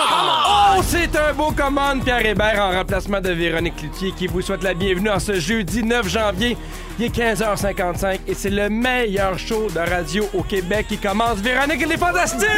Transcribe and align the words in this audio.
Oh, 0.00 0.80
c'est 0.82 1.16
un 1.16 1.32
beau 1.32 1.52
commande, 1.52 2.02
Pierre 2.02 2.26
Hébert, 2.26 2.60
en 2.60 2.72
remplacement 2.72 3.20
de 3.20 3.30
Véronique 3.30 3.76
Cloutier, 3.76 4.12
qui 4.16 4.26
vous 4.26 4.42
souhaite 4.42 4.64
la 4.64 4.74
bienvenue 4.74 5.10
en 5.10 5.20
ce 5.20 5.38
jeudi 5.38 5.84
9 5.84 6.08
janvier. 6.08 6.56
Il 6.98 7.04
est 7.04 7.16
15h55 7.16 8.18
et 8.26 8.34
c'est 8.34 8.50
le 8.50 8.68
meilleur 8.68 9.38
show 9.38 9.68
de 9.70 9.78
radio 9.78 10.28
au 10.34 10.42
Québec 10.42 10.86
qui 10.88 10.98
commence. 10.98 11.38
Véronique, 11.38 11.80
elle 11.82 11.92
est 11.92 11.98
fantastique! 11.98 12.48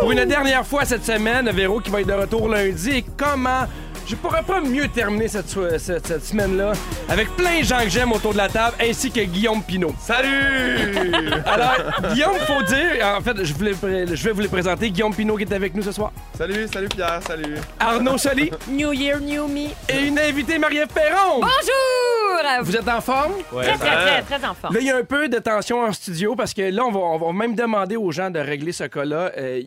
Pour 0.00 0.10
une 0.12 0.24
dernière 0.24 0.66
fois 0.66 0.86
cette 0.86 1.04
semaine, 1.04 1.50
Véro 1.50 1.80
qui 1.80 1.90
va 1.90 2.00
être 2.00 2.06
de 2.06 2.14
retour 2.14 2.48
lundi. 2.48 2.90
Et 2.90 3.04
comment 3.16 3.66
je 4.06 4.14
pourrais 4.16 4.42
pas 4.42 4.60
mieux 4.60 4.88
terminer 4.88 5.28
cette, 5.28 5.48
so- 5.48 5.78
cette- 5.78 6.06
cette 6.06 6.24
semaine-là 6.24 6.72
avec 7.08 7.28
plein 7.36 7.60
de 7.60 7.64
gens 7.64 7.80
que 7.82 7.88
j'aime 7.88 8.12
autour 8.12 8.32
de 8.32 8.38
la 8.38 8.48
table, 8.48 8.76
ainsi 8.80 9.10
que 9.10 9.20
Guillaume 9.20 9.62
Pinot. 9.62 9.94
Salut! 10.00 11.30
Alors, 11.46 11.76
Guillaume, 12.12 12.36
faut 12.46 12.62
dire, 12.62 13.04
en 13.16 13.20
fait, 13.20 13.44
je, 13.44 13.54
voulais, 13.54 13.72
je 14.12 14.24
vais 14.24 14.32
vous 14.32 14.40
les 14.40 14.48
présenter. 14.48 14.90
Guillaume 14.90 15.14
Pinot 15.14 15.36
qui 15.36 15.44
est 15.44 15.52
avec 15.52 15.74
nous 15.74 15.82
ce 15.82 15.92
soir. 15.92 16.12
Salut, 16.36 16.66
salut 16.72 16.88
Pierre, 16.88 17.20
salut. 17.26 17.56
Arnaud 17.80 18.18
Soli 18.18 18.50
New 18.68 18.92
Year, 18.92 19.20
new 19.20 19.46
me. 19.48 19.68
et 19.88 20.06
une 20.06 20.18
invitée, 20.18 20.58
Marie-Ève 20.58 20.88
Perron. 20.88 21.40
Bonjour! 21.40 22.62
Vous 22.62 22.76
êtes 22.76 22.88
en 22.88 23.00
forme? 23.00 23.32
Très, 23.50 23.76
très, 23.78 23.78
très, 23.78 24.22
très 24.22 24.46
en 24.46 24.54
forme. 24.54 24.74
Là, 24.74 24.80
il 24.80 24.86
y 24.86 24.90
a 24.90 24.96
un 24.96 25.04
peu 25.04 25.28
de 25.28 25.38
tension 25.38 25.80
en 25.82 25.92
studio 25.92 26.34
parce 26.34 26.52
que 26.52 26.62
là, 26.62 26.82
on 26.84 26.90
va, 26.90 26.98
on 27.00 27.18
va 27.18 27.32
même 27.32 27.54
demander 27.54 27.96
aux 27.96 28.10
gens 28.12 28.30
de 28.30 28.38
régler 28.38 28.72
ce 28.72 28.84
cas-là. 28.84 29.30
Euh, 29.38 29.62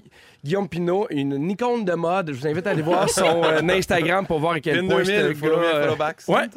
Guillaume 0.47 0.69
Pinot, 0.69 1.07
une 1.09 1.51
icône 1.51 1.83
de 1.83 1.93
mode. 1.93 2.31
Je 2.31 2.39
vous 2.39 2.47
invite 2.47 2.65
à 2.67 2.69
aller 2.69 2.81
voir 2.81 3.09
son 3.09 3.43
euh, 3.43 3.59
Instagram 3.69 4.25
pour 4.25 4.39
voir 4.39 4.53
à 4.53 4.59
quel 4.61 4.87
point 4.87 5.03
2000, 5.03 5.05
ce 5.05 5.33
follow 5.33 5.57
me, 5.57 5.61
gars, 5.61 5.75
euh, 5.75 5.95
ouais. 6.29 6.47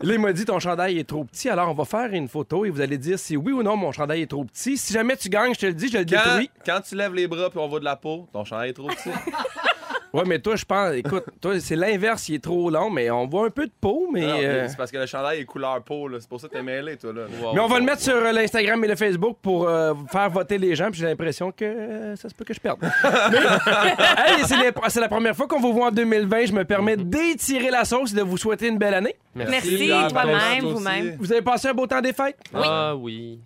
Là, 0.00 0.14
il 0.14 0.18
m'a 0.18 0.32
dit 0.32 0.44
ton 0.44 0.58
chandail 0.58 0.98
est 0.98 1.04
trop 1.08 1.22
petit. 1.22 1.48
Alors, 1.48 1.70
on 1.70 1.74
va 1.74 1.84
faire 1.84 2.12
une 2.12 2.26
photo 2.26 2.64
et 2.64 2.70
vous 2.70 2.80
allez 2.80 2.98
dire 2.98 3.20
si 3.20 3.36
oui 3.36 3.52
ou 3.52 3.62
non 3.62 3.76
mon 3.76 3.92
chandail 3.92 4.22
est 4.22 4.26
trop 4.26 4.44
petit. 4.44 4.76
Si 4.76 4.92
jamais 4.92 5.16
tu 5.16 5.28
gagnes, 5.28 5.54
je 5.54 5.60
te 5.60 5.66
le 5.66 5.74
dis, 5.74 5.86
je 5.86 5.98
le 5.98 6.04
Quand, 6.04 6.16
détruis. 6.16 6.50
quand 6.66 6.80
tu 6.80 6.96
lèves 6.96 7.14
les 7.14 7.28
bras 7.28 7.48
puis 7.48 7.60
on 7.60 7.68
voit 7.68 7.78
de 7.78 7.84
la 7.84 7.94
peau, 7.94 8.26
ton 8.32 8.44
chandail 8.44 8.70
est 8.70 8.72
trop 8.72 8.88
petit. 8.88 9.10
Ouais, 10.12 10.22
mais 10.26 10.38
toi, 10.38 10.56
je 10.56 10.64
pense, 10.64 10.94
écoute, 10.94 11.24
toi, 11.40 11.58
c'est 11.58 11.76
l'inverse, 11.76 12.28
il 12.28 12.34
est 12.36 12.42
trop 12.42 12.68
long, 12.68 12.90
mais 12.90 13.10
on 13.10 13.26
voit 13.26 13.46
un 13.46 13.50
peu 13.50 13.66
de 13.66 13.72
peau, 13.80 14.08
mais. 14.12 14.20
Non, 14.20 14.36
euh, 14.42 14.66
C'est 14.68 14.76
parce 14.76 14.90
que 14.90 14.98
le 14.98 15.06
chandail 15.06 15.40
est 15.40 15.44
couleur 15.44 15.80
peau, 15.82 16.06
là. 16.08 16.18
c'est 16.20 16.28
pour 16.28 16.38
ça 16.40 16.48
que 16.48 16.52
t'es 16.52 16.62
mêlé, 16.62 16.96
toi. 16.96 17.12
Là. 17.14 17.22
Mais 17.54 17.60
on 17.60 17.66
va 17.66 17.78
le 17.78 17.84
mettre 17.84 18.02
sur 18.02 18.14
euh, 18.14 18.30
l'Instagram 18.32 18.84
et 18.84 18.88
le 18.88 18.96
Facebook 18.96 19.38
pour 19.40 19.66
euh, 19.68 19.94
faire 20.10 20.28
voter 20.28 20.58
les 20.58 20.74
gens. 20.74 20.90
Puis 20.90 21.00
j'ai 21.00 21.06
l'impression 21.06 21.50
que 21.50 21.64
euh, 21.64 22.16
ça 22.16 22.28
se 22.28 22.34
peut 22.34 22.44
que 22.44 22.52
je 22.52 22.60
perde. 22.60 22.78
Mais, 23.30 23.38
hey, 23.38 24.44
c'est, 24.44 24.56
les- 24.56 25.00
la 25.00 25.08
première 25.08 25.34
fois 25.34 25.46
qu'on 25.46 25.60
vous 25.60 25.72
voit 25.72 25.86
en 25.88 25.90
2020. 25.90 26.46
Je 26.46 26.52
me 26.52 26.64
permets 26.64 26.96
d'étirer 26.96 27.70
la 27.70 27.84
sauce 27.84 28.12
et 28.12 28.16
de 28.16 28.22
vous 28.22 28.36
souhaiter 28.36 28.68
une 28.68 28.78
belle 28.78 28.94
année. 28.94 29.16
Merci, 29.34 29.76
Pierre, 29.76 30.08
toi-même, 30.08 30.64
vous-même. 30.64 31.16
Vous 31.18 31.32
avez 31.32 31.42
passé 31.42 31.68
un 31.68 31.74
beau 31.74 31.86
temps 31.86 32.00
des 32.00 32.12
fêtes? 32.12 32.36
Ah 32.54 32.94
oui. 32.94 33.40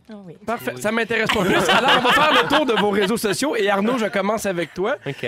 Parfait. 0.45 0.75
Ça 0.79 0.91
m'intéresse 0.91 1.31
pas 1.31 1.45
plus. 1.45 1.69
Alors, 1.69 1.91
on 1.99 2.03
va 2.03 2.13
faire 2.13 2.33
le 2.43 2.49
tour 2.49 2.67
de 2.67 2.73
vos 2.73 2.91
réseaux 2.91 3.17
sociaux. 3.17 3.55
Et 3.57 3.71
Arnaud, 3.71 3.99
je 3.99 4.07
commence 4.07 4.47
avec 4.47 4.75
toi. 4.75 4.97
OK. 5.07 5.27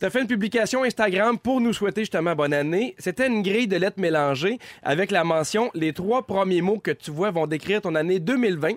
Tu 0.00 0.06
as 0.06 0.10
fait 0.10 0.22
une 0.22 0.26
publication 0.26 0.82
Instagram 0.82 1.38
pour 1.38 1.60
nous 1.60 1.74
souhaiter 1.74 2.00
justement 2.00 2.34
bonne 2.34 2.54
année. 2.54 2.94
C'était 2.96 3.26
une 3.26 3.42
grille 3.42 3.68
de 3.68 3.76
lettres 3.76 4.00
mélangées 4.00 4.58
avec 4.82 5.10
la 5.10 5.24
mention 5.24 5.70
les 5.74 5.92
trois 5.92 6.26
premiers 6.26 6.62
mots 6.62 6.78
que 6.78 6.90
tu 6.90 7.10
vois 7.10 7.30
vont 7.30 7.46
décrire 7.46 7.82
ton 7.82 7.94
année 7.94 8.18
2020. 8.18 8.76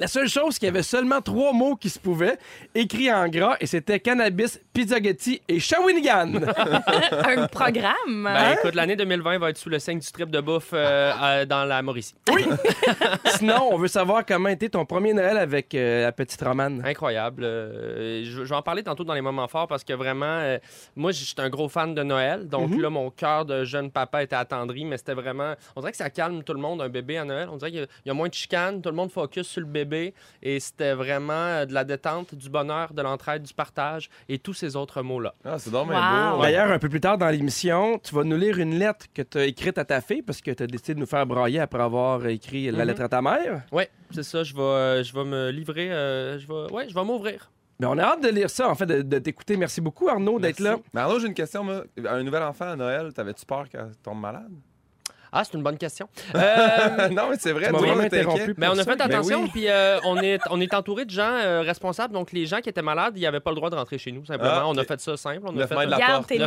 La 0.00 0.06
seule 0.06 0.28
chose, 0.28 0.54
c'est 0.54 0.60
qu'il 0.60 0.66
y 0.66 0.70
avait 0.70 0.82
seulement 0.82 1.20
trois 1.20 1.52
mots 1.52 1.76
qui 1.76 1.90
se 1.90 1.98
pouvaient, 1.98 2.38
écrits 2.74 3.12
en 3.12 3.28
gras, 3.28 3.56
et 3.60 3.66
c'était 3.66 4.00
cannabis, 4.00 4.58
pizzaghetti 4.72 5.42
et 5.46 5.60
Shawinigan. 5.60 6.36
Un 7.26 7.46
programme. 7.48 8.24
Ben 8.24 8.54
écoute, 8.54 8.74
l'année 8.74 8.96
2020 8.96 9.36
va 9.36 9.50
être 9.50 9.58
sous 9.58 9.68
le 9.68 9.78
signe 9.78 9.98
du 9.98 10.10
trip 10.10 10.30
de 10.30 10.40
bouffe 10.40 10.70
euh, 10.72 11.44
dans 11.44 11.66
la 11.66 11.82
Mauricie. 11.82 12.14
Sinon, 13.36 13.68
on 13.72 13.76
veut 13.76 13.88
savoir 13.88 14.24
comment 14.24 14.48
était 14.48 14.70
ton 14.70 14.86
premier 14.86 15.12
Noël 15.12 15.36
avec 15.36 15.74
euh, 15.74 16.04
la 16.04 16.12
petite 16.12 16.40
Romane. 16.40 16.82
Incroyable. 16.82 17.44
Euh, 17.44 18.24
je, 18.24 18.44
je 18.46 18.48
vais 18.48 18.56
en 18.56 18.62
parler 18.62 18.82
tantôt 18.82 19.04
dans 19.04 19.12
les 19.12 19.20
moments 19.20 19.48
forts 19.48 19.68
parce 19.68 19.84
que 19.84 19.92
vraiment, 19.92 20.24
euh, 20.24 20.56
moi, 20.96 21.12
je 21.12 21.22
suis 21.22 21.34
un 21.36 21.50
gros 21.50 21.68
fan 21.68 21.94
de 21.94 22.02
Noël. 22.02 22.48
Donc 22.48 22.74
là, 22.74 22.88
mon 22.88 23.10
cœur 23.10 23.44
de 23.44 23.64
jeune 23.64 23.90
papa 23.90 24.22
était 24.22 24.36
attendri, 24.36 24.86
mais 24.86 24.96
c'était 24.96 25.12
vraiment. 25.12 25.56
On 25.76 25.80
dirait 25.80 25.92
que 25.92 25.98
ça 25.98 26.08
calme 26.08 26.42
tout 26.42 26.54
le 26.54 26.60
monde, 26.60 26.80
un 26.80 26.88
bébé 26.88 27.18
à 27.18 27.26
Noël. 27.26 27.50
On 27.52 27.58
dirait 27.58 27.70
qu'il 27.70 27.86
y 28.06 28.08
y 28.08 28.10
a 28.10 28.14
moins 28.14 28.28
de 28.28 28.34
chicanes, 28.34 28.80
tout 28.80 28.88
le 28.88 28.96
monde 28.96 29.10
focus 29.10 29.46
sur 29.46 29.60
le 29.60 29.66
bébé. 29.66 29.89
Et 30.42 30.60
c'était 30.60 30.94
vraiment 30.94 31.32
euh, 31.32 31.64
de 31.66 31.74
la 31.74 31.84
détente, 31.84 32.34
du 32.34 32.48
bonheur, 32.50 32.92
de 32.94 33.02
l'entraide, 33.02 33.42
du 33.42 33.54
partage 33.54 34.08
et 34.28 34.38
tous 34.38 34.54
ces 34.54 34.76
autres 34.76 35.02
mots-là. 35.02 35.34
Ah, 35.44 35.58
c'est 35.58 35.70
Wow. 35.70 35.86
beau. 36.36 36.42
D'ailleurs, 36.42 36.70
un 36.70 36.78
peu 36.78 36.88
plus 36.88 37.00
tard 37.00 37.18
dans 37.18 37.28
l'émission, 37.28 37.98
tu 37.98 38.14
vas 38.14 38.24
nous 38.24 38.36
lire 38.36 38.58
une 38.58 38.78
lettre 38.78 39.06
que 39.14 39.22
tu 39.22 39.38
as 39.38 39.44
écrite 39.44 39.78
à 39.78 39.84
ta 39.84 40.00
fille 40.00 40.22
parce 40.22 40.40
que 40.40 40.50
tu 40.50 40.62
as 40.62 40.66
décidé 40.66 40.94
de 40.94 41.00
nous 41.00 41.06
faire 41.06 41.26
brailler 41.26 41.60
après 41.60 41.82
avoir 41.82 42.26
écrit 42.26 42.70
la 42.70 42.78
Mhm. 42.80 42.84
lettre 42.88 43.02
à 43.02 43.08
ta 43.08 43.22
mère. 43.22 43.62
Oui, 43.72 43.84
c'est 44.12 44.22
ça. 44.22 44.42
Je 44.42 44.54
vais, 44.54 44.60
euh, 44.62 45.02
je 45.02 45.12
vais 45.14 45.24
me 45.24 45.50
livrer. 45.50 45.90
euh, 45.92 46.38
je 46.38 46.46
vais, 46.46 46.72
ouais, 46.72 46.88
je 46.88 46.94
vais 46.94 47.04
m'ouvrir. 47.04 47.50
Mais 47.78 47.86
on 47.86 47.96
a 47.96 48.02
hâte 48.02 48.22
de 48.22 48.28
lire 48.28 48.50
ça, 48.50 48.68
en 48.68 48.74
fait, 48.74 48.84
de, 48.84 49.00
de 49.00 49.18
t'écouter. 49.18 49.56
Merci 49.56 49.80
beaucoup, 49.80 50.06
Arnaud, 50.08 50.38
d'être 50.38 50.60
là. 50.60 50.76
Mais 50.92 51.00
Arnaud, 51.00 51.18
j'ai 51.18 51.28
une 51.28 51.34
question. 51.34 51.64
Moi. 51.64 51.84
Un 52.06 52.22
nouvel 52.22 52.42
enfant 52.42 52.66
à 52.68 52.76
Noël, 52.76 53.10
t'avais-tu 53.14 53.46
peur 53.46 53.68
qu'elle 53.70 53.92
tombe 54.02 54.20
malade? 54.20 54.50
Ah, 55.32 55.44
c'est 55.44 55.54
une 55.56 55.62
bonne 55.62 55.78
question. 55.78 56.08
Euh, 56.34 57.08
non, 57.10 57.24
mais 57.30 57.36
c'est 57.38 57.52
vrai, 57.52 57.66
interrompu. 57.68 58.54
Mais 58.56 58.68
on 58.68 58.72
a 58.78 58.84
fait 58.84 58.96
Ben 58.96 59.02
attention, 59.10 59.42
oui. 59.42 59.50
puis 59.52 59.68
euh, 59.68 59.98
on, 60.04 60.16
est, 60.18 60.40
on 60.50 60.60
est 60.60 60.72
entouré 60.72 61.04
de 61.04 61.10
gens 61.10 61.22
euh, 61.34 61.60
responsables. 61.60 62.14
Donc, 62.14 62.32
les 62.32 62.46
gens 62.46 62.60
qui 62.60 62.68
étaient 62.68 62.82
malades, 62.82 63.14
ils 63.16 63.22
n'avaient 63.22 63.40
pas 63.40 63.50
le 63.50 63.56
droit 63.56 63.68
de 63.70 63.74
rentrer 63.74 63.98
chez 63.98 64.10
nous, 64.10 64.24
simplement. 64.24 64.50
Ah, 64.54 64.64
On 64.66 64.76
a 64.78 64.84
fait 64.84 65.00
ça 65.00 65.16
simple. 65.16 65.40
On 65.44 65.58
a 65.58 65.66
fait 65.66 65.74
de 65.74 65.90
la 65.90 65.98
porte. 65.98 66.28
tes 66.28 66.40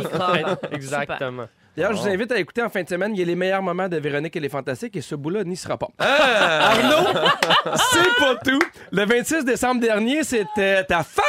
Exactement. 0.72 1.46
D'ailleurs, 1.76 1.92
je 1.94 2.02
vous 2.02 2.08
invite 2.08 2.30
à 2.32 2.38
écouter 2.38 2.62
en 2.62 2.68
fin 2.68 2.82
de 2.82 2.88
semaine. 2.88 3.12
Il 3.14 3.18
y 3.18 3.22
a 3.22 3.26
les 3.26 3.34
meilleurs 3.34 3.62
moments 3.62 3.88
de 3.88 3.96
Véronique 3.96 4.36
et 4.36 4.40
les 4.40 4.48
Fantastiques 4.48 4.94
et 4.96 5.00
ce 5.00 5.14
bout-là 5.16 5.42
n'y 5.44 5.56
sera 5.56 5.76
pas. 5.76 5.88
Ah! 5.98 6.70
Arnaud, 6.70 7.08
c'est 7.92 8.14
pas 8.16 8.36
tout. 8.44 8.60
Le 8.92 9.04
26 9.04 9.44
décembre 9.44 9.80
dernier, 9.80 10.22
c'était 10.22 10.84
ta 10.84 11.02
fête! 11.02 11.24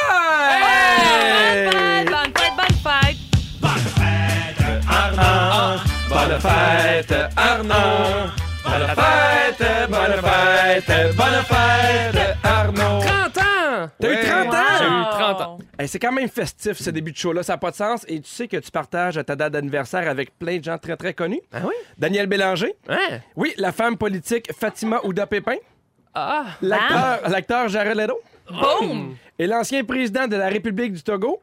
Bonne 2.06 2.32
fête, 2.36 3.16
bonne 3.60 3.70
fête. 3.70 4.84
Arnaud, 4.88 5.80
bonne 6.08 6.40
fête, 6.40 7.14
Arnaud. 7.36 8.30
Bonne 8.64 8.88
fête, 8.88 9.90
bonne 9.90 10.22
fête, 10.22 11.16
bonne 11.16 11.42
fête, 11.44 12.36
Arnaud. 12.42 13.00
30 13.00 13.38
ans! 13.38 13.90
T'as 14.00 14.08
eu 14.08 14.14
Ouais. 14.16 14.24
30 14.24 14.54
ans? 14.54 14.78
J'ai 14.78 14.84
eu 14.86 15.02
30 15.12 15.40
ans. 15.40 15.58
Hey, 15.78 15.88
c'est 15.88 15.98
quand 15.98 16.12
même 16.12 16.28
festif 16.28 16.78
ce 16.78 16.90
début 16.90 17.12
de 17.12 17.16
show-là, 17.16 17.42
ça 17.42 17.54
n'a 17.54 17.58
pas 17.58 17.70
de 17.70 17.76
sens. 17.76 18.04
Et 18.08 18.20
tu 18.20 18.28
sais 18.28 18.48
que 18.48 18.56
tu 18.56 18.70
partages 18.70 19.20
ta 19.24 19.36
date 19.36 19.52
d'anniversaire 19.52 20.08
avec 20.08 20.36
plein 20.38 20.58
de 20.58 20.64
gens 20.64 20.78
très 20.78 20.96
très 20.96 21.14
connus. 21.14 21.40
Ah 21.52 21.58
oui? 21.64 21.74
Daniel 21.98 22.26
Bélanger, 22.26 22.74
Hein? 22.88 23.18
oui, 23.36 23.52
la 23.58 23.72
femme 23.72 23.96
politique 23.96 24.50
Fatima 24.58 25.00
Ouda 25.04 25.26
Pépin, 25.26 25.56
Ah! 26.14 26.46
l'acteur, 26.62 27.28
l'acteur 27.28 27.68
Jared 27.68 27.96
Leto 27.96 28.20
Boom! 28.50 29.16
et 29.38 29.46
l'ancien 29.46 29.84
président 29.84 30.26
de 30.26 30.36
la 30.36 30.48
République 30.48 30.92
du 30.94 31.02
Togo 31.02 31.40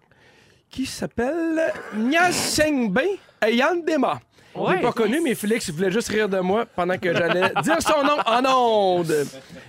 qui 0.69 0.85
s'appelle 0.85 1.71
Nyasengbe 1.95 2.99
Ayandema. 3.39 4.19
Je 4.55 4.59
l'ai 4.59 4.65
Ouais. 4.67 4.81
pas 4.81 4.91
connu, 4.91 5.19
mais 5.21 5.35
Félix 5.35 5.69
voulait 5.71 5.91
juste 5.91 6.09
rire 6.09 6.29
de 6.29 6.39
moi 6.39 6.65
pendant 6.65 6.97
que 6.97 7.11
j'allais 7.13 7.51
dire 7.63 7.81
son 7.81 8.03
nom 8.03 8.17
en 8.25 8.45
ondes. 8.45 9.25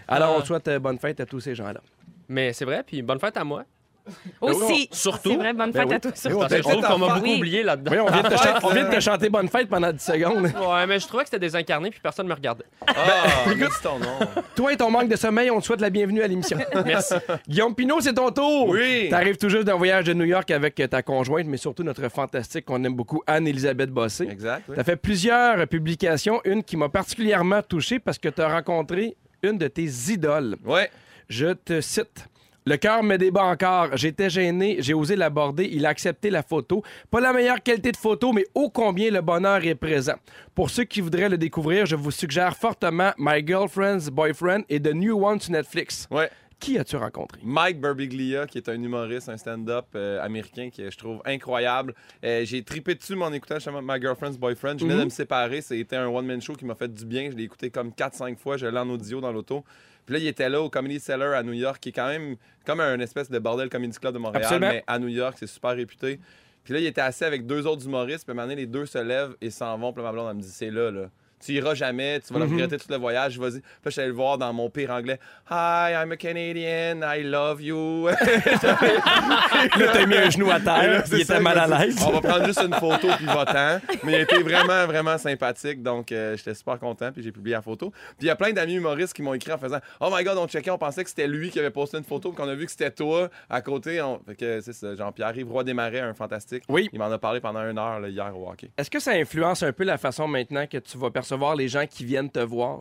Alors, 0.08 0.36
on 0.36 0.40
te 0.40 0.46
souhaite 0.46 0.68
euh, 0.68 0.78
bonne 0.78 0.98
fête 0.98 1.20
à 1.20 1.26
tous 1.26 1.40
ces 1.40 1.54
gens-là. 1.54 1.80
Mais 2.28 2.52
c'est 2.52 2.64
vrai, 2.64 2.82
puis 2.86 3.02
bonne 3.02 3.18
fête 3.18 3.36
à 3.36 3.44
moi. 3.44 3.64
Aussi. 4.40 4.88
Surtout. 4.92 5.30
C'est 5.30 5.36
vrai, 5.36 5.52
bonne 5.54 5.70
Ben 5.72 5.80
fête 5.80 5.88
oui. 5.88 5.94
à 5.94 6.00
toi. 6.00 6.10
Ben 6.10 6.16
surtout. 6.16 6.36
oui, 6.36 6.40
Parce 6.42 6.52
que 6.52 6.56
je 6.58 6.62
trouve 6.68 6.86
qu'on 6.86 6.98
m'a 6.98 7.14
beaucoup 7.14 7.24
Oui. 7.26 7.36
oublié 7.38 7.62
là-dedans. 7.62 7.92
Oui, 7.92 7.98
on 8.00 8.06
vient, 8.10 8.22
de 8.22 8.28
te 8.28 8.36
chan- 8.36 8.58
on 8.62 8.68
vient 8.70 8.88
de 8.88 8.94
te 8.94 9.00
chanter 9.00 9.28
bonne 9.30 9.48
fête 9.48 9.68
pendant 9.68 9.92
10 9.92 10.02
secondes. 10.04 10.44
Ouais, 10.44 10.86
mais 10.86 10.98
je 11.00 11.06
trouvais 11.06 11.22
que 11.24 11.30
c'était 11.30 11.38
désincarné, 11.40 11.90
puis 11.90 12.00
personne 12.02 12.26
ne 12.26 12.30
me 12.30 12.34
regardait. 12.34 12.64
Ah, 12.86 12.92
écoute 13.50 13.72
ton 13.82 13.98
nom. 13.98 14.18
Toi 14.54 14.72
et 14.72 14.76
ton 14.76 14.90
manque 14.90 15.08
de 15.08 15.16
sommeil, 15.16 15.50
on 15.50 15.60
te 15.60 15.64
souhaite 15.66 15.80
la 15.80 15.90
bienvenue 15.90 16.22
à 16.22 16.26
l'émission. 16.26 16.58
Merci. 16.84 17.14
Guillaume 17.48 17.74
Pinot, 17.74 18.00
c'est 18.00 18.14
ton 18.14 18.30
tour. 18.30 18.68
Oui. 18.68 19.08
T'arrives 19.10 19.36
tout 19.36 19.48
juste 19.48 19.64
d'un 19.64 19.76
voyage 19.76 20.04
de 20.04 20.12
New 20.12 20.24
York 20.26 20.50
avec 20.50 20.74
ta 20.90 21.02
conjointe, 21.02 21.46
mais 21.46 21.56
surtout 21.56 21.82
notre 21.82 22.08
fantastique 22.10 22.66
qu'on 22.66 22.82
aime 22.84 22.94
beaucoup, 22.94 23.22
Anne-Élisabeth 23.26 23.90
Bossé. 23.90 24.24
Exact. 24.30 24.64
oui. 24.68 24.76
T'as 24.76 24.84
fait 24.84 24.96
plusieurs 24.96 25.66
publications, 25.66 26.40
une 26.44 26.62
qui 26.62 26.76
m'a 26.76 26.88
particulièrement 26.88 27.62
touché 27.62 27.98
parce 27.98 28.18
que 28.18 28.28
t'as 28.28 28.48
rencontré 28.52 29.16
une 29.42 29.58
de 29.58 29.68
tes 29.68 29.84
idoles. 30.10 30.56
Ouais. 30.64 30.90
Je 31.28 31.52
te 31.54 31.80
cite. 31.80 32.26
Le 32.66 32.78
cœur 32.78 33.02
me 33.02 33.18
débat 33.18 33.44
encore. 33.44 33.94
J'étais 33.94 34.30
gêné, 34.30 34.76
j'ai 34.78 34.94
osé 34.94 35.16
l'aborder, 35.16 35.68
il 35.70 35.84
a 35.84 35.90
accepté 35.90 36.30
la 36.30 36.42
photo. 36.42 36.82
Pas 37.10 37.20
la 37.20 37.34
meilleure 37.34 37.62
qualité 37.62 37.92
de 37.92 37.96
photo, 37.98 38.32
mais 38.32 38.46
ô 38.54 38.70
combien 38.70 39.10
le 39.10 39.20
bonheur 39.20 39.62
est 39.66 39.74
présent. 39.74 40.14
Pour 40.54 40.70
ceux 40.70 40.84
qui 40.84 41.02
voudraient 41.02 41.28
le 41.28 41.36
découvrir, 41.36 41.84
je 41.84 41.94
vous 41.94 42.10
suggère 42.10 42.56
fortement 42.56 43.12
My 43.18 43.46
Girlfriend's 43.46 44.08
Boyfriend 44.08 44.62
et 44.70 44.80
The 44.80 44.94
New 44.94 45.22
One 45.22 45.38
sur 45.38 45.52
Netflix. 45.52 46.08
Ouais. 46.10 46.30
Qui 46.58 46.78
as-tu 46.78 46.96
rencontré? 46.96 47.38
Mike 47.44 47.82
Birbiglia, 47.82 48.46
qui 48.46 48.56
est 48.56 48.68
un 48.70 48.82
humoriste, 48.82 49.28
un 49.28 49.36
stand-up 49.36 49.84
euh, 49.94 50.22
américain 50.22 50.70
que 50.74 50.90
je 50.90 50.96
trouve 50.96 51.20
incroyable. 51.26 51.94
Euh, 52.24 52.46
j'ai 52.46 52.62
tripé 52.62 52.94
dessus 52.94 53.12
en 53.20 53.30
écoutant 53.34 53.56
justement 53.56 53.82
My 53.82 54.00
Girlfriend's 54.00 54.38
Boyfriend. 54.38 54.78
Je 54.78 54.86
venais 54.86 55.00
de 55.00 55.04
me 55.04 55.10
séparer. 55.10 55.60
C'était 55.60 55.96
un 55.96 56.06
one-man 56.06 56.40
show 56.40 56.54
qui 56.54 56.64
m'a 56.64 56.74
fait 56.74 56.88
du 56.88 57.04
bien. 57.04 57.30
Je 57.30 57.36
l'ai 57.36 57.42
écouté 57.42 57.68
comme 57.68 57.90
4-5 57.90 58.38
fois. 58.38 58.56
Je 58.56 58.64
l'ai 58.64 58.78
en 58.78 58.88
audio 58.88 59.20
dans 59.20 59.32
l'auto. 59.32 59.62
Puis 60.06 60.14
là, 60.14 60.18
il 60.18 60.26
était 60.26 60.48
là 60.48 60.60
au 60.60 60.68
Comedy 60.68 61.00
Cellar 61.00 61.34
à 61.34 61.42
New 61.42 61.52
York, 61.52 61.78
qui 61.80 61.88
est 61.90 61.92
quand 61.92 62.08
même 62.08 62.36
comme 62.66 62.80
un 62.80 62.98
espèce 63.00 63.30
de 63.30 63.38
bordel 63.38 63.68
comedy 63.68 63.96
club 63.98 64.14
de 64.14 64.18
Montréal, 64.18 64.44
Absolument. 64.44 64.70
mais 64.70 64.84
à 64.86 64.98
New 64.98 65.08
York, 65.08 65.36
c'est 65.38 65.46
super 65.46 65.70
réputé. 65.76 66.20
Puis 66.62 66.74
là, 66.74 66.80
il 66.80 66.86
était 66.86 67.00
assis 67.00 67.24
avec 67.24 67.46
deux 67.46 67.66
autres 67.66 67.84
humoristes. 67.86 68.24
Puis 68.24 68.30
à 68.30 68.32
un 68.32 68.34
moment 68.36 68.48
donné, 68.48 68.56
les 68.62 68.66
deux 68.66 68.86
se 68.86 68.98
lèvent 68.98 69.36
et 69.40 69.50
s'en 69.50 69.76
vont. 69.78 69.92
Puis 69.92 70.02
là, 70.02 70.08
ma 70.08 70.12
blonde, 70.12 70.28
elle 70.30 70.36
me 70.36 70.42
dit 70.42 70.48
C'est 70.48 70.70
là, 70.70 70.90
là. 70.90 71.10
Tu 71.44 71.52
iras 71.52 71.74
jamais, 71.74 72.20
tu 72.20 72.32
vas 72.32 72.40
le 72.40 72.46
regretter 72.46 72.78
tout 72.78 72.86
le 72.90 72.96
voyage, 72.96 73.38
vas-y. 73.38 73.60
Puis 73.60 73.60
là, 73.60 73.86
je 73.86 73.90
suis 73.90 74.00
allé 74.00 74.08
le 74.08 74.14
voir 74.14 74.38
dans 74.38 74.52
mon 74.52 74.70
pire 74.70 74.90
anglais. 74.90 75.18
Hi, 75.50 75.92
I'm 75.92 76.10
a 76.12 76.16
Canadian, 76.16 77.00
I 77.02 77.22
love 77.22 77.60
you. 77.60 78.08
Là, 78.08 78.16
t'as 79.92 80.06
mis 80.06 80.16
un 80.16 80.30
genou 80.30 80.50
à 80.50 80.60
terre. 80.60 80.90
là, 80.90 81.02
il 81.04 81.10
ça, 81.24 81.34
était 81.34 81.40
mal 81.40 81.58
à 81.58 81.66
l'aise. 81.66 81.96
On 82.06 82.10
va 82.10 82.20
prendre 82.20 82.46
juste 82.46 82.62
une 82.62 82.74
photo 82.74 83.08
puis 83.16 83.26
va-t'en. 83.26 83.80
Mais 84.04 84.12
il 84.12 84.20
était 84.20 84.42
vraiment, 84.42 84.86
vraiment 84.86 85.18
sympathique. 85.18 85.82
Donc, 85.82 86.12
euh, 86.12 86.36
j'étais 86.36 86.54
super 86.54 86.78
content. 86.78 87.12
Puis 87.12 87.22
j'ai 87.22 87.32
publié 87.32 87.56
la 87.56 87.62
photo. 87.62 87.90
Puis 87.90 88.22
il 88.22 88.26
y 88.26 88.30
a 88.30 88.36
plein 88.36 88.52
d'amis 88.52 88.74
humoristes 88.74 89.12
qui 89.12 89.22
m'ont 89.22 89.34
écrit 89.34 89.52
en 89.52 89.58
faisant 89.58 89.78
Oh 90.00 90.08
my 90.12 90.24
god, 90.24 90.38
on 90.38 90.46
checkait, 90.46 90.70
on 90.70 90.78
pensait 90.78 91.04
que 91.04 91.10
c'était 91.10 91.28
lui 91.28 91.50
qui 91.50 91.58
avait 91.58 91.70
posté 91.70 91.98
une 91.98 92.04
photo. 92.04 92.30
Puis 92.30 92.42
qu'on 92.42 92.48
a 92.48 92.54
vu 92.54 92.64
que 92.64 92.70
c'était 92.70 92.90
toi 92.90 93.28
à 93.50 93.60
côté. 93.60 94.00
On... 94.00 94.20
Fait 94.26 94.34
que 94.34 94.60
c'est 94.60 94.72
ça. 94.72 94.94
Jean-Pierre-Yves 94.94 95.50
Roy 95.50 95.64
Desmarais, 95.64 96.00
un 96.00 96.14
fantastique. 96.14 96.64
Oui. 96.68 96.88
Il 96.92 96.98
m'en 96.98 97.10
a 97.10 97.18
parlé 97.18 97.40
pendant 97.40 97.60
une 97.60 97.78
heure 97.78 98.00
là, 98.00 98.08
hier 98.08 98.36
au 98.36 98.48
hockey. 98.48 98.70
Est-ce 98.76 98.90
que 98.90 99.00
ça 99.00 99.12
influence 99.12 99.62
un 99.62 99.72
peu 99.72 99.84
la 99.84 99.98
façon 99.98 100.26
maintenant 100.26 100.66
que 100.66 100.78
tu 100.78 100.98
vas 100.98 101.10
percevoir 101.10 101.33
les 101.56 101.68
gens 101.68 101.86
qui 101.86 102.04
viennent 102.04 102.30
te 102.30 102.40
voir? 102.40 102.80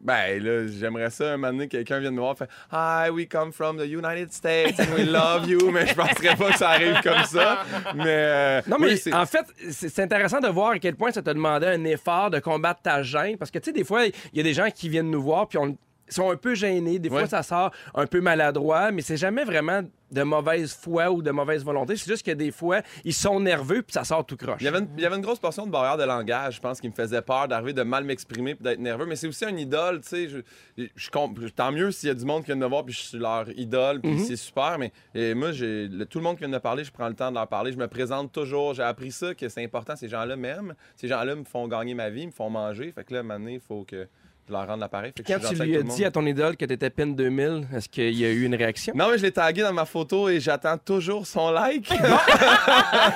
Ben 0.00 0.42
là, 0.42 0.66
j'aimerais 0.66 1.10
ça 1.10 1.34
un 1.34 1.36
moment 1.36 1.52
donné, 1.52 1.68
quelqu'un 1.68 2.00
vienne 2.00 2.14
me 2.14 2.20
voir 2.20 2.36
fait 2.36 2.48
Hi, 2.72 3.08
we 3.08 3.28
come 3.28 3.52
from 3.52 3.78
the 3.78 3.86
United 3.86 4.32
States 4.32 4.80
and 4.80 4.92
we 4.96 5.06
love 5.06 5.48
you. 5.48 5.70
Mais 5.70 5.86
je 5.86 5.94
penserais 5.94 6.34
pas 6.34 6.50
que 6.50 6.58
ça 6.58 6.70
arrive 6.70 7.00
comme 7.04 7.22
ça. 7.24 7.62
Mais. 7.94 8.04
euh, 8.08 8.62
Non, 8.66 8.78
mais 8.80 8.94
oui, 8.94 9.12
en 9.14 9.26
fait, 9.26 9.46
c'est 9.70 10.00
intéressant 10.00 10.40
de 10.40 10.48
voir 10.48 10.70
à 10.72 10.78
quel 10.80 10.96
point 10.96 11.12
ça 11.12 11.22
t'a 11.22 11.32
demandé 11.32 11.66
un 11.68 11.84
effort 11.84 12.30
de 12.30 12.40
combattre 12.40 12.82
ta 12.82 13.04
gêne. 13.04 13.36
Parce 13.38 13.52
que, 13.52 13.60
tu 13.60 13.66
sais, 13.66 13.72
des 13.72 13.84
fois, 13.84 14.06
il 14.06 14.12
y 14.34 14.40
a 14.40 14.42
des 14.42 14.54
gens 14.54 14.68
qui 14.74 14.88
viennent 14.88 15.10
nous 15.10 15.22
voir, 15.22 15.46
puis 15.46 15.58
on 15.58 15.76
sont 16.12 16.30
un 16.30 16.36
peu 16.36 16.54
gênés. 16.54 16.98
Des 16.98 17.08
fois, 17.08 17.22
Ouais. 17.22 17.26
ça 17.28 17.42
sort 17.42 17.70
un 17.94 18.06
peu 18.06 18.20
maladroit, 18.20 18.90
mais 18.92 19.02
c'est 19.02 19.16
jamais 19.16 19.44
vraiment 19.44 19.82
de 20.10 20.22
mauvaise 20.24 20.74
foi 20.74 21.10
ou 21.10 21.22
de 21.22 21.30
mauvaise 21.30 21.64
volonté. 21.64 21.96
C'est 21.96 22.10
juste 22.10 22.26
que 22.26 22.32
des 22.32 22.50
fois, 22.50 22.82
ils 23.02 23.14
sont 23.14 23.40
nerveux, 23.40 23.80
puis 23.82 23.94
ça 23.94 24.04
sort 24.04 24.26
tout 24.26 24.36
croche. 24.36 24.58
Il 24.60 24.64
y, 24.64 24.68
avait 24.68 24.80
une, 24.80 24.88
il 24.98 25.02
y 25.02 25.06
avait 25.06 25.16
une 25.16 25.22
grosse 25.22 25.38
portion 25.38 25.64
de 25.64 25.70
barrière 25.70 25.96
de 25.96 26.04
langage, 26.04 26.56
je 26.56 26.60
pense, 26.60 26.82
qui 26.82 26.88
me 26.88 26.92
faisait 26.94 27.22
peur 27.22 27.48
d'arriver 27.48 27.72
de 27.72 27.82
mal 27.82 28.04
m'exprimer 28.04 28.54
puis 28.54 28.62
d'être 28.62 28.78
nerveux. 28.78 29.06
Mais 29.06 29.16
c'est 29.16 29.26
aussi 29.26 29.46
un 29.46 29.56
idole, 29.56 30.02
tu 30.02 30.08
sais. 30.08 30.28
Je, 30.76 31.10
tant 31.54 31.72
mieux 31.72 31.90
s'il 31.92 32.08
y 32.08 32.12
a 32.12 32.14
du 32.14 32.26
monde 32.26 32.42
qui 32.42 32.46
vient 32.48 32.56
de 32.56 32.60
me 32.60 32.66
voir 32.66 32.84
puis 32.84 32.92
je 32.94 33.00
suis 33.00 33.18
leur 33.18 33.48
idole, 33.58 34.00
puis 34.02 34.20
c'est 34.20 34.36
super. 34.36 34.76
Mais 34.78 34.92
et 35.14 35.32
moi, 35.34 35.52
j'ai 35.52 35.88
le- 35.88 36.04
tout 36.04 36.18
le 36.18 36.24
monde 36.24 36.34
qui 36.36 36.40
vient 36.40 36.48
de 36.48 36.54
me 36.54 36.60
parler, 36.60 36.84
je 36.84 36.92
prends 36.92 37.08
le 37.08 37.14
temps 37.14 37.30
de 37.30 37.36
leur 37.36 37.48
parler. 37.48 37.72
Je 37.72 37.78
me 37.78 37.88
présente 37.88 38.32
toujours. 38.32 38.74
J'ai 38.74 38.82
appris 38.82 39.12
ça, 39.12 39.34
que 39.34 39.48
c'est 39.48 39.64
important. 39.64 39.96
Ces 39.96 40.08
gens-là 40.08 40.36
m'aiment. 40.36 40.74
Ces 40.96 41.08
gens-là 41.08 41.34
me 41.36 41.44
font 41.44 41.66
gagner 41.68 41.94
ma 41.94 42.10
vie, 42.10 42.26
me 42.26 42.32
font 42.32 42.50
manger. 42.50 42.92
Fait 42.92 43.04
que 43.04 43.14
là, 43.14 43.20
à 43.20 43.22
un 43.22 43.24
moment 43.24 43.38
donné, 43.38 43.54
il 43.54 43.60
faut 43.60 43.84
que 43.84 44.06
leur 44.52 44.76
l'appareil. 44.76 45.12
Quand 45.26 45.38
tu 45.48 45.54
lui 45.62 45.76
as 45.76 45.82
dit 45.82 46.04
à 46.04 46.10
ton 46.10 46.24
idole 46.26 46.56
que 46.56 46.64
t'étais 46.64 46.90
PIN 46.90 47.08
2000, 47.08 47.66
est-ce 47.74 47.88
qu'il 47.88 48.14
y 48.14 48.24
a 48.24 48.30
eu 48.30 48.44
une 48.44 48.54
réaction? 48.54 48.92
Non, 48.96 49.08
mais 49.10 49.18
je 49.18 49.22
l'ai 49.22 49.32
tagué 49.32 49.62
dans 49.62 49.72
ma 49.72 49.84
photo 49.84 50.28
et 50.28 50.38
j'attends 50.40 50.78
toujours 50.78 51.26
son 51.26 51.50
like. 51.50 51.90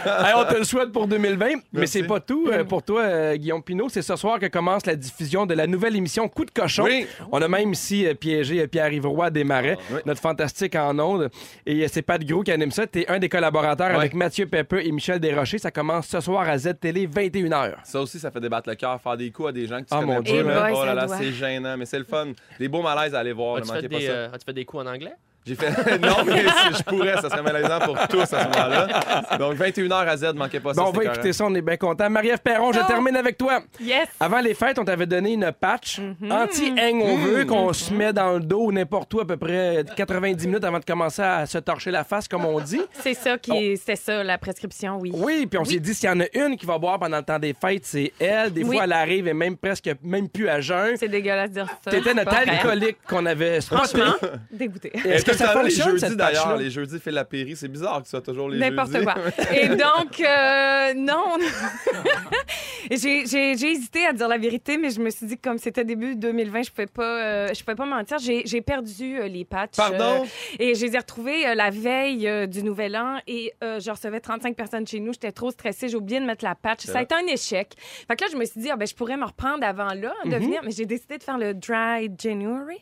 Hey, 0.06 0.32
on 0.36 0.44
te 0.44 0.54
le 0.56 0.64
souhaite 0.64 0.92
pour 0.92 1.06
2020, 1.06 1.46
mais 1.46 1.54
Merci. 1.72 1.98
c'est 2.00 2.06
pas 2.06 2.20
tout 2.20 2.48
euh, 2.50 2.64
pour 2.64 2.82
toi, 2.82 3.02
euh, 3.02 3.36
Guillaume 3.36 3.62
Pinot. 3.62 3.88
C'est 3.88 4.02
ce 4.02 4.16
soir 4.16 4.38
que 4.38 4.46
commence 4.46 4.86
la 4.86 4.96
diffusion 4.96 5.46
de 5.46 5.54
la 5.54 5.66
nouvelle 5.66 5.94
émission 5.96 6.28
Coup 6.28 6.44
de 6.44 6.50
cochon. 6.50 6.84
Oui. 6.84 7.06
On 7.32 7.40
a 7.42 7.48
même 7.48 7.72
ici 7.72 8.06
euh, 8.06 8.14
piégé 8.14 8.60
euh, 8.62 8.66
Pierre-Yves 8.66 9.06
Roy 9.06 9.30
des 9.30 9.44
Marais, 9.44 9.76
Oui. 9.90 10.00
notre 10.06 10.20
fantastique 10.20 10.74
en 10.76 10.98
ondes. 10.98 11.30
Et 11.66 11.84
euh, 11.84 11.88
c'est 11.90 12.02
Pat 12.02 12.22
Gros 12.24 12.42
qui 12.42 12.52
anime 12.52 12.70
ça. 12.70 12.86
T'es 12.86 13.06
un 13.08 13.18
des 13.18 13.28
collaborateurs 13.28 13.96
avec 13.98 14.14
Mathieu 14.14 14.46
Pepeux 14.46 14.84
et 14.84 14.92
Michel 14.92 15.20
Desrochers. 15.20 15.58
Ça 15.58 15.70
commence 15.70 16.06
ce 16.06 16.20
soir 16.20 16.48
à 16.48 16.56
Z-Télé, 16.58 17.06
21h. 17.06 17.74
Ça 17.84 18.00
aussi, 18.00 18.18
ça 18.18 18.30
fait 18.30 18.40
débattre 18.40 18.68
le 18.68 18.74
cœur, 18.74 19.00
faire 19.00 19.16
des 19.16 19.30
coups 19.30 19.48
à 19.50 19.52
des 19.52 19.66
gens 19.66 19.76
que 19.78 19.82
tu 19.82 19.88
Ah, 19.90 20.00
connais 20.00 20.14
mon 20.14 20.22
pas. 20.22 20.30
Dieu. 20.30 20.42
là. 20.42 20.60
Boy, 20.62 20.72
oh 20.74 20.84
là 20.84 20.86
ça 20.88 20.94
là, 20.94 21.06
doit. 21.06 21.16
C'est 21.26 21.38
gênant, 21.38 21.76
mais 21.76 21.86
c'est 21.86 21.98
le 21.98 22.04
fun. 22.04 22.32
Des 22.58 22.68
beaux 22.68 22.82
malaises 22.82 23.14
à 23.14 23.20
aller 23.20 23.32
voir, 23.32 23.56
As-tu 23.56 23.68
fait, 23.70 23.88
des, 23.88 24.08
euh, 24.08 24.28
fait 24.44 24.52
des 24.52 24.64
coups 24.64 24.82
en 24.82 24.86
anglais? 24.86 25.14
J'ai 25.46 25.54
fait. 25.54 25.70
non, 26.00 26.24
mais 26.26 26.40
si 26.40 26.78
je 26.78 26.82
pourrais, 26.82 27.14
ça 27.20 27.30
serait 27.30 27.42
malaisant 27.42 27.78
pour 27.80 27.96
tous 28.08 28.20
à 28.22 28.26
ce 28.26 28.34
moment-là. 28.34 29.36
Donc, 29.38 29.54
21h 29.54 29.92
à 30.06 30.16
Z, 30.16 30.34
manquez 30.34 30.60
pas 30.60 30.74
ça. 30.74 30.82
Bon, 30.82 30.88
on 30.88 30.92
c'est 30.92 31.04
va 31.06 31.12
écouter 31.12 31.32
ça, 31.32 31.44
on 31.46 31.54
est 31.54 31.62
bien 31.62 31.76
content. 31.76 32.10
Marie-Ève 32.10 32.40
Perron, 32.40 32.72
je 32.72 32.80
termine 32.86 33.16
avec 33.16 33.38
toi. 33.38 33.60
Yes! 33.80 34.08
Avant 34.18 34.40
les 34.40 34.54
fêtes, 34.54 34.78
on 34.78 34.84
t'avait 34.84 35.06
donné 35.06 35.32
une 35.34 35.52
patch 35.58 36.00
Mhm. 36.00 36.32
anti-hangover 36.32 37.46
qu'on 37.46 37.72
se 37.72 37.92
met 37.92 38.12
dans 38.12 38.32
le 38.34 38.40
dos 38.40 38.70
n'importe 38.72 39.12
où 39.14 39.20
à 39.20 39.26
peu 39.26 39.36
près 39.36 39.84
90 39.96 40.46
minutes 40.46 40.64
avant 40.64 40.78
de 40.78 40.84
commencer 40.84 41.22
à 41.22 41.46
se 41.46 41.58
torcher 41.58 41.90
la 41.90 42.04
face, 42.04 42.26
comme 42.28 42.44
on 42.44 42.58
dit. 42.60 42.80
C'est 43.00 43.14
ça 43.14 43.38
qui 43.38 43.76
c'était 43.76 43.96
ça, 43.96 44.24
la 44.24 44.38
prescription, 44.38 44.98
oui. 44.98 45.10
Oui, 45.14 45.46
puis 45.46 45.58
on 45.58 45.64
s'est 45.64 45.78
dit 45.78 45.94
s'il 45.94 46.08
y 46.08 46.12
en 46.12 46.20
a 46.20 46.24
une 46.34 46.56
qui 46.56 46.66
va 46.66 46.78
boire 46.78 46.98
pendant 46.98 47.18
le 47.18 47.22
temps 47.22 47.38
des 47.38 47.54
fêtes, 47.54 47.84
c'est 47.84 48.12
elle. 48.18 48.52
Des 48.52 48.62
Oui. 48.64 48.76
fois, 48.76 48.84
elle 48.84 48.92
arrive 48.92 49.28
et 49.28 49.34
même 49.34 49.56
presque 49.56 49.90
même 50.02 50.28
plus 50.28 50.48
à 50.48 50.60
jeun. 50.60 50.96
C'est 50.96 51.08
dégueulasse 51.08 51.50
de 51.50 51.54
dire 51.54 51.66
ça. 51.84 51.90
T'étais 51.90 52.14
notre 52.14 52.34
alcoolique 52.34 52.98
qu'on 53.08 53.24
avait 53.26 53.60
spoté. 53.60 53.76
Franchement, 53.88 54.14
dégoûté. 54.50 54.92
Est-ce 55.04 55.24
que 55.24 55.35
Ça 55.36 55.62
les 55.62 55.70
jeudis 55.70 56.16
d'ailleurs, 56.16 56.56
les 56.56 56.70
jeudis 56.70 56.98
fait 56.98 57.10
la 57.10 57.24
péri, 57.24 57.56
c'est 57.56 57.68
bizarre 57.68 57.98
que 58.00 58.06
ce 58.06 58.10
soit 58.10 58.20
toujours 58.22 58.48
les 58.48 58.58
N'importe 58.58 58.92
jeudis. 58.92 59.04
quoi. 59.04 59.14
Et 59.54 59.68
donc, 59.68 60.20
euh, 60.20 60.94
non. 60.94 61.36
j'ai, 62.90 63.70
hésité 63.70 64.06
à 64.06 64.12
dire 64.12 64.28
la 64.28 64.38
vérité, 64.38 64.78
mais 64.78 64.90
je 64.90 65.00
me 65.00 65.10
suis 65.10 65.26
dit 65.26 65.36
que 65.36 65.48
comme 65.48 65.58
c'était 65.58 65.84
début 65.84 66.16
2020, 66.16 66.62
je 66.62 66.70
pouvais 66.70 66.86
pas, 66.86 67.02
euh, 67.04 67.48
je 67.54 67.60
pouvais 67.62 67.74
pas 67.74 67.86
mentir. 67.86 68.18
J'ai, 68.18 68.42
j'ai 68.46 68.60
perdu 68.60 69.18
euh, 69.18 69.28
les 69.28 69.44
patchs. 69.44 69.76
Pardon? 69.76 70.22
euh, 70.22 70.26
et 70.58 70.74
je 70.74 70.86
les 70.86 70.94
ai 70.94 70.98
retrouvés 70.98 71.54
la 71.54 71.70
veille 71.70 72.48
du 72.48 72.62
Nouvel 72.62 72.96
An 72.96 73.18
et 73.26 73.52
je 73.62 73.90
recevais 73.90 74.20
35 74.20 74.56
personnes 74.56 74.86
chez 74.86 75.00
nous. 75.00 75.12
J'étais 75.12 75.32
trop 75.32 75.50
stressée. 75.50 75.88
J'ai 75.88 75.96
oublié 75.96 76.20
de 76.20 76.26
mettre 76.26 76.44
la 76.44 76.54
patch. 76.54 76.84
Ça 76.84 76.98
a 76.98 77.02
été 77.02 77.14
un 77.14 77.26
échec. 77.26 77.74
Fait 77.78 78.16
que 78.16 78.24
là, 78.24 78.30
je 78.32 78.36
me 78.36 78.44
suis 78.44 78.60
dit, 78.60 78.70
ah, 78.70 78.76
ben, 78.76 78.86
je 78.86 78.94
pourrais 78.94 79.16
me 79.16 79.24
reprendre 79.24 79.64
avant 79.64 79.92
là, 79.94 80.14
de 80.24 80.36
venir, 80.36 80.60
mais 80.64 80.70
j'ai 80.70 80.86
décidé 80.86 81.18
de 81.18 81.22
faire 81.22 81.38
le 81.38 81.54
Dry 81.54 82.10
January. 82.18 82.78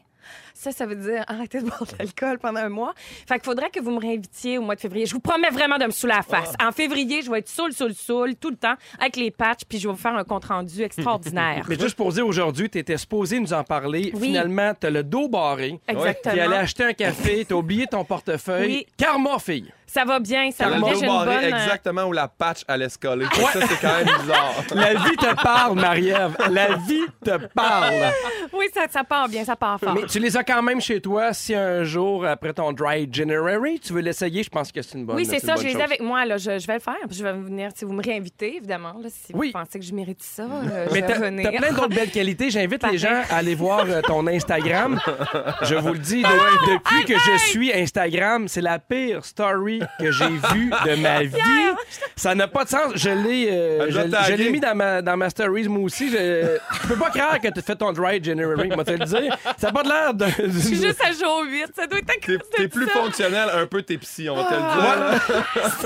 Ça, 0.55 0.73
ça 0.73 0.87
veut 0.87 0.97
dire 0.97 1.25
arrêter 1.27 1.61
de 1.61 1.67
boire 1.67 1.85
de 1.85 1.93
l'alcool 1.99 2.39
pendant 2.39 2.61
un 2.61 2.69
mois. 2.69 2.95
Fait 3.27 3.35
qu'il 3.35 3.45
faudrait 3.45 3.71
que 3.71 3.81
vous 3.81 3.91
me 3.91 4.01
réinvitiez 4.01 4.59
au 4.59 4.63
mois 4.63 4.75
de 4.75 4.81
février. 4.81 5.07
Je 5.07 5.15
vous 5.15 5.21
promets 5.21 5.51
vraiment 5.51 5.79
de 5.79 5.85
me 5.85 5.91
saouler 5.91 6.15
la 6.17 6.23
face. 6.23 6.55
En 6.63 6.73
février, 6.73 7.23
je 7.23 7.31
vais 7.31 7.39
être 7.41 7.49
saoul, 7.49 7.73
saoul, 7.73 7.95
saoul, 7.95 8.37
tout 8.37 8.51
le 8.51 8.57
temps, 8.57 8.75
avec 8.99 9.17
les 9.17 9.31
patchs, 9.31 9.65
puis 9.69 9.79
je 9.79 9.89
vais 9.89 9.95
vous 9.95 10.01
faire 10.01 10.15
un 10.15 10.25
compte-rendu 10.25 10.83
extraordinaire. 10.83 11.65
Mais 11.69 11.79
juste 11.79 11.97
pour 11.97 12.13
dire, 12.13 12.27
aujourd'hui, 12.27 12.71
tu 12.71 12.79
étais 12.79 12.97
supposé 12.97 13.39
nous 13.41 13.53
en 13.53 13.65
parler. 13.65 14.11
Oui. 14.15 14.29
Finalement, 14.29 14.73
t'as 14.79 14.91
le 14.91 15.03
dos 15.03 15.29
barré. 15.29 15.81
Exactement. 15.89 16.35
T'es 16.35 16.41
allé 16.41 16.57
acheter 16.57 16.85
un 16.85 16.93
café, 16.93 17.45
t'as 17.45 17.55
oublié 17.55 17.87
ton 17.87 18.05
portefeuille. 18.05 18.67
Oui. 18.67 18.87
Karma, 18.97 19.39
fille. 19.39 19.73
Ça 19.87 20.05
va 20.05 20.19
bien, 20.19 20.51
ça 20.51 20.69
va 20.69 20.79
bien. 20.79 20.95
J'ai 20.95 21.07
une 21.07 21.13
bonne... 21.13 21.29
euh, 21.29 21.49
exactement 21.49 22.05
où 22.05 22.13
la 22.13 22.27
patch 22.27 22.63
allait 22.67 22.89
se 22.89 22.99
coller. 22.99 23.27
Ça, 23.27 23.61
c'est 23.67 23.81
quand 23.81 23.95
même 23.97 24.17
bizarre. 24.21 24.55
La 24.75 24.95
vie 24.95 25.17
te 25.17 25.35
parle, 25.43 25.79
Marie-Ève. 25.79 26.37
La 26.51 26.77
vie 26.77 27.05
te 27.25 27.37
parle. 27.55 27.95
Oui, 28.53 28.67
ça, 28.75 28.83
ça 28.91 29.05
part 29.05 29.29
bien, 29.29 29.45
ça 29.45 29.55
part 29.57 29.79
fort. 29.79 29.95
Mais 29.95 30.05
tu 30.07 30.19
les 30.19 30.37
as 30.37 30.43
quand 30.43 30.63
même 30.63 30.81
chez 30.81 31.01
toi 31.01 31.33
si 31.33 31.55
un 31.55 31.85
jour, 31.85 32.27
après 32.27 32.53
ton 32.53 32.73
Dry 32.73 33.09
January, 33.11 33.79
tu 33.79 33.93
veux 33.93 34.01
l'essayer, 34.01 34.43
je 34.43 34.51
pense 34.51 34.73
que 34.73 34.83
c'est 34.83 34.97
une 34.99 35.05
bonne 35.07 35.17
Oui, 35.17 35.27
c'est 35.27 35.39
ça, 35.41 35.55
je 35.57 35.63
les 35.65 35.77
ai 35.77 35.83
avec 35.83 36.01
moi. 36.01 36.25
Là. 36.25 36.39
Je, 36.39 36.59
je 36.59 36.67
vais 36.67 36.75
le 36.75 36.81
faire. 36.81 36.95
Je 37.11 37.23
vais 37.23 37.33
venir. 37.33 37.71
Si 37.75 37.85
vous 37.85 37.93
me 37.93 38.03
réinvitez, 38.03 38.57
évidemment. 38.57 38.95
Là, 39.01 39.09
si 39.11 39.33
Oui. 39.35 39.53
vous 39.55 39.59
pensez 39.61 39.79
que 39.79 39.85
je 39.85 39.93
mérite 39.95 40.23
ça, 40.23 40.43
euh, 40.43 40.87
je 40.89 40.95
Mais 40.95 41.01
vais 41.03 41.07
t'as 41.07 41.19
venir. 41.19 41.51
t'as 41.51 41.59
plein 41.59 41.73
d'autres 41.73 41.95
belles 41.95 42.11
qualités. 42.11 42.51
J'invite 42.51 42.83
les 42.91 42.99
gens 42.99 43.23
à 43.31 43.37
aller 43.37 43.55
voir 43.55 43.85
euh, 43.87 44.01
ton 44.03 44.27
Instagram. 44.27 44.99
Je 45.63 45.75
vous 45.77 45.93
le 45.93 45.99
dis, 45.99 46.23
de- 46.23 46.73
depuis 46.75 47.05
que 47.05 47.19
je 47.19 47.37
suis 47.49 47.73
Instagram, 47.73 48.49
c'est 48.49 48.61
la 48.61 48.79
pire 48.79 49.25
story 49.25 49.74
que 49.99 50.11
j'ai 50.11 50.29
vue 50.29 50.71
de 50.87 50.95
ma 51.01 51.23
vie. 51.23 51.37
Ça 52.17 52.35
n'a 52.35 52.49
pas 52.49 52.65
de 52.65 52.69
sens. 52.71 52.93
Je 52.95 53.11
l'ai 53.11 53.49
euh, 53.51 53.91
je, 53.91 54.33
l'ai 54.35 54.51
mis 54.51 54.61
dans 54.61 54.75
ma, 54.75 55.03
dans 55.03 55.17
ma 55.17 55.31
stories, 55.31 55.69
moi 55.69 55.83
aussi. 55.85 56.11
Je, 56.11 56.59
je 56.83 56.89
peux 56.89 56.97
pas 56.97 57.11
croire 57.11 57.41
que 57.41 57.49
tu 57.49 57.61
fait 57.63 57.77
ton 57.77 57.93
dry 57.93 58.23
January, 58.23 58.69
moi 58.69 58.85
te 58.85 58.93
le 58.93 59.05
dire. 59.05 59.37
Ça 59.59 59.69
n'a 59.69 59.73
pas 59.73 59.83
de 59.83 59.89
l'air 59.89 60.15
de... 60.15 60.27
Je 60.53 60.59
suis 60.59 60.77
juste 60.77 61.01
à 61.05 61.13
jour 61.13 61.45
8. 61.47 61.67
Ça 61.75 61.87
doit 61.87 61.99
être 61.99 62.11
à 62.11 62.15
T'es 62.57 62.69
plus 62.69 62.87
ça. 62.87 62.93
fonctionnel, 62.93 63.49
un 63.53 63.67
peu 63.67 63.83
t'es 63.83 63.99
psy, 63.99 64.29
on 64.31 64.37
va 64.37 64.45
te 64.45 64.55
le 64.55 64.59
dire. 64.61 65.01
là. 65.01 65.21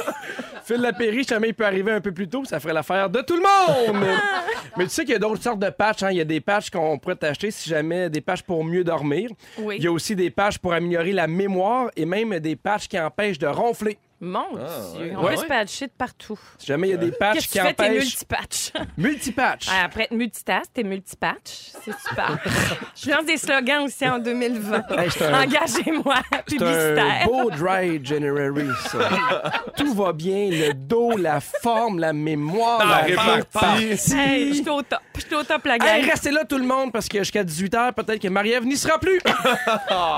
Phil 0.65 0.83
Lapéry, 0.83 1.25
jamais 1.25 1.49
il 1.49 1.55
peut 1.55 1.65
arriver 1.65 1.93
un 1.93 2.01
peu 2.03 2.13
plus 2.13 2.29
tôt, 2.29 2.45
ça 2.45 2.61
ferait 2.61 2.75
l'affaire 2.75 3.09
de 3.09 3.23
tout 3.23 3.37
le 3.37 3.41
monde. 3.43 4.05
Mais 4.77 4.85
tu 4.85 4.91
sais 4.91 5.03
qu'il 5.03 5.13
y 5.13 5.17
a 5.17 5.19
d'autres 5.19 5.43
sortes 5.43 5.59
de 5.61 5.71
patchs. 5.71 6.03
hein. 6.03 6.11
Il 6.11 6.19
y 6.19 6.21
a 6.21 6.25
des 6.25 6.41
patchs 6.41 6.69
qu'on 6.69 6.99
pourrait 6.99 7.17
t'acheter 7.17 7.51
si 7.51 7.71
jamais 7.71 8.11
des 8.11 8.21
patchs 8.21 8.43
pour 8.43 8.63
mieux 8.65 8.85
dormir. 8.85 9.31
Oui. 9.59 9.77
Il 9.79 9.85
y 9.85 9.87
a 9.87 9.93
aussi 9.93 10.15
des 10.15 10.29
patchs 10.31 10.59
pour 10.59 10.75
améliorer 10.75 11.13
la 11.13 11.27
mémoire 11.27 11.89
et 11.97 12.05
même 12.05 12.39
des 12.39 12.55
patchs 12.55 12.87
qui 12.87 13.01
empêchent 13.01 13.39
de 13.39 13.47
ronfler. 13.47 13.88
Mon 14.21 14.41
Ah, 14.57 14.67
Dieu. 14.97 15.05
ouais. 15.07 15.15
On 15.17 15.23
Ouais. 15.25 15.35
peut 15.37 15.43
se 15.43 15.47
patcher 15.47 15.87
de 15.87 15.93
partout. 15.97 16.39
Si 16.59 16.67
jamais 16.67 16.89
il 16.89 16.91
y 16.91 16.95
a 16.95 16.97
des 16.97 17.13
patchs 17.13 17.35
Qu'est-ce 17.35 17.47
que 17.47 17.53
qui 17.53 17.59
tu 17.59 17.65
fais, 17.67 17.75
tes 17.75 17.85
empêchent. 17.85 18.73
Multipatch. 18.97 19.69
Ah, 19.71 19.85
Après 19.85 20.05
être 20.05 20.11
multitask, 20.13 20.73
t'es 20.75 20.83
multipatch. 20.83 21.71
C'est 21.85 21.95
super. 22.09 22.37
Je 22.97 23.11
lance 23.11 23.25
des 23.27 23.37
slogans 23.37 23.85
aussi 23.85 24.09
en 24.09 24.19
2020. 24.19 24.83
Hey, 24.99 25.11
c'est 25.11 25.25
un- 25.27 25.43
Engagez-moi, 25.43 26.17
C'est 26.31 26.37
un 26.37 26.43
publicitaire. 26.43 27.27
beau 27.27 27.51
dry 27.51 28.01
January, 28.05 28.67
ça. 28.91 28.99
Tout 29.77 29.95
va 29.95 30.13
bien, 30.13 30.49
le 30.51 30.73
dos, 30.75 31.17
la 31.17 31.41
forme, 31.41 32.01
la 32.01 32.13
mémoire, 32.13 32.81
La 32.81 33.09
la 33.09 33.33
répartie. 33.35 33.85
Hey, 34.17 34.49
je 34.49 34.55
suis 34.63 34.69
au 34.69 34.83
top. 34.83 34.99
Je 35.17 35.21
suis 35.27 35.35
au 35.35 35.43
top, 35.45 35.65
la 35.65 35.79
gang. 35.79 35.89
Hey, 35.89 36.11
restez 36.11 36.31
là 36.33 36.45
tout 36.45 36.59
le 36.59 36.65
monde 36.67 36.93
parce 36.93 37.09
que 37.09 37.19
jusqu'à 37.19 37.45
18h, 37.45 37.93
peut-être 37.95 38.21
que 38.21 38.29
Marie-Ève 38.29 38.65
n'y 38.67 38.77
sera 38.77 38.99
plus. 38.99 39.21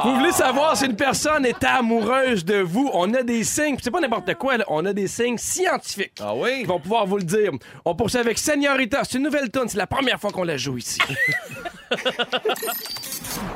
vous 0.04 0.14
voulez 0.16 0.32
savoir 0.32 0.76
si 0.76 0.86
une 0.86 0.96
personne 0.96 1.44
est 1.44 1.62
amoureuse 1.64 2.44
de 2.44 2.60
vous? 2.60 2.90
On 2.94 3.12
a 3.14 3.22
des 3.22 3.44
signes, 3.44 3.76
puis 3.76 3.89
c'est 3.90 3.92
pas 3.92 4.00
n'importe 4.00 4.34
quoi, 4.34 4.56
là. 4.56 4.64
on 4.68 4.84
a 4.86 4.92
des 4.92 5.06
signes 5.08 5.36
scientifiques. 5.38 6.12
Ah 6.20 6.34
oui? 6.34 6.60
Qui 6.60 6.64
vont 6.66 6.78
pouvoir 6.80 7.06
vous 7.06 7.16
le 7.18 7.24
dire. 7.24 7.50
On 7.84 7.94
poursuit 7.94 8.18
avec 8.20 8.38
Señorita. 8.38 9.02
C'est 9.04 9.18
une 9.18 9.24
nouvelle 9.24 9.50
tune. 9.50 9.68
C'est 9.68 9.78
la 9.78 9.86
première 9.86 10.20
fois 10.20 10.30
qu'on 10.30 10.44
la 10.44 10.56
joue 10.56 10.78
ici. 10.78 11.00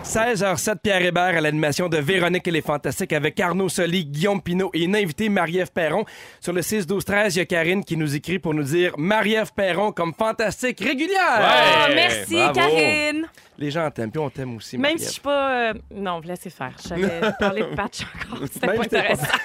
16h07, 0.04 0.76
Pierre 0.82 1.02
Hébert 1.02 1.36
à 1.36 1.40
l'animation 1.40 1.88
de 1.88 1.98
Véronique 1.98 2.46
et 2.46 2.50
les 2.50 2.62
Fantastiques 2.62 3.12
avec 3.12 3.38
Arnaud 3.40 3.68
Soli, 3.68 4.04
Guillaume 4.04 4.40
Pinot 4.42 4.70
et 4.74 4.84
une 4.84 4.94
invitée, 4.96 5.28
Marie-Ève 5.28 5.70
Perron. 5.72 6.04
Sur 6.40 6.52
le 6.52 6.60
6-12-13, 6.60 7.30
il 7.30 7.36
y 7.38 7.40
a 7.40 7.44
Karine 7.46 7.84
qui 7.84 7.96
nous 7.96 8.14
écrit 8.14 8.38
pour 8.38 8.54
nous 8.54 8.62
dire 8.62 8.92
Marie-Ève 8.98 9.52
Perron 9.54 9.92
comme 9.92 10.12
fantastique 10.14 10.80
régulière. 10.80 11.40
Oh, 11.88 11.92
merci, 11.94 12.34
bravo. 12.34 12.52
Karine. 12.54 13.26
Les 13.56 13.70
gens 13.70 13.88
t'aiment, 13.90 14.10
puis 14.10 14.18
on 14.20 14.30
t'aime 14.30 14.56
aussi, 14.56 14.76
Même 14.78 14.98
si 14.98 15.04
je 15.06 15.10
suis 15.12 15.20
pas. 15.20 15.70
euh, 15.70 15.74
Non, 15.94 16.20
laissez 16.24 16.50
faire. 16.50 16.72
J'avais 16.88 17.20
parlé 17.38 17.62
de 17.62 17.74
patch 17.74 18.00
encore. 18.02 18.46
C'était 18.52 18.66
pas- 18.66 18.82
intéressant. 18.82 19.26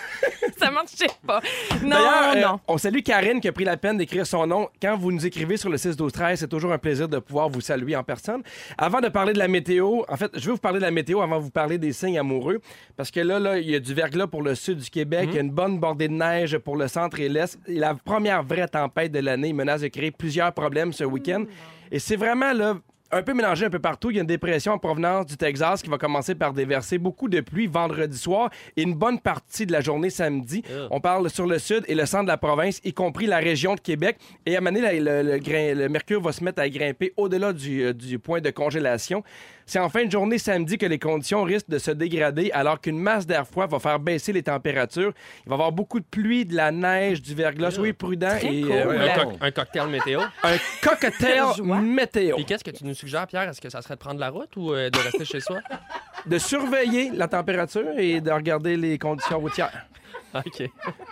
Ça 0.59 0.71
marchait 0.71 1.07
pas. 1.25 1.41
Non, 1.83 1.89
D'ailleurs, 1.89 2.35
euh, 2.35 2.41
non. 2.41 2.59
on 2.67 2.77
salue 2.77 2.99
Karine 3.01 3.39
qui 3.39 3.47
a 3.47 3.51
pris 3.51 3.63
la 3.63 3.77
peine 3.77 3.97
d'écrire 3.97 4.25
son 4.27 4.45
nom. 4.45 4.67
Quand 4.81 4.97
vous 4.97 5.11
nous 5.11 5.25
écrivez 5.25 5.57
sur 5.57 5.69
le 5.69 5.77
6 5.77 5.95
12 5.95 6.11
13, 6.11 6.39
c'est 6.39 6.47
toujours 6.47 6.73
un 6.73 6.77
plaisir 6.77 7.07
de 7.07 7.19
pouvoir 7.19 7.49
vous 7.49 7.61
saluer 7.61 7.95
en 7.95 8.03
personne. 8.03 8.41
Avant 8.77 8.99
de 8.99 9.07
parler 9.07 9.33
de 9.33 9.39
la 9.39 9.47
météo, 9.47 10.01
en 10.07 10.17
fait, 10.17 10.31
je 10.33 10.45
vais 10.45 10.51
vous 10.51 10.57
parler 10.57 10.79
de 10.79 10.83
la 10.85 10.91
météo 10.91 11.21
avant 11.21 11.37
de 11.37 11.43
vous 11.43 11.49
parler 11.51 11.77
des 11.77 11.93
signes 11.93 12.19
amoureux 12.19 12.59
parce 12.97 13.11
que 13.11 13.19
là 13.19 13.39
là, 13.39 13.57
il 13.59 13.69
y 13.69 13.75
a 13.75 13.79
du 13.79 13.93
verglas 13.93 14.27
pour 14.27 14.41
le 14.43 14.55
sud 14.55 14.79
du 14.79 14.89
Québec, 14.89 15.29
il 15.31 15.35
y 15.35 15.37
a 15.37 15.41
une 15.41 15.51
bonne 15.51 15.79
bordée 15.79 16.07
de 16.07 16.13
neige 16.13 16.57
pour 16.57 16.75
le 16.75 16.87
centre 16.87 17.19
et 17.19 17.29
l'est. 17.29 17.57
La 17.67 17.93
première 17.95 18.43
vraie 18.43 18.67
tempête 18.67 19.11
de 19.11 19.19
l'année 19.19 19.53
menace 19.53 19.81
de 19.81 19.87
créer 19.87 20.11
plusieurs 20.11 20.51
problèmes 20.53 20.93
ce 20.93 21.03
week-end. 21.03 21.45
Et 21.91 21.99
c'est 21.99 22.15
vraiment 22.15 22.53
là 22.53 22.75
un 23.11 23.23
peu 23.23 23.33
mélangé 23.33 23.65
un 23.65 23.69
peu 23.69 23.79
partout. 23.79 24.11
Il 24.11 24.15
y 24.15 24.19
a 24.19 24.21
une 24.21 24.27
dépression 24.27 24.73
en 24.73 24.77
provenance 24.77 25.25
du 25.25 25.35
Texas 25.37 25.81
qui 25.81 25.89
va 25.89 25.97
commencer 25.97 26.35
par 26.35 26.53
déverser 26.53 26.97
beaucoup 26.97 27.27
de 27.27 27.39
pluie 27.41 27.67
vendredi 27.67 28.17
soir 28.17 28.49
et 28.77 28.83
une 28.83 28.93
bonne 28.93 29.19
partie 29.19 29.65
de 29.65 29.71
la 29.71 29.81
journée 29.81 30.09
samedi. 30.09 30.63
On 30.91 30.99
parle 30.99 31.29
sur 31.29 31.45
le 31.47 31.57
sud 31.59 31.83
et 31.87 31.95
le 31.95 32.05
centre 32.05 32.23
de 32.23 32.29
la 32.29 32.37
province, 32.37 32.79
y 32.83 32.93
compris 32.93 33.25
la 33.25 33.37
région 33.37 33.75
de 33.75 33.79
Québec. 33.79 34.17
Et 34.45 34.55
à 34.55 34.59
un 34.59 34.61
moment 34.61 34.79
donné, 34.79 34.99
le, 34.99 35.23
le 35.23 35.37
grain- 35.39 35.73
le 35.73 35.89
mercure 35.89 36.21
va 36.21 36.31
se 36.31 36.43
mettre 36.43 36.61
à 36.61 36.69
grimper 36.69 37.13
au-delà 37.17 37.53
du, 37.53 37.83
euh, 37.83 37.93
du 37.93 38.19
point 38.19 38.41
de 38.41 38.49
congélation. 38.51 39.23
C'est 39.69 39.77
en 39.77 39.87
fin 39.87 40.03
de 40.03 40.11
journée 40.11 40.39
samedi 40.39 40.79
que 40.79 40.87
les 40.87 40.97
conditions 40.97 41.43
risquent 41.43 41.69
de 41.69 41.77
se 41.77 41.91
dégrader 41.91 42.49
alors 42.53 42.81
qu'une 42.81 42.97
masse 42.97 43.27
d'air 43.27 43.45
froid 43.45 43.67
va 43.67 43.77
faire 43.77 43.99
baisser 43.99 44.33
les 44.33 44.41
températures. 44.41 45.13
Il 45.45 45.49
va 45.49 45.51
y 45.51 45.53
avoir 45.53 45.71
beaucoup 45.71 45.99
de 45.99 46.05
pluie, 46.09 46.43
de 46.43 46.55
la 46.55 46.71
neige, 46.71 47.21
du 47.21 47.35
verglas. 47.35 47.69
Soyez 47.69 47.93
prudents. 47.93 48.35
Très 48.39 48.51
et 48.51 48.61
cool. 48.63 48.71
euh, 48.71 49.25
Un, 49.39 49.51
cocktail 49.51 49.87
météo. 49.89 50.21
un 50.43 50.57
cocktail 50.81 51.43
météo. 51.83 52.37
Puis 52.37 52.45
qu'est-ce 52.45 52.63
que 52.63 52.71
tu 52.71 52.83
nous 52.83 52.95
suggères, 52.95 53.27
Pierre? 53.27 53.47
Est-ce 53.47 53.61
que 53.61 53.69
ça 53.69 53.83
serait 53.83 53.93
de 53.93 53.99
prendre 53.99 54.19
la 54.19 54.31
route 54.31 54.49
ou 54.55 54.73
euh, 54.73 54.89
de 54.89 54.97
rester 54.97 55.23
chez 55.23 55.39
soi? 55.39 55.59
De 56.25 56.37
surveiller 56.39 57.11
la 57.13 57.27
température 57.29 57.97
et 57.97 58.19
de 58.21 58.29
regarder 58.31 58.75
les 58.75 58.97
conditions 58.97 59.39
routières. 59.39 59.85
OK. 60.45 60.69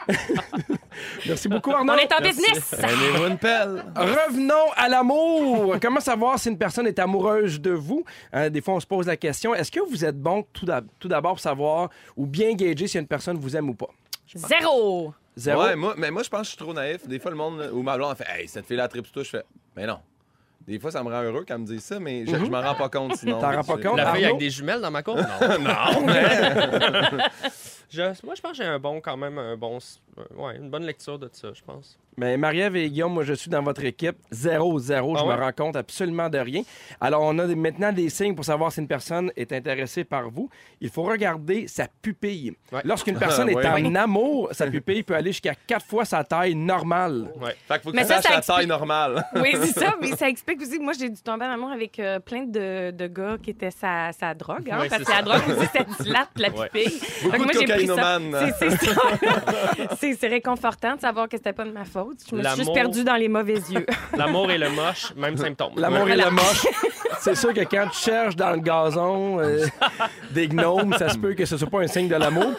Merci 1.27 1.47
beaucoup, 1.47 1.71
Arnaud. 1.71 1.93
On 1.93 1.97
est 1.97 2.11
en 2.13 2.17
Merci. 2.21 2.39
business. 2.41 2.75
Prenez-vous 2.79 3.27
une 3.27 3.37
pelle. 3.37 3.83
Revenons 3.95 4.71
à 4.75 4.87
l'amour. 4.89 5.75
Comment 5.81 5.99
savoir 5.99 6.39
si 6.39 6.49
une 6.49 6.57
personne 6.57 6.87
est 6.87 6.99
amoureuse 6.99 7.59
de 7.59 7.71
vous? 7.71 8.03
Hein, 8.33 8.49
des 8.49 8.61
fois, 8.61 8.75
on 8.75 8.79
se 8.79 8.85
pose 8.87 9.07
la 9.07 9.17
question, 9.17 9.53
est-ce 9.55 9.71
que 9.71 9.79
vous 9.79 10.03
êtes 10.05 10.19
bon 10.19 10.45
tout 10.53 10.65
d'ab- 10.65 10.87
tout 10.99 11.07
d'abord 11.07 11.31
pour 11.33 11.39
savoir 11.39 11.89
ou 12.15 12.25
bien 12.25 12.53
gager 12.53 12.87
si 12.87 12.97
une 12.97 13.07
personne 13.07 13.37
vous 13.37 13.55
aime 13.55 13.69
ou 13.69 13.73
pas? 13.75 13.89
Zéro. 14.33 15.13
Zéro? 15.35 15.63
Ouais, 15.63 15.75
moi, 15.75 15.93
mais 15.97 16.09
moi, 16.11 16.23
je 16.23 16.29
pense 16.29 16.41
que 16.41 16.45
je 16.45 16.49
suis 16.51 16.57
trop 16.57 16.73
naïf. 16.73 17.07
Des 17.07 17.19
fois, 17.19 17.31
le 17.31 17.37
monde 17.37 17.69
ou 17.73 17.81
ma 17.83 17.95
blonde 17.95 18.15
fait 18.17 18.25
Hey, 18.29 18.47
cette 18.47 18.65
fille-là 18.65 18.87
tripe 18.87 19.11
toi. 19.11 19.23
Je 19.23 19.29
fais 19.29 19.43
Mais 19.75 19.85
non. 19.85 19.99
Des 20.67 20.79
fois, 20.79 20.91
ça 20.91 21.01
me 21.01 21.09
rend 21.09 21.21
heureux 21.21 21.45
quand 21.47 21.53
elle 21.53 21.61
me 21.61 21.65
dit 21.65 21.79
ça, 21.79 21.97
mais 21.97 22.25
je, 22.25 22.31
je 22.35 22.51
m'en 22.51 22.59
rends 22.61 22.75
pas 22.75 22.89
compte 22.89 23.15
sinon. 23.15 23.39
T'en 23.39 23.51
rends 23.55 23.63
pas 23.63 23.77
compte? 23.77 23.95
La 23.95 24.13
fille 24.13 24.25
avec 24.25 24.37
des 24.37 24.49
jumelles 24.49 24.81
dans 24.81 24.91
ma 24.91 25.01
cour? 25.01 25.15
Non. 25.41 25.57
Non, 25.59 26.05
mais. 26.05 27.23
Je- 27.89 28.25
moi, 28.25 28.35
je 28.35 28.41
pense 28.41 28.51
que 28.51 28.57
j'ai 28.57 28.63
un 28.65 28.79
bon, 28.79 28.99
quand 29.01 29.17
même, 29.17 29.37
un 29.37 29.55
bon. 29.55 29.77
euh, 30.17 30.23
ouais, 30.35 30.57
une 30.57 30.69
bonne 30.69 30.83
lecture 30.85 31.17
de 31.19 31.29
ça, 31.31 31.49
je 31.53 31.61
pense. 31.63 31.97
Mais 32.19 32.35
Marie-Ève 32.35 32.75
et 32.75 32.89
Guillaume, 32.89 33.13
moi, 33.13 33.23
je 33.23 33.33
suis 33.33 33.47
dans 33.49 33.61
votre 33.61 33.83
équipe. 33.85 34.17
Zéro, 34.31 34.79
zéro. 34.79 35.13
Ah 35.15 35.19
je 35.21 35.25
ouais? 35.27 35.35
me 35.35 35.39
rends 35.39 35.51
compte 35.51 35.75
absolument 35.75 36.27
de 36.29 36.39
rien. 36.39 36.63
Alors, 36.99 37.21
on 37.21 37.37
a 37.37 37.45
maintenant 37.45 37.91
des 37.93 38.09
signes 38.09 38.33
pour 38.33 38.43
savoir 38.43 38.71
si 38.71 38.79
une 38.79 38.87
personne 38.87 39.31
est 39.35 39.51
intéressée 39.53 40.03
par 40.03 40.27
vous. 40.31 40.49
Il 40.81 40.89
faut 40.89 41.03
regarder 41.03 41.67
sa 41.67 41.87
pupille. 42.01 42.53
Ouais. 42.71 42.81
Lorsqu'une 42.85 43.19
personne 43.19 43.49
est 43.49 43.55
Ouais. 43.55 43.67
en 43.67 43.93
amour, 43.93 44.49
sa 44.51 44.65
pupille 44.65 45.03
peut 45.03 45.13
aller 45.13 45.31
jusqu'à 45.31 45.53
quatre 45.53 45.85
fois 45.85 46.05
sa 46.05 46.23
taille 46.23 46.55
normale. 46.55 47.31
Ouais. 47.39 47.55
Fait 47.67 47.75
qu'il 47.75 47.81
faut 47.83 47.91
que 47.91 47.95
Mais 47.95 48.01
tu 48.01 48.07
ça, 48.07 48.15
saches 48.15 48.23
ça 48.23 48.29
la 48.31 48.37
explique- 48.39 48.57
taille 48.57 48.67
normale. 48.67 49.23
Oui, 49.35 49.51
c'est 49.53 49.79
ça, 49.79 49.93
mais 50.01 50.15
ça 50.15 50.27
explique 50.35 50.59
aussi 50.63 50.79
que 50.79 50.83
moi, 50.83 50.93
j'ai 50.99 51.09
dû 51.09 51.21
tomber 51.21 51.45
en 51.45 51.51
amour 51.51 51.69
avec 51.69 51.99
euh, 51.99 52.17
plein 52.19 52.45
de, 52.45 52.89
de 52.89 53.07
gars 53.07 53.37
qui 53.41 53.51
étaient 53.51 53.69
sa, 53.69 54.11
sa 54.11 54.33
drogue. 54.33 54.71
Hein, 54.71 54.87
parce 54.89 55.03
que 55.03 55.11
la 55.11 55.21
drogue 55.21 55.55
aussi, 55.55 55.67
ça 55.71 56.03
dilate 56.03 56.29
la 56.37 56.49
pupille. 56.49 56.99
Beaucoup 57.23 57.37
moi, 57.37 57.47
j'ai 57.53 57.67
ça. 57.67 57.76
cocaïnomanes. 57.76 57.76
C'est- 57.77 58.69
c'est 58.69 58.85
ça. 58.85 59.01
C'est 59.99 60.13
c'est 60.15 60.27
réconfortant 60.27 60.95
de 60.95 61.01
savoir 61.01 61.27
que 61.29 61.37
c'était 61.37 61.53
pas 61.53 61.65
de 61.65 61.71
ma 61.71 61.85
faute. 61.85 62.17
Je 62.29 62.35
me 62.35 62.41
suis 62.41 62.49
juste 62.49 62.59
L'amour- 62.59 62.73
perdue 62.73 63.03
dans 63.03 63.15
les 63.15 63.27
mauvais 63.27 63.53
yeux. 63.69 63.85
L'amour 64.17 64.49
et 64.51 64.57
le 64.57 64.69
moche, 64.69 65.13
même 65.15 65.37
symptôme. 65.37 65.73
L'amour 65.77 66.09
et 66.09 66.15
le 66.17 66.29
moche. 66.29 66.65
C'est 67.19 67.35
sûr 67.35 67.53
que 67.53 67.61
quand 67.61 67.87
tu 67.91 67.99
cherches 67.99 68.35
dans 68.35 68.51
le 68.51 68.59
gazon 68.59 69.39
euh, 69.39 69.65
des 70.31 70.47
gnomes, 70.47 70.93
ça 70.97 71.09
se 71.09 71.17
peut 71.17 71.33
que 71.33 71.45
ce 71.45 71.57
soit 71.57 71.69
pas 71.69 71.79
un 71.81 71.87
signe 71.87 72.07
de 72.07 72.15
l'amour. 72.15 72.51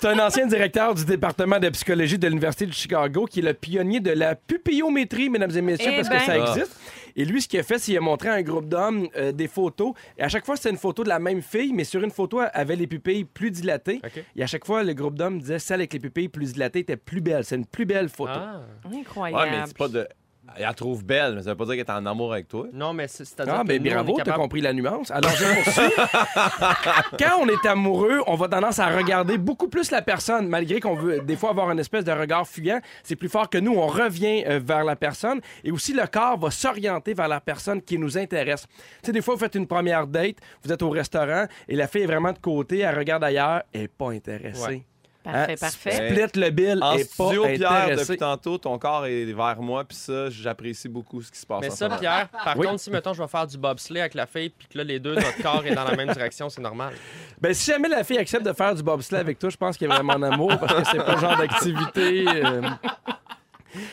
C'est 0.00 0.08
un 0.08 0.18
ancien 0.18 0.46
directeur 0.46 0.94
du 0.94 1.04
département 1.04 1.58
de 1.60 1.68
psychologie 1.70 2.18
de 2.18 2.26
l'Université 2.26 2.66
de 2.66 2.72
Chicago 2.72 3.24
qui 3.26 3.38
est 3.40 3.42
le 3.42 3.54
pionnier 3.54 4.00
de 4.00 4.10
la 4.10 4.34
pupillométrie, 4.34 5.30
mesdames 5.30 5.56
et 5.56 5.62
messieurs, 5.62 5.90
Eh 5.92 5.96
parce 5.96 6.08
ben. 6.08 6.18
que 6.18 6.24
ça 6.24 6.32
Ah. 6.34 6.50
existe. 6.50 6.76
Et 7.16 7.24
lui, 7.24 7.42
ce 7.42 7.48
qu'il 7.48 7.60
a 7.60 7.62
fait, 7.62 7.78
c'est 7.78 7.86
qu'il 7.86 7.96
a 7.96 8.00
montré 8.00 8.28
à 8.28 8.34
un 8.34 8.42
groupe 8.42 8.68
d'hommes 8.68 9.08
euh, 9.16 9.32
des 9.32 9.48
photos. 9.48 9.92
Et 10.18 10.22
à 10.22 10.28
chaque 10.28 10.44
fois, 10.46 10.56
c'était 10.56 10.70
une 10.70 10.76
photo 10.78 11.04
de 11.04 11.08
la 11.08 11.18
même 11.18 11.42
fille, 11.42 11.72
mais 11.72 11.84
sur 11.84 12.02
une 12.02 12.10
photo, 12.10 12.40
elle 12.42 12.50
avait 12.52 12.76
les 12.76 12.86
pupilles 12.86 13.24
plus 13.24 13.50
dilatées. 13.50 14.00
Et 14.36 14.42
à 14.42 14.46
chaque 14.46 14.64
fois, 14.64 14.82
le 14.82 14.94
groupe 14.94 15.14
d'hommes 15.16 15.38
disait 15.40 15.58
celle 15.58 15.80
avec 15.80 15.92
les 15.92 16.00
pupilles 16.00 16.28
plus 16.28 16.52
dilatées 16.54 16.80
était 16.80 16.96
plus 16.96 17.20
belle. 17.20 17.44
C'est 17.44 17.56
une 17.56 17.66
plus 17.66 17.84
belle 17.86 18.08
photo. 18.08 18.32
Ah. 18.34 18.62
Incroyable. 18.92 19.42
Ouais, 19.42 19.50
mais 19.50 19.66
c'est 19.66 19.76
pas 19.76 19.88
de. 19.88 20.06
Elle 20.56 20.62
la 20.62 20.74
trouve 20.74 21.04
belle, 21.04 21.36
mais 21.36 21.42
ça 21.42 21.50
veut 21.50 21.56
pas 21.56 21.64
dire 21.66 21.74
qu'elle 21.76 21.84
est 21.86 21.90
en 21.98 22.04
amour 22.04 22.32
avec 22.32 22.48
toi. 22.48 22.66
Non, 22.72 22.92
mais 22.92 23.06
c'est- 23.08 23.24
c'est-à-dire 23.24 23.54
Ah, 23.56 23.62
que 23.62 23.68
ben 23.68 23.82
nous, 23.82 23.90
on 23.90 23.94
bravo, 23.94 24.12
est 24.12 24.16
t'as 24.16 24.24
capable... 24.24 24.42
compris 24.42 24.60
la 24.60 24.72
nuance. 24.72 25.10
Alors, 25.10 25.30
je 25.30 25.44
poursuis. 25.62 25.92
Quand 27.18 27.38
on 27.40 27.48
est 27.48 27.66
amoureux, 27.66 28.20
on 28.26 28.34
va 28.34 28.48
tendance 28.48 28.78
à 28.78 28.88
regarder 28.88 29.38
beaucoup 29.38 29.68
plus 29.68 29.90
la 29.90 30.02
personne, 30.02 30.48
malgré 30.48 30.80
qu'on 30.80 30.94
veut 30.94 31.20
des 31.20 31.36
fois 31.36 31.50
avoir 31.50 31.70
une 31.70 31.78
espèce 31.78 32.04
de 32.04 32.12
regard 32.12 32.46
fuyant. 32.46 32.80
C'est 33.02 33.16
plus 33.16 33.28
fort 33.28 33.48
que 33.48 33.58
nous, 33.58 33.72
on 33.74 33.86
revient 33.86 34.44
euh, 34.46 34.60
vers 34.62 34.84
la 34.84 34.96
personne. 34.96 35.40
Et 35.64 35.70
aussi, 35.70 35.92
le 35.92 36.06
corps 36.06 36.38
va 36.38 36.50
s'orienter 36.50 37.14
vers 37.14 37.28
la 37.28 37.40
personne 37.40 37.80
qui 37.80 37.96
nous 37.98 38.18
intéresse. 38.18 38.66
Tu 39.02 39.06
sais, 39.06 39.12
des 39.12 39.22
fois, 39.22 39.34
vous 39.34 39.40
faites 39.40 39.54
une 39.54 39.66
première 39.66 40.06
date, 40.06 40.36
vous 40.64 40.72
êtes 40.72 40.82
au 40.82 40.90
restaurant, 40.90 41.46
et 41.68 41.76
la 41.76 41.86
fille 41.86 42.02
est 42.02 42.06
vraiment 42.06 42.32
de 42.32 42.38
côté, 42.38 42.80
elle 42.80 42.98
regarde 42.98 43.24
ailleurs, 43.24 43.62
elle 43.72 43.82
est 43.82 43.88
pas 43.88 44.10
intéressée. 44.10 44.66
Ouais. 44.66 44.82
Parfait, 45.24 45.52
Hein? 45.52 45.56
parfait. 45.60 46.10
Split 46.10 46.40
le 46.40 46.50
bill, 46.50 46.78
En 46.82 46.94
est 46.96 47.16
pas 47.16 47.24
studio, 47.26 47.44
Pierre, 47.44 47.70
intéressée. 47.72 48.04
depuis 48.12 48.18
tantôt, 48.18 48.58
ton 48.58 48.76
corps 48.78 49.06
est 49.06 49.24
vers 49.26 49.60
moi, 49.62 49.84
puis 49.84 49.96
ça, 49.96 50.28
j'apprécie 50.30 50.88
beaucoup 50.88 51.22
ce 51.22 51.30
qui 51.30 51.38
se 51.38 51.46
passe 51.46 51.60
Mais 51.60 51.70
ça, 51.70 51.88
moment. 51.88 52.00
Pierre, 52.00 52.28
par 52.28 52.56
Oui. 52.58 52.66
contre, 52.66 52.80
si, 52.80 52.90
mettons, 52.90 53.12
je 53.12 53.22
vais 53.22 53.28
faire 53.28 53.46
du 53.46 53.56
bobsleigh 53.56 54.00
avec 54.00 54.14
la 54.14 54.26
fille, 54.26 54.48
puis 54.50 54.66
que 54.68 54.78
là, 54.78 54.84
les 54.84 54.98
deux, 54.98 55.14
notre 55.14 55.40
corps 55.42 55.64
est 55.64 55.74
dans 55.74 55.84
la 55.84 55.94
même 55.96 56.10
direction, 56.12 56.48
c'est 56.48 56.60
normal. 56.60 56.92
Ben, 57.40 57.54
si 57.54 57.70
jamais 57.70 57.88
la 57.88 58.02
fille 58.02 58.18
accepte 58.18 58.44
de 58.44 58.52
faire 58.52 58.74
du 58.74 58.82
bobsleigh 58.82 59.20
avec 59.20 59.38
toi, 59.38 59.48
je 59.50 59.56
pense 59.56 59.76
qu'il 59.76 59.88
y 59.88 59.90
a 59.90 59.94
vraiment 59.94 60.14
en 60.14 60.22
amour 60.22 60.58
parce 60.58 60.74
que 60.74 60.88
c'est 60.90 61.04
pas 61.04 61.14
le 61.14 61.20
genre 61.20 61.36
d'activité. 61.38 62.24
euh, 62.28 62.62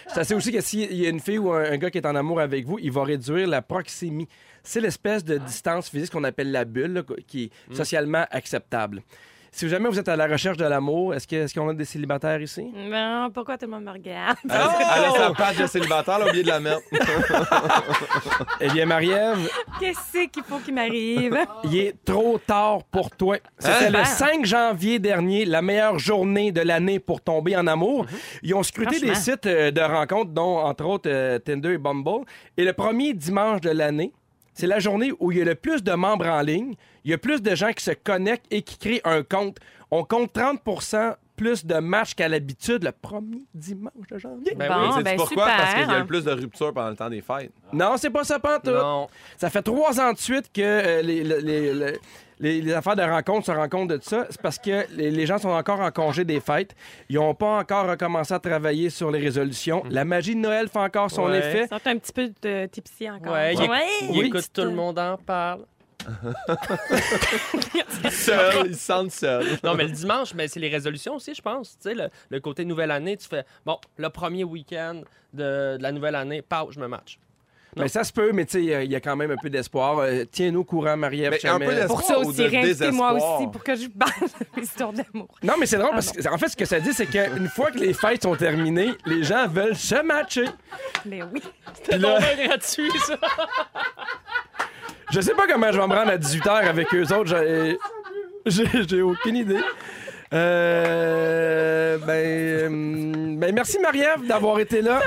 Ça 0.08 0.24
c'est 0.26 0.34
aussi 0.34 0.52
que 0.52 0.60
s'il 0.62 0.94
y 0.94 1.06
a 1.06 1.10
une 1.10 1.22
fille 1.22 1.38
ou 1.38 1.54
un, 1.54 1.72
un 1.72 1.78
gars 1.78 1.90
qui 1.90 1.98
est 2.00 2.06
en 2.06 2.16
amour 2.16 2.42
avec 2.42 2.66
vous, 2.66 2.80
il 2.82 2.92
va 2.92 3.04
réduire 3.04 3.48
la 3.48 3.62
proximie. 3.62 4.28
C'est 4.62 4.82
l'espèce 4.82 5.24
de 5.24 5.38
distance 5.38 5.90
physique 5.90 6.12
qu'on 6.12 6.26
appelle 6.26 6.52
la 6.52 6.66
bulle, 6.66 6.94
là, 6.94 7.02
qui 7.28 7.46
est 7.46 7.76
socialement 7.76 8.26
acceptable. 8.30 9.02
Si 9.52 9.68
jamais 9.68 9.90
vous 9.90 10.00
êtes 10.00 10.08
à 10.10 10.16
la 10.16 10.28
recherche 10.28 10.58
de 10.58 10.66
l'amour, 10.66 11.14
est-ce 11.16 11.28
que- 11.28 11.36
est-ce 11.38 11.54
qu'on 11.54 11.68
a 11.70 11.74
des 11.74 11.86
célibataires 11.86 12.42
ici? 12.42 12.72
Non, 12.76 13.30
pourquoi 13.34 13.58
tout 13.58 13.66
le 13.66 13.72
monde 13.72 13.84
me 13.84 13.92
regarde? 13.92 14.38
Elle, 14.50 14.56
elle 14.56 15.06
a 15.06 15.12
sa 15.18 15.32
page 15.34 15.58
de 15.58 15.66
célibataire, 15.68 16.18
elle 16.18 16.24
a 16.24 16.28
oublié 16.28 16.44
de 16.44 16.48
la 16.50 16.60
mettre. 16.60 16.82
Eh 18.62 18.68
bien, 18.70 18.86
Marie-Ève, 18.86 19.50
Qu'est-ce 19.80 20.28
qu'il 20.28 20.44
faut 20.44 20.58
qu'il 20.60 20.74
m'arrive? 20.74 21.38
il 21.64 21.78
est 21.78 21.96
trop 22.04 22.38
tard 22.38 22.84
pour 22.92 23.10
toi. 23.12 23.38
C'était 23.58 23.86
Hein? 23.88 24.00
le 24.00 24.04
5 24.06 24.46
janvier 24.46 25.00
dernier, 25.00 25.46
la 25.46 25.62
meilleure 25.62 25.98
journée 26.00 26.52
de 26.52 26.62
l'année 26.62 27.00
pour 27.00 27.22
tomber 27.22 27.56
en 27.56 27.68
amour. 27.68 28.06
Ils 28.44 28.54
ont 28.56 28.64
scruté 28.64 29.00
des 29.00 29.16
sites 29.16 29.46
euh, 29.46 29.72
de 29.72 29.82
rencontres, 29.82 30.32
dont 30.32 30.58
entre 30.60 30.86
autres 30.86 31.10
euh, 31.10 31.40
Tinder 31.40 31.74
et 31.74 31.78
Bumble. 31.78 32.26
Et 32.58 32.64
le 32.66 32.74
premier 32.74 33.14
dimanche 33.14 33.62
de 33.62 33.70
l'année, 33.72 34.12
c'est 34.54 34.68
la 34.68 34.80
journée 34.80 35.12
où 35.20 35.32
il 35.32 35.38
y 35.38 35.42
a 35.42 35.46
le 35.46 35.56
plus 35.56 35.82
de 35.84 35.94
membres 35.94 36.28
en 36.28 36.42
ligne. 36.42 36.74
Il 37.10 37.14
y 37.14 37.16
a 37.16 37.18
plus 37.18 37.42
de 37.42 37.56
gens 37.56 37.72
qui 37.74 37.84
se 37.84 37.90
connectent 37.90 38.46
et 38.52 38.62
qui 38.62 38.78
créent 38.78 39.02
un 39.04 39.24
compte. 39.24 39.58
On 39.90 40.04
compte 40.04 40.32
30% 40.32 41.16
plus 41.36 41.66
de 41.66 41.74
matchs 41.80 42.14
qu'à 42.14 42.28
l'habitude 42.28 42.84
le 42.84 42.92
premier 42.92 43.42
dimanche 43.56 44.06
de 44.12 44.20
janvier. 44.20 44.54
Ben 44.56 44.68
Bon, 44.68 44.76
oui, 44.82 44.88
Sais-tu 44.92 45.04
ben 45.06 45.18
pourquoi? 45.18 45.44
super. 45.46 45.58
Parce 45.58 45.74
qu'il 45.74 45.88
y 45.88 45.92
a 45.96 46.00
le 46.00 46.06
plus 46.06 46.24
de 46.24 46.32
ruptures 46.32 46.72
pendant 46.72 46.90
le 46.92 46.96
temps 46.96 47.10
des 47.10 47.22
fêtes. 47.22 47.52
Non, 47.74 47.96
c'est 47.98 48.12
pas 48.12 48.24
ça, 48.24 48.38
pantoute. 48.38 48.66
Non. 48.76 49.08
Ça 49.38 49.50
fait 49.50 49.64
trois 49.64 50.00
ans 50.00 50.14
de 50.14 50.20
suite 50.20 50.52
que 50.54 50.62
euh, 50.62 51.02
les, 51.02 51.24
les- 51.24 51.42
les- 51.42 51.74
les- 51.74 52.00
les- 52.42 52.62
les 52.62 52.74
affaires 52.74 52.96
de 52.96 53.02
rencontre 53.02 53.48
se 53.48 53.52
rendent 53.52 53.70
compte 53.72 53.90
de 53.90 54.00
ça. 54.04 54.28
C'est 54.30 54.40
parce 54.42 54.60
que 54.60 54.86
les, 54.96 55.10
les 55.10 55.26
gens 55.26 55.40
sont 55.40 55.50
encore 55.50 55.80
en 55.80 55.90
congé 55.90 56.24
des 56.26 56.40
fêtes. 56.40 56.76
Ils 57.10 57.16
n'ont 57.16 57.34
pas 57.34 57.58
encore 57.58 57.88
recommencé 57.88 58.36
à 58.36 58.40
travailler 58.40 58.92
sur 58.92 59.10
les 59.10 59.20
résolutions. 59.20 59.84
La 59.90 60.06
magie 60.06 60.36
de 60.36 60.42
Noël 60.42 60.68
fait 60.68 60.78
encore 60.78 61.10
son 61.10 61.26
Ouais. 61.26 61.40
effet. 61.40 61.66
Ça 61.68 61.78
un 61.86 61.98
petit 61.98 62.14
peu 62.14 62.32
de 62.44 62.68
tipsy 62.68 63.10
encore. 63.10 63.34
Ouais, 63.34 63.56
Oui. 64.12 64.22
écoute 64.28 64.50
tout 64.54 64.62
le 64.62 64.72
monde 64.72 65.00
en 65.00 65.18
parle. 65.18 65.62
Seul, 68.12 68.68
ils 68.68 68.76
se 68.76 68.86
sentent 68.86 69.12
seuls. 69.12 69.46
Non, 69.64 69.76
mais 69.76 69.84
le 69.86 69.92
dimanche, 69.92 70.34
mais 70.34 70.48
c'est 70.48 70.60
les 70.60 70.70
résolutions 70.70 71.16
aussi, 71.16 71.34
je 71.34 71.42
pense. 71.42 71.78
Tu 71.82 71.90
sais, 71.90 71.96
le, 71.96 72.10
le 72.30 72.40
côté 72.40 72.66
nouvelle 72.66 72.92
année, 72.92 73.18
tu 73.18 73.28
fais, 73.28 73.44
bon, 73.66 73.78
le 73.98 74.10
premier 74.10 74.44
week-end 74.44 75.02
de, 75.34 75.78
de 75.78 75.82
la 75.84 75.92
nouvelle 75.92 76.16
année, 76.16 76.42
pau, 76.42 76.72
je 76.72 76.80
me 76.80 76.88
match. 76.88 77.20
Mais 77.78 77.88
ça 77.88 78.04
se 78.04 78.12
peut, 78.12 78.32
mais 78.34 78.46
tu 78.46 78.54
sais, 78.54 78.60
il 78.64 78.66
y 78.66 78.74
a- 78.74 78.84
il 78.84 78.92
y 78.92 78.96
a 78.96 79.00
quand 79.00 79.16
même 79.16 79.30
un 79.30 79.36
peu 79.38 79.50
d'espoir. 79.50 80.00
Euh, 80.00 80.24
Tiens-nous 80.30 80.62
au 80.62 80.64
courant, 80.64 80.98
Marie-Ève 80.98 81.30
Mais 81.32 81.50
un 81.50 81.60
peu 81.60 81.66
Chamel. 81.66 81.76
d'espoir. 81.76 82.00
Pour 82.00 82.02
ça 82.08 82.18
aussi, 82.20 82.48
réinvitez-moi 82.48 83.14
aussi 83.14 83.48
pour 83.48 83.64
que 83.64 83.76
je 83.76 83.88
parle 83.88 84.12
de 84.56 84.60
l'histoire 84.60 84.92
d'amour. 84.92 85.28
Non, 85.44 85.54
mais 85.60 85.68
c'est 85.68 85.78
drôle 85.78 85.92
parce 85.92 86.12
que, 86.12 86.28
en 86.28 86.38
fait, 86.40 86.48
ce 86.50 86.58
que 86.58 86.66
ça 86.66 86.80
dit, 86.80 86.92
c'est 86.94 87.06
qu'une 87.06 87.48
fois 87.48 87.70
que 87.70 87.78
les 87.78 87.94
fêtes 87.94 88.24
sont 88.24 88.36
terminées, 88.36 88.90
les 89.06 89.24
gens 89.24 89.48
veulent 89.48 89.76
se 89.78 90.02
matcher. 90.02 90.46
Mais 91.06 91.22
oui. 91.32 91.42
Puis 91.88 92.00
là, 92.00 92.18
gratuit, 92.48 92.90
ça. 93.06 93.18
je 95.12 95.22
sais 95.22 95.34
pas 95.34 95.48
comment 95.48 95.72
je 95.72 95.80
vais 95.80 95.88
me 95.88 95.94
rendre 95.96 96.12
à 96.12 96.18
18h 96.18 96.68
avec 96.68 96.94
eux 96.94 97.06
autres. 97.14 97.36
J'ai- 98.46 99.02
aucune 99.02 99.36
idée. 99.36 99.60
Euh, 100.32 101.98
ben, 101.98 102.14
euh, 102.14 102.70
ben, 103.38 103.54
merci 103.54 103.80
Marie-Ève 103.80 104.28
d'avoir 104.28 104.60
été 104.60 104.82
là. 104.82 105.00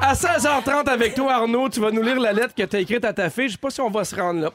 À 0.00 0.14
16h30 0.14 0.88
avec 0.88 1.14
toi, 1.14 1.34
Arnaud, 1.34 1.68
tu 1.68 1.80
vas 1.80 1.90
nous 1.90 2.02
lire 2.02 2.20
la 2.20 2.32
lettre 2.32 2.54
que 2.54 2.62
tu 2.62 2.76
as 2.76 2.80
écrite 2.80 3.04
à 3.04 3.12
ta 3.12 3.28
fille. 3.30 3.48
Je 3.48 3.52
sais 3.52 3.58
pas 3.58 3.70
si 3.70 3.80
on 3.80 3.90
va 3.90 4.04
se 4.04 4.14
rendre 4.14 4.40
là. 4.42 4.50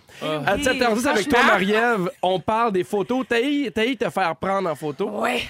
À 0.46 0.56
17h10 0.58 1.06
avec 1.08 1.28
toi. 1.28 1.44
Marie-Ève, 1.44 2.10
on 2.22 2.40
parle 2.40 2.72
des 2.72 2.84
photos. 2.86 3.26
T'as 3.28 3.42
eu 3.42 3.70
te 3.98 4.10
faire 4.10 4.36
prendre 4.38 4.70
en 4.70 4.76
photo. 4.76 5.10
Ouais. 5.10 5.42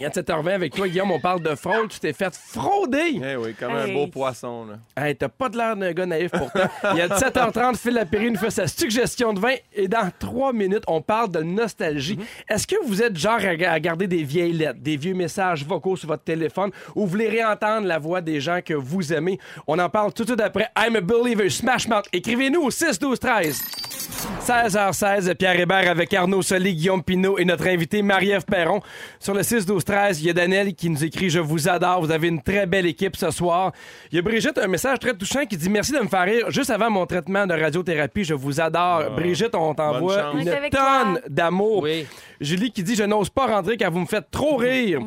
Et 0.00 0.06
à 0.06 0.08
7h20 0.08 0.48
avec 0.54 0.74
toi, 0.74 0.88
Guillaume, 0.88 1.10
on 1.10 1.20
parle 1.20 1.42
de 1.42 1.54
fraude. 1.54 1.88
Tu 1.90 2.00
t'es 2.00 2.12
fait 2.12 2.34
frauder. 2.34 3.20
Eh 3.22 3.36
oui, 3.36 3.54
comme 3.58 3.70
Hey. 3.76 3.90
un 3.90 3.94
beau 3.94 4.06
poisson. 4.06 4.66
Là. 4.66 4.78
Hey, 5.06 5.14
t'as 5.16 5.28
pas 5.28 5.48
de 5.48 5.56
l'air 5.56 5.76
d'un 5.76 5.92
gars 5.92 6.06
naïf 6.06 6.30
pourtant. 6.30 6.68
Il 6.92 6.98
y 6.98 7.00
a 7.02 7.08
17h30, 7.08 7.76
Phil 7.76 7.92
Lapéry 7.94 8.30
nous 8.30 8.38
fait 8.38 8.50
sa 8.50 8.66
suggestion 8.66 9.32
de 9.32 9.40
vin 9.40 9.54
et 9.74 9.88
dans 9.88 10.10
trois 10.18 10.52
minutes, 10.52 10.84
on 10.86 11.00
parle 11.02 11.30
de 11.30 11.40
nostalgie. 11.42 12.18
Est-ce 12.48 12.66
que 12.66 12.76
vous 12.86 13.02
êtes 13.02 13.16
genre 13.16 13.38
à, 13.40 13.70
à 13.72 13.80
garder 13.80 14.06
des 14.06 14.22
vieilles 14.22 14.52
lettres, 14.52 14.80
des 14.80 14.96
vieux 14.96 15.14
messages 15.14 15.64
vocaux 15.64 15.96
sur 15.96 16.08
votre 16.08 16.24
téléphone 16.24 16.70
ou 16.94 17.02
vous 17.02 17.06
voulez 17.06 17.28
réentendre 17.28 17.86
la 17.86 17.98
voix 17.98 18.20
des 18.20 18.40
gens 18.40 18.60
que 18.64 18.74
vous 18.74 19.12
aimez? 19.12 19.38
On 19.66 19.78
en 19.78 19.88
parle 19.88 20.12
tout 20.12 20.22
de 20.24 20.28
suite 20.28 20.40
après. 20.40 20.68
I'm 20.78 20.96
a 20.96 21.00
believer, 21.00 21.50
Smash 21.50 21.88
Mouth. 21.88 22.06
Écrivez-nous 22.12 22.62
au 22.62 22.70
6 22.70 22.98
12 22.98 23.18
13. 23.18 23.62
16h16, 24.46 25.34
Pierre 25.34 25.58
Hébert 25.58 25.88
avec 25.90 26.12
Arnaud 26.14 26.42
Soli, 26.42 26.74
Guillaume 26.74 27.02
Pinot 27.02 27.38
et 27.38 27.44
notre 27.44 27.66
invité 27.66 28.02
Marie-Ève 28.02 28.44
Perron. 28.44 28.80
Sur 29.18 29.34
le 29.34 29.42
6 29.42 29.66
12 29.66 29.84
13, 29.90 30.22
il 30.22 30.26
y 30.28 30.30
a 30.30 30.32
Daniel 30.32 30.72
qui 30.72 30.88
nous 30.88 31.02
écrit 31.02 31.30
Je 31.30 31.40
vous 31.40 31.68
adore, 31.68 32.00
vous 32.00 32.12
avez 32.12 32.28
une 32.28 32.40
très 32.40 32.64
belle 32.64 32.86
équipe 32.86 33.16
ce 33.16 33.32
soir. 33.32 33.72
Il 34.12 34.16
y 34.16 34.18
a 34.20 34.22
Brigitte, 34.22 34.56
un 34.56 34.68
message 34.68 35.00
très 35.00 35.14
touchant 35.14 35.44
qui 35.46 35.56
dit 35.56 35.68
Merci 35.68 35.90
de 35.90 35.98
me 35.98 36.06
faire 36.06 36.22
rire 36.22 36.48
juste 36.48 36.70
avant 36.70 36.88
mon 36.90 37.06
traitement 37.06 37.44
de 37.44 37.54
radiothérapie. 37.54 38.22
Je 38.22 38.34
vous 38.34 38.60
adore. 38.60 39.10
Brigitte, 39.16 39.52
on 39.56 39.74
t'envoie 39.74 40.32
une 40.34 40.44
tonne 40.70 41.20
d'amour. 41.28 41.82
Oui. 41.82 42.06
Julie 42.40 42.70
qui 42.70 42.84
dit 42.84 42.94
Je 42.94 43.02
n'ose 43.02 43.30
pas 43.30 43.48
rentrer 43.48 43.76
car 43.76 43.90
vous 43.90 43.98
me 43.98 44.06
faites 44.06 44.30
trop 44.30 44.58
rire. 44.58 45.00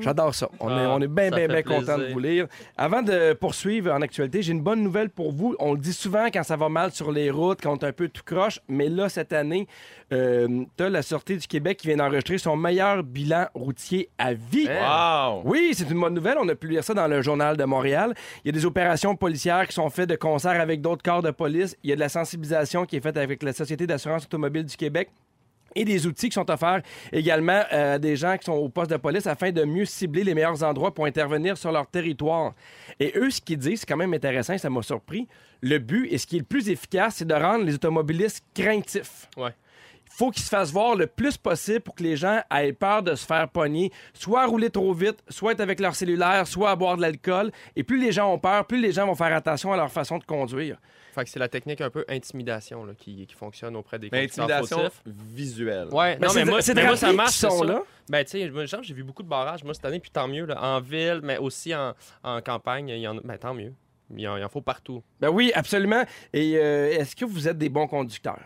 J'adore 0.00 0.34
ça. 0.34 0.48
On 0.60 0.70
est, 0.70 0.84
Ah, 0.84 0.90
on 0.96 1.00
est 1.00 1.06
bien, 1.08 1.30
bien, 1.30 1.46
bien 1.46 1.62
content 1.62 1.96
de 1.96 2.12
vous 2.12 2.18
lire. 2.18 2.46
Avant 2.76 3.02
de 3.02 3.32
poursuivre 3.32 3.92
en 3.92 4.02
actualité, 4.02 4.42
j'ai 4.42 4.52
une 4.52 4.60
bonne 4.60 4.82
nouvelle 4.82 5.08
pour 5.08 5.32
vous. 5.32 5.54
On 5.58 5.72
le 5.72 5.78
dit 5.78 5.92
souvent 5.92 6.26
quand 6.26 6.42
ça 6.42 6.56
va 6.56 6.68
mal 6.68 6.90
sur 6.90 7.12
les 7.12 7.30
routes, 7.30 7.60
quand 7.62 7.72
on 7.72 7.76
est 7.78 7.88
un 7.88 7.92
peu 7.92 8.08
tout 8.08 8.22
croche, 8.24 8.60
mais 8.68 8.88
là, 8.88 9.08
cette 9.08 9.32
année, 9.32 9.66
euh, 10.12 10.64
t'as 10.76 10.88
la 10.88 11.02
Sûreté 11.02 11.36
du 11.36 11.46
Québec 11.46 11.78
qui 11.78 11.88
vient 11.88 11.96
d'enregistrer 11.96 12.38
son 12.38 12.56
meilleur 12.56 13.02
bilan 13.02 13.46
routier 13.54 14.08
à 14.18 14.32
vie. 14.34 14.68
Wow! 14.68 15.42
Oui, 15.44 15.72
c'est 15.74 15.88
une 15.90 16.00
bonne 16.00 16.14
nouvelle. 16.14 16.36
On 16.40 16.48
a 16.48 16.54
pu 16.54 16.68
lire 16.68 16.84
ça 16.84 16.94
dans 16.94 17.06
le 17.06 17.22
Journal 17.22 17.56
de 17.56 17.64
Montréal. 17.64 18.14
Il 18.44 18.48
y 18.48 18.50
a 18.50 18.52
des 18.52 18.64
opérations 18.64 19.14
policières 19.16 19.66
qui 19.66 19.74
sont 19.74 19.90
faites 19.90 20.08
de 20.08 20.16
concert 20.16 20.60
avec 20.60 20.80
d'autres 20.80 21.02
corps 21.02 21.22
de 21.22 21.30
police. 21.30 21.76
Il 21.82 21.90
y 21.90 21.92
a 21.92 21.96
de 21.96 22.00
la 22.00 22.08
sensibilisation 22.08 22.86
qui 22.86 22.96
est 22.96 23.00
faite 23.00 23.16
avec 23.16 23.42
la 23.42 23.52
Société 23.52 23.86
d'assurance 23.86 24.24
automobile 24.24 24.64
du 24.64 24.76
Québec 24.76 25.10
et 25.74 25.84
des 25.84 26.06
outils 26.06 26.30
qui 26.30 26.34
sont 26.34 26.50
offerts 26.50 26.82
également 27.12 27.62
euh, 27.72 27.96
à 27.96 27.98
des 27.98 28.16
gens 28.16 28.36
qui 28.38 28.46
sont 28.46 28.52
au 28.52 28.68
poste 28.68 28.90
de 28.90 28.96
police 28.96 29.26
afin 29.26 29.52
de 29.52 29.62
mieux 29.64 29.84
cibler 29.84 30.24
les 30.24 30.34
meilleurs 30.34 30.62
endroits 30.62 30.92
pour 30.92 31.04
intervenir 31.04 31.58
sur 31.58 31.70
leur 31.70 31.86
territoire. 31.86 32.54
Et 32.98 33.12
eux, 33.16 33.30
ce 33.30 33.40
qu'ils 33.40 33.58
disent, 33.58 33.80
c'est 33.80 33.86
quand 33.86 33.96
même 33.96 34.14
intéressant, 34.14 34.56
ça 34.56 34.70
m'a 34.70 34.82
surpris. 34.82 35.28
Le 35.60 35.78
but 35.78 36.08
et 36.10 36.18
ce 36.18 36.26
qui 36.26 36.36
est 36.36 36.40
le 36.40 36.44
plus 36.46 36.70
efficace, 36.70 37.16
c'est 37.16 37.26
de 37.26 37.34
rendre 37.34 37.64
les 37.64 37.74
automobilistes 37.74 38.42
craintifs. 38.54 39.28
Ouais. 39.36 39.52
Il 40.16 40.24
faut 40.24 40.30
qu'ils 40.30 40.44
se 40.44 40.48
fassent 40.48 40.72
voir 40.72 40.94
le 40.96 41.06
plus 41.06 41.36
possible 41.36 41.80
pour 41.80 41.94
que 41.94 42.02
les 42.02 42.16
gens 42.16 42.40
aient 42.50 42.72
peur 42.72 43.02
de 43.02 43.14
se 43.14 43.26
faire 43.26 43.50
pogner, 43.50 43.92
soit 44.14 44.40
à 44.44 44.46
rouler 44.46 44.70
trop 44.70 44.94
vite, 44.94 45.18
soit 45.28 45.52
être 45.52 45.60
avec 45.60 45.78
leur 45.78 45.94
cellulaire, 45.94 46.46
soit 46.46 46.70
à 46.70 46.76
boire 46.76 46.96
de 46.96 47.02
l'alcool. 47.02 47.52
Et 47.76 47.82
plus 47.84 48.00
les 48.00 48.12
gens 48.12 48.32
ont 48.32 48.38
peur, 48.38 48.64
plus 48.66 48.80
les 48.80 48.92
gens 48.92 49.06
vont 49.06 49.14
faire 49.14 49.34
attention 49.36 49.74
à 49.74 49.76
leur 49.76 49.92
façon 49.92 50.16
de 50.16 50.24
conduire. 50.24 50.78
Fait 51.14 51.24
que 51.24 51.28
c'est 51.28 51.38
la 51.38 51.48
technique 51.50 51.82
un 51.82 51.90
peu 51.90 52.02
intimidation 52.08 52.86
là, 52.86 52.94
qui, 52.96 53.26
qui 53.26 53.34
fonctionne 53.34 53.76
auprès 53.76 53.98
des 53.98 54.08
Mais 54.10 54.26
conducteurs 54.26 54.44
intimidation 54.46 54.78
fautifs. 54.84 55.02
visuelle. 55.06 55.88
Ouais, 55.92 56.16
Ben, 56.16 56.28
non, 56.28 56.34
mais 56.34 56.44
moi, 56.46 56.62
c'est 56.62 56.72
de 56.72 56.80
mais 56.80 56.86
moi, 56.86 56.96
ça 56.96 57.12
marche, 57.12 57.32
sont 57.36 57.58
ça. 57.58 57.64
là. 57.66 57.82
Ben, 58.08 58.24
tu 58.24 58.30
sais, 58.30 58.50
j'ai 58.82 58.94
vu 58.94 59.02
beaucoup 59.02 59.22
de 59.22 59.28
barrages, 59.28 59.64
moi, 59.64 59.74
cette 59.74 59.84
année, 59.84 60.00
puis 60.00 60.10
tant 60.10 60.28
mieux, 60.28 60.46
là, 60.46 60.62
en 60.62 60.80
ville, 60.80 61.20
mais 61.22 61.36
aussi 61.36 61.74
en, 61.74 61.92
en 62.22 62.40
campagne, 62.40 62.88
il 62.88 63.00
y 63.00 63.08
en 63.08 63.18
a, 63.18 63.20
ben, 63.22 63.36
tant 63.36 63.52
mieux. 63.52 63.74
Il 64.16 64.26
en, 64.28 64.38
il 64.38 64.44
en 64.44 64.48
faut 64.48 64.62
partout. 64.62 65.02
Ben 65.20 65.28
oui, 65.28 65.52
absolument. 65.54 66.04
Et 66.32 66.56
euh, 66.56 66.90
est-ce 66.90 67.14
que 67.16 67.24
vous 67.26 67.48
êtes 67.48 67.58
des 67.58 67.68
bons 67.68 67.86
conducteurs? 67.86 68.40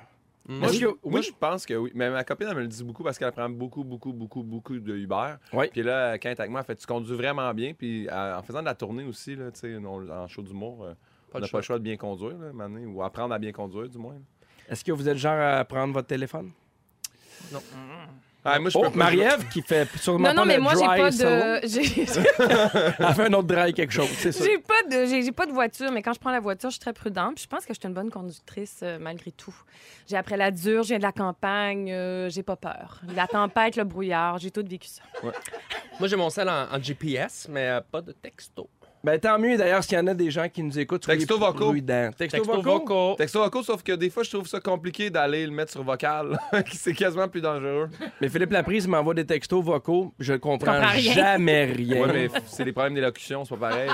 Moi, 0.58 0.72
je, 0.72 0.86
moi, 0.86 0.96
oui. 1.04 1.22
je 1.22 1.30
pense 1.38 1.64
que 1.64 1.74
oui. 1.74 1.92
Mais 1.94 2.10
ma 2.10 2.24
copine, 2.24 2.48
elle 2.50 2.56
me 2.56 2.62
le 2.62 2.66
dit 2.68 2.82
beaucoup 2.82 3.04
parce 3.04 3.18
qu'elle 3.18 3.30
prend 3.30 3.48
beaucoup, 3.48 3.84
beaucoup, 3.84 4.12
beaucoup, 4.12 4.42
beaucoup 4.42 4.78
de 4.78 4.96
Uber. 4.96 5.34
Oui. 5.52 5.68
Puis 5.70 5.82
là, 5.82 6.18
quand 6.18 6.28
elle 6.28 6.34
est 6.36 6.40
avec 6.40 6.50
moi, 6.50 6.60
elle 6.60 6.66
fait 6.66 6.74
Tu 6.76 6.86
conduis 6.86 7.14
vraiment 7.14 7.52
bien. 7.54 7.72
Puis 7.72 8.08
euh, 8.08 8.36
en 8.38 8.42
faisant 8.42 8.60
de 8.60 8.64
la 8.64 8.74
tournée 8.74 9.04
aussi, 9.04 9.36
là, 9.36 9.50
tu 9.52 9.60
sais, 9.60 9.76
on- 9.76 10.08
en 10.10 10.26
show 10.28 10.42
d'humour, 10.42 10.84
euh, 10.84 10.94
on 11.32 11.38
n'a 11.38 11.46
pas 11.48 11.58
le 11.58 11.62
choix 11.62 11.78
de 11.78 11.84
bien 11.84 11.96
conduire, 11.96 12.36
là, 12.38 12.50
donné, 12.52 12.84
ou 12.86 13.02
apprendre 13.02 13.32
à 13.32 13.38
bien 13.38 13.52
conduire, 13.52 13.88
du 13.88 13.98
moins. 13.98 14.16
Est-ce 14.68 14.84
que 14.84 14.92
vous 14.92 15.08
êtes 15.08 15.16
genre 15.18 15.38
à 15.40 15.64
prendre 15.64 15.94
votre 15.94 16.08
téléphone? 16.08 16.50
Ah, 18.44 18.58
moi, 18.58 18.70
je 18.70 18.78
Oh, 18.78 18.86
Marie-Ève 18.94 19.48
qui 19.52 19.60
fait 19.60 19.86
sûrement 19.98 20.28
Non, 20.28 20.34
non, 20.34 20.42
pas 20.42 20.48
mais 20.48 20.56
le 20.56 20.62
moi, 20.62 20.72
j'ai 20.74 20.86
pas 20.86 21.10
de. 21.10 21.66
j'ai- 21.68 22.02
Elle 22.98 23.14
fait 23.14 23.26
un 23.26 23.32
autre 23.34 23.48
dry 23.48 23.74
quelque 23.74 23.92
chose, 23.92 24.08
c'est 24.16 24.32
ça. 24.32 24.42
J'ai 24.44 24.56
pas 24.58 24.82
de 24.90 25.04
j'ai 25.06 25.32
pas 25.32 25.44
de 25.46 25.52
voiture, 25.52 25.90
mais 25.92 26.00
quand 26.02 26.14
je 26.14 26.20
prends 26.20 26.30
la 26.32 26.40
voiture, 26.40 26.70
je 26.70 26.74
suis 26.74 26.80
très 26.80 26.94
prudente. 26.94 27.34
Puis 27.34 27.44
je 27.44 27.48
pense 27.48 27.66
que 27.66 27.74
je 27.74 27.78
suis 27.78 27.86
une 27.88 27.94
bonne 27.94 28.10
conductrice 28.10 28.80
euh, 28.82 28.98
malgré 28.98 29.30
tout. 29.30 29.54
J'ai 30.08 30.16
après 30.16 30.38
la 30.38 30.50
dure, 30.50 30.82
je 30.84 30.88
viens 30.88 30.98
de 30.98 31.02
la 31.02 31.12
campagne, 31.12 31.92
euh, 31.92 32.30
j'ai 32.30 32.42
pas 32.42 32.56
peur. 32.56 33.00
La 33.14 33.26
tempête, 33.26 33.76
le 33.76 33.84
brouillard, 33.84 34.38
j'ai 34.38 34.50
tout 34.50 34.64
vécu 34.66 34.88
ça. 34.88 35.02
Moi, 35.22 36.08
j'ai 36.08 36.16
mon 36.16 36.30
sel 36.30 36.48
en, 36.48 36.66
en 36.74 36.82
GPS, 36.82 37.46
mais 37.50 37.68
euh, 37.68 37.80
pas 37.92 38.00
de 38.00 38.12
texto. 38.12 38.68
Ben 39.02 39.18
tant 39.18 39.38
mieux 39.38 39.56
d'ailleurs 39.56 39.82
s'il 39.82 39.96
y 39.96 40.00
en 40.00 40.06
a 40.08 40.14
des 40.14 40.30
gens 40.30 40.46
qui 40.48 40.62
nous 40.62 40.78
écoutent. 40.78 41.06
Texto 41.06 41.38
vocaux. 41.38 41.72
Texto, 41.74 42.12
Texto 42.18 42.44
vocaux. 42.44 42.62
vocaux. 42.62 43.14
Texto 43.16 43.38
vocaux, 43.42 43.62
sauf 43.62 43.82
que 43.82 43.92
des 43.92 44.10
fois, 44.10 44.22
je 44.24 44.30
trouve 44.30 44.46
ça 44.46 44.60
compliqué 44.60 45.08
d'aller 45.08 45.46
le 45.46 45.52
mettre 45.52 45.72
sur 45.72 45.82
vocal. 45.82 46.38
c'est 46.72 46.92
quasiment 46.92 47.26
plus 47.26 47.40
dangereux. 47.40 47.88
Mais 48.20 48.28
Philippe 48.28 48.52
Laprise 48.52 48.86
m'envoie 48.86 49.14
des 49.14 49.24
textos 49.24 49.64
vocaux. 49.64 50.12
Je 50.18 50.34
comprends, 50.34 50.74
comprends 50.74 50.90
rien. 50.90 51.12
jamais 51.14 51.64
rien. 51.64 52.02
Ouais, 52.02 52.12
mais 52.12 52.28
c'est 52.46 52.64
des 52.64 52.72
problèmes 52.72 52.94
d'élocution, 52.94 53.44
c'est 53.46 53.56
pas 53.56 53.70
pareil. 53.70 53.88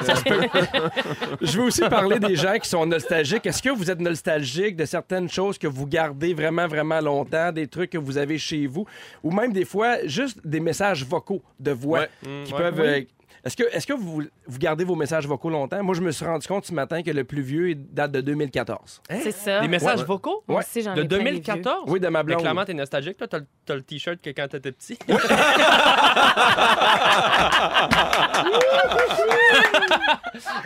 Je 1.41 1.59
veux 1.59 1.65
aussi 1.67 1.83
parler 1.89 2.19
des 2.19 2.35
gens 2.37 2.59
qui 2.59 2.69
sont 2.69 2.85
nostalgiques. 2.87 3.47
Est-ce 3.47 3.63
que 3.63 3.71
vous 3.71 3.91
êtes 3.91 4.01
nostalgique 4.01 4.77
de 4.77 4.85
certaines 4.85 5.29
choses 5.29 5.59
que 5.59 5.67
vous 5.67 5.87
gardez 5.87 6.35
vraiment, 6.35 6.67
vraiment 6.67 7.01
longtemps, 7.01 7.53
des 7.53 7.67
trucs 7.69 7.91
que 7.91 7.99
vous 7.99 8.19
avez 8.19 8.39
chez 8.39 8.67
vous, 8.67 8.87
ou 9.23 9.31
même 9.31 9.53
des 9.53 9.65
fois 9.65 10.05
juste 10.07 10.41
des 10.45 10.61
messages 10.61 11.05
vocaux 11.05 11.43
de 11.61 11.71
voix 11.71 12.01
Ouais. 12.01 12.09
qui 12.45 12.53
ouais. 12.53 12.59
peuvent. 12.59 12.81
euh, 12.81 13.01
Est-ce 13.47 13.57
que, 13.57 13.63
est 13.63 13.87
que 13.87 13.93
vous, 13.93 14.25
vous 14.49 14.59
gardez 14.59 14.83
vos 14.83 14.97
messages 14.97 15.25
vocaux 15.25 15.51
longtemps? 15.51 15.81
Moi, 15.85 15.95
je 15.95 16.01
me 16.01 16.11
suis 16.11 16.25
rendu 16.27 16.45
compte 16.49 16.65
ce 16.65 16.75
matin 16.75 17.01
que 17.05 17.13
le 17.13 17.23
plus 17.23 17.43
vieux 17.43 17.77
date 17.77 18.11
de 18.11 18.21
2014. 18.21 19.03
C'est 19.09 19.31
ça. 19.31 19.61
Des 19.61 19.69
messages 19.69 20.01
Ouais. 20.01 20.05
vocaux? 20.07 20.43
Ouais. 20.49 20.57
aussi, 20.57 20.83
De 20.83 20.89
ai 20.91 20.95
plein 20.95 20.95
des 20.95 21.01
vieux. 21.03 21.19
2014? 21.19 21.85
Oui, 21.87 22.01
de 22.01 22.09
ma 22.09 22.25
Mais 22.25 22.25
blonde. 22.25 22.41
clairement, 22.41 22.65
t'es 22.65 22.75
nostalgique. 22.75 23.17
Toi, 23.17 23.29
t'as 23.29 23.39
le- 23.39 23.47
t'as 23.65 23.77
le 23.77 23.83
t-shirt 23.83 24.21
que 24.21 24.31
quand 24.31 24.49
t'étais 24.49 24.73
petit. 24.73 24.99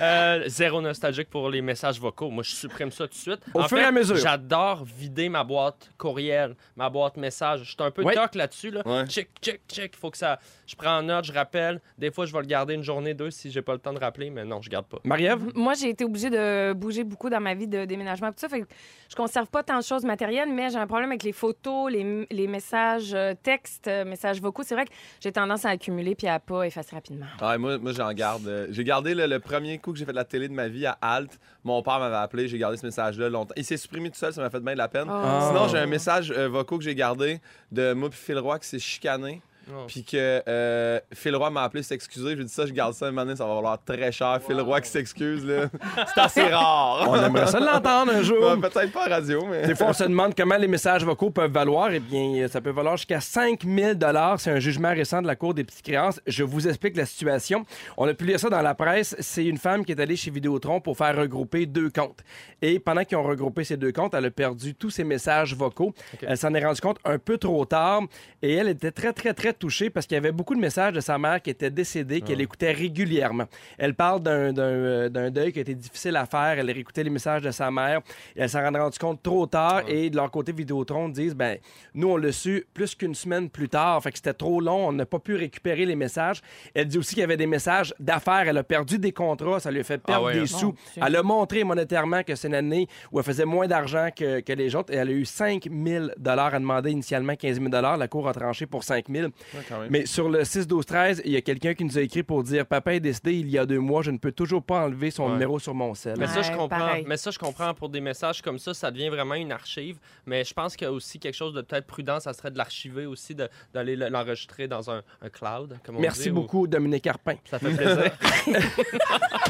Euh, 0.00 0.44
zéro 0.46 0.80
nostalgique 0.80 1.28
pour 1.30 1.48
les 1.50 1.60
messages 1.62 2.00
vocaux. 2.00 2.30
Moi, 2.30 2.42
je 2.42 2.50
supprime 2.54 2.90
ça 2.90 3.04
tout 3.04 3.10
de 3.14 3.18
suite. 3.18 3.40
Au 3.54 3.60
En 3.60 3.68
fur 3.68 3.76
fait, 3.76 3.84
et 3.84 3.86
à 3.86 3.92
mesure. 3.92 4.16
J'adore 4.16 4.84
vider 4.84 5.28
ma 5.28 5.44
boîte 5.44 5.90
courriel, 5.98 6.56
ma 6.76 6.88
boîte 6.90 7.16
message. 7.16 7.60
Je 7.64 7.70
suis 7.70 7.76
un 7.80 7.90
peu 7.90 8.02
Ouais. 8.02 8.14
toc 8.14 8.34
là-dessus. 8.34 8.70
Là. 8.70 8.82
Ouais. 8.84 9.06
Check, 9.06 9.30
check, 9.40 9.60
check. 9.68 9.96
Faut 9.96 10.10
que 10.10 10.16
ça. 10.18 10.38
Je 10.70 10.76
prends 10.76 10.98
en 10.98 11.02
note, 11.02 11.24
je 11.24 11.32
rappelle. 11.32 11.80
Des 11.98 12.12
fois, 12.12 12.26
je 12.26 12.32
vais 12.32 12.38
le 12.38 12.46
garder 12.46 12.74
une 12.74 12.84
journée, 12.84 13.12
deux 13.12 13.32
si 13.32 13.50
j'ai 13.50 13.60
pas 13.60 13.72
le 13.72 13.80
temps 13.80 13.92
de 13.92 13.98
rappeler, 13.98 14.30
mais 14.30 14.44
non, 14.44 14.62
je 14.62 14.70
garde 14.70 14.86
pas. 14.86 14.98
Marie-Ève? 15.02 15.40
Moi, 15.56 15.74
j'ai 15.74 15.88
été 15.88 16.04
obligée 16.04 16.30
de 16.30 16.72
bouger 16.74 17.02
beaucoup 17.02 17.28
dans 17.28 17.40
ma 17.40 17.54
vie 17.54 17.66
de 17.66 17.84
déménagement. 17.86 18.28
Tout 18.28 18.38
ça 18.38 18.48
fait 18.48 18.60
que 18.60 18.66
je 19.08 19.16
conserve 19.16 19.48
pas 19.48 19.64
tant 19.64 19.78
de 19.78 19.82
choses 19.82 20.04
matérielles, 20.04 20.48
mais 20.52 20.70
j'ai 20.70 20.76
un 20.76 20.86
problème 20.86 21.10
avec 21.10 21.24
les 21.24 21.32
photos, 21.32 21.90
les, 21.90 22.24
les 22.30 22.46
messages 22.46 23.12
euh, 23.14 23.34
textes, 23.42 23.88
euh, 23.88 24.04
messages 24.04 24.40
vocaux. 24.40 24.62
C'est 24.62 24.76
vrai 24.76 24.84
que 24.84 24.92
j'ai 25.18 25.32
tendance 25.32 25.64
à 25.64 25.70
accumuler 25.70 26.14
puis 26.14 26.28
à 26.28 26.38
pas 26.38 26.62
effacer 26.62 26.94
rapidement. 26.94 27.26
Ouais, 27.42 27.58
moi, 27.58 27.76
moi 27.78 27.90
j'en 27.90 28.12
garde. 28.12 28.46
euh, 28.46 28.68
J'ai 28.70 28.84
gardé 28.84 29.16
le, 29.16 29.26
le 29.26 29.40
premier 29.40 29.78
coup 29.78 29.92
que 29.92 29.98
j'ai 29.98 30.04
fait 30.04 30.12
de 30.12 30.16
la 30.16 30.24
télé 30.24 30.46
de 30.46 30.54
ma 30.54 30.68
vie 30.68 30.86
à 30.86 30.96
Alt. 31.02 31.40
Mon 31.64 31.82
père 31.82 31.98
m'avait 31.98 32.14
appelé, 32.14 32.46
j'ai 32.46 32.58
gardé 32.58 32.76
ce 32.76 32.86
message-là 32.86 33.28
longtemps. 33.28 33.54
Il 33.56 33.64
s'est 33.64 33.76
supprimé 33.76 34.08
tout 34.08 34.16
seul, 34.18 34.32
ça 34.32 34.40
m'a 34.40 34.50
fait 34.50 34.60
bien 34.60 34.74
de 34.74 34.78
la 34.78 34.86
peine. 34.88 35.08
Oh. 35.10 35.48
Sinon, 35.48 35.66
j'ai 35.66 35.78
un 35.78 35.86
message 35.86 36.30
euh, 36.30 36.48
vocaux 36.48 36.78
que 36.78 36.84
j'ai 36.84 36.94
gardé 36.94 37.40
de 37.72 37.92
moi 37.92 38.08
puis 38.08 38.20
Phil 38.20 38.38
Roy 38.38 38.60
qui 38.60 38.68
s'est 38.68 38.78
chicané. 38.78 39.42
Oh. 39.68 39.84
puis 39.86 40.02
que 40.04 40.42
euh, 40.48 41.00
Phil 41.12 41.36
Roy 41.36 41.50
m'a 41.50 41.62
appelé 41.62 41.82
s'excuser. 41.82 42.30
Je 42.30 42.34
lui 42.34 42.42
ai 42.42 42.44
dit 42.44 42.52
ça, 42.52 42.66
je 42.66 42.72
garde 42.72 42.94
ça 42.94 43.06
un 43.06 43.10
moment 43.10 43.22
donné, 43.22 43.36
ça 43.36 43.46
va 43.46 43.54
valoir 43.54 43.78
très 43.84 44.10
cher. 44.10 44.40
Phil 44.44 44.60
Roy 44.60 44.80
qui 44.80 44.88
s'excuse, 44.88 45.44
là. 45.44 45.66
C'est 46.14 46.20
assez 46.20 46.42
rare. 46.42 47.06
On 47.08 47.14
aimerait 47.14 47.46
ça 47.46 47.60
l'entendre 47.60 48.12
un 48.12 48.22
jour. 48.22 48.40
Ouais, 48.40 48.56
Peut-être 48.56 48.92
pas 48.92 49.06
à 49.06 49.08
radio, 49.08 49.44
mais. 49.46 49.66
Des 49.66 49.74
fois, 49.74 49.88
on 49.88 49.92
se 49.92 50.04
demande 50.04 50.34
comment 50.34 50.56
les 50.56 50.66
messages 50.68 51.04
vocaux 51.04 51.30
peuvent 51.30 51.52
valoir. 51.52 51.90
Eh 51.92 52.00
bien, 52.00 52.48
ça 52.48 52.60
peut 52.60 52.70
valoir 52.70 52.96
jusqu'à 52.96 53.20
5000 53.20 53.94
dollars. 53.94 54.40
C'est 54.40 54.50
un 54.50 54.60
jugement 54.60 54.90
récent 54.90 55.22
de 55.22 55.26
la 55.26 55.36
Cour 55.36 55.54
des 55.54 55.64
petites 55.64 55.84
créances. 55.84 56.20
Je 56.26 56.42
vous 56.42 56.66
explique 56.66 56.96
la 56.96 57.06
situation. 57.06 57.64
On 57.96 58.08
a 58.08 58.14
publié 58.14 58.38
ça 58.38 58.48
dans 58.48 58.62
la 58.62 58.74
presse. 58.74 59.14
C'est 59.20 59.44
une 59.44 59.58
femme 59.58 59.84
qui 59.84 59.92
est 59.92 60.00
allée 60.00 60.16
chez 60.16 60.30
Vidéotron 60.30 60.80
pour 60.80 60.96
faire 60.96 61.16
regrouper 61.16 61.66
deux 61.66 61.90
comptes. 61.90 62.24
Et 62.62 62.78
pendant 62.78 63.04
qu'ils 63.04 63.18
ont 63.18 63.22
regroupé 63.22 63.64
ces 63.64 63.76
deux 63.76 63.92
comptes, 63.92 64.14
elle 64.14 64.26
a 64.26 64.30
perdu 64.30 64.74
tous 64.74 64.90
ses 64.90 65.04
messages 65.04 65.54
vocaux. 65.54 65.94
Elle 66.22 66.36
s'en 66.36 66.52
est 66.54 66.64
rendue 66.64 66.80
compte 66.80 66.98
un 67.04 67.18
peu 67.18 67.38
trop 67.38 67.64
tard. 67.64 68.02
Et 68.42 68.54
elle 68.54 68.68
était 68.68 68.92
très, 68.92 69.12
très, 69.12 69.34
très 69.34 69.49
touchée 69.52 69.90
parce 69.90 70.06
qu'il 70.06 70.14
y 70.14 70.18
avait 70.18 70.32
beaucoup 70.32 70.54
de 70.54 70.60
messages 70.60 70.92
de 70.92 71.00
sa 71.00 71.18
mère 71.18 71.40
qui 71.42 71.50
était 71.50 71.70
décédée, 71.70 72.20
qu'elle 72.20 72.40
écoutait 72.40 72.72
régulièrement. 72.72 73.44
Elle 73.78 73.94
parle 73.94 74.20
d'un- 74.22 74.52
d'un 74.52 74.62
euh, 74.62 75.08
d'un 75.08 75.30
deuil 75.30 75.52
qui 75.52 75.58
a 75.58 75.62
été 75.62 75.74
difficile 75.74 76.16
à 76.16 76.26
faire. 76.26 76.58
Elle 76.58 76.70
réécoutait 76.70 77.02
les 77.04 77.10
messages 77.10 77.42
de 77.42 77.50
sa 77.50 77.70
mère. 77.70 78.00
Et 78.36 78.40
elle 78.42 78.48
s'en 78.48 78.60
est 78.60 78.78
rendue 78.78 78.98
compte 78.98 79.22
trop 79.22 79.46
tard. 79.46 79.82
Et 79.88 80.10
de 80.10 80.16
leur 80.16 80.30
côté, 80.30 80.52
Vidéotron 80.52 81.08
disent 81.08 81.34
ben, 81.34 81.58
nous, 81.94 82.08
on 82.10 82.16
l'a 82.16 82.32
su 82.32 82.66
plus 82.74 82.94
qu'une 82.94 83.14
semaine 83.14 83.48
plus 83.50 83.68
tard. 83.68 84.02
Fait 84.02 84.10
que 84.10 84.18
c'était 84.18 84.34
trop 84.34 84.60
long. 84.60 84.88
On 84.88 84.92
n'a 84.92 85.06
pas 85.06 85.18
pu 85.18 85.34
récupérer 85.36 85.86
les 85.86 85.96
messages. 85.96 86.40
Elle 86.74 86.86
dit 86.88 86.98
aussi 86.98 87.14
qu'il 87.14 87.20
y 87.20 87.24
avait 87.24 87.36
des 87.36 87.46
messages 87.46 87.94
d'affaires. 87.98 88.44
Elle 88.48 88.58
a 88.58 88.64
perdu 88.64 88.98
des 88.98 89.12
contrats. 89.12 89.60
Ça 89.60 89.70
lui 89.70 89.80
a 89.80 89.84
fait 89.84 89.98
perdre 89.98 90.26
ouais, 90.26 90.34
des 90.34 90.40
hein? 90.40 90.46
sous. 90.46 90.74
Elle 90.96 91.16
a 91.16 91.22
montré 91.22 91.64
monétairement 91.64 92.22
que 92.22 92.34
c'est 92.34 92.48
une 92.48 92.54
année 92.54 92.86
où 93.12 93.18
elle 93.18 93.24
faisait 93.24 93.44
moins 93.44 93.66
d'argent 93.66 94.08
que, 94.14 94.40
que 94.40 94.52
les 94.52 94.74
autres. 94.74 94.92
Et 94.92 94.96
elle 94.96 95.08
a 95.08 95.12
eu 95.12 95.24
5 95.24 95.64
000 95.64 96.06
Elle 96.16 96.60
demandait 96.60 96.92
initialement 96.92 97.34
15 97.34 97.60
000 97.60 97.68
La 97.70 98.08
Cour 98.08 98.28
a 98.28 98.32
tranché 98.32 98.66
pour 98.66 98.84
5 98.84 99.06
000 99.08 99.28
Ouais, 99.54 99.86
mais 99.90 100.06
sur 100.06 100.28
le 100.28 100.42
6-12-13, 100.42 101.22
il 101.24 101.32
y 101.32 101.36
a 101.36 101.40
quelqu'un 101.40 101.74
qui 101.74 101.84
nous 101.84 101.98
a 101.98 102.00
écrit 102.02 102.22
pour 102.22 102.42
dire 102.42 102.66
Papa 102.66 102.94
est 102.94 103.00
décédé 103.00 103.32
il 103.34 103.48
y 103.50 103.58
a 103.58 103.66
deux 103.66 103.78
mois, 103.78 104.02
je 104.02 104.10
ne 104.10 104.18
peux 104.18 104.32
toujours 104.32 104.62
pas 104.62 104.84
enlever 104.84 105.10
son 105.10 105.26
Ouais. 105.26 105.32
numéro 105.32 105.58
sur 105.58 105.74
mon 105.74 105.94
sel. 105.94 106.16
Mais 106.18 106.26
ça, 106.26 106.42
je 106.42 106.50
comprends. 106.50 106.68
pareil. 106.68 107.04
Mais 107.06 107.16
ça, 107.16 107.30
je 107.30 107.38
comprends 107.38 107.74
pour 107.74 107.88
des 107.88 108.00
messages 108.00 108.42
comme 108.42 108.58
ça, 108.58 108.74
ça 108.74 108.90
devient 108.90 109.08
vraiment 109.08 109.34
une 109.34 109.52
archive. 109.52 109.98
Mais 110.26 110.44
je 110.44 110.52
pense 110.54 110.76
qu'il 110.76 110.86
y 110.86 110.88
a 110.88 110.92
aussi 110.92 111.18
quelque 111.18 111.34
chose 111.36 111.54
de 111.54 111.62
peut-être 111.62 111.86
prudent, 111.86 112.20
ça 112.20 112.32
serait 112.32 112.50
de 112.50 112.58
l'archiver 112.58 113.06
aussi, 113.06 113.34
d'aller 113.74 113.96
le- 113.96 114.08
l'enregistrer 114.08 114.68
dans 114.68 114.90
un, 114.90 115.02
un 115.22 115.28
cloud, 115.28 115.78
comme 115.84 115.96
on 115.96 116.00
Merci 116.00 116.24
dit, 116.24 116.30
ou- 116.30 116.34
beaucoup, 116.34 116.66
Dominique 116.66 117.04
Carpin. 117.04 117.34
Ça 117.50 117.58
fait 117.58 117.70
plaisir. 117.74 118.12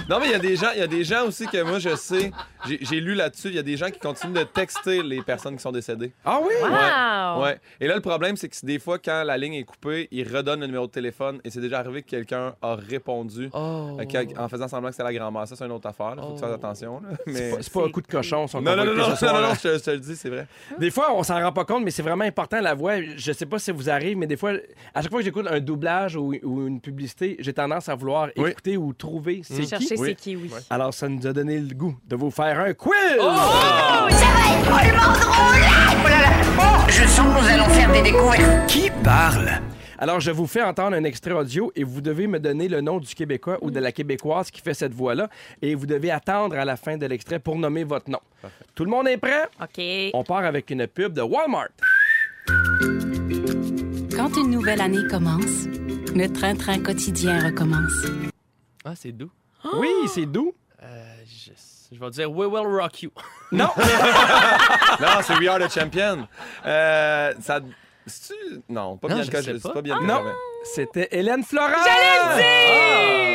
Non, 0.08 0.18
mais 0.18 0.26
il 0.26 0.32
y 0.32 0.34
a 0.34 0.38
des 0.40 0.56
gens, 0.56 0.70
il 0.74 0.80
y 0.80 0.82
a 0.82 0.86
des 0.88 1.04
gens 1.04 1.26
aussi 1.26 1.46
que 1.46 1.62
moi 1.62 1.78
je 1.78 1.94
sais, 1.94 2.32
j'ai 2.66 3.00
lu 3.00 3.14
là-dessus, 3.14 3.48
il 3.48 3.54
y 3.54 3.58
a 3.60 3.62
des 3.62 3.76
gens 3.76 3.88
qui 3.90 4.00
continuent 4.00 4.32
de 4.34 4.42
texter 4.42 5.02
les 5.04 5.22
personnes 5.22 5.54
qui 5.56 5.62
sont 5.62 5.70
décédées. 5.70 6.12
Ah 6.24 6.40
oui? 6.42 6.52
Wow! 6.62 7.44
Ouais. 7.44 7.60
Et 7.80 7.86
là, 7.86 7.94
le 7.94 8.00
problème, 8.00 8.36
c'est 8.36 8.48
que 8.48 8.56
des 8.66 8.78
fois, 8.80 8.98
quand 8.98 9.22
la 9.22 9.38
ligne 9.38 9.54
est 9.54 9.62
coupée, 9.64 9.79
ils 10.10 10.28
redonnent 10.36 10.60
le 10.60 10.66
numéro 10.66 10.86
de 10.86 10.90
téléphone 10.92 11.40
et 11.44 11.50
c'est 11.50 11.60
déjà 11.60 11.78
arrivé 11.80 12.02
que 12.02 12.08
quelqu'un 12.10 12.54
a 12.60 12.74
répondu 12.74 13.48
Oh. 13.52 13.98
euh, 13.98 14.24
en 14.38 14.48
faisant 14.48 14.68
semblant 14.68 14.88
que 14.90 14.94
c'était 14.96 15.04
la 15.10 15.14
grand-mère. 15.14 15.46
Ça, 15.48 15.56
c'est 15.56 15.64
une 15.64 15.72
autre 15.72 15.88
affaire. 15.88 16.14
Il 16.16 16.20
faut 16.22 16.28
que 16.30 16.34
tu 16.34 16.40
fasses 16.40 16.50
Oh. 16.52 16.54
attention. 16.54 17.00
là. 17.00 17.08
C'est 17.26 17.32
Mais... 17.32 17.50
pas- 17.50 17.56
C'est 17.62 17.72
pas 17.72 17.84
un 17.86 17.90
coup 17.90 18.00
de 18.02 18.06
cochon, 18.06 18.46
son 18.46 18.60
Non, 18.60 18.76
non, 18.76 18.84
non, 18.84 18.94
non, 18.94 19.08
non, 19.08 19.16
soir, 19.16 19.34
non, 19.34 19.40
là. 19.40 19.48
non, 19.48 19.54
je, 19.54 19.60
te- 19.68 19.78
je 19.78 19.82
te 19.84 19.90
le 19.90 19.98
dis, 19.98 20.16
c'est 20.16 20.28
vrai. 20.28 20.46
Des 20.78 20.90
fois, 20.90 21.14
on 21.14 21.22
s'en 21.22 21.40
rend 21.40 21.52
pas 21.52 21.64
compte, 21.64 21.84
mais 21.84 21.90
c'est 21.90 22.02
vraiment 22.02 22.24
important 22.24 22.60
la 22.60 22.74
voix. 22.74 23.00
Je 23.16 23.32
sais 23.32 23.46
pas 23.46 23.58
si 23.58 23.66
ça 23.66 23.72
vous 23.72 23.88
arrive, 23.90 24.16
mais 24.16 24.26
des 24.26 24.36
fois, 24.36 24.52
à 24.94 25.02
chaque 25.02 25.10
fois 25.10 25.20
que 25.20 25.24
j'écoute 25.24 25.46
un 25.50 25.60
doublage 25.60 26.16
ou, 26.16 26.34
ou 26.42 26.66
une 26.66 26.80
publicité, 26.80 27.36
j'ai 27.40 27.52
tendance 27.52 27.88
à 27.88 27.94
vouloir 27.94 28.28
Oui. 28.36 28.50
écouter 28.50 28.76
ou 28.76 28.92
trouver 28.92 29.40
c'est 29.44 29.54
qui. 29.62 29.66
Chercher 29.68 29.94
Oui. 29.98 30.08
c'est 30.10 30.14
qui, 30.14 30.36
oui. 30.36 30.50
Alors, 30.68 30.92
ça 30.92 31.08
nous 31.08 31.26
a 31.26 31.32
donné 31.32 31.58
le 31.58 31.74
goût 31.74 31.96
de 32.06 32.16
vous 32.16 32.30
faire 32.30 32.58
un 32.60 32.72
quiz! 32.74 32.92
Je 36.88 37.06
sens 37.06 37.26
que 37.34 37.40
nous 37.42 37.48
allons 37.48 37.68
faire 37.72 37.92
des 37.92 38.02
découvertes. 38.02 38.66
Qui 38.66 38.90
parle? 39.04 39.60
Alors, 40.02 40.18
je 40.18 40.30
vous 40.30 40.46
fais 40.46 40.62
entendre 40.62 40.96
un 40.96 41.04
extrait 41.04 41.32
audio 41.32 41.70
et 41.76 41.84
vous 41.84 42.00
devez 42.00 42.26
me 42.26 42.40
donner 42.40 42.68
le 42.68 42.80
nom 42.80 42.98
du 43.00 43.14
Québécois 43.14 43.58
ou 43.60 43.70
de 43.70 43.78
la 43.78 43.92
Québécoise 43.92 44.50
qui 44.50 44.62
fait 44.62 44.72
cette 44.72 44.94
voix-là. 44.94 45.28
Et 45.60 45.74
vous 45.74 45.84
devez 45.84 46.10
attendre 46.10 46.56
à 46.56 46.64
la 46.64 46.78
fin 46.78 46.96
de 46.96 47.04
l'extrait 47.04 47.38
pour 47.38 47.56
nommer 47.58 47.84
votre 47.84 48.08
nom. 48.10 48.20
Tout 48.74 48.84
le 48.86 48.90
monde 48.90 49.08
est 49.08 49.18
prêt? 49.18 49.42
OK. 49.62 49.84
On 50.14 50.24
part 50.24 50.46
avec 50.46 50.70
une 50.70 50.86
pub 50.86 51.12
de 51.12 51.20
Walmart. 51.20 51.68
Quand 54.16 54.34
une 54.38 54.50
nouvelle 54.50 54.80
année 54.80 55.06
commence, 55.10 55.66
le 56.14 56.26
train-train 56.28 56.80
quotidien 56.82 57.44
recommence. 57.44 57.92
Ah, 58.86 58.94
c'est 58.96 59.12
doux. 59.12 59.30
Oui, 59.76 59.90
c'est 60.08 60.24
doux. 60.24 60.54
Euh, 60.82 61.14
je, 61.26 61.50
je 61.94 62.00
vais 62.00 62.10
dire 62.10 62.30
We 62.32 62.48
Will 62.50 62.66
Rock 62.66 63.02
You. 63.02 63.10
Non, 63.52 63.68
Non, 65.00 65.08
c'est 65.22 65.36
We 65.36 65.46
Are 65.48 65.58
the 65.58 65.70
Champion. 65.70 66.26
Euh, 66.64 67.34
ça. 67.42 67.60
C'est-tu- 68.06 68.60
Non, 68.68 68.96
pas 68.96 69.08
Non, 69.08 69.14
bien 69.16 69.22
je 69.24 69.30
le 69.30 69.32
cas. 69.32 69.42
sais 69.42 69.52
C'est 69.54 69.62
pas. 69.62 69.70
pas 69.74 69.82
bien 69.82 70.00
Non. 70.02 70.22
c'était 70.64 71.08
Hélène 71.12 71.42
Florent. 71.42 71.68
Ah, 71.76 72.36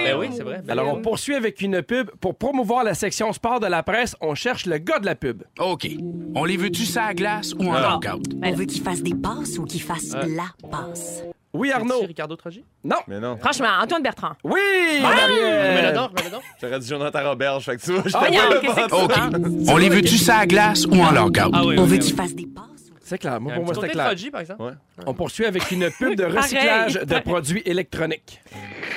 ben 0.06 0.18
oui, 0.18 0.30
c'est 0.36 0.44
vrai. 0.44 0.62
Ben 0.64 0.72
Alors, 0.72 0.94
on 0.94 1.02
poursuit 1.02 1.36
avec 1.36 1.62
une 1.62 1.82
pub. 1.82 2.12
Pour 2.22 2.36
promouvoir 2.36 2.84
la 2.84 2.94
section 2.94 3.32
sport 3.34 3.60
de 3.60 3.68
la 3.68 3.84
presse, 3.84 4.16
on 4.22 4.36
cherche 4.36 4.66
le 4.66 4.78
gars 4.78 5.00
de 5.00 5.06
la 5.06 5.16
pub. 5.16 5.44
OK. 5.60 5.88
On 6.36 6.46
les 6.46 6.58
veut-tu 6.58 6.86
ça 6.86 7.06
à 7.06 7.14
glace 7.14 7.54
ou 7.60 7.68
en 7.70 7.74
Ah. 7.74 7.92
lockout? 8.02 8.24
On 8.44 8.52
veut 8.54 8.66
qu'il 8.66 8.82
fasse 8.82 9.02
des 9.02 9.16
passes 9.16 9.58
ou 9.58 9.66
qu'il 9.66 9.82
fasse 9.82 10.14
Euh. 10.16 10.24
la 10.36 10.70
passe. 10.70 11.24
Oui, 11.54 11.72
Arnaud. 11.72 12.02
Ricardo 12.06 12.36
Trogi? 12.36 12.66
Non. 12.84 12.98
Mais 13.08 13.18
non. 13.20 13.38
Franchement, 13.38 13.70
Antoine 13.82 14.04
Bertrand. 14.04 14.34
Oui, 14.44 14.60
Mais 14.96 15.00
Marie-Ève. 15.02 15.94
le 15.96 16.00
le. 16.32 16.38
J'aurais 16.62 16.80
dit 16.80 16.88
Jonathan 16.90 17.30
Roberge, 17.30 17.64
fait 17.64 17.78
que 17.78 17.82
tu 17.82 17.92
vois, 17.94 18.04
je 18.06 18.12
Ah, 18.14 18.26
le 18.28 18.60
qu'est-ce 18.60 18.76
que 18.76 18.90
bon 18.90 19.04
OK. 19.06 19.70
On 19.70 19.78
les 19.78 19.88
veut-tu 19.90 20.18
ça 20.18 20.40
à 20.40 20.46
glace 20.46 20.86
ou 20.86 20.96
en 21.02 21.12
lockout? 21.12 21.52
Ah 21.54 21.62
On 21.64 21.68
veut 21.86 21.94
oui, 21.94 22.00
qu'il 22.00 22.12
oui. 22.14 22.18
fasse 22.18 22.36
des 22.36 22.46
passes? 22.46 22.66
C'est 23.06 23.20
clair. 23.20 23.40
Moi, 23.40 23.54
pour 23.54 23.66
moi, 23.66 23.76
c'était 23.76 23.90
clair. 23.90 24.08
Trogi, 24.08 24.32
par 24.32 24.42
exemple. 24.42 24.64
Ouais. 24.64 24.72
On 25.06 25.14
poursuit 25.14 25.46
avec 25.46 25.70
une 25.70 25.92
pub 25.92 26.16
de 26.16 26.24
recyclage 26.38 26.96
de 26.96 27.20
produits 27.20 27.62
électroniques. 27.64 28.42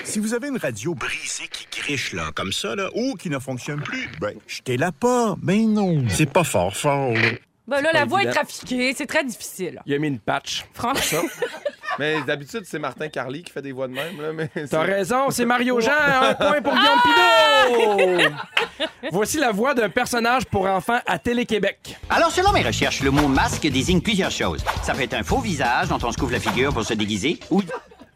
Si 0.03 0.19
vous 0.19 0.33
avez 0.33 0.49
une 0.49 0.57
radio 0.57 0.95
brisée 0.95 1.47
qui 1.51 1.67
griche 1.79 2.15
là, 2.15 2.31
comme 2.35 2.51
ça, 2.53 2.75
là, 2.75 2.89
ou 2.95 3.15
qui 3.17 3.29
ne 3.29 3.39
fonctionne 3.39 3.83
plus, 3.83 4.09
ben, 4.19 4.33
jetez-la 4.47 4.93
pas. 4.93 5.37
Ben 5.43 5.71
non. 5.71 6.05
C'est 6.09 6.33
pas 6.33 6.45
fort 6.45 6.75
fort, 6.75 7.13
là. 7.13 7.33
Ben 7.69 7.83
là, 7.83 7.91
la 7.93 8.07
voix 8.07 8.23
est 8.23 8.31
trafiquée. 8.31 8.95
C'est 8.97 9.07
très 9.07 9.23
difficile. 9.23 9.81
Il 9.85 9.93
a 9.93 9.99
mis 9.99 10.09
une 10.09 10.19
patch. 10.19 10.65
Franchement. 10.73 11.21
Mais 11.99 12.23
d'habitude, 12.23 12.63
c'est 12.65 12.79
Martin 12.79 13.09
Carly 13.09 13.43
qui 13.43 13.53
fait 13.53 13.61
des 13.61 13.73
voix 13.73 13.89
de 13.89 13.93
même. 13.93 14.21
Là, 14.21 14.33
mais 14.33 14.49
T'as 14.71 14.83
raison, 14.83 15.31
c'est 15.31 15.45
Mario 15.45 15.81
Jean. 15.81 15.91
Un 15.91 16.35
point 16.35 16.63
pour 16.63 16.73
Guillaume 16.73 17.01
Pinot. 17.03 18.89
Voici 19.11 19.39
la 19.39 19.51
voix 19.51 19.75
d'un 19.75 19.89
personnage 19.89 20.47
pour 20.47 20.67
enfants 20.67 21.01
à 21.07 21.19
Télé-Québec. 21.19 21.97
Alors, 22.09 22.31
selon 22.31 22.53
mes 22.53 22.63
recherches, 22.63 23.03
le 23.03 23.11
mot 23.11 23.27
masque 23.27 23.67
désigne 23.67 24.01
plusieurs 24.01 24.31
choses. 24.31 24.65
Ça 24.85 24.95
peut 24.95 25.03
être 25.03 25.15
un 25.15 25.25
faux 25.25 25.41
visage 25.41 25.89
dont 25.89 25.99
on 26.01 26.13
se 26.13 26.17
couvre 26.17 26.33
la 26.33 26.41
figure 26.41 26.73
pour 26.73 26.85
se 26.85 26.95
déguiser, 26.95 27.41
ou 27.51 27.63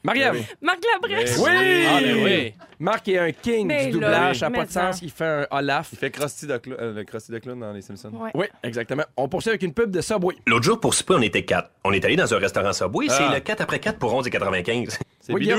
Marie-Ève. 0.05 0.35
Oui. 0.35 0.45
Marc 0.61 0.79
Labrèche. 0.93 1.37
Oui! 1.39 1.87
Ah, 1.89 2.01
ben 2.01 2.25
oui. 2.25 2.55
Marc 2.81 3.07
est 3.09 3.19
un 3.19 3.31
king 3.31 3.69
Mais 3.69 3.87
du 3.87 4.01
là, 4.01 4.07
doublage. 4.09 4.39
Ça 4.41 4.47
n'a 4.47 4.51
mais 4.51 4.59
pas 4.59 4.65
de 4.67 4.71
ça. 4.73 4.93
sens. 4.93 5.03
Il 5.03 5.11
fait 5.11 5.25
un 5.25 5.47
Olaf. 5.53 5.91
Il 5.93 5.99
fait 5.99 6.11
Krusty 6.11 6.47
the, 6.49 6.59
Clown- 6.61 6.77
euh, 6.81 6.93
le 6.95 7.05
Krusty 7.05 7.31
the 7.33 7.41
Clown 7.41 7.61
dans 7.61 7.73
Les 7.73 7.83
Simpsons. 7.83 8.11
Ouais. 8.13 8.31
Oui, 8.35 8.47
exactement. 8.65 9.05
On 9.17 9.29
poursuit 9.29 9.51
avec 9.51 9.63
une 9.63 9.73
pub 9.73 9.91
de 9.93 10.01
Subway. 10.01 10.35
L'autre 10.47 10.65
jour, 10.65 10.81
pour 10.81 10.93
souper, 10.95 11.15
on 11.17 11.23
était 11.23 11.45
quatre. 11.45 11.71
On 11.85 11.93
est 11.93 12.05
allé 12.05 12.17
dans 12.17 12.35
un 12.35 12.39
restaurant 12.39 12.73
Subway, 12.73 13.07
Ah. 13.11 13.15
c'est 13.17 13.35
le 13.35 13.41
4 13.41 13.61
après 13.61 13.79
4 13.79 13.99
pour 13.99 14.13
11,95. 14.15 14.99
C'est 15.21 15.33
Oui, 15.33 15.41
Bidou! 15.43 15.57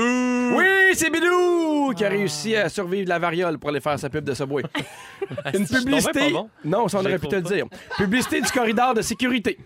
Oui, 0.58 0.64
c'est 0.92 1.08
Bidou 1.10 1.94
qui 1.96 2.04
a 2.04 2.08
réussi 2.10 2.54
à 2.54 2.68
survivre 2.68 3.04
de 3.04 3.08
la 3.08 3.18
variole 3.18 3.58
pour 3.58 3.70
aller 3.70 3.80
faire 3.80 3.98
sa 3.98 4.10
pub 4.10 4.24
de 4.24 4.34
Subway. 4.34 4.62
Une 5.54 5.60
je 5.62 5.64
suis 5.64 5.74
donc 5.76 5.84
publicité. 5.84 6.12
bien 6.12 6.26
pas 6.26 6.30
bon. 6.32 6.50
Non, 6.66 6.88
ça 6.88 6.98
on 6.98 7.02
Je 7.02 7.08
aurait 7.08 7.18
pu 7.18 7.28
te 7.28 7.36
le 7.36 7.42
trouve 7.42 7.54
dire. 7.54 7.66
Publicité 7.96 8.40
du 8.42 8.50
corridor 8.50 8.92
de 8.92 9.00
sécurité. 9.00 9.58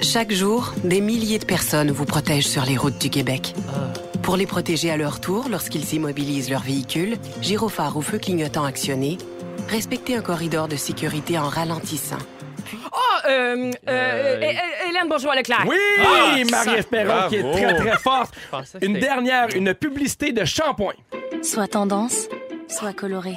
Chaque 0.00 0.32
jour, 0.32 0.72
des 0.84 1.00
milliers 1.00 1.38
de 1.38 1.44
personnes 1.44 1.90
vous 1.90 2.04
protègent 2.04 2.46
sur 2.46 2.64
les 2.64 2.76
routes 2.76 2.98
du 2.98 3.10
Québec. 3.10 3.54
Pour 4.22 4.36
les 4.36 4.46
protéger 4.46 4.90
à 4.90 4.96
leur 4.96 5.20
tour 5.20 5.46
lorsqu'ils 5.50 5.94
immobilisent 5.94 6.50
leur 6.50 6.60
véhicule, 6.62 7.16
gyrophare 7.40 7.96
ou 7.96 8.02
feu 8.02 8.18
clignotant 8.18 8.64
actionné, 8.64 9.18
respectez 9.68 10.16
un 10.16 10.20
corridor 10.20 10.68
de 10.68 10.76
sécurité 10.76 11.38
en 11.38 11.48
ralentissant. 11.48 12.18
Oh, 12.92 12.98
euh, 13.28 13.70
euh, 13.70 13.70
Euh, 13.88 14.40
Hé- 14.40 14.44
Hé- 14.54 14.90
Hélène 14.90 15.08
Bourgeois-Leclerc. 15.08 15.64
Oui, 15.66 15.76
Ah, 16.00 16.36
Marie-Ève 16.50 16.86
Perron 16.88 17.28
qui 17.28 17.36
est 17.36 17.42
Bravo. 17.42 17.56
très 17.58 17.74
très 17.76 17.98
forte. 17.98 18.34
Je 18.44 18.48
pensais 18.50 18.78
que 18.78 18.84
Une 18.84 18.94
c'était- 18.94 19.06
dernière, 19.06 19.48
une 19.54 19.74
publicité 19.74 20.32
de 20.32 20.44
shampoing. 20.44 20.94
Soit 21.42 21.68
tendance, 21.68 22.28
soit 22.68 22.92
coloré. 22.92 23.34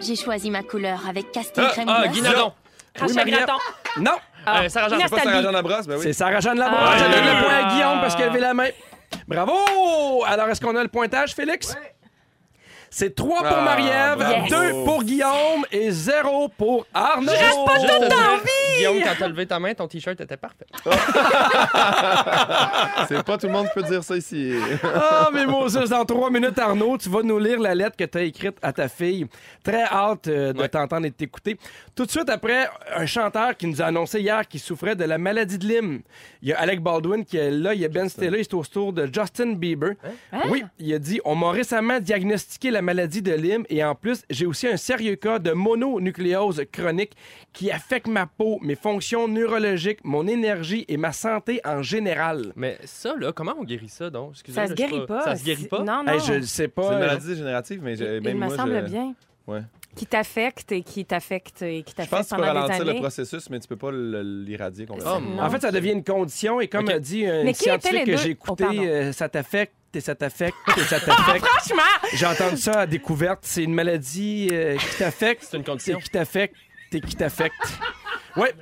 J'ai 0.00 0.16
choisi 0.16 0.50
ma 0.50 0.62
couleur 0.62 1.02
avec 1.08 1.30
casting 1.32 1.64
Ah, 1.66 1.70
crème 1.72 1.88
Ah, 1.88 2.02
gloss. 2.04 2.14
Guy 2.16 2.22
Nadon. 2.22 2.52
Rachel 2.98 3.14
Marie-Ève. 3.16 3.38
Gratton. 3.46 3.58
Non, 4.00 4.12
Ah, 4.54 4.60
Euh, 4.62 4.68
C'est 4.68 4.80
pas. 4.80 5.18
Sarah-Jeanne 5.22 5.52
Labrosse? 5.52 5.86
Ben 5.86 5.96
oui. 5.96 6.02
c'est 6.02 6.12
Sarah-Jeanne 6.12 6.58
Labrosse. 6.58 6.80
Ah. 6.84 6.96
Elle 7.04 7.10
donne 7.12 7.24
le 7.34 7.42
point 7.44 7.54
à 7.54 7.74
Guillaume 7.74 8.00
parce 8.00 8.16
qu'elle 8.16 8.28
levait 8.28 8.40
la 8.40 8.54
main. 8.54 8.68
Bravo! 9.26 9.54
Alors, 10.26 10.48
est-ce 10.48 10.60
qu'on 10.60 10.76
a 10.76 10.82
le 10.82 10.88
pointage, 10.88 11.34
Félix? 11.34 11.76
C'est 12.90 13.14
3 13.14 13.38
pour 13.42 13.56
Ah, 13.58 13.62
Marie-Ève, 13.62 14.16
bravo. 14.18 14.46
2 14.48 14.84
pour 14.84 15.02
Guillaume 15.04 15.64
et 15.70 15.90
0 15.90 16.48
pour 16.56 16.86
Arnaud. 16.94 17.32
Juste 17.32 17.58
te 17.66 18.08
dire, 18.08 18.42
Guillaume, 18.76 19.02
quand 19.02 19.12
t'as 19.18 19.28
levé 19.28 19.46
ta 19.46 19.58
main, 19.58 19.74
ton 19.74 19.86
t-shirt 19.88 20.20
était 20.20 20.36
parfait. 20.36 20.66
C'est 23.08 23.22
pas 23.22 23.38
tout 23.38 23.46
le 23.46 23.52
monde 23.52 23.66
qui 23.68 23.74
peut 23.80 23.88
dire 23.88 24.02
ça 24.02 24.16
ici. 24.16 24.52
Ah, 24.84 25.28
mais 25.32 25.46
Moses, 25.46 25.88
dans 25.90 26.04
trois 26.04 26.30
minutes, 26.30 26.58
Arnaud, 26.58 26.96
tu 26.98 27.08
vas 27.08 27.22
nous 27.22 27.38
lire 27.38 27.60
la 27.60 27.74
lettre 27.74 27.96
que 27.96 28.04
tu 28.04 28.18
as 28.18 28.22
écrite 28.22 28.56
à 28.62 28.72
ta 28.72 28.88
fille. 28.88 29.26
Très 29.62 29.82
hâte 29.84 30.28
euh, 30.28 30.52
de 30.52 30.58
Ouais. 30.60 30.68
t'entendre 30.68 31.06
et 31.06 31.10
de 31.10 31.14
t'écouter. 31.14 31.56
Tout 31.94 32.06
de 32.06 32.10
suite 32.10 32.28
après, 32.30 32.68
un 32.96 33.06
chanteur 33.06 33.56
qui 33.56 33.66
nous 33.66 33.80
a 33.82 33.86
annoncé 33.86 34.20
hier 34.20 34.46
qu'il 34.46 34.60
souffrait 34.60 34.96
de 34.96 35.04
la 35.04 35.18
maladie 35.18 35.58
de 35.58 35.66
Lyme. 35.66 36.00
Il 36.42 36.48
y 36.48 36.52
a 36.52 36.58
Alec 36.60 36.80
Baldwin 36.80 37.24
qui 37.24 37.36
est 37.36 37.50
là, 37.50 37.74
il 37.74 37.80
y 37.80 37.84
a 37.84 37.88
Ben 37.88 38.08
Stiller, 38.08 38.38
il 38.38 38.40
est 38.40 38.54
au 38.54 38.64
tour 38.64 38.92
de 38.92 39.08
Justin 39.12 39.52
Bieber. 39.54 39.92
Oui, 40.48 40.64
il 40.78 40.92
a 40.94 40.98
dit 40.98 41.20
On 41.24 41.34
m'a 41.34 41.50
récemment 41.50 42.00
diagnostiqué 42.00 42.70
la 42.70 42.77
maladie 42.82 43.22
de 43.22 43.32
Lyme 43.32 43.64
et 43.68 43.82
en 43.84 43.94
plus, 43.94 44.22
j'ai 44.30 44.46
aussi 44.46 44.66
un 44.68 44.76
sérieux 44.76 45.16
cas 45.16 45.38
de 45.38 45.52
mononucléose 45.52 46.62
chronique 46.72 47.12
qui 47.52 47.70
affecte 47.70 48.06
ma 48.06 48.26
peau, 48.26 48.58
mes 48.62 48.74
fonctions 48.76 49.28
neurologiques, 49.28 50.00
mon 50.04 50.26
énergie 50.26 50.84
et 50.88 50.96
ma 50.96 51.12
santé 51.12 51.60
en 51.64 51.82
général. 51.82 52.52
Mais 52.56 52.78
ça, 52.84 53.14
là, 53.18 53.32
comment 53.32 53.54
on 53.58 53.64
guérit 53.64 53.88
ça, 53.88 54.10
donc? 54.10 54.30
Excusez, 54.32 54.54
Ça 54.54 54.66
se 54.66 54.70
je 54.72 54.76
guérit 54.76 55.06
pas. 55.06 55.22
Ça 55.22 55.36
se 55.36 55.44
guérit 55.44 55.66
pas? 55.66 55.82
Non, 55.82 56.02
non. 56.04 56.12
Hey, 56.12 56.20
je 56.20 56.40
sais 56.42 56.68
pas. 56.68 56.82
C'est 56.82 56.88
une 56.88 56.94
euh, 56.94 57.00
maladie 57.00 57.26
dégénérative, 57.26 57.80
mais 57.82 57.96
j'ai- 57.96 58.16
Il 58.16 58.22
même 58.22 58.38
me 58.38 58.46
moi, 58.46 58.56
semble 58.56 58.82
je... 58.86 58.90
bien. 58.90 59.14
Ouais. 59.46 59.62
Qui 59.96 60.06
t'affecte 60.06 60.70
et 60.72 60.82
qui 60.82 61.04
t'affecte 61.04 61.62
et 61.62 61.82
qui 61.82 61.92
Je 61.98 62.02
pense 62.08 62.08
t'affecte 62.10 62.30
que 62.30 62.34
tu 62.36 62.40
peux 62.42 62.46
ralentir 62.46 62.84
le 62.84 62.94
processus, 62.94 63.50
mais 63.50 63.58
tu 63.58 63.66
peux 63.66 63.76
pas 63.76 63.90
l'irradier 63.90 64.86
complètement. 64.86 65.20
Oh. 65.38 65.40
En 65.40 65.50
fait, 65.50 65.60
ça 65.62 65.72
devient 65.72 65.92
une 65.92 66.04
condition 66.04 66.60
et 66.60 66.68
comme 66.68 66.88
a 66.90 66.98
dit 66.98 67.26
un 67.26 67.42
Mais 67.44 67.54
scientifique 67.54 68.04
que 68.04 68.16
j'ai 68.16 68.28
Oh, 68.28 68.52
écouté, 68.54 68.64
euh, 68.88 69.12
ça 69.12 69.28
t'affecte 69.28 69.72
et 69.94 70.00
ça 70.00 70.14
t'affecte 70.14 70.56
et 70.76 70.80
ça 70.82 71.00
t'affecte. 71.00 71.44
Franchement! 71.46 72.08
J'ai 72.14 72.26
entendu 72.26 72.56
ça 72.56 72.80
à 72.80 72.86
découverte. 72.86 73.40
C'est 73.42 73.64
une 73.64 73.74
maladie 73.74 74.48
euh, 74.52 74.76
qui 74.76 74.96
t'affecte. 74.98 75.46
C'est 75.50 75.56
une 75.56 75.64
condition. 75.64 75.98
et 75.98 76.02
Qui 76.02 76.10
t'affecte 76.10 76.54
et 76.92 77.00
qui 77.00 77.16
t'affecte. 77.16 77.54
Ouais. 78.36 78.52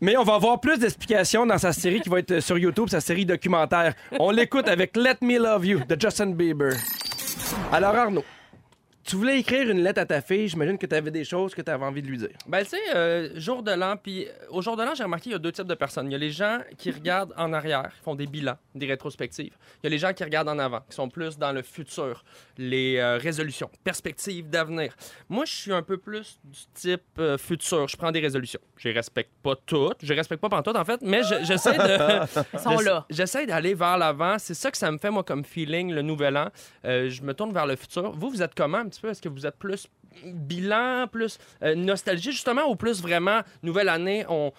Mais 0.00 0.16
on 0.16 0.24
va 0.24 0.34
avoir 0.34 0.60
plus 0.60 0.78
d'explications 0.78 1.46
dans 1.46 1.56
sa 1.58 1.72
série 1.72 2.00
qui 2.00 2.08
va 2.10 2.18
être 2.18 2.40
sur 2.40 2.58
YouTube, 2.58 2.88
sa 2.88 3.00
série 3.00 3.24
documentaire. 3.24 3.94
On 4.18 4.30
l'écoute 4.30 4.68
avec 4.68 4.94
Let 4.96 5.16
Me 5.22 5.38
Love 5.38 5.64
You 5.66 5.80
de 5.88 5.96
Justin 5.98 6.32
Bieber. 6.32 6.72
Alors 7.72 7.94
Arnaud, 7.94 8.24
tu 9.06 9.16
voulais 9.16 9.38
écrire 9.38 9.70
une 9.70 9.82
lettre 9.82 10.00
à 10.00 10.06
ta 10.06 10.20
fille. 10.20 10.48
J'imagine 10.48 10.76
que 10.78 10.86
tu 10.86 10.94
avais 10.94 11.10
des 11.10 11.24
choses 11.24 11.54
que 11.54 11.62
tu 11.62 11.70
avais 11.70 11.84
envie 11.84 12.02
de 12.02 12.08
lui 12.08 12.18
dire. 12.18 12.30
Ben, 12.46 12.62
tu 12.64 12.70
sais, 12.70 12.76
euh, 12.94 13.30
jour 13.38 13.62
de 13.62 13.70
l'an, 13.70 13.96
puis 13.96 14.26
euh, 14.26 14.30
au 14.50 14.62
jour 14.62 14.76
de 14.76 14.82
l'an, 14.82 14.94
j'ai 14.94 15.04
remarqué 15.04 15.24
qu'il 15.24 15.32
y 15.32 15.36
a 15.36 15.38
deux 15.38 15.52
types 15.52 15.66
de 15.66 15.74
personnes. 15.74 16.08
Il 16.08 16.12
y 16.12 16.16
a 16.16 16.18
les 16.18 16.30
gens 16.30 16.58
qui 16.76 16.90
regardent 16.90 17.32
en 17.36 17.52
arrière, 17.52 17.90
qui 17.96 18.02
font 18.02 18.14
des 18.14 18.26
bilans, 18.26 18.58
des 18.74 18.86
rétrospectives. 18.86 19.52
Il 19.82 19.84
y 19.84 19.86
a 19.86 19.90
les 19.90 19.98
gens 19.98 20.12
qui 20.12 20.24
regardent 20.24 20.48
en 20.48 20.58
avant, 20.58 20.80
qui 20.88 20.96
sont 20.96 21.08
plus 21.08 21.38
dans 21.38 21.52
le 21.52 21.62
futur, 21.62 22.24
les 22.58 22.96
euh, 22.98 23.16
résolutions, 23.18 23.70
perspectives 23.84 24.48
d'avenir. 24.50 24.94
Moi, 25.28 25.44
je 25.44 25.52
suis 25.54 25.72
un 25.72 25.82
peu 25.82 25.98
plus 25.98 26.38
du 26.44 26.58
type 26.74 27.02
euh, 27.18 27.38
futur. 27.38 27.86
Je 27.88 27.96
prends 27.96 28.10
des 28.12 28.20
résolutions. 28.20 28.60
Je 28.76 28.88
les 28.88 28.94
respecte 28.94 29.30
pas 29.42 29.54
toutes. 29.66 29.98
Je 30.02 30.08
les 30.08 30.18
respecte 30.18 30.40
pas 30.42 30.48
pantoute, 30.48 30.76
en 30.76 30.84
fait, 30.84 31.00
mais 31.02 31.22
je- 31.22 31.44
j'essaie 31.44 31.76
de... 31.78 32.26
Ils 32.54 32.58
sont 32.58 32.78
là. 32.80 33.06
J'essaie 33.10 33.46
d'aller 33.46 33.74
vers 33.74 33.98
l'avant. 33.98 34.36
C'est 34.38 34.54
ça 34.54 34.70
que 34.70 34.76
ça 34.76 34.90
me 34.90 34.98
fait, 34.98 35.10
moi, 35.10 35.22
comme 35.22 35.44
feeling, 35.44 35.92
le 35.92 36.02
nouvel 36.02 36.36
an. 36.36 36.48
Euh, 36.84 37.08
je 37.08 37.22
me 37.22 37.34
tourne 37.34 37.52
vers 37.52 37.66
le 37.66 37.76
futur. 37.76 38.12
Vous, 38.12 38.30
vous 38.30 38.42
êtes 38.42 38.54
comment 38.54 38.78
un 38.78 38.88
petit 38.88 38.95
Est-ce 39.04 39.22
que 39.22 39.28
vous 39.28 39.46
êtes 39.46 39.56
plus 39.56 39.86
bilan, 40.24 41.06
plus 41.10 41.38
euh, 41.62 41.74
nostalgie, 41.74 42.32
justement, 42.32 42.70
ou 42.70 42.76
plus 42.76 43.02
vraiment 43.02 43.40
nouvelle 43.62 43.88
année, 43.88 44.24
on 44.28 44.52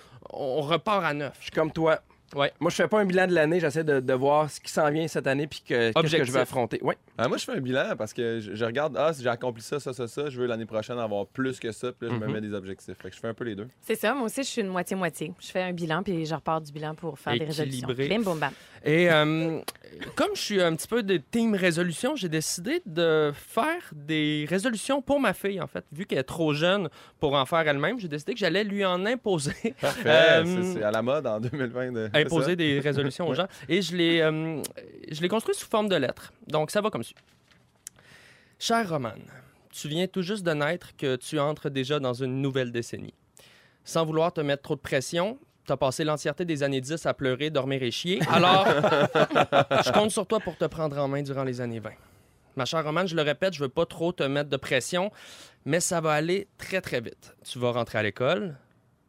repart 0.62 1.04
à 1.04 1.13
neuf? 1.13 1.36
Je 1.39 1.43
suis 1.43 1.52
comme 1.52 1.71
toi. 1.71 2.02
Ouais. 2.35 2.51
Moi, 2.59 2.69
je 2.69 2.75
fais 2.75 2.87
pas 2.87 2.99
un 2.99 3.05
bilan 3.05 3.25
de 3.27 3.33
l'année. 3.33 3.59
J'essaie 3.59 3.83
de, 3.83 3.99
de 3.99 4.13
voir 4.13 4.49
ce 4.49 4.59
qui 4.59 4.71
s'en 4.71 4.89
vient 4.91 5.07
cette 5.07 5.27
année 5.27 5.47
puis 5.47 5.61
que, 5.67 5.91
qu'est-ce 5.93 6.15
que 6.17 6.23
je 6.25 6.31
vais 6.31 6.39
affronter. 6.41 6.79
Ouais. 6.83 6.97
Ah, 7.17 7.27
moi, 7.27 7.37
je 7.37 7.45
fais 7.45 7.53
un 7.53 7.61
bilan 7.61 7.95
parce 7.97 8.13
que 8.13 8.39
je, 8.39 8.53
je 8.53 8.65
regarde, 8.65 8.95
ah, 8.97 9.13
si 9.13 9.23
j'ai 9.23 9.29
accompli 9.29 9.63
ça, 9.63 9.79
ça, 9.79 9.93
ça, 9.93 10.07
ça, 10.07 10.29
je 10.29 10.39
veux 10.39 10.45
l'année 10.45 10.65
prochaine 10.65 10.99
avoir 10.99 11.25
plus 11.25 11.59
que 11.59 11.71
ça, 11.71 11.91
puis 11.93 12.07
là, 12.09 12.15
je 12.15 12.19
Mhm. 12.19 12.27
me 12.27 12.33
mets 12.33 12.41
des 12.41 12.53
objectifs. 12.53 12.95
Fait 13.01 13.09
que 13.09 13.15
je 13.15 13.19
fais 13.21 13.27
un 13.29 13.33
peu 13.33 13.45
les 13.45 13.55
deux. 13.55 13.67
C'est 13.81 13.95
ça, 13.95 14.13
moi 14.13 14.25
aussi, 14.25 14.43
je 14.43 14.47
suis 14.49 14.61
une 14.61 14.67
moitié-moitié. 14.67 15.31
Je 15.39 15.47
fais 15.47 15.61
un 15.61 15.71
bilan, 15.73 16.03
puis 16.03 16.25
je 16.25 16.35
repars 16.35 16.59
du 16.61 16.71
bilan 16.71 16.95
pour 16.95 17.17
faire 17.17 17.33
des 17.37 17.45
résolutions. 17.45 17.87
Équilibré. 17.89 18.17
Bim, 18.17 18.23
boum, 18.23 18.39
bam. 18.39 18.51
Et 18.85 19.09
euh, 19.11 19.59
comme 20.15 20.29
je 20.35 20.41
suis 20.41 20.61
un 20.61 20.75
petit 20.75 20.87
peu 20.87 21.03
de 21.03 21.17
team 21.17 21.55
résolution, 21.55 22.15
j'ai 22.15 22.29
décidé 22.29 22.81
de 22.85 23.31
faire 23.35 23.81
des 23.93 24.45
résolutions 24.49 25.01
pour 25.01 25.19
ma 25.19 25.33
fille, 25.33 25.59
en 25.61 25.67
fait. 25.67 25.83
Vu 25.91 26.05
qu'elle 26.05 26.19
est 26.19 26.23
trop 26.23 26.53
jeune 26.53 26.89
pour 27.19 27.33
en 27.33 27.45
faire 27.45 27.67
elle-même, 27.67 27.99
j'ai 27.99 28.07
décidé 28.07 28.33
que 28.33 28.39
j'allais 28.39 28.63
lui 28.63 28.85
en 28.85 29.05
imposer. 29.05 29.73
Parfait. 29.81 30.03
Euh, 30.07 30.43
C'est- 30.45 30.73
c'est 30.73 30.83
à 30.83 30.91
la 30.91 31.01
mode 31.01 31.25
en 31.25 31.39
2020. 31.39 31.91
De... 31.91 32.09
imposer 32.17 32.56
des 32.56 32.80
résolutions 32.84 33.27
aux 33.27 33.34
gens. 33.34 33.47
Et 33.69 33.82
je 33.82 33.95
l'ai, 33.95 34.21
euh, 34.21 34.62
construit 35.30 35.56
sous 35.56 35.67
forme 35.67 35.89
de 35.89 35.95
lettres. 35.95 36.34
Donc, 36.47 36.71
ça 36.71 36.82
va 36.82 36.89
comme 36.89 37.03
suit. 37.03 37.15
Cher 38.60 38.89
Roman, 38.89 39.13
tu 39.71 39.88
viens 39.88 40.08
tout 40.08 40.21
juste 40.21 40.43
de 40.43 40.51
naître 40.51 40.95
que 40.95 41.15
tu 41.15 41.39
entres 41.39 41.69
déjà 41.69 41.99
dans 41.99 42.13
une 42.13 42.41
nouvelle 42.41 42.71
décennie. 42.71 43.13
Sans 43.84 44.06
vouloir 44.06 44.34
te 44.34 44.41
mettre 44.41 44.63
trop 44.63 44.75
de 44.75 44.82
pression, 44.82 45.39
tu 45.65 45.71
as 45.73 45.77
passé 45.77 46.03
l'entièreté 46.03 46.45
des 46.45 46.63
années 46.63 46.82
10 46.82 47.06
à 47.06 47.13
pleurer, 47.13 47.49
dormir 47.49 47.84
et 47.84 47.91
chier. 47.91 48.19
Alors, 48.30 48.65
je 49.86 49.91
compte 49.91 50.12
sur 50.12 50.25
toi 50.25 50.39
pour 50.39 50.58
te 50.58 50.65
prendre 50.65 50.97
en 50.97 51.08
main 51.08 51.21
durant 51.21 51.43
les 51.43 51.62
années 51.62 51.80
20. 51.80 51.91
Ma 52.56 52.65
chère 52.65 52.84
Romane, 52.84 53.08
je 53.08 53.15
le 53.15 53.21
répète, 53.21 53.53
je 53.53 53.60
veux 53.60 53.69
pas 53.69 53.86
trop 53.86 54.12
te 54.12 54.23
mettre 54.23 54.49
de 54.49 54.58
pression, 54.58 55.12
mais 55.65 55.80
ça 55.80 56.01
va 56.01 56.13
aller 56.13 56.47
très, 56.58 56.82
très 56.82 57.01
vite. 57.01 57.36
Tu 57.45 57.60
vas 57.60 57.71
rentrer 57.71 57.99
à 57.99 58.03
l'école, 58.03 58.56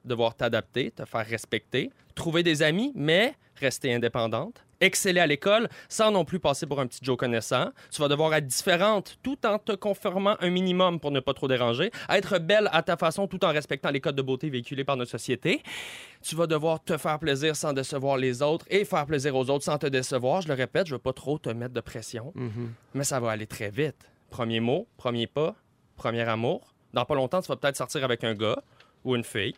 devoir 0.09 0.35
t'adapter, 0.35 0.91
te 0.91 1.05
faire 1.05 1.27
respecter, 1.27 1.91
trouver 2.15 2.43
des 2.43 2.63
amis, 2.63 2.93
mais 2.95 3.35
rester 3.61 3.95
indépendante, 3.95 4.65
exceller 4.81 5.21
à 5.21 5.27
l'école 5.27 5.69
sans 5.89 6.11
non 6.11 6.25
plus 6.25 6.39
passer 6.39 6.67
pour 6.67 6.81
un 6.81 6.87
petit 6.87 7.01
Joe 7.03 7.17
connaissant. 7.17 7.71
Tu 7.91 8.01
vas 8.01 8.09
devoir 8.09 8.35
être 8.35 8.47
différente 8.47 9.19
tout 9.23 9.39
en 9.47 9.59
te 9.59 9.73
conformant 9.73 10.37
un 10.41 10.51
minimum 10.51 11.01
pour 11.01 11.11
ne 11.11 11.21
pas 11.21 11.35
trop 11.35 11.49
déranger, 11.49 11.91
être 12.09 12.39
belle 12.39 12.69
à 12.73 12.83
ta 12.83 12.97
façon 12.97 13.27
tout 13.27 13.45
en 13.45 13.53
respectant 13.53 13.91
les 13.91 14.01
codes 14.01 14.17
de 14.17 14.23
beauté 14.23 14.51
véhiculés 14.51 14.85
par 14.85 14.97
notre 14.97 15.11
société. 15.11 15.63
Tu 16.23 16.35
vas 16.35 16.47
devoir 16.47 16.83
te 16.83 16.97
faire 16.97 17.19
plaisir 17.19 17.57
sans 17.57 17.73
décevoir 17.73 18.17
les 18.17 18.43
autres 18.43 18.67
et 18.71 18.85
faire 18.85 19.07
plaisir 19.07 19.35
aux 19.37 19.49
autres 19.51 19.65
sans 19.65 19.79
te 19.79 19.87
décevoir. 19.87 20.43
Je 20.43 20.49
le 20.49 20.55
répète, 20.55 20.87
je 20.87 20.95
veux 20.95 20.99
pas 21.01 21.13
trop 21.13 21.39
te 21.39 21.51
mettre 21.51 21.75
de 21.75 21.81
pression, 21.81 22.33
mais 22.95 23.05
ça 23.05 23.21
va 23.21 23.31
aller 23.31 23.47
très 23.47 23.71
vite. 23.71 24.11
Premier 24.31 24.61
mot, 24.61 24.87
premier 24.97 25.27
pas, 25.27 25.55
premier 25.97 26.23
amour. 26.23 26.75
Dans 26.93 27.05
pas 27.05 27.15
longtemps, 27.15 27.41
tu 27.41 27.49
vas 27.49 27.57
peut-être 27.57 27.77
sortir 27.77 28.05
avec 28.05 28.25
un 28.25 28.35
gars 28.35 28.63
ou 29.05 29.15
une 29.15 29.25
fille 29.25 29.55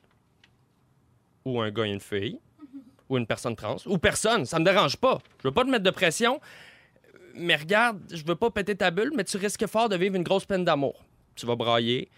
ou 1.44 1.60
un 1.60 1.70
gars 1.70 1.86
et 1.86 1.90
une 1.90 2.00
fille, 2.00 2.38
ou 3.08 3.18
une 3.18 3.26
personne 3.26 3.56
trans, 3.56 3.76
ou 3.86 3.98
personne, 3.98 4.44
ça 4.44 4.58
me 4.58 4.64
dérange 4.64 4.96
pas. 4.96 5.18
Je 5.42 5.48
veux 5.48 5.54
pas 5.54 5.64
te 5.64 5.70
mettre 5.70 5.84
de 5.84 5.90
pression, 5.90 6.40
mais 7.34 7.56
regarde, 7.56 8.00
je 8.12 8.24
veux 8.24 8.36
pas 8.36 8.50
péter 8.50 8.76
ta 8.76 8.90
bulle, 8.90 9.12
mais 9.16 9.24
tu 9.24 9.36
risques 9.36 9.66
fort 9.66 9.88
de 9.88 9.96
vivre 9.96 10.16
une 10.16 10.22
grosse 10.22 10.44
peine 10.44 10.64
d'amour. 10.64 11.04
Tu 11.34 11.46
vas 11.46 11.56
brailler, 11.56 12.10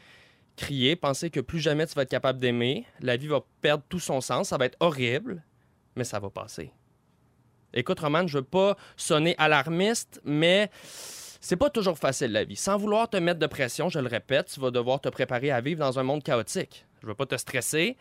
crier, 0.57 0.97
penser 0.97 1.31
que 1.31 1.41
plus 1.41 1.61
jamais 1.61 1.87
tu 1.87 1.95
vas 1.95 2.03
être 2.03 2.11
capable 2.11 2.39
d'aimer, 2.39 2.87
la 3.01 3.17
vie 3.17 3.29
va 3.29 3.41
perdre 3.61 3.85
tout 3.89 4.01
son 4.01 4.21
sens, 4.21 4.49
ça 4.49 4.59
va 4.59 4.67
être 4.67 4.77
horrible, 4.81 5.43
mais 5.97 6.05
ça 6.05 6.19
va 6.19 6.31
passer. 6.31 6.73
Écoute, 7.75 8.01
Roman, 8.01 8.27
je 8.27 8.39
veux 8.39 8.45
pas 8.45 8.77
sonner 8.97 9.35
alarmiste, 9.39 10.21
mais 10.25 10.71
c'est 11.41 11.57
pas 11.57 11.71
toujours 11.71 11.99
facile 11.99 12.33
la 12.33 12.45
vie. 12.45 12.57
Sans 12.57 12.77
vouloir 12.77 13.09
te 13.09 13.17
mettre 13.17 13.41
de 13.41 13.47
pression, 13.47 13.89
je 13.89 13.99
le 13.99 14.09
répète, 14.09 14.51
tu 14.53 14.61
vas 14.61 14.71
devoir 14.71 15.01
te 15.01 15.09
préparer 15.09 15.51
à 15.51 15.61
vivre 15.61 15.81
dans 15.81 15.99
un 15.99 16.03
monde 16.03 16.23
chaotique. 16.23 16.87
Je 17.01 17.07
veux 17.07 17.15
pas 17.15 17.27
te 17.27 17.37
stresser, 17.37 17.97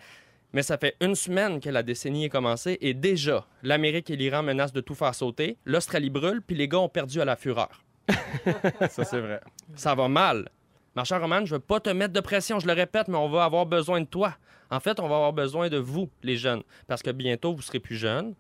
mais 0.54 0.64
ça 0.64 0.78
fait 0.78 0.96
une 1.02 1.16
semaine 1.16 1.60
que 1.60 1.70
la 1.70 1.84
décennie 1.84 2.26
est 2.26 2.30
commencée 2.30 2.78
et 2.82 2.94
déjà, 2.94 3.46
l'Amérique 3.64 4.10
et 4.10 4.16
l'Iran 4.16 4.44
menacent 4.44 4.74
de 4.74 4.82
tout 4.82 4.96
faire 4.96 5.16
sauter, 5.16 5.58
l'Australie 5.66 6.10
brûle, 6.10 6.42
puis 6.42 6.56
les 6.56 6.68
gars 6.68 6.80
ont 6.80 6.90
perdu 6.90 7.22
à 7.22 7.26
la 7.26 7.36
fureur. 7.36 7.84
Ça, 8.90 9.04
c'est 9.04 9.20
vrai. 9.20 9.42
Ça 9.76 9.96
va 9.96 10.08
mal. 10.08 10.50
Ma 10.96 11.06
chère 11.06 11.22
Romane, 11.22 11.46
je 11.46 11.56
veux 11.56 11.62
pas 11.62 11.80
te 11.80 11.90
mettre 11.90 12.14
de 12.14 12.20
pression, 12.20 12.60
je 12.60 12.68
le 12.68 12.74
répète, 12.74 13.08
mais 13.08 13.18
on 13.18 13.30
va 13.30 13.46
avoir 13.46 13.66
besoin 13.66 14.02
de 14.02 14.06
toi. 14.06 14.36
En 14.70 14.80
fait, 14.82 15.00
on 15.00 15.08
va 15.08 15.16
avoir 15.16 15.34
besoin 15.34 15.70
de 15.70 15.78
vous, 15.78 16.10
les 16.22 16.36
jeunes, 16.36 16.64
parce 16.88 17.02
que 17.02 17.12
bientôt, 17.12 17.54
vous 17.54 17.62
serez 17.62 17.80
plus 17.80 17.96
jeunes, 17.96 18.36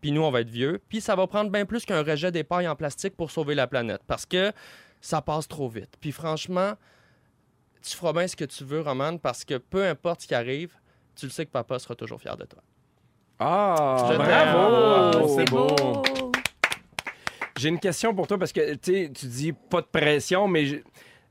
puis 0.00 0.12
nous, 0.12 0.22
on 0.22 0.30
va 0.30 0.42
être 0.42 0.50
vieux, 0.50 0.80
puis 0.88 1.00
ça 1.00 1.14
va 1.14 1.26
prendre 1.26 1.50
bien 1.50 1.64
plus 1.64 1.84
qu'un 1.84 2.02
rejet 2.02 2.30
des 2.32 2.44
pailles 2.44 2.68
en 2.68 2.76
plastique 2.76 3.16
pour 3.16 3.30
sauver 3.30 3.54
la 3.54 3.66
planète, 3.66 4.02
parce 4.06 4.26
que 4.26 4.52
ça 5.00 5.22
passe 5.22 5.48
trop 5.48 5.68
vite. 5.68 5.96
Puis 6.00 6.12
franchement, 6.12 6.74
tu 7.82 7.96
feras 7.96 8.12
bien 8.12 8.26
ce 8.26 8.36
que 8.36 8.44
tu 8.44 8.64
veux, 8.64 8.80
Romane, 8.80 9.18
parce 9.18 9.44
que 9.44 9.56
peu 9.56 9.86
importe 9.86 10.22
ce 10.22 10.26
qui 10.28 10.34
arrive, 10.34 10.74
tu 11.20 11.26
le 11.26 11.32
sais 11.32 11.46
que 11.46 11.50
papa 11.50 11.78
sera 11.78 11.94
toujours 11.94 12.20
fier 12.20 12.36
de 12.36 12.44
toi. 12.44 12.60
Ah, 13.38 14.08
Je 14.10 14.16
bravo! 14.16 15.28
c'est 15.36 15.50
beau. 15.50 16.02
J'ai 17.56 17.68
une 17.68 17.78
question 17.80 18.14
pour 18.14 18.26
toi 18.26 18.38
parce 18.38 18.52
que 18.52 18.74
tu 18.74 19.08
dis 19.26 19.52
pas 19.52 19.80
de 19.82 19.86
pression, 19.86 20.48
mais 20.48 20.66
je- 20.66 20.76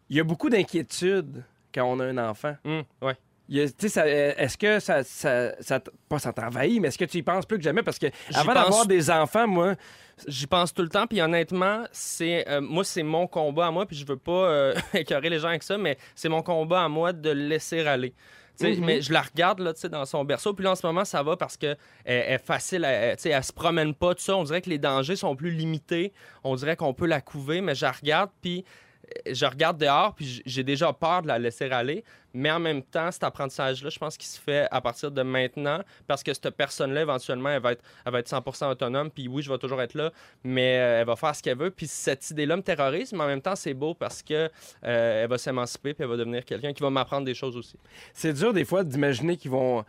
il 0.10 0.17
y 0.17 0.19
a 0.19 0.23
beaucoup 0.23 0.49
d'inquiétude 0.49 1.43
quand 1.73 1.86
on 1.86 1.99
a 1.99 2.06
un 2.06 2.17
enfant. 2.30 2.56
Ouais. 3.02 3.15
Ça- 3.88 4.08
Est-ce 4.08 4.58
que 4.58 4.80
ça, 4.80 5.04
ça, 5.04 5.80
pas 6.08 6.19
ça 6.19 6.32
t'envahit, 6.34 6.80
mais 6.80 6.89
est-ce 6.89 6.99
que 6.99 7.06
tu 7.06 7.17
y 7.17 7.23
penses 7.23 7.45
plus 7.47 7.58
que 7.58 7.63
jamais? 7.63 7.82
Parce 7.82 7.97
que 7.97 8.08
avant 8.36 8.54
pense- 8.54 8.63
d'avoir 8.63 8.86
des 8.86 9.10
enfants, 9.10 9.47
moi, 9.47 9.75
J'y 10.28 10.47
pense 10.47 10.73
tout 10.73 10.82
le 10.82 10.89
temps, 10.89 11.08
puis 11.08 11.21
honnêtement, 11.21 11.86
c'est 11.93 12.45
euh, 12.49 12.60
moi 12.60 12.84
c'est 12.84 13.04
mon 13.04 13.25
combat 13.25 13.67
à 13.67 13.71
moi, 13.71 13.86
puis 13.86 13.95
je 13.95 14.06
veux 14.06 14.17
pas 14.17 14.32
euh, 14.49 14.73
écœurer 14.93 15.30
les 15.30 15.39
gens 15.39 15.47
avec 15.47 15.63
ça, 15.63 15.78
mais 15.78 15.97
c'est 16.13 16.28
mon 16.28 16.41
combat 16.41 16.84
à 16.84 16.89
moi 16.89 17.13
de 17.13 17.30
le 17.30 17.47
laisser 17.47 17.88
aller. 17.88 18.13
Mhm. 18.62 18.86
Mais 18.86 19.02
je 19.02 19.13
la 19.13 19.22
regarde 19.22 19.60
là, 19.60 19.74
dans 19.89 20.06
son 20.06 20.24
berceau, 20.26 20.54
puis 20.54 20.63
là 20.63 20.72
en 20.72 20.76
ce 20.76 20.86
moment 20.86 21.06
ça 21.06 21.24
va 21.24 21.38
parce 21.38 21.58
que 21.58 21.67
elle, 22.06 22.24
elle 22.28 22.34
est 22.34 22.45
facile, 22.45 22.84
elle, 22.86 23.17
elle 23.24 23.43
se 23.43 23.54
promène 23.54 23.93
pas, 23.93 24.13
tout 24.15 24.22
ça. 24.22 24.36
On 24.36 24.43
dirait 24.43 24.62
que 24.62 24.69
les 24.69 24.80
dangers 24.80 25.15
sont 25.15 25.36
plus 25.36 25.52
limités. 25.52 26.13
On 26.43 26.56
dirait 26.56 26.76
qu'on 26.76 26.93
peut 26.93 27.08
la 27.08 27.22
couver, 27.22 27.62
mais 27.62 27.76
je 27.76 27.86
la 27.86 27.91
regarde, 27.91 28.30
puis 28.41 28.65
je 29.30 29.45
regarde 29.45 29.78
dehors, 29.78 30.13
puis 30.15 30.41
j'ai 30.45 30.63
déjà 30.63 30.91
peur 30.93 31.22
de 31.22 31.28
la 31.28 31.39
laisser 31.39 31.69
aller. 31.72 32.04
Mais 32.34 32.52
en 32.52 32.60
même 32.60 32.84
temps, 32.84 33.12
cet 33.12 33.24
apprentissage-là, 33.24 33.89
je 33.89 33.98
pense 33.98 34.15
qu'il 34.15 34.28
se 34.28 34.39
fait 34.39 34.67
à 34.69 34.82
partir 34.82 35.12
de 35.12 35.22
maintenant, 35.24 35.80
parce 36.08 36.22
que 36.22 36.34
cette 36.34 36.52
personne-là, 36.52 37.02
éventuellement, 37.02 37.50
elle 37.50 37.62
va 37.62 37.72
être, 37.72 37.84
elle 38.06 38.12
va 38.12 38.19
être 38.19 38.28
100 38.28 38.69
autonome. 38.69 39.10
Puis 39.10 39.28
oui, 39.28 39.41
je 39.41 39.52
vais 39.52 39.58
toujours 39.58 39.82
être 39.82 39.95
là, 39.95 40.12
mais 40.43 40.78
euh, 40.78 41.02
elle 41.02 41.08
va 41.08 41.15
faire 41.15 41.36
ce 41.36 41.41
qu'elle 41.41 41.58
veut. 41.58 41.72
Puis 41.72 41.88
cette 41.88 42.30
idée-là 42.30 42.58
me 42.58 42.62
terrorise, 42.62 43.13
mais 43.13 43.24
en 43.24 43.28
même 43.28 43.41
temps, 43.41 43.56
c'est 43.56 43.74
beau 43.74 43.93
parce 43.93 44.22
que 44.22 44.50
euh, 44.84 45.24
elle 45.24 45.30
va 45.30 45.38
s'émanciper, 45.38 45.93
puis 45.93 46.04
elle 46.04 46.10
va 46.10 46.17
devenir 46.17 46.45
quelqu'un 46.45 46.74
qui 46.74 46.84
va 46.84 46.89
m'apprendre 46.89 47.26
des 47.26 47.34
choses 47.34 47.58
aussi. 47.58 47.78
C'est 48.13 48.34
dur 48.34 48.54
des 48.54 48.65
fois 48.65 48.84
d'imaginer 48.84 49.38
qu'ils 49.38 49.52
vont. 49.52 49.84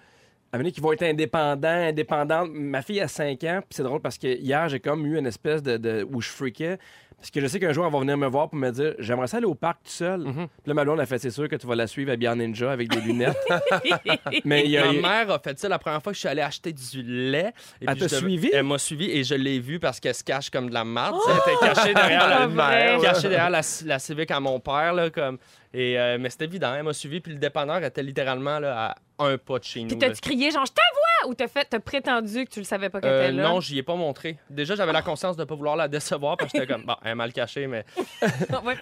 À 0.53 0.59
donné, 0.59 0.73
qu'ils 0.73 0.83
vont 0.83 0.93
être 0.93 1.03
indépendants, 1.05 1.69
indépendantes. 1.69 2.51
Ma 2.53 2.83
fille 2.83 3.01
a 3.01 3.09
5 3.09 3.45
ans, 3.45 3.61
puis 3.61 3.77
c'est 3.77 3.83
drôle 3.85 4.01
parce 4.01 4.19
que 4.19 4.27
hier, 4.27 4.69
j'ai 4.69 4.81
comme 4.81 5.07
eu 5.07 5.17
une 5.19 5.27
espèce 5.27 5.63
de, 5.63 5.77
de- 5.77 6.07
où 6.11 6.21
je 6.21 6.29
freakais. 6.29 6.79
Parce 7.17 7.31
que 7.31 7.39
je 7.43 7.47
sais 7.49 7.61
qu'un 7.61 7.75
jour, 7.75 7.85
elle 7.85 7.93
va 7.93 7.99
venir 8.01 8.17
me 8.17 8.27
voir 8.27 8.49
pour 8.49 8.59
me 8.59 8.71
dire 8.71 8.95
J'aimerais 8.99 9.27
ça 9.27 9.37
aller 9.37 9.45
au 9.47 9.55
parc 9.55 9.83
tout 9.85 9.91
seul. 9.91 10.25
Puis 10.25 10.49
là, 10.65 10.73
ma 10.73 10.85
blonde 10.85 11.01
a 11.01 11.05
fait 11.05 11.19
C'est 11.19 11.29
sûr 11.31 11.51
que 11.51 11.57
tu 11.57 11.67
vas 11.67 11.75
la 11.75 11.87
suivre 11.87 12.11
habillée 12.11 12.31
en 12.31 12.37
ninja 12.37 12.73
avec 12.73 12.89
des 12.89 12.99
lunettes. 13.03 13.37
Mais 14.47 14.65
il 14.65 14.71
y 14.71 14.79
a. 14.79 14.87
Ma 14.91 14.93
mère 15.25 15.31
a 15.31 15.39
fait 15.39 15.59
ça 15.59 15.69
la 15.69 15.79
première 15.79 16.03
fois 16.03 16.13
que 16.13 16.17
je 16.17 16.21
suis 16.21 16.29
allé 16.29 16.41
acheter 16.41 16.73
du 16.73 17.03
lait. 17.03 17.53
Et 17.81 17.85
Elle 17.87 17.89
puis 17.97 18.01
t'a 18.01 18.09
je 18.09 18.17
suivi? 18.17 18.51
Elle 18.53 18.63
m'a 18.65 18.79
suivi 18.79 19.11
et 19.11 19.23
je 19.23 19.35
l'ai 19.35 19.59
vue 19.61 19.79
parce 19.79 20.01
qu'elle 20.01 20.15
se 20.15 20.25
cache 20.25 20.49
comme 20.49 20.71
de 20.71 20.75
la 20.75 20.85
marde. 20.85 21.17
sais, 21.27 21.31
Elle 21.31 21.53
était 21.69 21.75
cachée 21.75 21.93
derrière 21.95 22.27
la, 22.27 22.37
Pas 22.39 22.47
vrai. 22.47 22.99
cachée 23.03 23.29
derrière 23.29 23.51
la, 23.51 23.61
la 23.85 23.99
Civic 23.99 24.31
à 24.31 24.41
mon 24.41 24.59
père. 24.59 24.95
Là, 24.95 25.11
comme... 25.11 25.37
et, 25.75 25.99
euh, 25.99 26.17
mais 26.19 26.31
c'était 26.31 26.47
évident, 26.47 26.75
elle 26.75 26.85
m'a 26.85 26.95
suivi. 26.95 27.21
Puis 27.21 27.33
le 27.35 27.39
dépanneur 27.39 27.85
était 27.85 28.03
littéralement 28.03 28.59
là, 28.61 28.87
à 28.93 28.95
un 29.21 29.39
pas 29.39 29.59
de 29.59 29.65
chez 29.65 29.83
nous. 29.83 29.89
Puis 29.89 29.99
t'as-tu 29.99 30.21
crié 30.21 30.51
genre 30.51 30.67
je 30.67 30.73
t'envoie 30.73 31.20
ou 31.29 31.35
t'as 31.35 31.49
fait 31.49 31.67
t'as 31.69 31.81
prétendu 31.81 32.45
que 32.45 32.51
tu 32.51 32.61
le 32.61 32.65
savais 32.65 32.89
pas 32.91 33.01
qu'elle 33.01 33.11
Euh, 33.11 33.23
était 33.29 33.33
là? 33.33 33.49
non, 33.49 33.61
j'y 33.61 33.79
ai 33.79 33.83
pas 33.83 33.95
montré. 33.97 34.39
Déjà, 34.49 34.75
j'avais 34.75 34.93
la 34.93 35.03
conscience 35.03 35.37
de 35.37 35.45
pas 35.45 35.55
vouloir 35.55 35.77
la 35.77 35.89
décevoir 35.89 36.37
parce 36.37 36.53
que 36.53 36.59
j'étais 36.59 36.73
comme, 36.73 36.85
bon, 36.85 36.95
elle 37.05 37.13
est 37.13 37.15
mal 37.15 37.33
cachée, 37.33 37.67
mais. 37.67 37.85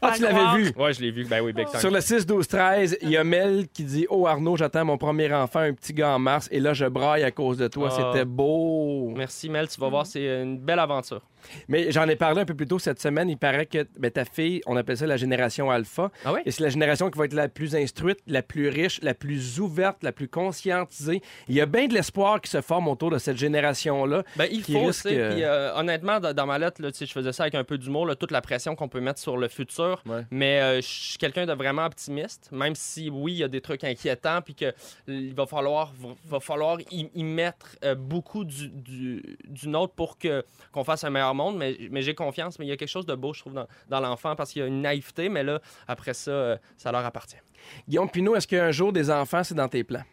Ah, 0.02 0.12
tu 0.14 0.22
l'avais 0.22 0.58
vu? 0.62 0.72
Ouais, 0.76 0.92
je 0.92 1.00
l'ai 1.00 1.10
vu. 1.10 1.24
Ben 1.24 1.40
oui, 1.42 1.52
big 1.52 1.66
time. 1.68 1.80
Sur 1.80 1.90
le 1.90 2.00
6, 2.00 2.26
12, 2.26 2.46
13, 2.48 2.98
il 3.02 3.10
y 3.10 3.16
a 3.16 3.24
Mel 3.24 3.66
qui 3.68 3.84
dit 3.84 4.06
Oh 4.10 4.26
Arnaud, 4.26 4.56
j'attends 4.56 4.84
mon 4.84 4.98
premier 4.98 5.32
enfant, 5.32 5.60
un 5.60 5.72
petit 5.72 5.92
gars 5.92 6.14
en 6.14 6.18
mars, 6.18 6.48
et 6.50 6.60
là 6.60 6.72
je 6.74 6.86
braille 6.86 7.24
à 7.24 7.30
cause 7.30 7.58
de 7.58 7.68
toi. 7.68 7.88
Ah. 7.92 7.96
C'était 8.12 8.24
beau. 8.24 9.12
Merci, 9.16 9.48
Mel. 9.48 9.68
Tu 9.68 9.80
vas 9.80 9.88
voir, 9.88 10.06
c'est 10.06 10.42
une 10.42 10.58
belle 10.58 10.78
aventure. 10.78 11.20
Mais 11.68 11.92
j'en 11.92 12.08
ai 12.08 12.16
parlé 12.16 12.40
un 12.40 12.44
peu 12.44 12.54
plus 12.54 12.66
tôt 12.66 12.78
cette 12.80 13.00
semaine. 13.00 13.28
Il 13.30 13.38
paraît 13.38 13.66
que 13.66 13.86
ben, 13.98 14.10
ta 14.10 14.24
fille, 14.24 14.60
on 14.66 14.76
appelle 14.76 14.96
ça 14.96 15.06
la 15.06 15.16
génération 15.16 15.70
alpha. 15.70 16.10
Ah 16.24 16.32
oui? 16.32 16.40
Et 16.44 16.50
c'est 16.50 16.62
la 16.64 16.68
génération 16.68 17.10
qui 17.10 17.18
va 17.18 17.26
être 17.26 17.32
la 17.32 17.48
plus 17.48 17.76
instruite, 17.76 18.18
la 18.26 18.42
plus 18.42 18.68
riche, 18.68 19.00
la 19.02 19.14
plus 19.14 19.60
ouverte, 19.60 20.02
la 20.02 20.10
plus 20.12 20.28
conscientisée. 20.28 21.22
Il 21.48 21.54
y 21.54 21.60
a 21.60 21.66
bien 21.66 21.86
de 21.86 21.94
l'espoir 21.94 22.27
qui 22.40 22.50
se 22.50 22.60
forme 22.60 22.88
autour 22.88 23.10
de 23.10 23.18
cette 23.18 23.36
génération-là. 23.36 24.22
Ben, 24.36 24.48
il 24.50 24.62
qui 24.62 24.72
faut, 24.72 24.86
risque, 24.86 25.06
euh, 25.06 25.32
puis, 25.32 25.42
euh, 25.42 25.74
honnêtement, 25.74 26.20
dans, 26.20 26.46
ma 26.46 26.58
lettre, 26.58 26.82
là, 26.82 26.90
je 26.92 27.04
faisais 27.06 27.32
ça 27.32 27.44
avec 27.44 27.54
un 27.54 27.64
peu 27.64 27.78
d'humour, 27.78 28.08
toute 28.16 28.30
la 28.30 28.40
pression 28.40 28.74
qu'on 28.74 28.88
peut 28.88 29.00
mettre 29.00 29.20
sur 29.20 29.36
le 29.36 29.48
futur. 29.48 30.02
Ouais. 30.06 30.24
Mais 30.30 30.60
euh, 30.60 30.76
je 30.76 30.86
suis 30.86 31.18
quelqu'un 31.18 31.46
de 31.46 31.52
vraiment 31.52 31.84
optimiste, 31.84 32.50
même 32.52 32.74
si, 32.74 33.10
oui, 33.10 33.32
il 33.32 33.38
y 33.38 33.44
a 33.44 33.48
des 33.48 33.60
trucs 33.60 33.84
inquiétants, 33.84 34.42
puis 34.42 34.54
qu'il 34.54 35.34
va 35.34 35.46
falloir, 35.46 35.92
va 36.26 36.40
falloir 36.40 36.80
y, 36.90 37.10
y 37.14 37.24
mettre 37.24 37.76
euh, 37.84 37.94
beaucoup 37.94 38.44
du, 38.44 38.68
du, 38.68 39.38
du 39.46 39.68
nôtre 39.68 39.94
pour 39.94 40.18
que, 40.18 40.44
qu'on 40.72 40.84
fasse 40.84 41.04
un 41.04 41.10
meilleur 41.10 41.34
monde. 41.34 41.56
Mais, 41.56 41.76
mais 41.90 42.02
j'ai 42.02 42.14
confiance, 42.14 42.58
mais 42.58 42.66
il 42.66 42.68
y 42.68 42.72
a 42.72 42.76
quelque 42.76 42.88
chose 42.88 43.06
de 43.06 43.14
beau, 43.14 43.32
je 43.32 43.40
trouve, 43.40 43.54
dans, 43.54 43.66
dans 43.88 44.00
l'enfant, 44.00 44.36
parce 44.36 44.52
qu'il 44.52 44.60
y 44.60 44.64
a 44.64 44.68
une 44.68 44.82
naïveté, 44.82 45.28
mais 45.28 45.42
là, 45.42 45.60
après 45.86 46.14
ça, 46.14 46.58
ça 46.76 46.92
leur 46.92 47.04
appartient. 47.04 47.36
Guillaume 47.88 48.10
Pinot, 48.10 48.36
est-ce 48.36 48.46
qu'un 48.46 48.70
jour 48.70 48.92
des 48.92 49.10
enfants, 49.10 49.42
c'est 49.44 49.54
dans 49.54 49.68
tes 49.68 49.84
plans? 49.84 50.04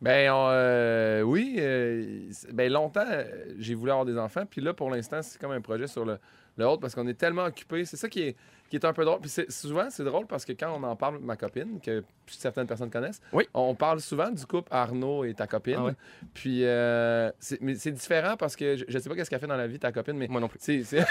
Ben 0.00 0.32
euh, 0.32 1.20
oui, 1.20 1.56
euh, 1.58 2.30
ben 2.52 2.72
longtemps 2.72 3.04
euh, 3.06 3.54
j'ai 3.58 3.74
voulu 3.74 3.90
avoir 3.90 4.06
des 4.06 4.16
enfants, 4.16 4.46
puis 4.48 4.62
là 4.62 4.72
pour 4.72 4.90
l'instant 4.90 5.20
c'est 5.20 5.38
comme 5.38 5.50
un 5.50 5.60
projet 5.60 5.86
sur 5.86 6.06
le, 6.06 6.18
le 6.56 6.64
autre 6.64 6.80
parce 6.80 6.94
qu'on 6.94 7.06
est 7.06 7.14
tellement 7.18 7.44
occupés. 7.44 7.84
C'est 7.84 7.98
ça 7.98 8.08
qui 8.08 8.22
est, 8.22 8.36
qui 8.70 8.76
est 8.76 8.84
un 8.86 8.92
peu 8.94 9.04
drôle. 9.04 9.20
Puis 9.20 9.28
c'est- 9.28 9.50
souvent 9.50 9.88
c'est 9.90 10.04
drôle 10.04 10.26
parce 10.26 10.44
que 10.46 10.52
quand 10.52 10.72
on 10.74 10.82
en 10.84 10.96
parle 10.96 11.14
avec 11.16 11.26
ma 11.26 11.36
copine, 11.36 11.80
que 11.84 12.02
certaines 12.26 12.66
personnes 12.66 12.88
connaissent, 12.90 13.20
Oui. 13.32 13.46
on 13.52 13.74
parle 13.74 14.00
souvent 14.00 14.30
du 14.30 14.46
couple 14.46 14.68
Arnaud 14.70 15.24
et 15.24 15.34
ta 15.34 15.46
copine. 15.46 15.74
Ah 15.78 15.84
ouais? 15.84 15.92
Puis 16.32 16.64
euh, 16.64 17.30
c'est, 17.40 17.58
c'est 17.76 17.90
différent 17.92 18.36
parce 18.38 18.54
que 18.56 18.76
je, 18.76 18.84
je 18.88 18.98
sais 18.98 19.08
pas 19.08 19.14
qu'est-ce 19.16 19.28
qu'elle 19.28 19.40
fait 19.40 19.46
dans 19.46 19.56
la 19.56 19.66
vie 19.66 19.78
ta 19.78 19.90
copine, 19.92 20.16
mais 20.16 20.28
Moi 20.28 20.40
non 20.40 20.48
plus. 20.48 20.58
c'est, 20.62 20.82
c'est- 20.84 21.04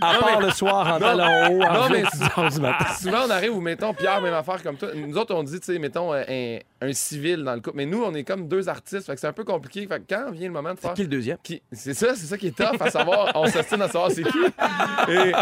À 0.00 0.14
part 0.18 0.40
le 0.40 0.50
soir 0.50 0.86
en 0.86 0.96
hauts, 0.96 1.62
en 1.62 1.72
Non, 1.74 1.88
mais- 1.90 2.02
10 2.02 2.22
heures 2.22 2.50
du 2.50 2.60
matin. 2.60 2.84
Souvent, 3.00 3.26
on 3.26 3.30
arrive 3.30 3.54
où, 3.56 3.60
mettons, 3.60 3.94
Pierre, 3.94 4.20
même 4.20 4.34
affaire 4.34 4.62
comme 4.62 4.76
toi. 4.76 4.88
Nous 4.94 5.16
autres, 5.16 5.34
on 5.34 5.42
dit, 5.42 5.58
tu 5.60 5.72
sais, 5.72 5.78
mettons, 5.78 6.12
euh, 6.12 6.22
un, 6.28 6.58
un 6.88 6.92
civil 6.92 7.42
dans 7.44 7.54
le 7.54 7.60
couple. 7.60 7.76
Mais 7.76 7.86
nous, 7.86 8.02
on 8.02 8.12
est 8.14 8.24
comme 8.24 8.48
deux 8.48 8.68
artistes. 8.68 9.06
Fait 9.06 9.14
que 9.14 9.20
c'est 9.20 9.26
un 9.26 9.32
peu 9.32 9.44
compliqué. 9.44 9.86
Fait 9.86 10.00
que 10.00 10.04
quand 10.14 10.30
vient 10.32 10.48
le 10.48 10.52
moment 10.52 10.74
de 10.74 10.78
faire. 10.78 10.94
Qui 10.94 11.02
est 11.02 11.04
le 11.04 11.10
deuxième? 11.10 11.38
qui- 11.42 11.62
C'est 11.72 11.94
ça, 11.94 12.14
c'est 12.14 12.26
ça 12.26 12.36
qui 12.38 12.48
est 12.48 12.56
tough 12.56 12.80
à 12.80 12.90
savoir. 12.90 13.32
On 13.34 13.46
s'estime 13.46 13.82
à 13.82 13.88
savoir 13.88 14.10
c'est 14.10 14.22
qui. 14.24 14.38
Et 15.08 15.32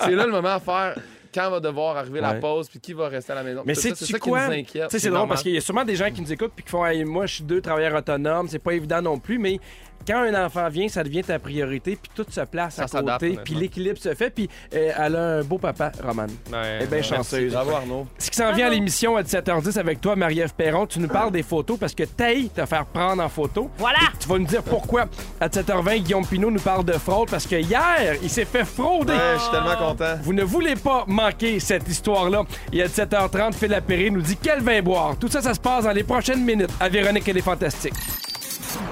c'est 0.00 0.12
là 0.12 0.26
le 0.26 0.32
moment 0.32 0.54
à 0.54 0.60
faire 0.60 0.96
quand 1.34 1.50
va 1.50 1.60
devoir 1.60 1.96
arriver 1.98 2.20
la 2.22 2.34
pause, 2.34 2.66
puis 2.68 2.80
qui 2.80 2.94
va 2.94 3.08
rester 3.08 3.32
à 3.32 3.34
la 3.36 3.42
maison. 3.42 3.62
Mais 3.66 3.74
Tout 3.74 3.80
ça, 3.80 3.94
ça 3.94 4.06
qui 4.06 4.18
quoi? 4.20 4.46
nous 4.46 4.52
Tu 4.54 4.58
inquiète. 4.60 4.90
sais, 4.90 4.98
c'est 4.98 5.10
drôle 5.10 5.28
parce 5.28 5.42
qu'il 5.42 5.52
y 5.52 5.58
a 5.58 5.60
sûrement 5.60 5.84
des 5.84 5.94
gens 5.96 6.10
qui 6.10 6.22
nous 6.22 6.32
écoutent 6.32 6.52
puis 6.56 6.64
qui 6.64 6.70
font 6.70 6.86
Hey, 6.86 7.04
Moi, 7.04 7.26
je 7.26 7.34
suis 7.34 7.44
deux 7.44 7.60
travailleurs 7.60 7.94
autonomes, 7.94 8.48
c'est 8.48 8.58
pas 8.58 8.72
évident 8.72 9.02
non 9.02 9.18
plus, 9.18 9.38
mais 9.38 9.60
quand 10.06 10.22
un 10.22 10.44
enfant 10.46 10.68
vient, 10.68 10.88
ça 10.88 11.02
devient 11.04 11.22
ta 11.22 11.38
priorité, 11.38 11.98
puis 12.00 12.10
tout 12.14 12.26
se 12.28 12.40
place 12.40 12.74
Ça 12.76 12.84
à 12.84 13.02
côté, 13.02 13.38
puis 13.44 13.54
l'équilibre 13.54 13.98
se 13.98 14.14
fait, 14.14 14.30
puis 14.30 14.48
euh, 14.74 14.92
elle 14.96 15.16
a 15.16 15.22
un 15.38 15.42
beau 15.42 15.58
papa, 15.58 15.92
Roman. 16.02 16.26
Ouais, 16.50 16.58
Elle 16.58 16.82
est 16.82 16.86
bien 16.86 17.02
chanceuse. 17.02 17.52
Bravo, 17.52 17.70
Arnaud. 17.72 18.06
Ce 18.18 18.30
qui 18.30 18.36
s'en 18.36 18.52
vient 18.52 18.66
à 18.66 18.70
l'émission 18.70 19.16
à 19.16 19.22
17h10 19.22 19.78
avec 19.78 20.00
toi, 20.00 20.16
Marie-Ève 20.16 20.54
Perron, 20.54 20.86
tu 20.86 20.98
nous 21.00 21.08
parles 21.08 21.32
des 21.32 21.42
photos 21.42 21.78
parce 21.78 21.94
que 21.94 22.04
Taï 22.04 22.48
te 22.50 22.64
faire 22.66 22.86
prendre 22.86 23.22
en 23.22 23.28
photo. 23.28 23.70
Voilà! 23.78 23.98
Et 24.14 24.18
tu 24.18 24.28
vas 24.28 24.38
nous 24.38 24.46
dire 24.46 24.62
pourquoi. 24.62 25.06
À 25.40 25.48
17h20, 25.48 25.98
Guillaume 25.98 26.26
Pinot 26.26 26.50
nous 26.50 26.60
parle 26.60 26.84
de 26.84 26.92
fraude 26.92 27.30
parce 27.30 27.46
que 27.46 27.56
hier, 27.56 28.14
il 28.22 28.30
s'est 28.30 28.44
fait 28.44 28.64
frauder. 28.64 29.12
Ouais, 29.12 29.34
je 29.36 29.40
suis 29.40 29.50
tellement 29.50 29.76
content. 29.76 30.16
Vous 30.22 30.32
ne 30.32 30.42
voulez 30.44 30.76
pas 30.76 31.04
manquer 31.06 31.60
cette 31.60 31.88
histoire-là. 31.88 32.44
Et 32.72 32.82
à 32.82 32.86
17h30, 32.86 33.54
Phil 33.54 33.70
Lapéry 33.70 34.10
nous 34.10 34.22
dit 34.22 34.36
quel 34.40 34.60
vin 34.60 34.80
boire? 34.82 35.16
Tout 35.18 35.28
ça, 35.28 35.40
ça 35.42 35.54
se 35.54 35.60
passe 35.60 35.84
dans 35.84 35.92
les 35.92 36.04
prochaines 36.04 36.44
minutes 36.44 36.70
à 36.80 36.88
Véronique 36.88 37.28
et 37.28 37.32
les 37.32 37.42
Fantastiques. 37.42 37.94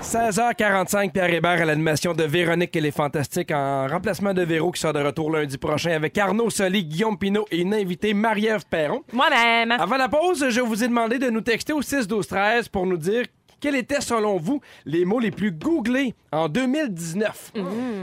16h45, 0.02 1.12
Pierre 1.12 1.32
Hébert 1.32 1.62
à 1.62 1.64
l'animation 1.64 2.12
de 2.12 2.24
Véronique 2.24 2.74
et 2.76 2.80
les 2.80 2.90
Fantastiques 2.90 3.50
en 3.50 3.86
remplacement 3.86 4.32
de 4.32 4.42
Véro 4.42 4.70
qui 4.70 4.80
sera 4.80 4.92
de 4.92 5.00
retour 5.00 5.30
lundi 5.30 5.58
prochain 5.58 5.90
avec 5.90 6.16
Arnaud 6.18 6.50
Soli, 6.50 6.84
Guillaume 6.84 7.18
Pinot 7.18 7.46
et 7.50 7.60
une 7.60 7.74
invitée, 7.74 8.14
Marie-Ève 8.14 8.64
Perron. 8.68 9.02
Moi-même. 9.12 9.72
Avant 9.72 9.96
la 9.96 10.08
pause, 10.08 10.48
je 10.48 10.60
vous 10.60 10.84
ai 10.84 10.88
demandé 10.88 11.18
de 11.18 11.30
nous 11.30 11.40
texter 11.40 11.72
au 11.72 11.82
6 11.82 12.06
12 12.06 12.26
13 12.26 12.68
pour 12.68 12.86
nous 12.86 12.96
dire 12.96 13.24
quels 13.60 13.76
étaient, 13.76 14.02
selon 14.02 14.36
vous, 14.36 14.60
les 14.84 15.06
mots 15.06 15.20
les 15.20 15.30
plus 15.30 15.50
googlés 15.50 16.14
en 16.32 16.48
2019. 16.48 17.52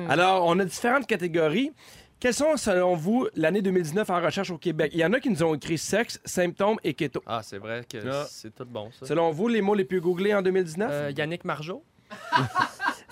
Alors, 0.09 0.43
on 0.47 0.57
a 0.57 0.65
différentes 0.65 1.05
catégories. 1.05 1.71
Quelles 2.21 2.35
sont, 2.35 2.55
selon 2.55 2.95
vous, 2.95 3.27
l'année 3.35 3.63
2019 3.63 4.07
en 4.11 4.21
recherche 4.21 4.51
au 4.51 4.57
Québec? 4.59 4.91
Il 4.93 4.99
y 4.99 5.05
en 5.05 5.11
a 5.11 5.19
qui 5.19 5.29
nous 5.31 5.41
ont 5.43 5.55
écrit 5.55 5.79
sexe, 5.79 6.19
symptômes 6.23 6.77
et 6.83 6.93
keto. 6.93 7.23
Ah, 7.25 7.41
c'est 7.43 7.57
vrai 7.57 7.81
que 7.91 7.97
Ah. 8.07 8.25
c'est 8.29 8.53
tout 8.53 8.63
bon, 8.65 8.89
ça. 8.91 9.07
Selon 9.07 9.31
vous, 9.31 9.47
les 9.47 9.61
mots 9.61 9.73
les 9.73 9.85
plus 9.85 9.99
googlés 10.01 10.35
en 10.35 10.43
2019? 10.43 10.89
Euh, 10.91 11.11
Yannick 11.17 11.43
Margeau? 11.45 11.83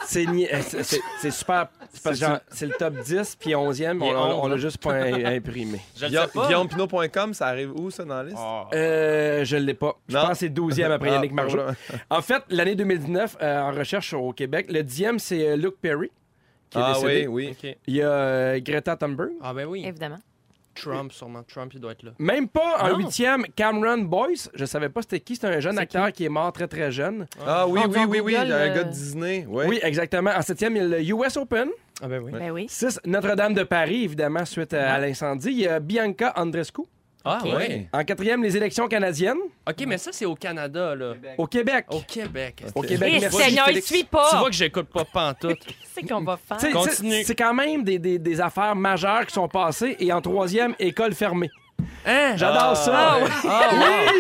C'est 0.06 0.26
ni- 0.26 0.48
euh, 0.48 0.62
c'est- 0.62 0.82
c'est- 0.82 1.02
c'est 1.22 1.30
super. 1.30 1.68
C'est 1.94 2.02
parce 2.02 2.20
que 2.20 2.26
genre, 2.26 2.40
c'est 2.50 2.66
le 2.66 2.74
top 2.74 2.96
10, 3.04 3.36
puis 3.36 3.54
11e, 3.54 4.00
Il 4.02 4.08
est 4.08 4.16
on, 4.16 4.18
on- 4.18 4.40
on 4.42 4.44
11, 4.46 4.50
l'a 4.50 4.58
juste 4.58 4.78
pas 4.80 4.94
im- 4.94 5.26
imprimé. 5.38 5.82
Je 5.96 6.06
le 6.06 6.10
Guilla- 6.10 6.26
sais 6.26 6.32
pas. 6.34 6.48
GuillaumePinot.com, 6.48 7.34
ça 7.36 7.46
arrive 7.48 7.72
où, 7.76 7.92
ça, 7.92 8.06
dans 8.06 8.16
la 8.16 8.24
liste? 8.24 8.38
Ah. 8.40 8.68
Euh, 8.74 9.46
je 9.46 9.56
l'ai 9.58 9.76
pas. 9.76 10.00
Je 10.08 10.16
Non? 10.16 10.22
pense 10.22 10.30
que 10.32 10.36
c'est 10.38 10.50
12e 10.50 10.92
après 10.92 11.10
Ah, 11.12 11.14
Yannick 11.16 11.32
Margeau. 11.34 11.58
voilà. 11.58 11.76
En 12.10 12.22
fait, 12.24 12.42
l'année 12.50 12.74
2019, 12.76 13.38
euh, 13.42 13.60
en 13.62 13.72
recherche 13.72 14.14
au 14.14 14.34
Québec, 14.34 14.66
le 14.72 14.82
10e, 14.82 15.20
c'est 15.20 15.50
euh, 15.50 15.56
Luke 15.58 15.76
Perry, 15.80 16.10
qui 16.70 16.78
est 16.78 16.82
Ah 16.84 16.94
décédé. 16.94 17.28
oui, 17.28 17.48
oui. 17.48 17.56
OK. 17.72 17.78
Il 17.88 17.96
y 17.96 18.02
a 18.02 18.10
euh, 18.12 18.60
Greta 18.62 18.96
Thunberg. 18.96 19.32
Ah, 19.42 19.54
ben 19.54 19.66
oui. 19.66 19.84
Évidemment. 19.86 20.20
Trump, 20.76 21.12
sûrement. 21.12 21.44
Trump, 21.44 21.72
il 21.74 21.80
doit 21.82 21.92
être 21.92 22.04
là. 22.04 22.12
Même 22.20 22.48
pas 22.48 22.78
en 22.84 22.90
Non. 22.90 22.98
huitième, 23.00 23.44
Cameron 23.56 23.98
Boyce. 23.98 24.50
Je 24.54 24.64
savais 24.64 24.88
pas 24.88 25.02
c'était 25.02 25.20
qui. 25.20 25.36
C'est 25.36 25.48
un 25.48 25.60
jeune 25.60 25.74
C'est 25.76 25.82
acteur 25.82 26.12
qui? 26.14 26.24
est 26.24 26.30
mort 26.30 26.54
très 26.54 26.68
très 26.68 26.90
jeune. 26.92 27.28
Ah 27.46 27.68
oui, 27.68 27.82
On 27.84 27.90
oui, 27.90 27.98
oui, 28.08 28.20
oui, 28.22 28.34
Google, 28.34 28.52
un 28.54 28.56
euh, 28.56 28.76
gars 28.76 28.84
de 28.86 28.90
Disney. 28.92 29.46
Ouais. 29.50 29.66
Oui, 29.68 29.80
exactement. 29.84 30.30
En 30.32 30.42
septième, 30.42 30.78
il 30.78 30.82
y 30.84 30.86
a 30.86 30.88
le 31.00 31.02
US 31.26 31.36
Open. 31.36 31.70
Ah, 32.02 32.08
ben 32.08 32.22
oui. 32.24 32.32
Ben 32.32 32.52
oui. 32.52 32.68
6, 32.70 33.02
Notre-Dame 33.06 33.56
de 33.56 33.64
Paris, 33.64 34.06
évidemment, 34.06 34.46
suite 34.46 34.74
à, 34.74 34.94
à 34.94 35.00
l'incendie. 35.00 35.50
Il 35.52 35.60
y 35.60 35.68
a 35.68 35.82
Bianca 35.82 36.32
Andrescu. 36.38 36.84
Ah, 37.26 37.40
Ouais. 37.44 37.56
ouais. 37.56 37.88
En 37.92 38.04
quatrième, 38.06 38.42
les 38.42 38.56
élections 38.56 38.88
canadiennes. 38.88 39.38
OK, 39.68 39.84
mais 39.86 39.98
ça, 39.98 40.12
c'est 40.14 40.26
au 40.26 40.36
Canada, 40.36 40.96
là. 40.96 41.14
Au 41.38 41.48
Québec. 41.48 41.86
Au 41.90 42.00
Québec. 42.00 42.64
Au 42.74 42.82
Québec. 42.82 43.14
Eh, 43.18 43.20
merci, 43.20 43.38
Seigneur, 43.44 43.66
il 43.68 43.74
Félix. 43.74 43.88
suit 43.88 44.00
Tu 44.00 44.06
pas. 44.06 44.40
vois 44.40 44.50
que 44.50 44.56
j'écoute 44.56 44.88
pas 44.88 45.04
pantoute. 45.06 45.60
Qu'est-ce 45.96 46.08
qu'on 46.08 46.22
va 46.24 46.38
faire? 46.38 46.58
Tu 46.58 46.72
Continue. 46.72 47.12
c'est- 47.12 47.24
C'est 47.26 47.36
quand 47.36 47.54
même 47.54 47.84
des, 47.84 48.00
des- 48.00 48.20
des 48.20 48.42
affaires 48.42 48.76
majeures 48.76 49.26
qui 49.26 49.34
sont 49.34 49.50
passées. 49.50 49.98
Et 50.00 50.14
en 50.14 50.22
troisième, 50.22 50.74
école 50.80 51.14
fermée. 51.14 51.50
Hein? 52.06 52.34
J'adore 52.36 52.76
ça. 52.78 52.92
Ah 52.96 53.18
ouais. 53.24 53.30
Ah, 53.48 53.70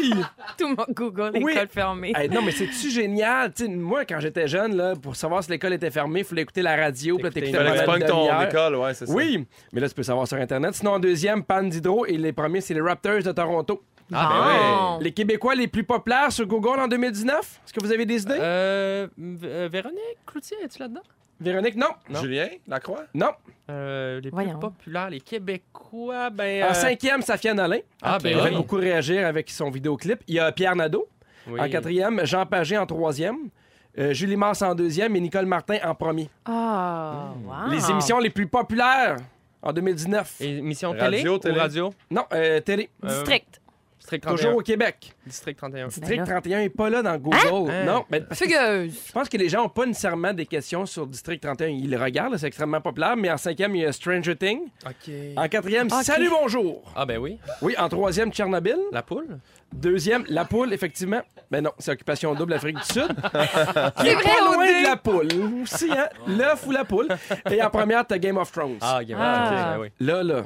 Oui! 0.01 0.13
Tout 0.57 0.67
mon 0.69 0.85
Google, 0.93 1.31
Oui. 1.41 1.53
école 1.53 1.67
fermée. 1.69 2.13
Hey, 2.15 2.29
non, 2.29 2.41
mais 2.41 2.51
c'est-tu 2.51 2.89
génial? 2.89 3.53
Tu 3.53 3.65
sais, 3.65 3.69
moi, 3.71 4.05
quand 4.05 4.19
j'étais 4.19 4.47
jeune, 4.47 4.75
là, 4.75 4.93
pour 5.01 5.15
savoir 5.15 5.43
si 5.43 5.49
l'école 5.51 5.73
était 5.73 5.91
fermée, 5.91 6.19
il 6.19 6.25
fallait 6.25 6.41
écouter 6.41 6.61
la 6.61 6.75
radio. 6.75 7.17
Puis 7.17 7.29
t'écoutais 7.29 8.05
ton 8.07 8.41
école, 8.43 8.75
ouais, 8.75 8.93
c'est 8.93 9.05
ça. 9.05 9.13
Oui, 9.13 9.45
mais 9.71 9.81
là, 9.81 9.87
tu 9.89 9.95
peux 9.95 10.03
savoir 10.03 10.27
sur 10.27 10.37
Internet. 10.37 10.73
Sinon, 10.75 10.91
en 10.93 10.99
deuxième, 10.99 11.43
panne 11.43 11.69
d'hydro. 11.69 12.05
Et 12.05 12.17
les 12.17 12.33
premiers, 12.33 12.61
c'est 12.61 12.73
les 12.73 12.81
Raptors 12.81 13.23
de 13.23 13.31
Toronto. 13.31 13.81
Ah, 14.11 14.29
ben 14.31 14.75
Bon. 14.97 15.03
Les 15.03 15.11
Québécois 15.11 15.53
les 15.55 15.67
plus 15.67 15.83
populaires 15.83 16.31
sur 16.31 16.45
Google 16.47 16.79
en 16.79 16.87
2019? 16.87 17.39
Est-ce 17.39 17.73
que 17.73 17.79
vous 17.79 17.91
avez 17.91 18.05
des 18.07 18.23
idées? 18.23 18.37
Euh, 18.39 19.07
euh, 19.43 19.69
Véronique 19.71 19.99
Cloutier, 20.25 20.57
es-tu 20.63 20.79
là-dedans? 20.79 21.01
Véronique, 21.39 21.75
non. 21.75 21.89
Julien 22.21 22.47
Lacroix? 22.67 23.04
Non. 23.13 23.32
Euh, 23.69 24.19
les 24.19 24.30
Voyons. 24.30 24.52
plus 24.52 24.60
populaires, 24.60 25.10
les 25.10 25.21
Québécois, 25.21 26.29
ben. 26.29 26.63
En 26.63 26.67
euh, 26.71 26.73
cinquième, 26.73 27.21
Safia 27.21 27.54
Nolin. 27.54 27.79
Ah, 28.02 28.17
ben 28.21 28.37
a 28.37 28.44
fait 28.44 28.50
oui. 28.50 28.56
beaucoup 28.56 28.75
réagir 28.77 29.25
avec 29.25 29.50
son 29.50 29.69
vidéoclip. 29.69 30.21
Il 30.27 30.35
y 30.35 30.40
a 30.40 30.52
Pierre 30.52 30.75
Nadeau 30.75 31.08
oui. 31.48 31.60
en 31.62 31.69
quatrième, 31.69 32.25
Jean 32.25 32.46
Pagé 32.46 32.77
en 32.77 32.85
troisième, 32.85 33.50
euh, 33.98 34.13
Julie 34.13 34.35
Mars 34.35 34.62
en 34.62 34.75
deuxième 34.75 35.15
et 35.15 35.19
Nicole 35.19 35.46
Martin 35.46 35.77
en 35.83 35.96
premier. 35.96 36.29
Ah, 36.46 37.33
wow. 37.46 37.71
Les 37.71 37.90
émissions 37.90 38.19
les 38.19 38.29
plus 38.29 38.48
populaires 38.48 39.17
en 39.62 39.73
2019. 39.73 40.42
Émission 40.42 40.92
Radio, 40.92 41.37
télé, 41.37 41.40
télé. 41.40 41.56
ou 41.56 41.60
radio? 41.60 41.94
Non, 42.12 42.25
euh, 42.33 42.60
télé. 42.62 42.90
Euh, 43.04 43.08
District. 43.08 43.62
District 44.10 44.21
31. 44.23 44.35
Toujours 44.37 44.57
au 44.57 44.62
Québec. 44.63 45.13
District 45.27 45.55
31. 45.55 45.87
District 45.87 46.17
là. 46.17 46.25
31 46.25 46.60
n'est 46.62 46.69
pas 46.69 46.89
là 46.89 47.03
dans 47.03 47.15
Google. 47.17 47.37
Hein? 47.71 47.85
Non, 47.85 48.05
mais 48.10 48.21
parce 48.21 48.39
que 48.39 48.45
Fugueuse. 48.47 49.03
je 49.07 49.12
pense 49.12 49.29
que 49.29 49.37
les 49.37 49.49
gens 49.49 49.62
n'ont 49.63 49.69
pas 49.69 49.85
nécessairement 49.85 50.33
des 50.33 50.47
questions 50.47 50.87
sur 50.87 51.05
District 51.05 51.39
31. 51.39 51.67
Ils 51.67 51.91
le 51.91 51.97
regardent, 52.01 52.35
c'est 52.37 52.47
extrêmement 52.47 52.81
populaire. 52.81 53.15
Mais 53.15 53.29
en 53.29 53.37
cinquième, 53.37 53.75
il 53.75 53.83
y 53.83 53.85
a 53.85 53.91
Stranger 53.91 54.35
Things. 54.35 54.62
OK. 54.83 55.13
En 55.37 55.47
quatrième. 55.47 55.89
Salut, 55.91 56.29
bonjour. 56.29 56.91
Ah, 56.95 57.05
ben 57.05 57.19
oui. 57.19 57.37
Oui, 57.62 57.75
en 57.77 57.87
troisième, 57.87 58.31
Tchernobyl. 58.31 58.77
La 58.91 59.03
poule? 59.03 59.37
Deuxième, 59.71 60.25
la 60.27 60.45
poule, 60.45 60.73
effectivement. 60.73 61.21
Mais 61.51 61.62
non, 61.62 61.71
c'est 61.77 61.91
Occupation 61.91 62.33
double 62.33 62.53
Afrique 62.53 62.77
du 62.77 62.83
Sud. 62.83 63.07
C'est 63.33 64.13
vrai, 64.13 64.23
pas 64.23 64.45
loin 64.55 64.65
de 64.65 64.83
la 64.87 64.97
poule. 64.97 65.62
Aussi, 65.62 65.91
hein? 65.91 66.10
L'œuf 66.27 66.65
ou 66.65 66.71
la 66.71 66.83
poule. 66.83 67.07
Et 67.51 67.62
en 67.62 67.69
première, 67.69 68.05
t'as 68.07 68.17
Game 68.17 68.37
of 68.37 68.51
Thrones. 68.51 68.77
Ah, 68.81 69.03
Game 69.03 69.19
of 69.19 69.23
Ah. 69.27 69.45
Thrones, 69.45 69.73
ben 69.73 69.79
oui. 69.81 70.05
Là, 70.07 70.23
là, 70.23 70.45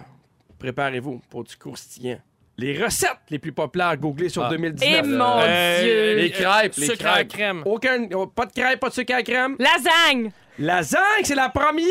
préparez-vous 0.59 1.21
pour 1.29 1.43
du 1.45 1.55
croustillant. 1.55 2.19
Les 2.57 2.81
recettes 2.83 3.17
les 3.31 3.39
plus 3.39 3.51
populaires 3.51 3.87
à 3.87 3.97
googler 3.97 4.29
sur 4.29 4.43
Ah. 4.45 4.49
2019. 4.49 4.89
Et 4.89 5.01
mon 5.07 5.39
Euh, 5.39 5.81
Dieu. 5.81 6.15
les 6.21 6.29
crêpes, 6.31 6.73
les 6.77 6.85
Sucre 6.85 7.07
à 7.07 7.23
crème. 7.23 7.63
Aucun, 7.65 8.07
pas 8.35 8.45
de 8.45 8.51
crêpes, 8.51 8.79
pas 8.79 8.89
de 8.89 8.93
sucre 8.93 9.15
à 9.15 9.23
crème. 9.23 9.55
Lasagne. 9.59 10.31
Lasagne, 10.59 11.23
c'est 11.23 11.33
la 11.35 11.49
première! 11.49 11.87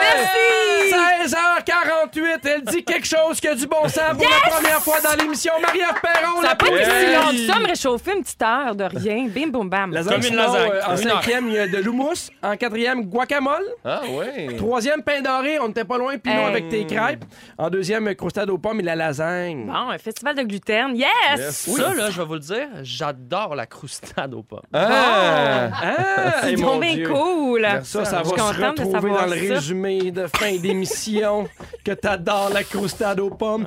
Merci. 0.00 0.86
16h48, 1.26 2.38
elle 2.44 2.62
dit 2.62 2.84
quelque 2.84 3.06
chose 3.06 3.40
que 3.40 3.54
du 3.54 3.66
bon 3.66 3.82
sens 3.88 4.12
pour 4.16 4.26
la 4.28 4.50
première 4.50 4.80
fois 4.80 5.00
dans 5.00 5.20
l'émission. 5.20 5.52
Marie-Ève 5.60 6.00
Perron, 6.00 6.36
Ça 6.36 6.42
la 6.42 6.48
n'a 6.50 6.54
pas 6.54 6.66
été 6.68 6.84
si 6.84 6.90
première. 6.90 7.22
long 7.24 7.30
que 7.32 7.52
ça, 7.52 7.58
me 7.58 7.66
réchauffer 7.66 8.12
une 8.16 8.22
petite 8.22 8.42
heure 8.42 8.74
de 8.74 8.84
rien. 8.84 9.26
Bim, 9.28 9.48
boum, 9.48 9.68
bam. 9.68 9.92
Lasagne, 9.92 10.14
Comme 10.20 10.30
une 10.30 10.36
lasagne. 10.36 10.70
euh, 10.72 10.80
en 10.92 10.96
cinquième, 10.96 11.48
il 11.48 11.54
y 11.54 11.58
a 11.58 11.66
de 11.66 11.78
l'houmous. 11.78 12.30
En 12.42 12.56
quatrième, 12.56 13.02
guacamole. 13.04 13.64
Ah, 13.84 14.00
ouais. 14.08 14.54
Troisième, 14.56 15.02
pain 15.02 15.20
doré. 15.20 15.58
On 15.58 15.68
n'était 15.68 15.84
pas 15.84 15.98
loin. 15.98 16.16
Puis 16.18 16.32
non, 16.32 16.42
Hey. 16.42 16.46
avec 16.46 16.68
tes 16.68 16.86
crêpes. 16.86 17.24
En 17.58 17.68
deuxième, 17.68 18.14
croustade 18.14 18.48
aux 18.48 18.58
pommes 18.58 18.80
et 18.80 18.84
la 18.84 18.94
lasagne. 18.94 19.66
Bon, 19.66 19.90
un 19.90 19.98
festival 19.98 20.36
de 20.36 20.42
gluten. 20.42 20.94
Yes! 20.96 21.08
Yes. 21.36 21.56
Ça, 21.76 21.94
là, 21.94 22.10
je 22.10 22.20
vais 22.20 22.26
vous 22.26 22.34
le 22.34 22.40
dire, 22.40 22.68
j'adore 22.82 23.54
la 23.56 23.66
croustade 23.66 24.32
aux 24.34 24.42
pommes. 24.44 24.60
Ah! 24.72 25.68
Ah, 25.82 26.50
donc 26.56 26.80
bien 26.94 27.08
cool. 27.08 27.66
Ça, 27.84 28.04
ça 28.04 28.22
va 28.22 28.24
se 28.24 28.62
retrouver 28.62 29.10
dans 29.10 29.26
le 29.26 29.48
ça. 29.48 29.54
résumé 29.54 30.10
de 30.10 30.26
fin 30.26 30.56
d'émission 30.60 31.48
que 31.84 31.92
t'adores 31.92 32.50
la 32.52 32.64
croustade 32.64 33.20
aux 33.20 33.30
pommes. 33.30 33.66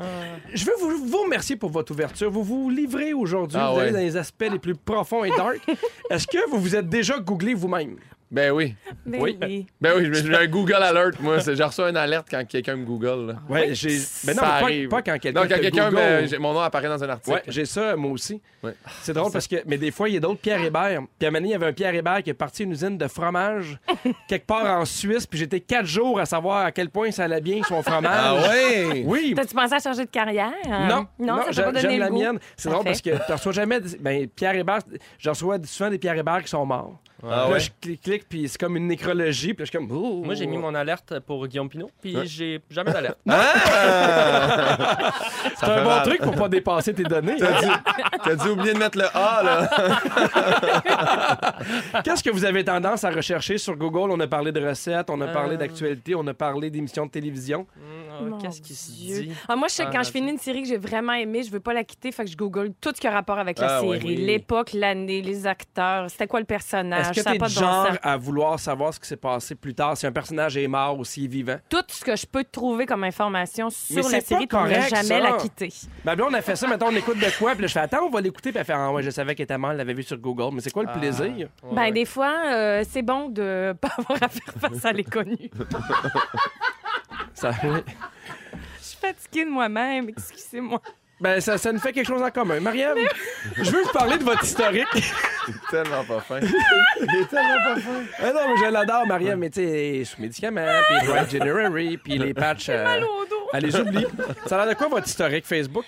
Je 0.54 0.66
veux 0.66 0.74
vous, 0.80 1.08
vous 1.08 1.24
remercier 1.24 1.56
pour 1.56 1.70
votre 1.70 1.92
ouverture. 1.92 2.32
Vous 2.32 2.44
vous 2.44 2.70
livrez 2.70 3.14
aujourd'hui. 3.14 3.58
Ah 3.60 3.72
vous 3.72 3.80
allez 3.80 3.92
ouais. 3.92 3.94
dans 3.94 4.04
les 4.04 4.18
aspects 4.18 4.48
les 4.52 4.60
plus 4.60 4.76
profonds 4.76 5.24
et 5.24 5.30
dark. 5.30 5.60
Est-ce 6.10 6.28
que 6.28 6.50
vous 6.50 6.60
vous 6.60 6.76
êtes 6.76 6.90
déjà 6.90 7.20
googlé 7.20 7.54
vous-même? 7.54 7.98
Ben 8.32 8.52
oui. 8.52 8.76
Ben 9.08 9.22
Oui. 9.22 9.38
oui. 9.42 9.68
Ben 9.82 9.94
oui, 9.98 10.10
j'ai 10.14 10.36
un 10.36 10.46
Google 10.46 10.74
Alert, 10.76 11.20
moi. 11.20 11.40
C'est- 11.40 11.56
J'ai 11.56 11.64
reçu 11.64 11.82
une 11.82 11.98
alerte 11.98 12.28
quand 12.30 12.46
quelqu'un 12.48 12.76
me 12.76 12.86
Google. 12.86 13.28
là. 13.32 13.36
Ouais, 13.50 13.74
j'ai. 13.74 13.98
Ben 14.24 14.36
non, 14.36 14.42
Ça 14.44 14.60
mais 14.60 14.64
arrive. 14.66 14.90
pas, 14.90 14.98
pas 14.98 15.02
quand 15.14 15.18
quelqu'un. 15.20 15.42
Non, 15.42 15.48
quand 15.50 15.60
quelqu'un, 15.60 15.90
Google. 15.90 16.38
mon 16.40 16.54
nom 16.54 16.60
apparaît 16.60 16.88
dans 16.90 17.04
un 17.04 17.10
article. 17.10 17.38
Ouais, 17.38 17.44
j'ai 17.48 17.66
ça, 17.66 17.96
moi 17.96 18.12
aussi. 18.12 18.40
Ouais. 18.62 18.76
C'est 19.02 19.14
drôle 19.14 19.32
parce 19.32 19.48
que, 19.48 19.56
mais 19.66 19.78
des 19.80 19.90
fois, 19.90 20.10
il 20.10 20.14
y 20.14 20.18
a 20.18 20.20
d'autres 20.20 20.42
Pierre 20.42 20.62
Hébert. 20.64 21.02
Puis 21.18 21.26
à 21.26 21.30
un 21.30 21.32
moment 21.32 21.40
donné, 21.40 21.48
il 21.50 21.52
y 21.54 21.56
avait 21.56 21.66
un 21.68 21.74
Pierre 21.74 21.96
Hébert 21.96 22.22
qui 22.22 22.30
est 22.30 22.34
parti 22.36 22.62
à 22.62 22.66
une 22.66 22.72
usine 22.74 22.98
de 23.00 23.08
fromage 23.08 23.80
quelque 24.28 24.46
part 24.46 24.80
en 24.80 24.86
Suisse. 24.86 25.26
Puis 25.26 25.40
j'étais 25.40 25.62
quatre 25.62 25.88
jours 25.88 26.20
à 26.20 26.26
savoir 26.28 26.66
à 26.66 26.72
quel 26.72 26.90
point 26.92 27.10
ça 27.10 27.24
allait 27.24 27.42
bien 27.42 27.62
son 27.68 27.82
fromage. 27.82 28.12
Ah 28.14 28.48
ouais? 28.50 29.04
Oui. 29.06 29.34
T'as-tu 29.36 29.56
pensé 29.56 29.74
à 29.74 29.80
changer 29.80 30.06
de 30.06 30.10
carrière? 30.12 30.52
Non, 30.68 31.08
non, 31.20 31.38
ça 31.46 31.52
j'aime 31.52 31.66
pas 31.66 31.72
donné 31.72 31.82
j'aime 31.82 31.92
le 31.94 31.98
la 32.00 32.10
goût. 32.10 32.20
mienne. 32.20 32.40
C'est 32.56 32.70
drôle 32.70 32.84
parce 32.86 33.02
que 33.02 33.10
tu 33.26 33.32
reçois 33.32 33.54
jamais. 33.54 33.80
des- 33.80 33.98
Ben, 33.98 34.28
Pierre 34.28 34.56
Hébert, 34.56 34.80
je 35.18 35.30
reçois 35.30 35.58
souvent 35.64 35.90
des 35.90 35.98
Pierre 35.98 36.16
Hébert 36.18 36.44
qui 36.44 36.50
sont 36.50 36.66
morts. 36.66 37.00
Ah 37.22 37.28
Puis 37.28 37.30
là, 37.30 37.50
ouais? 37.50 37.60
je 37.60 37.70
clique, 37.82 38.02
clique, 38.02 38.30
puis 38.30 38.48
c'est 38.48 38.58
comme 38.60 38.78
une 38.78 38.88
nécrologie. 38.88 39.54
Puis 39.54 39.64
là, 39.64 39.66
je 39.66 39.78
suis 39.78 39.78
comme. 39.78 39.92
oh. 39.92 40.22
Moi, 40.24 40.36
j'ai 40.36 40.46
mis 40.48 40.58
mon 40.58 40.74
alerte 40.74 41.20
pour 41.20 41.46
Guillaume 41.48 41.68
Pinot, 41.70 41.92
puis 42.02 42.16
j'ai 42.26 42.62
jamais 42.70 42.92
d'alerte. 42.94 43.18
Ah! 43.30 45.12
C'est 45.60 45.66
un 45.66 45.84
bon 45.84 46.02
truc 46.04 46.22
pour 46.22 46.36
pas 46.36 46.48
dépasser 46.48 46.94
tes 46.94 47.04
données. 47.04 47.34
hein. 47.34 47.38
T'as 47.40 47.62
dit, 47.62 47.68
t'as 48.24 48.36
dit 48.36 48.48
oublier 48.50 48.74
de 48.74 48.80
mettre 48.80 48.98
le 48.98 49.06
A, 49.14 49.44
là. 49.44 49.70
Qu'est-ce 52.04 52.24
que 52.24 52.30
vous 52.30 52.46
avez 52.46 52.64
tendance 52.64 53.04
à 53.04 53.10
rechercher 53.12 53.58
sur 53.58 53.76
Google? 53.76 54.12
On 54.12 54.20
a 54.20 54.28
parlé 54.28 54.52
de 54.52 54.66
recettes, 54.66 55.10
on 55.10 55.20
a 55.22 55.28
parlé 55.28 55.56
Euh. 55.56 55.58
d'actualité, 55.58 56.16
on 56.16 56.26
a 56.28 56.34
parlé 56.34 56.70
d'émissions 56.70 57.06
de 57.06 57.12
télévision. 57.12 57.66
Hum, 58.22 58.30
Mon 58.30 58.38
Qu'est-ce 58.38 58.62
qui 58.62 58.74
se 58.74 58.92
Dieu. 58.92 59.22
dit? 59.24 59.32
Ah, 59.48 59.56
moi, 59.56 59.68
je 59.70 59.74
sais 59.76 59.84
que 59.84 59.90
Ah, 59.90 59.98
quand 59.98 60.04
je 60.04 60.12
finis 60.12 60.32
une 60.32 60.38
série 60.38 60.62
que 60.62 60.68
j'ai 60.68 60.78
vraiment 60.78 61.14
aimée, 61.14 61.44
je 61.44 61.52
veux 61.52 61.60
pas 61.62 61.74
la 61.74 61.84
quitter, 61.84 62.12
fait 62.12 62.26
que 62.26 62.30
je 62.32 62.36
google 62.38 62.72
tout 62.82 62.92
ce 62.96 63.00
qui 63.00 63.08
a 63.08 63.12
rapport 63.12 63.40
avec 63.40 63.60
la 63.60 63.78
Ah, 63.78 63.82
série. 63.82 64.00
oui. 64.04 64.16
L'époque, 64.18 64.72
l'année, 64.74 65.22
les 65.22 65.48
acteurs, 65.48 66.10
c'était 66.10 66.28
quoi 66.28 66.40
le 66.40 66.46
personnage, 66.46 67.09
Est-ce 67.12 67.24
que 67.24 67.30
t'es 67.32 67.38
pas 67.38 67.48
du 67.48 67.56
bon 67.56 67.60
genre 67.62 67.88
à 68.02 68.18
vouloir 68.18 68.60
savoir 68.60 68.94
ce 68.94 69.00
qui 69.00 69.08
s'est 69.08 69.18
passé 69.18 69.56
plus 69.56 69.74
tard, 69.76 69.96
si 69.98 70.06
un 70.08 70.12
personnage 70.12 70.56
est 70.58 70.68
mort 70.68 70.98
ou 70.98 71.04
s'il 71.06 71.26
est 71.26 71.28
vivant? 71.28 71.58
Tout 71.70 71.84
ce 71.88 72.04
que 72.04 72.16
je 72.16 72.26
peux 72.26 72.44
trouver 72.44 72.86
comme 72.86 73.04
information 73.04 73.70
sur 73.70 73.96
Mais 73.96 74.02
la 74.04 74.10
c'est 74.10 74.22
série 74.26 74.48
pour 74.48 74.64
ne 74.64 74.70
jamais 74.74 75.04
ça. 75.04 75.20
la 75.20 75.32
quitter. 75.34 75.70
Ben 76.06 76.16
là, 76.16 76.26
on 76.30 76.34
a 76.34 76.42
fait 76.42 76.56
ça, 76.56 76.68
maintenant 76.68 76.88
on 76.92 76.96
écoute 76.96 77.18
de 77.20 77.38
quoi, 77.38 77.54
puis 77.54 77.62
là, 77.62 77.68
je 77.68 77.74
fais 77.74 77.80
attends, 77.80 78.04
on 78.06 78.10
va 78.10 78.22
l'écouter, 78.22 78.52
puis 78.52 78.60
elle 78.60 78.66
fait 78.66 78.74
ah 78.74 78.92
ouais, 78.92 79.04
je 79.04 79.10
savais 79.10 79.36
qu'elle 79.36 79.44
était 79.46 79.58
mort, 79.58 79.72
elle 79.72 79.78
l'avait 79.78 79.94
vu 79.94 80.04
sur 80.04 80.18
Google, 80.18 80.54
mais 80.56 80.62
c'est 80.62 80.72
quoi 80.72 80.84
le 80.84 80.90
Ah. 80.94 80.98
plaisir? 80.98 81.26
Ouais, 81.64 81.76
Ben, 81.76 81.82
ouais. 81.84 81.92
des 81.92 82.06
fois, 82.06 82.34
euh, 82.48 82.84
c'est 82.90 83.02
bon 83.02 83.30
de 83.30 83.74
pas 83.82 83.90
avoir 83.98 84.24
à 84.24 84.28
faire 84.30 84.54
face 84.60 84.86
à 84.86 84.92
l'inconnu. 84.94 85.50
Ça. 87.34 87.52
Je 87.52 88.84
suis 88.86 88.98
fatiguée 88.98 89.46
de 89.46 89.50
moi-même, 89.50 90.10
excusez-moi. 90.10 90.82
Ben 91.22 91.42
ça, 91.42 91.58
ça 91.58 91.72
nous 91.72 91.80
fait 91.80 91.92
quelque 91.92 92.08
chose 92.08 92.22
en 92.22 92.32
commun. 92.32 92.60
Mariam, 92.62 92.98
je 93.58 93.72
veux 93.72 93.84
vous 93.84 93.92
parler 93.92 94.18
de 94.18 94.24
votre 94.24 94.44
historique. 94.44 94.88
Il 95.50 95.56
est 95.56 95.70
tellement 95.84 96.04
pas 96.04 96.20
fin. 96.22 96.40
Il 96.40 97.16
est 97.22 97.26
tellement 97.30 97.58
pas 97.64 97.80
fin. 97.80 98.02
ah 98.20 98.32
non, 98.34 98.40
mais 98.48 98.66
je 98.68 98.72
l'adore, 98.72 99.08
Mariam, 99.08 99.40
mais 99.40 99.50
tu 99.50 99.62
sais, 99.62 100.04
sous 100.06 100.22
médicaments, 100.22 100.66
puis 100.88 101.08
Dry 101.08 101.30
January, 101.30 101.98
puis 101.98 102.18
les 102.18 102.34
patchs. 102.34 102.70
euh, 102.70 102.84
Mal 102.84 103.04
au 103.04 103.26
dos. 103.26 103.36
Elle 103.54 103.64
les 103.66 103.76
oublie. 103.76 104.06
Ça 104.46 104.56
a 104.62 104.66
l'air 104.66 104.74
de 104.76 104.78
quoi 104.78 104.88
votre 104.90 105.08
historique 105.08 105.46
Facebook? 105.46 105.86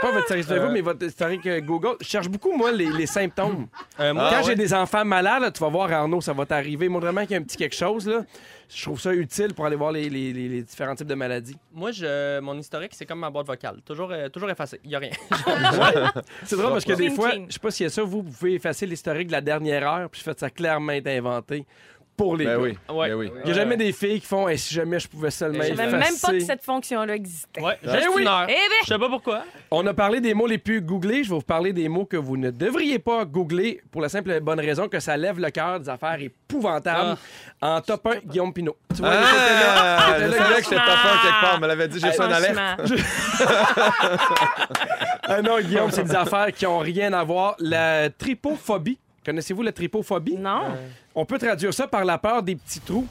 Pas 0.00 0.12
votre 0.12 0.24
historique 0.36 0.46
Facebook, 0.46 0.70
mais 0.72 0.80
votre 0.80 1.04
historique 1.04 1.46
euh, 1.46 1.60
Google. 1.60 1.96
Je 2.00 2.06
cherche 2.06 2.28
beaucoup, 2.28 2.56
moi, 2.56 2.70
les, 2.72 2.90
les 2.90 3.06
symptômes. 3.06 3.66
Euh, 3.98 4.14
moi, 4.14 4.24
Ah, 4.26 4.30
Quand 4.30 4.36
ouais? 4.38 4.44
j'ai 4.44 4.54
des 4.54 4.72
enfants 4.74 5.04
malades, 5.04 5.42
là, 5.42 5.50
tu 5.50 5.60
vas 5.60 5.68
voir 5.68 5.90
Arnaud, 5.92 6.20
ça 6.20 6.32
va 6.32 6.46
t'arriver. 6.46 6.88
Moi, 6.88 7.00
vraiment 7.00 7.22
qu'il 7.22 7.32
y 7.32 7.34
a 7.34 7.38
un 7.38 7.42
petit 7.42 7.56
quelque 7.56 7.74
chose, 7.74 8.06
là. 8.08 8.24
Je 8.70 8.82
trouve 8.82 9.00
ça 9.00 9.14
utile 9.14 9.54
pour 9.54 9.64
aller 9.64 9.76
voir 9.76 9.92
les, 9.92 10.10
les- 10.10 10.30
les- 10.32 10.48
les 10.48 10.62
différents 10.62 10.94
types 10.94 11.06
de 11.06 11.14
maladies. 11.14 11.56
moi 11.72 11.90
je, 11.90 12.38
mon 12.40 12.58
historique, 12.58 12.92
c'est 12.94 13.06
comme 13.06 13.18
ma 13.20 13.30
boîte 13.30 13.46
vocale. 13.46 13.78
Toujours, 13.84 14.10
euh, 14.12 14.28
toujours 14.28 14.50
effacé. 14.50 14.78
Il 14.84 14.90
n'y 14.90 14.94
a 14.94 14.98
rien. 14.98 15.10
C'est 16.44 16.56
drôle 16.56 16.72
parce 16.72 16.84
que 16.84 16.92
des 16.92 17.06
Clean, 17.06 17.14
fois, 17.14 17.30
clean. 17.30 17.44
je 17.48 17.54
sais 17.54 17.58
pas 17.60 17.70
s'il 17.70 17.84
y 17.84 17.86
a 17.86 17.90
ça, 17.90 18.02
vous, 18.02 18.22
vous 18.22 18.30
pouvez 18.30 18.54
effacer 18.54 18.84
l'historique 18.86 19.28
de 19.28 19.32
la 19.32 19.40
dernière 19.40 19.90
heure, 19.90 20.10
puis 20.10 20.20
faites 20.20 20.38
ça 20.40 20.50
clairement 20.50 20.92
être 20.92 21.06
inventé 21.08 21.64
pour 22.18 22.36
les 22.36 22.44
Ben 22.44 22.56
gars. 22.56 22.62
oui. 22.62 22.78
Ouais. 22.90 23.08
Ben 23.08 23.14
oui. 23.14 23.30
Il 23.38 23.44
n'y 23.46 23.50
a 23.52 23.54
jamais 23.54 23.76
des 23.78 23.92
filles 23.92 24.20
qui 24.20 24.26
font 24.26 24.46
Hey, 24.48 24.58
si 24.58 24.74
jamais 24.74 24.98
je 25.00 25.08
pouvais 25.08 25.30
seulement 25.30 25.62
Je 25.62 25.70
Je 25.70 25.74
savais 25.74 25.90
même 25.96 26.14
pas 26.20 26.32
que 26.32 26.40
cette 26.40 26.62
fonction-là 26.64 27.14
existait. 27.14 27.62
Ouais, 27.62 27.78
Ben 27.82 27.94
juste 27.94 28.08
oui. 28.14 28.22
une 28.22 28.28
heure. 28.28 28.46
Eh 28.48 28.52
ben! 28.52 28.58
Je 28.82 28.86
sais 28.88 28.98
pas 28.98 29.08
pourquoi. 29.08 29.44
On 29.70 29.86
a 29.86 29.94
parlé 29.94 30.20
des 30.20 30.34
mots 30.34 30.46
les 30.46 30.58
plus 30.58 30.82
googlés. 30.82 31.24
Je 31.24 31.30
vais 31.30 31.36
vous 31.36 31.40
parler 31.42 31.72
des 31.72 31.88
mots 31.88 32.04
que 32.04 32.16
vous 32.18 32.36
ne 32.36 32.50
devriez 32.50 32.98
pas 32.98 33.24
googler 33.24 33.80
pour 33.90 34.02
la 34.02 34.08
simple 34.08 34.32
et 34.32 34.40
bonne 34.40 34.60
raison 34.60 34.88
que 34.88 34.98
ça 35.00 35.16
lève 35.16 35.38
le 35.38 35.50
cœur 35.50 35.80
des 35.80 35.88
affaires 35.88 36.20
épouvantables. 36.20 37.16
En 37.62 37.80
top 37.80 38.06
1, 38.06 38.16
Guillaume 38.26 38.52
Pinot. 38.52 38.76
Tu 38.94 39.00
vois. 39.00 39.10
Ah! 39.14 40.16
Je 40.18 40.30
savais 40.32 40.54
que 40.56 40.64
j'étais 40.64 40.76
pas 40.76 40.96
fin 40.96 41.18
quelque 41.22 41.40
part. 41.40 41.54
On 41.56 41.60
me 41.60 41.66
l'avait 41.68 41.88
dit, 41.88 42.00
j'ai 42.00 42.08
reçu 42.08 42.20
une 42.22 42.32
alerte. 42.32 42.80
Ah 45.30 45.42
non, 45.42 45.60
Guillaume, 45.60 45.90
c'est 45.90 46.04
des 46.04 46.14
affaires 46.14 46.52
qui 46.52 46.66
ont 46.66 46.78
rien 46.78 47.12
à 47.12 47.22
voir. 47.22 47.54
La 47.58 48.08
tripophobie. 48.10 48.98
Connaissez-vous 49.28 49.60
la 49.60 49.72
tripophobie? 49.72 50.38
Non. 50.38 50.62
On 51.14 51.26
peut 51.26 51.36
traduire 51.36 51.74
ça 51.74 51.86
par 51.86 52.02
la 52.02 52.16
peur 52.16 52.42
des 52.42 52.56
petits 52.56 52.80
trous. 52.80 53.06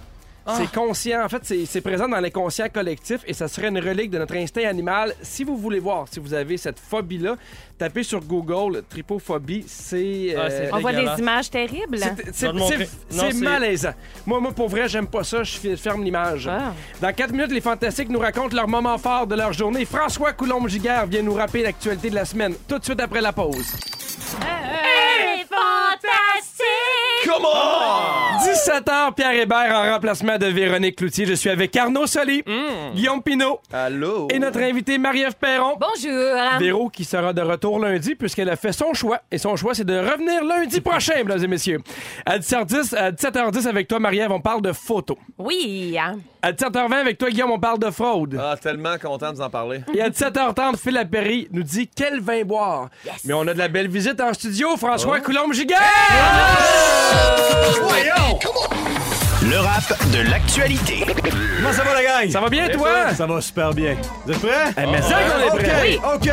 C'est 0.55 0.71
conscient. 0.71 1.23
En 1.25 1.29
fait, 1.29 1.43
c'est 1.65 1.81
présent 1.81 2.07
dans 2.07 2.19
l'inconscient 2.19 2.69
collectif 2.69 3.21
et 3.27 3.33
ça 3.33 3.47
serait 3.47 3.67
une 3.67 3.79
relique 3.79 4.09
de 4.11 4.17
notre 4.17 4.35
instinct 4.35 4.65
animal. 4.67 5.13
Si 5.21 5.43
vous 5.43 5.57
voulez 5.57 5.79
voir, 5.79 6.05
si 6.09 6.19
vous 6.19 6.33
avez 6.33 6.57
cette 6.57 6.79
phobie-là, 6.79 7.35
tapez 7.77 8.03
sur 8.03 8.21
Google 8.21 8.83
tripophobie. 8.89 9.65
C'est. 9.67 10.35
Ah, 10.37 10.49
c'est 10.49 10.73
On 10.73 10.79
voit 10.79 10.93
des 10.93 11.07
images 11.19 11.49
terribles. 11.49 11.97
c'est- 12.31 13.33
malaisant. 13.33 13.93
Moi, 14.25 14.39
moi, 14.39 14.51
pour 14.51 14.69
vrai, 14.69 14.87
j'aime 14.87 15.07
pas 15.07 15.23
ça. 15.23 15.43
Je 15.43 15.75
ferme 15.75 16.03
l'image. 16.03 16.47
Ah. 16.47 16.73
Dans 17.01 17.13
4 17.13 17.31
minutes, 17.31 17.51
les 17.51 17.61
Fantastiques 17.61 18.09
nous 18.09 18.19
racontent 18.19 18.55
leur 18.55 18.67
moment 18.67 18.97
fort 18.97 19.27
de 19.27 19.35
leur 19.35 19.53
journée. 19.53 19.85
François 19.85 20.33
Coulombe-Giguère 20.33 21.05
vient 21.07 21.21
nous 21.23 21.33
rappeler 21.33 21.63
l'actualité 21.63 22.09
de 22.09 22.15
la 22.15 22.25
semaine. 22.25 22.53
Tout 22.67 22.79
de 22.79 22.83
suite 22.83 22.99
après 22.99 23.21
la 23.21 23.33
pause. 23.33 23.75
fantastique! 25.49 27.06
Come 27.25 27.45
on! 27.45 28.37
17 28.43 28.87
Animateur 28.87 29.13
Pierre 29.15 29.31
Hébert 29.33 29.73
en 29.75 29.91
remplacement 29.93 30.37
de 30.37 30.45
Véronique 30.47 30.97
Cloutier. 30.97 31.25
Je 31.25 31.33
suis 31.33 31.49
avec 31.49 31.75
Arnaud 31.75 32.05
Soli, 32.05 32.43
Guillaume 32.93 33.21
Pinot 33.23 33.59
Allô? 33.73 34.27
et 34.31 34.39
notre 34.39 34.59
invité 34.59 34.97
Marie-Ève 34.97 35.35
Perron. 35.39 35.75
Bonjour. 35.79 36.59
Véro 36.59 36.89
qui 36.89 37.03
sera 37.03 37.33
de 37.33 37.41
retour 37.41 37.79
lundi 37.79 38.15
puisqu'elle 38.15 38.49
a 38.49 38.55
fait 38.55 38.71
son 38.71 38.93
choix. 38.93 39.19
Et 39.31 39.37
son 39.37 39.55
choix, 39.55 39.73
c'est 39.73 39.83
de 39.85 39.97
revenir 39.97 40.43
lundi 40.43 40.79
prochain, 40.81 41.15
mesdames 41.23 41.43
et 41.43 41.47
messieurs. 41.47 41.79
À 42.25 42.37
17h10, 42.37 42.95
à 42.95 43.11
17h10 43.11 43.67
avec 43.67 43.87
toi, 43.87 43.99
Marie-Ève, 43.99 44.31
on 44.31 44.41
parle 44.41 44.61
de 44.61 44.71
photos. 44.71 45.17
Oui. 45.37 45.97
hein. 45.99 46.17
À 46.47 46.53
17h20 46.53 46.93
avec 46.93 47.17
toi, 47.17 47.29
Guillaume, 47.29 47.51
on 47.51 47.59
parle 47.59 47.77
de 47.77 47.91
fraude. 47.91 48.39
Ah, 48.41 48.55
tellement 48.55 48.97
content 48.97 49.31
de 49.31 49.35
vous 49.35 49.41
en 49.41 49.49
parler. 49.49 49.81
Et 49.93 50.01
à 50.01 50.09
17h30, 50.09 50.77
Phil 50.77 50.93
Lapéry 50.93 51.49
nous 51.51 51.61
dit 51.61 51.89
quel 51.93 52.21
vin 52.21 52.43
boire. 52.43 52.87
Mais 53.25 53.33
on 53.33 53.45
a 53.49 53.53
de 53.53 53.59
la 53.59 53.67
belle 53.67 53.89
visite 53.89 54.21
en 54.21 54.33
studio, 54.33 54.77
François 54.77 55.19
Coulombe-Giguère! 55.19 55.77
Le 59.43 59.57
rap 59.59 60.11
de 60.13 60.29
l'actualité. 60.29 61.05
Comment 61.57 61.73
ça 61.73 61.83
va, 61.83 61.93
la 61.93 62.03
gang? 62.03 62.29
Ça 62.31 62.39
va 62.39 62.49
bien, 62.49 62.69
toi? 62.69 63.13
Ça 63.13 63.25
va 63.25 63.41
super 63.41 63.73
bien. 63.73 63.97
Vous 64.25 64.31
êtes 64.31 64.39
prêts? 64.39 64.71
Eh, 64.77 64.85
mais 64.89 65.01
ça 65.01 65.17
qu'on 65.23 65.39
est 65.41 65.49
OK, 65.49 65.59
prêt. 65.59 65.99
OK. 66.15 66.29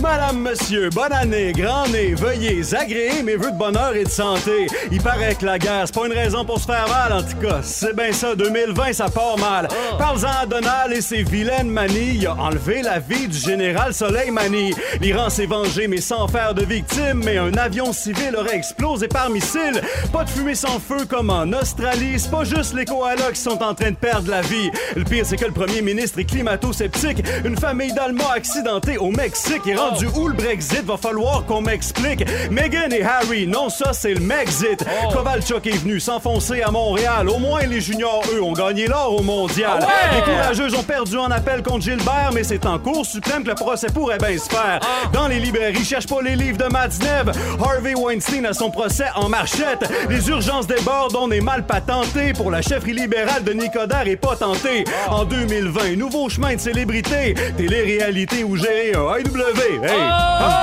Madame, 0.00 0.40
monsieur, 0.42 0.90
bonne 0.90 1.12
année, 1.12 1.52
grand 1.52 1.88
nez, 1.88 2.14
veuillez 2.14 2.62
agréer 2.74 3.22
mes 3.22 3.36
vœux 3.36 3.50
de 3.50 3.56
bonheur 3.56 3.94
et 3.96 4.04
de 4.04 4.08
santé. 4.08 4.66
Il 4.92 5.00
paraît 5.02 5.34
que 5.34 5.44
la 5.44 5.58
guerre, 5.58 5.84
c'est 5.86 5.94
pas 5.94 6.06
une 6.06 6.12
raison 6.12 6.44
pour 6.44 6.60
se 6.60 6.66
faire 6.66 6.86
mal, 6.88 7.12
en 7.12 7.22
tout 7.22 7.36
cas. 7.38 7.60
C'est 7.62 7.94
bien 7.96 8.12
ça, 8.12 8.34
2020, 8.34 8.92
ça 8.92 9.08
part 9.08 9.38
mal. 9.38 9.68
Parle-en 9.98 10.42
à 10.42 10.46
Donald 10.46 10.92
et 10.92 11.00
ses 11.00 11.22
vilaines 11.22 11.70
manies. 11.70 12.16
Il 12.16 12.26
a 12.26 12.34
enlevé 12.34 12.82
la 12.82 12.98
vie 12.98 13.28
du 13.28 13.36
général 13.36 13.92
Soleil 13.92 14.30
Mani. 14.30 14.72
L'Iran 15.00 15.30
s'est 15.30 15.46
vengé, 15.46 15.88
mais 15.88 16.00
sans 16.00 16.28
faire 16.28 16.54
de 16.54 16.64
victimes. 16.64 17.22
Mais 17.24 17.38
un 17.38 17.54
avion 17.54 17.92
civil 17.92 18.36
aurait 18.36 18.56
explosé 18.56 19.08
par 19.08 19.30
missile. 19.30 19.80
Pas 20.12 20.24
de 20.24 20.30
fumée 20.30 20.54
sans 20.54 20.78
feu 20.78 21.06
comme 21.08 21.30
en 21.30 21.52
Australie. 21.52 22.18
C'est 22.18 22.30
pas 22.30 22.44
juste 22.44 22.74
les 22.74 22.84
koalas 22.84 23.32
qui 23.32 23.40
sont 23.40 23.62
en 23.62 23.74
train 23.74 23.90
de 23.90 23.96
perdre 23.96 24.30
la 24.30 24.42
vie. 24.42 24.70
Le 24.94 25.04
pire, 25.04 25.24
c'est 25.26 25.36
que 25.36 25.46
le 25.46 25.52
premier 25.52 25.82
ministre 25.82 26.18
est 26.18 26.24
climato-sceptique. 26.24 27.24
Une 27.44 27.56
famille 27.56 27.92
d'Allemands 27.92 28.30
accidentée 28.34 28.98
au 28.98 29.10
Mexique 29.10 29.66
est 29.66 29.74
rendu 29.88 30.06
où 30.14 30.28
le 30.28 30.34
Brexit? 30.34 30.84
Va 30.84 30.96
falloir 30.96 31.44
qu'on 31.46 31.60
m'explique. 31.60 32.24
Meghan 32.50 32.90
et 32.90 33.02
Harry, 33.02 33.46
non, 33.46 33.68
ça, 33.68 33.92
c'est 33.92 34.14
le 34.14 34.20
Mexit. 34.20 34.84
Kovalchuk 35.12 35.66
est 35.66 35.78
venu 35.78 36.00
s'enfoncer 36.00 36.62
à 36.62 36.70
Montréal. 36.70 37.28
Au 37.28 37.38
moins, 37.38 37.62
les 37.62 37.80
juniors, 37.80 38.22
eux, 38.32 38.42
ont 38.42 38.52
gagné 38.52 38.86
l'or 38.86 39.16
au 39.18 39.22
mondial. 39.22 39.78
Les 40.14 40.22
courageux 40.22 40.74
ont 40.76 40.82
perdu 40.82 41.16
en 41.18 41.30
appel 41.30 41.62
contre 41.62 41.82
Gilbert, 41.84 42.30
mais 42.34 42.44
c'est 42.44 42.66
en 42.66 42.78
cours 42.78 43.06
suprême 43.06 43.44
que 43.44 43.50
le 43.50 43.54
procès 43.54 43.88
pourrait 43.88 44.18
bien 44.18 44.36
se 44.38 44.48
faire. 44.48 44.80
Dans 45.12 45.28
les 45.28 45.38
librairies, 45.38 45.84
cherche 45.84 46.06
pas 46.06 46.22
les 46.22 46.36
livres 46.36 46.58
de 46.58 46.70
Matznev. 46.72 47.32
Harvey 47.60 47.94
Weinstein 47.94 48.46
a 48.46 48.52
son 48.52 48.70
procès 48.70 49.06
en 49.14 49.28
marchette. 49.28 49.90
Les 50.08 50.28
urgences 50.28 50.66
débordent, 50.66 51.16
on 51.16 51.30
est 51.30 51.40
mal 51.40 51.66
patenté. 51.66 52.32
Pour 52.32 52.50
la 52.50 52.62
chefferie 52.62 52.92
libérale 52.92 53.44
de 53.44 53.52
Nicodère 53.52 54.06
est 54.06 54.16
pas 54.16 54.36
tenté. 54.36 54.84
En 55.08 55.24
2020, 55.24 55.96
nouveau 55.96 56.28
chemin 56.28 56.54
de 56.54 56.60
célébrité. 56.60 57.34
Télé-réalité 57.56 58.44
ou 58.44 58.56
gérer 58.56 58.92
un 58.94 59.00
AW. 59.00 59.77
Hey! 59.80 59.94
Oh! 59.94 60.58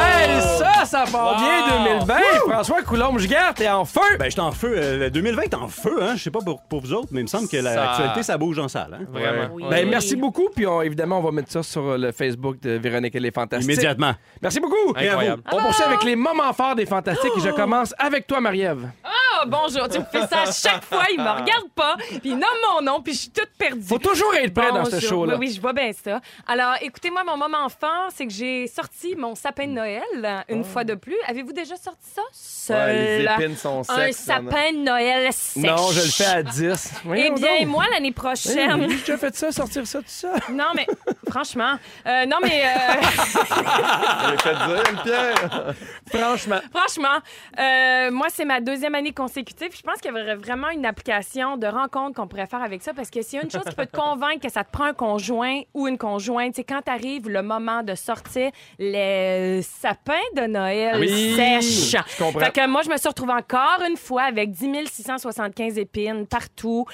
Hey, 0.00 0.40
ça, 0.40 0.61
ça 0.92 1.04
part 1.10 1.36
bien 1.36 1.84
2020. 1.96 2.14
François 2.50 2.82
Coulombe-Giguère, 2.82 3.54
t'es 3.54 3.68
en 3.68 3.84
feu. 3.86 4.00
Ben, 4.18 4.26
j'étais 4.28 4.40
en 4.42 4.52
feu. 4.52 4.72
euh, 4.76 4.98
le 4.98 5.10
2020 5.10 5.42
est 5.42 5.54
en 5.54 5.68
feu, 5.68 5.98
hein. 6.02 6.12
Je 6.16 6.22
sais 6.24 6.30
pas 6.30 6.40
pour, 6.40 6.60
pour 6.62 6.80
vous 6.82 6.92
autres, 6.92 7.08
mais 7.12 7.20
il 7.20 7.24
me 7.24 7.28
semble 7.28 7.48
que 7.48 7.60
Ça- 7.62 7.74
l'actualité, 7.74 8.22
ça 8.22 8.36
bouge 8.36 8.58
en 8.58 8.68
salle, 8.68 8.98
hein. 9.00 9.04
Vraiment. 9.10 9.48
Oui. 9.54 9.64
Ben, 9.70 9.88
merci 9.88 10.16
beaucoup. 10.16 10.48
Puis 10.54 10.66
on- 10.66 10.82
évidemment, 10.82 11.18
on 11.18 11.22
va 11.22 11.30
mettre 11.32 11.50
ça 11.50 11.62
sur 11.62 11.96
le 11.96 12.12
Facebook 12.12 12.60
de 12.60 12.72
Véronique 12.72 13.14
et 13.14 13.20
les 13.20 13.30
Fantastiques. 13.30 13.70
Immédiatement. 13.72 14.12
Merci 14.42 14.60
beaucoup. 14.60 14.90
Incroyable. 14.94 15.42
On 15.50 15.62
poursuit 15.62 15.84
avec 15.84 16.02
les 16.04 16.14
moments 16.16 16.52
forts 16.52 16.74
des 16.74 16.84
Fantastiques 16.86 17.32
et 17.38 17.40
je 17.40 17.50
commence 17.50 17.94
avec 17.98 18.26
toi, 18.26 18.40
Marie-Ève. 18.40 18.90
Ah, 19.04 19.44
bonjour. 19.46 19.88
Tu 19.88 19.98
me 19.98 20.04
fais 20.04 20.26
ça 20.26 20.42
à 20.42 20.52
chaque 20.52 20.84
fois. 20.84 21.04
Il 21.10 21.18
me 21.18 21.28
regarde 21.30 21.68
pas. 21.74 21.96
Puis 22.08 22.20
il 22.24 22.32
nomme 22.32 22.42
mon 22.74 22.82
nom. 22.82 23.00
Puis 23.02 23.14
je 23.14 23.18
suis 23.20 23.30
toute 23.30 23.48
perdue. 23.58 23.82
Faut 23.82 23.98
toujours 23.98 24.34
être 24.34 24.52
prêt 24.52 24.70
dans 24.70 24.84
ce 24.84 24.90
Bonjour. 24.96 25.08
show-là. 25.08 25.34
Oui, 25.38 25.46
oui, 25.48 25.52
je 25.56 25.60
vois 25.60 25.72
bien 25.72 25.90
ça. 25.92 26.20
Alors, 26.46 26.74
écoutez-moi, 26.82 27.24
mon 27.24 27.36
moment 27.38 27.68
fort, 27.68 28.08
c'est 28.14 28.26
que 28.26 28.32
j'ai 28.32 28.66
sorti 28.66 29.16
mon 29.16 29.34
sapin 29.34 29.66
de 29.66 29.72
Noël 29.72 30.02
euh, 30.22 30.40
une 30.48 30.64
fois 30.64 30.81
de 30.84 30.94
plus. 30.94 31.16
Avez-vous 31.26 31.52
déjà 31.52 31.76
sorti 31.76 32.08
ça? 32.14 32.22
Seul. 32.32 32.76
Ouais, 32.76 33.18
les 33.18 33.24
épines 33.44 33.56
sont 33.56 33.80
Un 33.88 33.96
sexes. 33.96 34.28
a- 34.28 34.34
sapin 34.34 34.72
de 34.72 34.78
Noël 34.84 35.32
sèche. 35.32 35.62
Non, 35.62 35.90
je 35.92 36.00
le 36.00 36.06
fais 36.10 36.24
à 36.24 36.42
10. 36.42 36.92
Eh 37.14 37.30
bien, 37.30 37.58
donc. 37.60 37.66
moi, 37.68 37.84
l'année 37.92 38.08
Oui, 38.08 38.12
prochaine. 38.12 38.74
oui, 38.80 38.86
J'ai 38.90 38.96
déjà 38.98 39.18
fait 39.18 39.34
ça, 39.36 39.52
sortir 39.52 39.86
ça, 39.86 39.98
tout 39.98 40.04
ça. 40.06 40.32
Non, 40.50 40.66
mais 40.74 40.86
franchement. 41.32 41.76
euh, 42.06 42.26
non, 42.26 42.36
mais 42.42 42.62
euh, 42.64 43.02
fait 44.38 44.54
dire, 44.54 45.02
Pierre. 45.02 45.74
Franchement. 46.12 46.60
franchement, 46.74 47.18
euh, 47.58 48.10
moi, 48.10 48.26
c'est 48.30 48.44
ma 48.44 48.60
deuxième 48.60 48.94
année 48.94 49.12
consécutive. 49.12 49.70
Je 49.74 49.82
pense 49.82 50.00
qu'il 50.00 50.10
y 50.10 50.14
aurait 50.14 50.34
vraiment 50.36 50.68
une 50.68 50.84
application 50.84 51.56
de 51.56 51.66
rencontre 51.66 52.16
qu'on 52.16 52.26
pourrait 52.28 52.46
faire 52.46 52.62
avec 52.62 52.82
ça 52.82 52.92
parce 52.92 53.10
que 53.10 53.22
s'il 53.22 53.38
y 53.38 53.40
a 53.40 53.44
une 53.44 53.50
chose 53.50 53.64
qui 53.68 53.74
peut 53.74 53.86
te 53.86 53.96
convaincre 53.96 54.40
que 54.46 54.50
ça 54.52 54.64
te 54.64 54.70
prend 54.70 54.84
un 54.84 54.92
conjoint 54.94 55.60
ou 55.74 55.88
une 55.88 55.98
conjointe, 55.98 56.54
c'est 56.54 56.64
quand 56.64 56.86
arrive 56.88 57.28
le 57.28 57.42
moment 57.42 57.82
de 57.82 57.94
sortir 57.94 58.50
les 58.78 59.62
sapins 59.62 60.12
de 60.36 60.42
Noël 60.42 60.96
Oui, 61.00 61.34
sèches. 61.36 61.92
je 61.92 62.22
comprends. 62.22 62.40
Fait 62.40 62.52
que 62.52 62.66
moi, 62.66 62.82
je 62.82 62.90
me 62.90 62.96
suis 62.96 63.08
retrouvée 63.08 63.32
encore 63.32 63.80
une 63.88 63.96
fois 63.96 64.22
avec 64.24 64.50
10 64.50 64.86
675 64.90 65.78
épines 65.78 66.26
partout. 66.26 66.84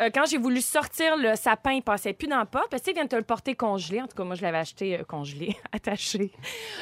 Euh, 0.00 0.10
quand 0.14 0.24
j'ai 0.26 0.38
voulu 0.38 0.60
sortir 0.60 1.16
le 1.16 1.34
sapin, 1.36 1.72
il 1.72 1.82
passait 1.82 2.12
plus 2.12 2.28
dans 2.28 2.38
la 2.38 2.44
porte. 2.46 2.68
Parce 2.70 2.82
que, 2.82 2.86
tu 2.86 2.90
sais, 2.90 2.90
ils 2.92 2.94
viennent 2.94 3.08
te 3.08 3.16
le 3.16 3.22
porter 3.22 3.54
congelé. 3.86 4.02
En 4.02 4.06
tout 4.06 4.16
cas, 4.16 4.24
moi, 4.24 4.34
je 4.36 4.42
l'avais 4.42 4.58
acheté 4.58 4.98
euh, 4.98 5.04
congelé, 5.04 5.56
attaché. 5.72 6.30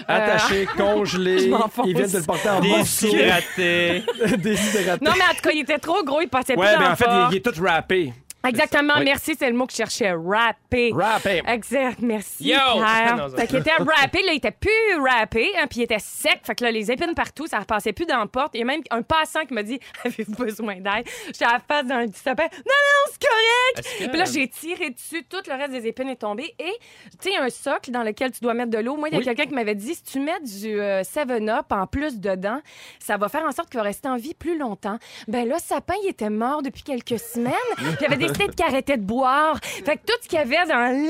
Euh, 0.00 0.02
Attaché, 0.08 0.66
congelé. 0.76 1.38
Je 1.40 1.48
m'enfonce. 1.48 1.86
Ils 1.88 1.96
viennent 1.96 2.10
de 2.10 2.18
le 2.18 2.24
porter 2.24 2.48
en 2.50 2.62
morceaux. 2.62 3.06
Déshydraté. 3.06 4.02
Déshydraté. 4.38 5.04
Non, 5.04 5.12
mais 5.16 5.24
en 5.24 5.34
tout 5.34 5.42
cas, 5.42 5.50
il 5.52 5.60
était 5.60 5.78
trop 5.78 6.02
gros, 6.04 6.20
il 6.20 6.28
passait 6.28 6.56
Ouais, 6.56 6.66
plus 6.66 6.72
dans 6.74 6.78
mais 6.80 6.86
la 6.86 6.92
en 6.92 6.96
fait, 6.96 7.04
il, 7.06 7.28
il 7.32 7.36
est 7.36 7.40
tout 7.52 7.62
rappé. 7.62 8.12
Exactement, 8.48 8.94
merci, 9.02 9.34
c'est 9.38 9.48
le 9.50 9.56
mot 9.56 9.66
que 9.66 9.72
je 9.72 9.76
cherchais. 9.78 10.12
Rappé. 10.12 10.92
Rappé. 10.94 11.42
Exact, 11.46 12.00
merci. 12.00 12.44
Yo! 12.50 12.56
Pierre. 12.74 13.16
Non, 13.24 13.28
ça- 13.28 13.36
fait 13.36 13.46
qu'il 13.46 13.58
était 13.58 13.70
rappé, 13.72 14.22
là, 14.22 14.32
il 14.32 14.36
était 14.36 14.50
plus 14.50 14.70
rappé, 15.00 15.50
hein, 15.58 15.66
puis 15.68 15.80
il 15.80 15.82
était 15.84 15.98
sec. 15.98 16.40
Fait 16.42 16.54
que 16.54 16.64
là, 16.64 16.70
les 16.70 16.90
épines 16.90 17.14
partout, 17.14 17.46
ça 17.46 17.58
repassait 17.60 17.92
plus 17.92 18.06
dans 18.06 18.18
la 18.18 18.26
porte. 18.26 18.54
Il 18.54 18.58
y 18.58 18.62
a 18.62 18.66
même 18.66 18.80
un 18.90 19.02
passant 19.02 19.44
qui 19.46 19.54
m'a 19.54 19.62
dit 19.62 19.78
Avez-vous 20.04 20.34
besoin 20.34 20.74
d'aide? 20.76 21.06
J'étais 21.26 21.44
à 21.44 21.52
la 21.54 21.60
face 21.60 21.86
d'un 21.86 22.06
petit 22.08 22.20
sapin. 22.20 22.42
Non, 22.44 22.48
non, 22.66 23.12
c'est 23.12 23.22
correct. 23.28 23.78
Est-ce 23.78 24.04
que- 24.04 24.10
Puis 24.10 24.18
là, 24.18 24.24
j'ai 24.24 24.48
tiré 24.48 24.90
dessus, 24.90 25.24
tout 25.24 25.38
le 25.46 25.54
reste 25.54 25.72
des 25.72 25.86
épines 25.86 26.08
est 26.08 26.16
tombé. 26.16 26.54
Et, 26.58 26.72
tu 27.20 27.30
sais, 27.30 27.32
y 27.32 27.36
un 27.36 27.50
socle 27.50 27.90
dans 27.90 28.02
lequel 28.02 28.32
tu 28.32 28.40
dois 28.40 28.54
mettre 28.54 28.70
de 28.70 28.78
l'eau. 28.78 28.96
Moi, 28.96 29.08
il 29.08 29.12
y 29.12 29.16
a 29.16 29.18
Oui. 29.18 29.24
quelqu'un 29.24 29.46
qui 29.46 29.54
m'avait 29.54 29.74
dit 29.74 29.94
si 29.94 30.02
tu 30.02 30.20
mets 30.20 30.40
du 30.40 30.78
7-Up 31.02 31.66
en 31.70 31.86
plus 31.86 32.18
dedans, 32.20 32.60
ça 32.98 33.16
va 33.16 33.28
faire 33.28 33.44
en 33.44 33.52
sorte 33.52 33.70
qu'il 33.70 33.78
va 33.78 33.84
rester 33.84 34.08
en 34.08 34.16
vie 34.16 34.34
plus 34.34 34.58
longtemps. 34.58 34.98
Ben 35.28 35.46
là, 35.48 35.58
sapin, 35.58 35.94
il 36.02 36.08
était 36.08 36.30
mort 36.30 36.62
depuis 36.62 36.82
quelques 36.82 37.18
semaines. 37.18 37.52
Puis 37.76 37.86
il 38.00 38.06
avait 38.06 38.16
qu'il 38.38 38.64
arrêtait 38.64 38.96
de 38.96 39.02
boire. 39.02 39.58
Fait 39.62 39.96
que 39.96 40.02
tout 40.06 40.14
ce 40.22 40.28
qu'il 40.28 40.38
y 40.38 40.42
avait 40.42 40.66
dans 40.66 40.92
le 40.92 41.04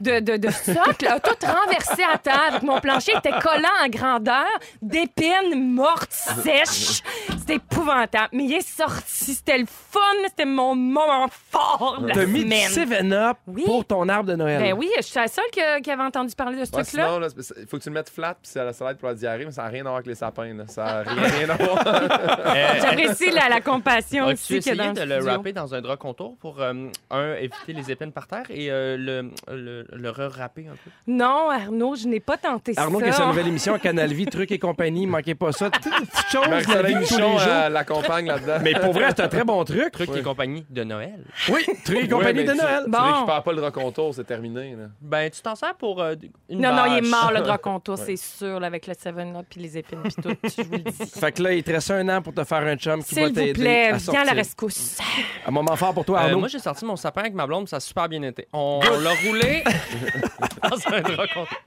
de, 0.00 0.20
de, 0.20 0.36
de 0.36 0.50
socle 0.50 1.06
a 1.06 1.20
tout 1.20 1.34
renversé 1.46 2.02
à 2.12 2.18
terre. 2.18 2.52
Fait 2.54 2.60
que 2.60 2.66
mon 2.66 2.80
plancher 2.80 3.12
était 3.16 3.30
collant 3.42 3.68
en 3.84 3.88
grandeur 3.88 4.46
d'épines 4.82 5.74
mortes, 5.74 6.12
sèches. 6.12 7.02
C'était 7.38 7.54
épouvantable. 7.56 8.28
Mais 8.32 8.44
il 8.44 8.52
est 8.54 8.66
sorti. 8.68 9.34
C'était 9.34 9.58
le 9.58 9.66
fun. 9.66 9.98
C'était 10.26 10.44
mon 10.44 10.74
moment 10.74 11.26
fort 11.50 11.98
de 12.00 12.08
la 12.08 12.14
T'as 12.14 12.26
mis 12.26 12.44
du 12.44 12.50
semaine. 12.50 13.10
7-Up 13.12 13.36
Oui. 13.46 13.64
pour 13.64 13.84
ton 13.84 14.08
arbre 14.08 14.30
de 14.30 14.36
Noël. 14.36 14.60
Ben 14.60 14.72
oui, 14.74 14.90
je 14.96 15.02
suis 15.02 15.18
la 15.18 15.28
seule 15.28 15.44
que- 15.54 15.80
qui 15.80 15.90
avait 15.90 16.02
entendu 16.02 16.34
parler 16.34 16.58
de 16.58 16.64
ce 16.64 16.72
Ouais, 16.76 16.82
truc-là. 16.82 17.08
sinon, 17.14 17.26
il 17.60 17.66
faut 17.66 17.76
que 17.78 17.82
tu 17.82 17.88
le 17.88 17.94
mettes 17.94 18.10
flat, 18.10 18.34
puis 18.34 18.50
c'est 18.52 18.60
à 18.60 18.64
la 18.64 18.72
salade 18.72 18.98
pour 18.98 19.08
la 19.08 19.14
diarrhée, 19.14 19.44
mais 19.44 19.52
ça 19.52 19.62
n'a 19.62 19.68
rien 19.68 19.80
à 19.80 19.84
voir 19.84 19.94
avec 19.96 20.06
les 20.06 20.14
sapins. 20.14 20.52
Là. 20.54 20.64
Ça 20.66 20.84
n'a 20.84 21.10
rien, 21.10 21.22
rien 21.22 21.50
à 21.50 21.56
voir. 21.56 21.78
J'apprécie 22.82 23.30
la, 23.30 23.48
la 23.48 23.60
compassion 23.60 24.24
As-tu 24.26 24.34
aussi 24.34 24.46
qu'il 24.60 24.76
y 24.76 24.80
a 24.80 24.84
essayé 24.84 24.88
dans 24.88 24.92
de 24.94 25.14
le 25.14 25.20
studio. 25.20 25.52
dans 25.52 25.74
un 25.74 25.80
drap 25.80 25.96
contour 25.96 26.36
pour, 26.40 26.47
euh, 26.58 26.88
un, 27.10 27.34
éviter 27.34 27.72
les 27.72 27.90
épines 27.90 28.12
par 28.12 28.26
terre 28.26 28.44
et 28.50 28.70
euh, 28.70 28.96
le, 28.96 29.30
le, 29.54 29.86
le 29.92 30.10
re-râper 30.10 30.66
un 30.68 30.72
peu? 30.72 30.90
Non, 31.06 31.50
Arnaud, 31.50 31.94
je 31.96 32.06
n'ai 32.08 32.20
pas 32.20 32.36
tenté 32.36 32.72
Arnaud 32.76 32.98
ça. 33.00 33.04
qui 33.04 33.10
a 33.10 33.12
sa 33.12 33.26
nouvelle 33.26 33.48
émission 33.48 33.74
à 33.74 33.78
Canal 33.78 34.12
Vie, 34.12 34.26
Trucs 34.26 34.50
et 34.52 34.58
compagnie, 34.58 35.06
manquez 35.06 35.34
pas 35.34 35.52
ça. 35.52 35.70
Petites 35.70 35.92
choses, 36.32 36.46
la 36.48 36.82
vie 36.82 36.94
de 36.94 37.00
tous 37.00 37.16
les 37.16 37.22
Michon 37.22 37.38
jours. 37.38 37.42
euh, 37.46 37.68
l'accompagne 37.68 38.26
là-dedans. 38.26 38.58
Mais 38.62 38.72
pour 38.74 38.92
vrai, 38.92 39.06
c'est 39.08 39.20
un 39.22 39.28
très 39.28 39.44
bon 39.44 39.62
truc. 39.64 39.92
Truc 39.92 40.10
et 40.16 40.22
compagnie 40.22 40.64
de 40.70 40.84
Noël. 40.84 41.24
Oui, 41.50 41.64
Trucs 41.84 41.98
et 42.04 42.08
compagnie 42.08 42.44
de 42.44 42.52
tu- 42.52 42.58
Noël. 42.58 42.82
Tu 42.84 42.90
Bon. 42.90 42.98
récupères 43.12 43.42
pas 43.42 43.52
le 43.52 43.60
raconteur, 43.62 44.14
c'est 44.14 44.24
terminé. 44.24 44.72
Là. 44.76 44.84
Ben, 45.00 45.30
tu 45.30 45.40
t'en 45.42 45.54
sers 45.54 45.74
pour 45.74 46.00
euh, 46.02 46.14
une 46.48 46.60
Non, 46.60 46.74
non, 46.74 46.84
il 46.86 46.98
est 47.04 47.08
mort, 47.10 47.30
le 47.32 47.40
drap 47.42 47.58
contour, 47.58 47.98
c'est 47.98 48.16
sûr, 48.16 48.60
là, 48.60 48.66
avec 48.66 48.86
le 48.86 48.94
7-Up 48.94 49.46
puis 49.48 49.60
les 49.60 49.78
épines 49.78 50.00
puis 50.02 50.14
tout, 50.22 50.34
je 50.44 50.62
vous 50.62 50.72
le 50.72 50.78
dis. 50.78 51.06
Fait 51.18 51.32
que 51.32 51.42
là, 51.42 51.52
il 51.52 51.62
te 51.62 51.70
reste 51.72 51.90
un 51.90 52.08
an 52.08 52.22
pour 52.22 52.34
te 52.34 52.44
faire 52.44 52.58
un 52.58 52.76
chum 52.76 53.02
qui 53.02 53.14
va 53.14 53.20
S'il 53.22 53.28
vous 53.30 53.34
t'aider 53.34 53.52
plaît, 53.52 53.84
à 53.86 53.88
viens 53.90 53.98
sortir. 53.98 54.22
à 54.22 54.24
la 54.26 54.32
rescousse. 54.32 54.98
Un 55.46 55.50
moment 55.50 55.76
fort 55.76 55.94
pour 55.94 56.04
toi, 56.04 56.20
Euh, 56.22 56.28
Moi, 56.38 56.48
j'ai 56.48 56.58
sorti 56.58 56.84
mon 56.84 56.96
sapin 56.96 57.22
avec 57.22 57.34
ma 57.34 57.46
blonde, 57.46 57.68
ça 57.68 57.76
a 57.76 57.80
super 57.80 58.08
bien 58.08 58.22
été. 58.22 58.48
On 58.52 58.80
l'a 58.80 59.10
roulé 59.26 59.64
dans 60.62 60.94
un 60.94 61.00
drap 61.00 61.26
contour. 61.28 61.58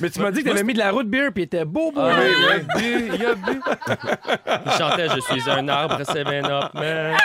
Mais 0.00 0.10
tu 0.10 0.20
m'as 0.20 0.30
dit 0.30 0.42
que 0.42 0.48
t'avais 0.48 0.64
mis 0.64 0.74
de 0.74 0.78
la 0.78 0.90
route 0.90 1.08
beer 1.08 1.30
puis 1.32 1.42
il 1.42 1.46
était 1.46 1.64
beau, 1.64 1.92
beau. 1.92 2.00
Ah, 2.00 2.18
il 2.26 2.46
a 2.46 2.58
bu, 2.58 3.10
il 3.14 3.26
a 3.26 3.34
bu. 3.34 3.60
Il 4.66 4.72
chantait 4.72 5.08
Je 5.08 5.20
suis 5.20 5.50
un 5.50 5.68
arbre, 5.68 6.00
c'est 6.04 6.24
bien 6.24 6.44
up, 6.44 6.74
man. 6.74 7.16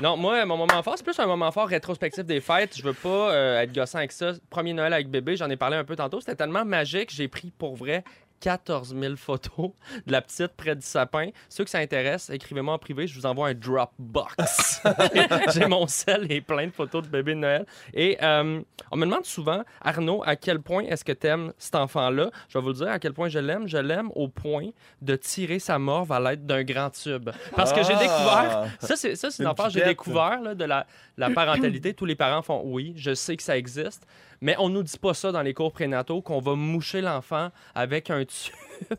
Non, 0.00 0.16
moi, 0.16 0.44
mon 0.44 0.56
moment 0.56 0.82
fort, 0.82 0.94
c'est 0.96 1.02
plus 1.04 1.18
un 1.18 1.26
moment 1.26 1.50
fort 1.50 1.66
rétrospectif 1.66 2.24
des 2.24 2.40
fêtes. 2.40 2.76
Je 2.76 2.82
veux 2.84 2.92
pas 2.92 3.32
euh, 3.32 3.60
être 3.60 3.72
gossant 3.72 3.98
avec 3.98 4.12
ça. 4.12 4.32
Premier 4.48 4.72
Noël 4.72 4.92
avec 4.92 5.10
bébé, 5.10 5.36
j'en 5.36 5.50
ai 5.50 5.56
parlé 5.56 5.76
un 5.76 5.84
peu 5.84 5.96
tantôt. 5.96 6.20
C'était 6.20 6.36
tellement 6.36 6.64
magique, 6.64 7.10
j'ai 7.12 7.26
pris 7.26 7.50
pour 7.56 7.74
vrai 7.74 8.04
14 8.40 8.94
000 8.98 9.16
photos 9.16 9.70
de 10.06 10.12
la 10.12 10.22
petite 10.22 10.48
près 10.56 10.74
du 10.76 10.82
sapin. 10.86 11.28
Ceux 11.48 11.64
que 11.64 11.70
ça 11.70 11.78
intéresse, 11.78 12.30
écrivez-moi 12.30 12.74
en 12.74 12.78
privé, 12.78 13.06
je 13.06 13.14
vous 13.18 13.26
envoie 13.26 13.48
un 13.48 13.54
Dropbox. 13.54 14.82
J'ai 15.54 15.66
mon 15.66 15.86
sel 15.86 16.30
et 16.30 16.40
plein 16.40 16.66
de 16.66 16.72
photos 16.72 17.02
de 17.02 17.08
bébé 17.08 17.34
de 17.34 17.38
Noël. 17.40 17.66
Et 17.94 18.18
euh, 18.22 18.60
on 18.90 18.96
me 18.96 19.04
demande 19.04 19.24
souvent, 19.24 19.62
Arnaud, 19.80 20.22
à 20.24 20.36
quel 20.36 20.60
point 20.60 20.82
est-ce 20.84 21.04
que 21.04 21.12
tu 21.12 21.26
aimes 21.26 21.52
cet 21.58 21.74
enfant-là? 21.74 22.30
Je 22.48 22.58
vais 22.58 22.62
vous 22.62 22.68
le 22.68 22.74
dire 22.74 22.88
à 22.88 22.98
quel 22.98 23.12
point 23.12 23.28
je 23.28 23.38
l'aime. 23.38 23.66
Je 23.66 23.78
l'aime 23.78 24.10
au 24.14 24.28
point 24.28 24.70
de 25.02 25.16
tirer 25.16 25.58
sa 25.58 25.78
morve 25.78 26.12
à 26.12 26.20
l'aide 26.20 26.46
d'un 26.46 26.62
grand 26.64 26.90
tube. 26.90 27.30
Parce 27.56 27.72
que 27.72 27.82
j'ai 27.82 27.94
Ah! 27.94 27.98
découvert, 27.98 28.66
ça 28.80 28.96
c'est, 28.96 29.16
ça, 29.16 29.30
c'est 29.30 29.42
une 29.42 29.48
Une 29.48 29.52
affaire 29.52 29.66
que 29.66 29.72
j'ai 29.72 29.84
découvert 29.84 30.40
là, 30.40 30.54
de 30.54 30.64
la, 30.64 30.86
la 31.16 31.30
parentalité. 31.30 31.94
Tous 31.94 32.04
les 32.04 32.14
parents 32.16 32.42
font 32.42 32.62
oui, 32.64 32.92
je 32.96 33.14
sais 33.14 33.36
que 33.36 33.42
ça 33.42 33.56
existe. 33.56 34.06
Mais 34.40 34.54
on 34.58 34.68
nous 34.68 34.84
dit 34.84 34.98
pas 34.98 35.14
ça 35.14 35.32
dans 35.32 35.42
les 35.42 35.52
cours 35.52 35.72
prénataux, 35.72 36.22
qu'on 36.22 36.38
va 36.38 36.54
moucher 36.54 37.00
l'enfant 37.00 37.50
avec 37.74 38.08
un 38.10 38.24
tube. 38.28 38.96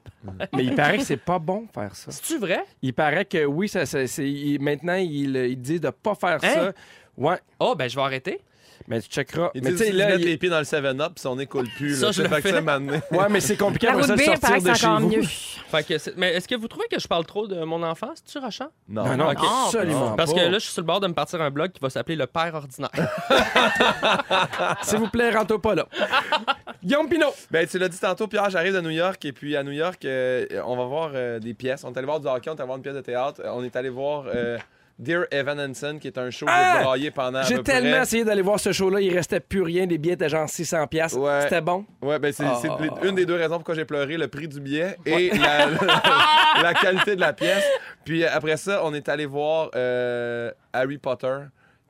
Mais 0.53 0.65
il 0.65 0.75
paraît 0.75 0.97
que 0.97 1.03
c'est 1.05 1.17
pas 1.17 1.39
bon 1.39 1.61
de 1.63 1.71
faire 1.71 1.95
ça. 1.95 2.11
C'est-tu 2.11 2.37
vrai? 2.37 2.63
Il 2.81 2.93
paraît 2.93 3.25
que 3.25 3.45
oui, 3.45 3.69
ça, 3.69 3.85
ça- 3.85 4.05
c'est, 4.07 4.29
il- 4.29 4.59
maintenant, 4.61 4.95
il, 4.95 5.35
il 5.35 5.61
dit 5.61 5.79
de 5.79 5.89
pas 5.89 6.15
faire 6.15 6.39
Hein? 6.43 6.53
ça. 6.53 6.73
Ouais, 7.17 7.37
Oh, 7.59 7.75
ben 7.77 7.89
je 7.89 7.95
vais 7.95 8.01
arrêter. 8.01 8.41
Mais 8.87 9.01
tu 9.01 9.09
checkeras. 9.09 9.51
Mais 9.55 9.61
tu 9.71 9.77
sais, 9.77 9.91
là, 9.91 10.07
mettre 10.07 10.19
il- 10.21 10.25
les 10.27 10.37
pieds 10.37 10.49
dans 10.49 10.57
le 10.59 10.63
7-Up, 10.65 11.11
puis 11.15 11.21
son 11.21 11.35
nez 11.35 11.45
coule 11.45 11.67
plus. 11.77 11.95
Ça, 11.99 12.07
là. 12.07 12.11
je 12.11 12.21
le 12.23 12.29
Fait 12.29 12.41
que. 12.41 12.49
Ouais, 13.15 13.27
mais 13.29 13.39
c'est 13.39 13.57
compliqué 13.57 13.87
après 13.87 14.03
ça 14.03 14.15
de 14.15 14.21
sortir 14.21 14.61
de 14.61 14.73
chez 14.73 14.85
encore 14.87 14.99
vous. 15.01 15.09
mieux. 15.09 15.23
Fait 15.23 15.83
que 15.87 15.97
c'est- 15.97 16.13
mais 16.17 16.33
est-ce 16.33 16.47
que 16.47 16.55
vous 16.55 16.67
trouvez 16.67 16.87
que 16.91 16.99
je 16.99 17.07
parle 17.07 17.25
trop 17.25 17.47
de 17.47 17.63
mon 17.63 17.81
enfant? 17.83 18.09
C'est-tu 18.15 18.37
rachant? 18.39 18.69
Non. 18.87 19.05
Non, 19.05 19.17
non, 19.17 19.29
Ok. 19.31 19.37
absolument 19.65 20.15
Parce 20.15 20.33
pas. 20.33 20.39
que 20.39 20.45
là, 20.45 20.53
je 20.53 20.59
suis 20.59 20.71
sur 20.73 20.81
le 20.81 20.87
bord 20.87 20.99
de 20.99 21.07
me 21.07 21.13
partir 21.13 21.41
un 21.41 21.51
blog 21.51 21.71
qui 21.71 21.79
va 21.79 21.89
s'appeler 21.89 22.15
Le 22.15 22.27
Père 22.27 22.53
ordinaire. 22.55 22.89
S'il 24.83 24.99
vous 24.99 25.09
plaît, 25.09 25.31
rentre 25.31 25.57
pas 25.57 25.75
là. 25.75 25.87
Guillaume 26.83 27.09
Pinot. 27.09 27.33
Ben, 27.51 27.67
tu 27.67 27.77
l'as 27.77 27.89
dit 27.89 27.99
tantôt, 27.99 28.27
Pierre, 28.27 28.49
j'arrive 28.49 28.73
de 28.73 28.81
New 28.81 28.89
York 28.89 29.23
et 29.25 29.31
puis 29.33 29.55
à 29.55 29.63
New 29.63 29.71
York, 29.71 30.03
euh, 30.05 30.45
on 30.65 30.75
va 30.77 30.85
voir 30.85 31.11
euh, 31.13 31.39
des 31.39 31.53
pièces. 31.53 31.83
On 31.83 31.93
est 31.93 31.97
allé 31.97 32.05
voir 32.05 32.19
du 32.19 32.27
hockey, 32.27 32.49
on 32.49 32.53
est 32.55 32.59
allé 32.59 32.65
voir 32.67 32.77
une 32.77 32.83
pièce 32.83 32.95
de 32.95 33.01
théâtre. 33.01 33.41
Euh, 33.43 33.49
On 33.53 33.63
est 33.63 33.75
allé 33.75 33.89
voir 33.89 34.25
euh, 34.33 34.57
Dear 34.99 35.25
Evan 35.31 35.57
Hansen, 35.61 35.97
qui 35.97 36.07
est 36.07 36.17
un 36.17 36.29
show 36.29 36.45
Ah! 36.49 36.79
de 36.79 36.83
brailler 36.83 37.09
pendant. 37.11 37.39
à 37.39 37.43
J'ai 37.43 37.63
tellement 37.63 37.91
près- 37.91 38.01
essayé 38.01 38.25
d'aller 38.25 38.41
voir 38.41 38.59
ce 38.59 38.73
show-là, 38.73 38.99
il 38.99 39.13
restait 39.15 39.39
plus 39.39 39.61
rien, 39.61 39.85
les 39.85 39.97
billets 39.97 40.15
étaient 40.15 40.27
genre 40.27 40.47
600$. 40.49 40.87
piastres. 40.87 41.17
Ouais. 41.17 41.39
C'était 41.43 41.61
bon? 41.61 41.85
Ouais, 42.01 42.19
ben 42.19 42.33
c'est 42.33 42.43
Ah. 42.45 42.61
une 43.03 43.15
des 43.15 43.25
deux 43.25 43.35
raisons 43.35 43.55
pourquoi 43.55 43.75
j'ai 43.75 43.85
pleuré, 43.85 44.17
le 44.17 44.27
prix 44.27 44.49
du 44.49 44.59
billet 44.59 44.97
et 45.05 45.29
la, 45.29 45.67
la 46.61 46.73
qualité 46.73 47.15
de 47.15 47.21
la 47.21 47.31
pièce. 47.31 47.63
Puis 48.03 48.23
euh, 48.25 48.27
après 48.31 48.57
ça, 48.57 48.81
on 48.83 48.93
est 48.93 49.07
allé 49.07 49.25
voir 49.25 49.69
euh, 49.75 50.51
Harry 50.73 50.97
Potter, 50.97 51.37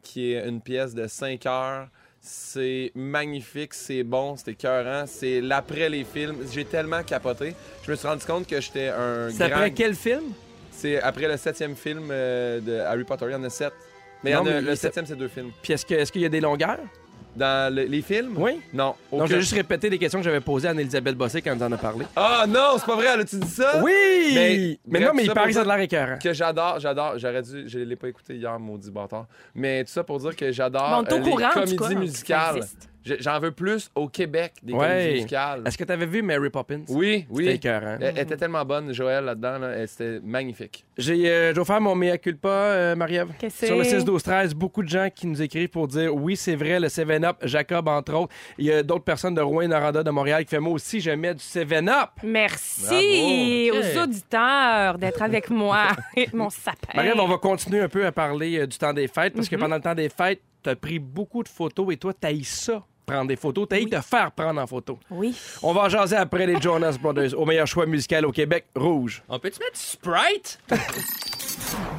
qui 0.04 0.34
est 0.34 0.48
une 0.48 0.62
pièce 0.62 0.94
de 0.94 1.08
5 1.08 1.46
heures. 1.48 1.88
C'est 2.22 2.92
magnifique, 2.96 3.74
c'est 3.74 4.04
bon, 4.04 4.36
c'est 4.36 4.52
écœurant. 4.52 5.06
C'est 5.08 5.40
l'après 5.42 5.90
les 5.90 6.04
films. 6.04 6.36
J'ai 6.52 6.66
tellement 6.66 7.02
capoté. 7.02 7.56
Je 7.84 7.92
me 7.92 7.96
suis 7.96 8.08
rendu 8.08 8.26
compte 8.26 8.46
que 8.46 8.60
j'étais 8.60 8.90
un 8.90 9.30
C'est 9.32 9.48
grand... 9.48 9.56
après 9.58 9.72
quel 9.72 9.96
film? 9.96 10.26
C'est 10.80 11.02
après 11.02 11.28
le 11.28 11.36
septième 11.38 11.76
film 11.76 12.08
euh, 12.10 12.60
de 12.62 12.80
Harry 12.80 13.04
Potter. 13.04 13.26
Il 13.28 13.34
y 13.34 13.36
en 13.36 13.44
a 13.44 13.50
sept. 13.50 13.74
Mais, 14.24 14.32
il 14.32 14.34
y 14.34 14.36
Non, 14.36 14.42
en 14.44 14.46
a- 14.48 14.50
mais 14.52 14.62
le 14.62 14.72
il- 14.72 14.78
septième, 14.78 15.06
c'est 15.06 15.16
deux 15.16 15.28
films. 15.28 15.52
Puis 15.62 15.74
est-ce 15.74 15.86
que- 15.86 15.94
est-ce 15.94 16.12
qu'il 16.12 16.22
y 16.22 16.26
a 16.26 16.30
des 16.30 16.42
longueurs? 16.42 16.80
Dans 17.36 17.74
le- 17.74 17.84
les 17.84 18.02
films? 18.02 18.34
Oui. 18.38 18.60
Non. 18.74 18.88
Donc, 18.88 18.96
je 19.12 19.16
aucun. 19.18 19.26
vais 19.36 19.40
juste 19.42 19.54
répéter 19.54 19.90
les 19.90 19.98
questions 20.00 20.20
que 20.20 20.26
j'avais 20.26 20.42
posées 20.42 20.68
à 20.68 20.72
Anne-Elisabeth 20.72 21.16
Bossé 21.16 21.42
quand 21.42 21.56
on 21.60 21.66
en 21.66 21.72
a 21.72 21.78
parlé. 21.78 22.06
Ah 22.16 22.46
non, 22.48 22.74
c'est 22.78 22.86
pas 22.86 22.96
vrai, 22.96 23.06
elle 23.14 23.20
a-tu 23.22 23.38
dit 23.38 23.48
ça? 23.48 23.82
Oui! 23.84 23.92
Mais- 24.34 24.80
Mais, 24.88 25.00
bref, 25.00 25.08
non, 25.10 25.14
mais 25.16 25.26
ça 25.26 25.32
il 25.32 25.34
paraît 25.36 25.48
que 25.50 25.54
ça 25.54 25.62
a 25.62 25.64
de 25.64 25.70
l'air 25.70 25.80
écœurant. 25.80 26.18
que 26.22 26.34
j'adore, 26.34 26.80
j'adore, 26.80 27.14
j'aurais 27.20 27.42
dû, 27.44 27.64
je 27.68 27.80
l'ai 27.80 27.96
pas 27.96 28.08
écouté 28.10 28.36
hier, 28.36 28.60
maudit 28.60 28.90
bâtard. 28.92 29.28
Mais 29.54 29.84
tout 29.84 29.92
ça 29.92 30.04
pour 30.04 30.20
dire 30.20 30.36
que 30.36 30.52
j'adore 30.52 31.04
au 31.08 31.14
euh, 31.14 31.18
les 31.20 31.30
courant, 31.32 31.50
en 31.56 31.66
tout 31.66 31.76
comédies 31.76 31.78
cas, 31.78 31.86
que 31.88 31.94
ça 31.94 32.00
musicales. 32.00 32.58
existe. 32.58 32.89
Je- 33.06 33.16
J'en 33.20 33.40
veux 33.40 33.52
plus 33.52 33.90
au 33.96 34.08
Québec, 34.10 34.54
des 34.62 34.74
Ouais. 34.74 34.80
comédies 34.88 35.14
musicales. 35.14 35.64
Est-ce 35.66 35.78
que 35.78 35.84
tu 35.86 35.92
avais 35.92 36.06
vu 36.06 36.22
Mary 36.22 36.50
Poppins? 36.50 36.82
Oui, 36.90 37.26
C'était 37.30 37.34
oui. 37.34 37.48
écœurant. 37.48 37.98
Elle, 38.02 38.14
elle 38.18 38.20
était 38.24 38.36
tellement 38.38 38.66
bonne, 38.66 38.94
Joël, 38.94 39.24
là-dedans. 39.24 39.58
Là, 39.60 39.88
C'était 39.88 40.20
magnifique. 40.22 40.84
J'ai, 40.98 41.30
euh, 41.30 41.54
je 41.54 41.60
vais 41.60 41.66
faire 41.66 41.80
mon 41.80 41.96
mea 41.96 42.18
culpa, 42.18 42.50
euh, 42.50 42.96
Marie-Ève. 42.96 43.30
Qu'est-ce 43.40 43.62
que 43.62 43.68
Sur 43.68 43.78
le 43.78 43.84
c'est? 43.86 44.00
6-12-13, 44.00 44.54
beaucoup 44.54 44.84
de 44.84 44.90
gens 44.90 45.08
qui 45.14 45.28
nous 45.28 45.42
écrivent 45.42 45.70
pour 45.70 45.88
dire 45.88 46.14
oui, 46.14 46.36
c'est 46.36 46.56
vrai, 46.56 46.80
le 46.80 46.90
7-Up, 46.90 47.38
Jacob, 47.44 47.88
entre 47.88 48.14
autres. 48.16 48.34
Il 48.58 48.66
y 48.66 48.72
a 48.74 48.84
d'autres 48.84 49.06
personnes 49.06 49.34
de 49.36 49.42
Rouen 49.42 49.68
Noranda 49.70 50.04
de 50.04 50.12
Montréal 50.12 50.44
qui 50.46 50.56
font 50.56 50.62
moi 50.62 50.74
aussi, 50.74 51.00
je 51.00 51.12
mets 51.12 51.34
du 51.34 51.44
7-Up. 51.44 52.10
Merci 52.24 53.70
Bravo. 53.72 53.86
aux 54.00 54.04
auditeurs 54.04 54.98
d'être 54.98 55.22
avec 55.22 55.50
moi 55.50 55.88
et 56.18 56.28
mon 56.34 56.50
sapin. 56.50 56.88
Marie-Ève, 56.96 57.16
on 57.20 57.28
va 57.28 57.38
continuer 57.38 57.80
un 57.82 57.90
peu 57.90 58.06
à 58.06 58.12
parler 58.12 58.60
euh, 58.60 58.68
du 58.68 58.78
temps 58.78 58.94
des 58.94 59.08
fêtes 59.08 59.34
parce 59.34 59.48
que 59.48 59.56
Mhm. 59.56 59.62
pendant 59.62 59.76
le 59.78 59.82
temps 59.82 59.96
des 59.96 60.10
fêtes, 60.10 60.42
tu 60.64 60.70
as 60.70 60.76
pris 60.76 61.00
beaucoup 61.00 61.44
de 61.44 61.48
photos 61.48 61.94
et 61.94 61.98
toi, 61.98 62.14
tu 62.14 62.28
ça, 62.44 62.86
prendre 63.10 63.28
des 63.28 63.36
photos. 63.36 63.68
Tu 63.70 63.86
te 63.90 64.02
faire 64.02 64.32
prendre 64.32 64.62
en 64.62 64.68
photo. 64.68 65.00
Oui. 65.10 65.36
On 65.64 65.74
va 65.74 65.82
en 65.82 65.90
jaser 65.90 66.16
après 66.16 66.46
les 66.46 66.62
Jonas 66.62 66.98
Brothers 67.02 67.34
au 67.40 67.46
meilleur 67.46 67.66
choix 67.68 67.86
musical 67.88 68.26
au 68.26 68.32
Québec, 68.32 68.66
Rouge. 68.76 69.24
On 69.28 69.40
peut-tu 69.40 69.60
mettre 69.60 69.78
Sprite? 69.78 70.60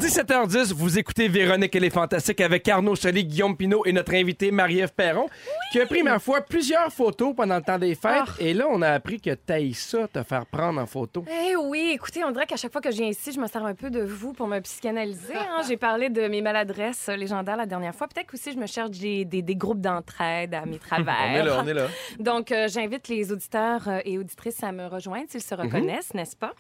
17h10, 0.01 0.73
vous 0.75 0.99
écoutez 0.99 1.29
Véronique 1.29 1.75
et 1.77 1.81
les 1.81 1.91
Fantastiques 1.91 2.41
avec 2.41 2.67
Arnaud 2.69 2.97
Soli, 2.97 3.25
Guillaume 3.25 3.57
Pinot 3.57 3.85
et 3.87 3.93
notre 3.93 4.15
invité 4.15 4.51
Marie-Ève 4.51 4.93
Perron, 4.97 5.29
qui 5.71 5.81
a 5.81 5.87
pris, 5.87 6.03
ma 6.03 6.19
foi, 6.19 6.41
plusieurs 6.41 6.91
photos 6.93 7.35
pendant 7.37 7.57
le 7.57 7.63
temps 7.63 7.79
des 7.79 7.95
fêtes. 7.95 8.23
Ah. 8.27 8.35
Et 8.41 8.55
là, 8.55 8.67
on 8.71 8.81
a 8.83 8.89
appris 8.89 9.21
que 9.21 9.31
t'ailles 9.35 9.75
ça, 9.75 10.09
te 10.09 10.23
faire 10.23 10.47
prendre 10.47 10.81
en 10.81 10.87
photo. 10.87 11.25
Eh 11.31 11.55
oui, 11.57 11.93
écoutez, 11.95 12.25
on 12.25 12.31
dirait 12.33 12.47
qu'à 12.47 12.57
chaque 12.57 12.73
fois 12.73 12.81
que 12.81 12.91
je 12.91 12.97
viens 12.97 13.09
ici, 13.09 13.31
je 13.33 13.39
me 13.41 13.47
sers 13.47 13.65
un 13.65 13.75
peu 13.75 13.91
de 13.91 14.01
vous 14.03 14.33
pour 14.33 14.49
me 14.49 14.59
psychanalyser. 14.61 15.35
hein. 15.37 15.63
J'ai 15.69 15.77
parlé 15.77 16.09
de 16.09 16.27
mes 16.27 16.41
maladresses 16.41 17.09
légendaires 17.09 17.57
la 17.59 17.67
dernière 17.67 17.95
fois. 17.95 18.09
Peut-être 18.09 18.33
aussi 18.35 18.53
je 18.53 18.59
me 18.59 18.67
cherche 18.67 18.91
des, 18.91 19.25
des- 19.25 19.43
des 19.43 19.57
groupes 19.57 19.81
d'entraide 19.81 20.55
à 20.55 20.65
mes 20.67 20.79
On 21.31 21.35
est 21.35 21.43
là, 21.43 21.63
on 21.63 21.67
est 21.67 21.75
là. 21.75 21.87
Donc, 22.19 22.53
euh, 22.53 22.69
j'invite 22.69 23.09
les 23.09 23.33
auditeurs 23.33 23.89
euh, 23.89 24.01
et 24.05 24.19
auditrices 24.19 24.63
à 24.63 24.73
me 24.73 24.87
rejoindre 24.87 25.27
s'ils 25.29 25.41
Mhm. 25.41 25.47
se 25.47 25.55
reconnaissent, 25.55 26.15
n'est-ce 26.15 26.37
pas? 26.37 26.53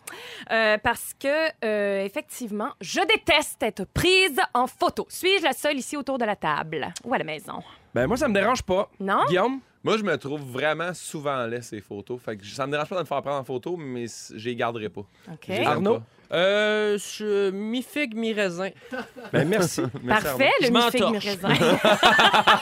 Euh, 0.51 0.78
parce 0.82 1.12
que, 1.18 1.49
euh, 1.64 2.05
effectivement, 2.05 2.70
je 2.80 3.01
déteste 3.01 3.62
être 3.62 3.84
prise 3.84 4.38
en 4.55 4.66
photo. 4.66 5.07
Suis-je 5.09 5.45
la 5.45 5.53
seule 5.53 5.76
ici 5.78 5.97
autour 5.97 6.18
de 6.18 6.24
la 6.24 6.36
table 6.36 6.88
ou 7.05 7.14
à 7.14 7.18
la 7.18 7.24
maison? 7.24 7.62
Ben, 7.95 8.07
moi, 8.07 8.16
ça 8.16 8.28
me 8.28 8.34
dérange 8.34 8.62
pas. 8.62 8.88
Non? 9.01 9.24
Guillaume? 9.28 9.61
Moi, 9.83 9.97
je 9.97 10.03
me 10.03 10.16
trouve 10.18 10.41
vraiment 10.43 10.93
souvent 10.93 11.47
laid, 11.47 11.62
ces 11.62 11.81
photos. 11.81 12.20
Fait 12.22 12.37
que 12.37 12.45
ça 12.45 12.66
me 12.66 12.72
dérange 12.72 12.89
pas 12.89 12.97
de 12.97 13.01
me 13.01 13.07
faire 13.07 13.22
prendre 13.22 13.39
en 13.41 13.45
photo, 13.45 13.76
mais 13.78 14.05
je 14.35 14.45
les 14.49 14.55
garderai 14.57 14.89
pas. 14.91 15.03
OK. 15.33 15.51
Arnaud? 15.64 15.95
pas. 16.01 16.03
Euh, 16.33 16.97
je 16.99 17.51
mi-figue, 17.51 18.14
mi-raisin. 18.14 18.68
Ben, 19.33 19.49
merci. 19.49 19.81
Merci, 20.03 20.24
Parfait, 20.24 20.51
le 20.61 20.70
mi-figue, 20.70 21.11
mi-raisin. 21.11 21.49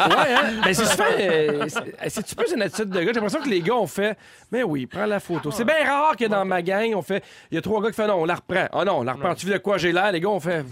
ouais, 0.08 0.34
hein? 0.34 0.52
Ben, 0.64 0.72
c'est 0.74 0.84
souvent. 0.86 1.04
euh, 1.18 1.64
c'est- 1.68 2.08
c'est-tu 2.08 2.34
plus 2.34 2.52
une 2.54 2.62
attitude 2.62 2.88
de 2.90 2.98
gars? 3.00 3.06
J'ai 3.06 3.12
l'impression 3.12 3.40
que 3.42 3.48
les 3.48 3.60
gars 3.60 3.74
ont 3.74 3.86
fait. 3.86 4.16
Mais 4.50 4.62
oui, 4.62 4.86
prends 4.86 5.04
la 5.06 5.20
photo. 5.20 5.50
C'est 5.50 5.64
bien 5.64 5.84
rare 5.86 6.16
que 6.16 6.24
dans 6.26 6.44
ma 6.46 6.62
gang, 6.62 6.94
on 6.94 7.02
fait. 7.02 7.22
Il 7.50 7.56
y 7.56 7.58
a 7.58 7.62
trois 7.62 7.82
gars 7.82 7.88
qui 7.90 7.96
font 7.96 8.06
non, 8.06 8.14
on 8.22 8.24
la 8.24 8.36
reprend. 8.36 8.66
Ah 8.72 8.84
non, 8.86 8.98
on 9.00 9.02
la 9.02 9.12
reprend. 9.12 9.34
Tu 9.34 9.44
vis 9.46 9.52
de 9.52 9.58
quoi? 9.58 9.76
J'ai 9.76 9.92
l'air? 9.92 10.12
Les 10.12 10.20
gars 10.20 10.28
ont 10.30 10.40
fait. 10.40 10.64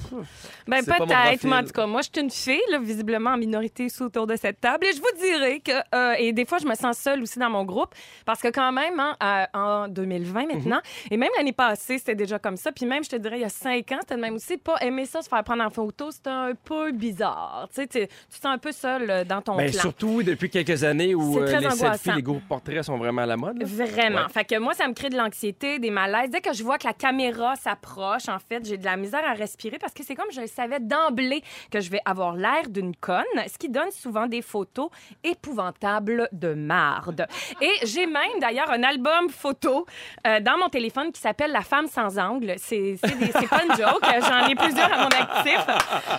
Ben 0.66 0.80
C'est 0.82 0.90
pas 0.90 0.98
mon 1.00 1.06
peut-être, 1.06 1.44
mais 1.44 1.56
en 1.56 1.64
tout 1.64 1.72
cas, 1.72 1.86
moi, 1.86 2.00
je 2.02 2.08
suis 2.12 2.22
une 2.24 2.30
fille, 2.30 2.62
là, 2.70 2.78
visiblement 2.78 3.30
en 3.30 3.36
minorité 3.36 3.84
ici 3.84 4.02
autour 4.02 4.26
de 4.26 4.36
cette 4.36 4.60
table, 4.60 4.86
et 4.86 4.92
je 4.92 5.00
vous 5.00 5.20
dirais 5.20 5.60
que, 5.60 5.72
euh, 5.94 6.14
et 6.18 6.32
des 6.36 6.44
fois, 6.44 6.58
je 6.58 6.66
me 6.66 6.74
sens 6.74 6.96
seule 6.98 7.20
aussi 7.22 7.38
dans 7.40 7.50
mon 7.50 7.64
groupe, 7.64 7.92
parce 8.24 8.40
que 8.40 8.48
quand 8.48 8.70
même, 8.70 9.00
hein, 9.00 9.16
à- 9.18 9.48
en 9.54 9.88
2020 9.88 10.46
maintenant, 10.46 10.80
et 11.10 11.16
même 11.16 11.30
l'année 11.36 11.52
passée, 11.52 11.98
c'était 11.98 12.14
déjà 12.14 12.38
comme 12.38 12.56
ça, 12.56 12.70
puis 12.70 12.86
même, 12.86 13.02
je 13.02 13.08
te 13.10 13.16
dirais, 13.16 13.38
il 13.38 13.42
y 13.42 13.44
a 13.44 13.48
cinq 13.48 13.90
ans, 13.92 13.98
c'était 14.00 14.16
même 14.16 14.34
aussi 14.34 14.56
pas 14.58 14.76
aimer 14.82 15.06
ça, 15.06 15.22
se 15.22 15.28
faire 15.28 15.42
prendre 15.42 15.64
en 15.64 15.70
photo, 15.70 16.10
c'était 16.10 16.30
un 16.30 16.52
peu 16.54 16.92
bizarre, 16.92 17.68
tu 17.74 17.82
sais, 17.82 17.86
tu 17.88 18.06
te 18.06 18.12
sens 18.34 18.46
un 18.54 18.58
peu 18.58 18.70
seule 18.72 19.10
euh, 19.10 19.24
dans 19.24 19.40
ton 19.42 19.56
Ben, 19.56 19.70
clan. 19.70 19.80
surtout 19.80 20.22
depuis 20.22 20.50
quelques 20.50 20.84
années 20.84 21.14
où 21.14 21.38
euh, 21.38 21.46
les 21.46 21.56
angoissant. 21.56 21.92
selfies, 21.94 22.12
les 22.16 22.22
groupes 22.22 22.46
portraits 22.46 22.82
sont 22.84 22.98
vraiment 22.98 23.22
à 23.22 23.26
la 23.26 23.36
mode. 23.36 23.58
là. 23.58 23.64
Vraiment. 23.66 24.18
Ouais. 24.22 24.28
Fait 24.32 24.44
que 24.44 24.58
moi, 24.58 24.74
ça 24.74 24.86
me 24.86 24.92
crée 24.94 25.08
de 25.08 25.16
l'anxiété, 25.16 25.78
des 25.78 25.90
malaises. 25.90 26.30
Dès 26.30 26.40
que 26.42 26.52
je 26.52 26.62
vois 26.62 26.76
que 26.78 26.86
la 26.86 26.92
caméra 26.92 27.56
s'approche, 27.56 28.28
en 28.28 28.38
fait, 28.38 28.64
j'ai 28.66 28.76
de 28.76 28.84
la 28.84 28.96
misère 28.96 29.24
à 29.24 29.32
respirer 29.32 29.78
parce 29.78 29.94
que 29.94 30.04
c'est 30.04 30.14
comme 30.14 30.30
je 30.30 30.40
le 30.42 30.46
savais 30.46 30.80
d'emblée 30.80 31.42
que 31.70 31.80
je 31.80 31.90
vais 31.90 32.00
avoir 32.04 32.34
l'air 32.34 32.68
d'une 32.68 32.94
conne, 32.94 33.24
ce 33.50 33.56
qui 33.58 33.68
donne 33.68 33.90
souvent 33.90 34.26
des 34.26 34.42
photos 34.42 34.90
épouvantables 35.24 36.25
de 36.32 36.54
marde. 36.54 37.26
Et 37.60 37.72
j'ai 37.84 38.06
même 38.06 38.38
d'ailleurs 38.40 38.70
un 38.70 38.82
album 38.82 39.28
photo 39.28 39.86
euh, 40.26 40.40
dans 40.40 40.58
mon 40.58 40.68
téléphone 40.68 41.12
qui 41.12 41.20
s'appelle 41.20 41.52
La 41.52 41.62
femme 41.62 41.86
sans 41.86 42.18
angle. 42.18 42.54
C'est 42.58 42.98
pas 43.00 43.64
une 43.64 43.76
joke. 43.76 44.04
J'en 44.20 44.46
ai 44.46 44.54
plusieurs 44.54 44.92
à 44.92 44.98
mon 44.98 45.08
actif. 45.08 45.66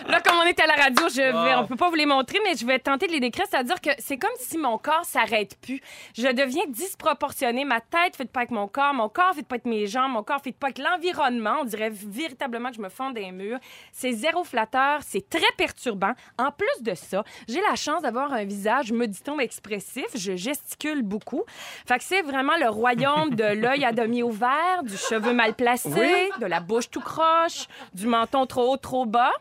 Là, 0.07 0.21
comme 0.21 0.37
on 0.37 0.43
est 0.43 0.59
à 0.59 0.67
la 0.67 0.75
radio, 0.75 1.07
je 1.09 1.21
vais, 1.21 1.55
on 1.55 1.65
peut 1.65 1.75
pas 1.75 1.89
vous 1.89 1.95
les 1.95 2.05
montrer, 2.05 2.39
mais 2.43 2.55
je 2.55 2.65
vais 2.65 2.79
tenter 2.79 3.07
de 3.07 3.11
les 3.11 3.19
décrire. 3.19 3.45
C'est-à-dire 3.49 3.81
que 3.81 3.89
c'est 3.99 4.17
comme 4.17 4.29
si 4.39 4.57
mon 4.57 4.77
corps 4.77 5.05
s'arrête 5.05 5.57
plus. 5.61 5.81
Je 6.17 6.27
deviens 6.27 6.63
disproportionnée. 6.67 7.65
Ma 7.65 7.81
tête 7.81 8.15
fait 8.15 8.25
pas 8.25 8.41
avec 8.41 8.51
mon 8.51 8.67
corps, 8.67 8.93
mon 8.93 9.09
corps 9.09 9.33
fait 9.33 9.43
pas 9.43 9.55
avec 9.55 9.65
mes 9.65 9.87
jambes, 9.87 10.11
mon 10.11 10.23
corps 10.23 10.41
fait 10.41 10.51
pas 10.51 10.67
avec 10.67 10.79
l'environnement. 10.79 11.57
On 11.61 11.65
dirait 11.65 11.91
véritablement 11.91 12.69
que 12.69 12.75
je 12.75 12.81
me 12.81 12.89
fonds 12.89 13.11
des 13.11 13.31
murs. 13.31 13.59
C'est 13.91 14.11
zéro 14.11 14.43
flatteur, 14.43 14.99
c'est 15.03 15.29
très 15.29 15.51
perturbant. 15.57 16.13
En 16.37 16.51
plus 16.51 16.83
de 16.83 16.93
ça, 16.93 17.23
j'ai 17.47 17.61
la 17.61 17.75
chance 17.75 18.01
d'avoir 18.01 18.33
un 18.33 18.43
visage, 18.43 18.91
me 18.91 19.05
dit-on, 19.07 19.39
expressif. 19.39 19.96
Je 20.15 20.35
gesticule 20.35 21.03
beaucoup. 21.03 21.43
Fait 21.87 21.97
que 21.97 22.03
c'est 22.03 22.21
vraiment 22.21 22.57
le 22.57 22.69
royaume 22.69 23.35
de 23.35 23.43
l'œil 23.61 23.85
à 23.85 23.91
demi 23.91 24.23
ouvert, 24.23 24.83
du 24.83 24.97
cheveu 24.97 25.33
mal 25.33 25.53
placé, 25.53 26.29
de 26.39 26.45
la 26.45 26.59
bouche 26.59 26.89
tout 26.89 27.01
croche, 27.01 27.67
du 27.93 28.07
menton 28.07 28.45
trop 28.45 28.73
haut, 28.73 28.77
trop 28.77 29.05
bas. 29.05 29.31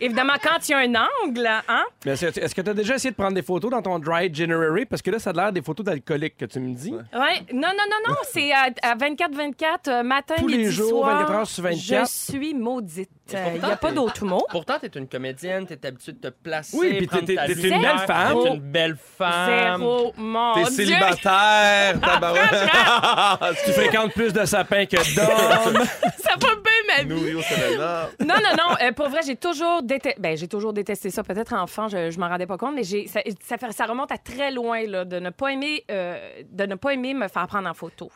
Évidemment, 0.00 0.34
quand 0.42 0.68
il 0.68 0.72
y 0.72 0.74
a 0.74 0.78
un 0.78 0.94
angle, 1.26 1.46
hein? 1.46 1.84
Mais 2.04 2.12
est-ce 2.12 2.26
que- 2.26 2.40
est-ce 2.40 2.54
que 2.54 2.60
tu 2.62 2.70
as 2.70 2.74
déjà 2.74 2.94
essayé 2.94 3.10
de 3.10 3.16
prendre 3.16 3.34
des 3.34 3.42
photos 3.42 3.70
dans 3.70 3.82
ton 3.82 3.98
Dry 3.98 4.32
January? 4.32 4.86
Parce 4.86 5.02
que 5.02 5.10
là, 5.10 5.18
ça 5.18 5.30
a 5.30 5.32
l'air 5.32 5.52
des 5.52 5.62
photos 5.62 5.84
d'alcooliques 5.86 6.36
que 6.36 6.44
tu 6.44 6.60
me 6.60 6.74
dis. 6.74 6.92
Ouais. 6.92 7.42
Non, 7.52 7.68
non, 7.68 7.84
non, 7.90 8.08
non. 8.08 8.14
C'est 8.32 8.52
à, 8.52 8.68
à 8.82 8.94
24-24, 8.96 9.88
euh, 9.88 10.02
matin, 10.02 10.34
Tous 10.38 10.46
les 10.48 10.58
midi, 10.58 10.70
jours, 10.70 11.00
soir. 11.04 11.16
24 11.18 11.32
heures 11.32 11.46
sur 11.46 11.62
24. 11.64 12.06
Je 12.06 12.10
suis 12.32 12.54
maudite. 12.54 13.10
Il 13.32 13.38
n'y 13.38 13.50
pourtant, 13.60 13.68
a 13.72 13.76
pas 13.76 13.92
d'autre 13.92 14.24
mot. 14.24 14.44
Pourtant, 14.50 14.74
t'es 14.80 14.88
une 14.98 15.06
comédienne, 15.06 15.64
t'es 15.64 15.86
habituée 15.86 16.12
de 16.14 16.18
te 16.18 16.34
placer. 16.42 16.76
Oui, 16.76 17.06
puis 17.06 17.06
t'es 17.24 17.36
lumière, 17.54 17.76
une 17.76 17.80
belle 17.80 18.06
femme. 18.06 18.42
T'es 18.42 18.48
une 18.48 18.60
belle 18.60 18.96
femme. 18.96 19.78
Zéro, 19.80 20.12
mon 20.16 20.54
T'es 20.54 20.64
célibataire, 20.64 22.00
tabarouette. 22.02 22.50
Tu 23.64 23.72
fréquentes 23.72 24.12
plus 24.14 24.32
de 24.32 24.44
sapins 24.44 24.84
que 24.86 24.96
d'hommes. 25.14 25.84
Ça 26.18 26.32
va 26.40 26.54
bien, 26.56 26.69
vie. 27.04 27.34
Au. 27.34 27.40
Non, 28.24 28.34
non, 28.36 28.56
non. 28.56 28.76
euh, 28.82 28.92
pour 28.92 29.08
vrai, 29.08 29.20
j'ai 29.26 29.36
toujours 29.36 29.82
détesté. 29.82 30.20
Ben, 30.20 30.36
j'ai 30.36 30.48
toujours 30.48 30.72
détesté 30.72 31.10
ça. 31.10 31.22
Peut-être 31.22 31.52
enfant, 31.54 31.88
je, 31.88 32.10
je 32.10 32.18
m'en 32.20 32.28
rendais 32.28 32.46
pas 32.46 32.56
compte, 32.58 32.74
mais 32.74 32.84
j'ai 32.84 33.06
ça, 33.06 33.20
ça, 33.44 33.56
fait- 33.58 33.72
ça 33.72 33.86
remonte 33.86 34.12
à 34.12 34.18
très 34.18 34.50
loin 34.50 34.84
là, 34.86 35.04
de 35.04 35.18
ne 35.18 35.30
pas 35.30 35.48
aimer, 35.52 35.84
euh, 35.90 36.42
de 36.50 36.66
ne 36.66 36.74
pas 36.74 36.94
aimer 36.94 37.14
me 37.14 37.28
faire 37.28 37.46
prendre 37.46 37.68
en 37.68 37.74
photo. 37.74 38.10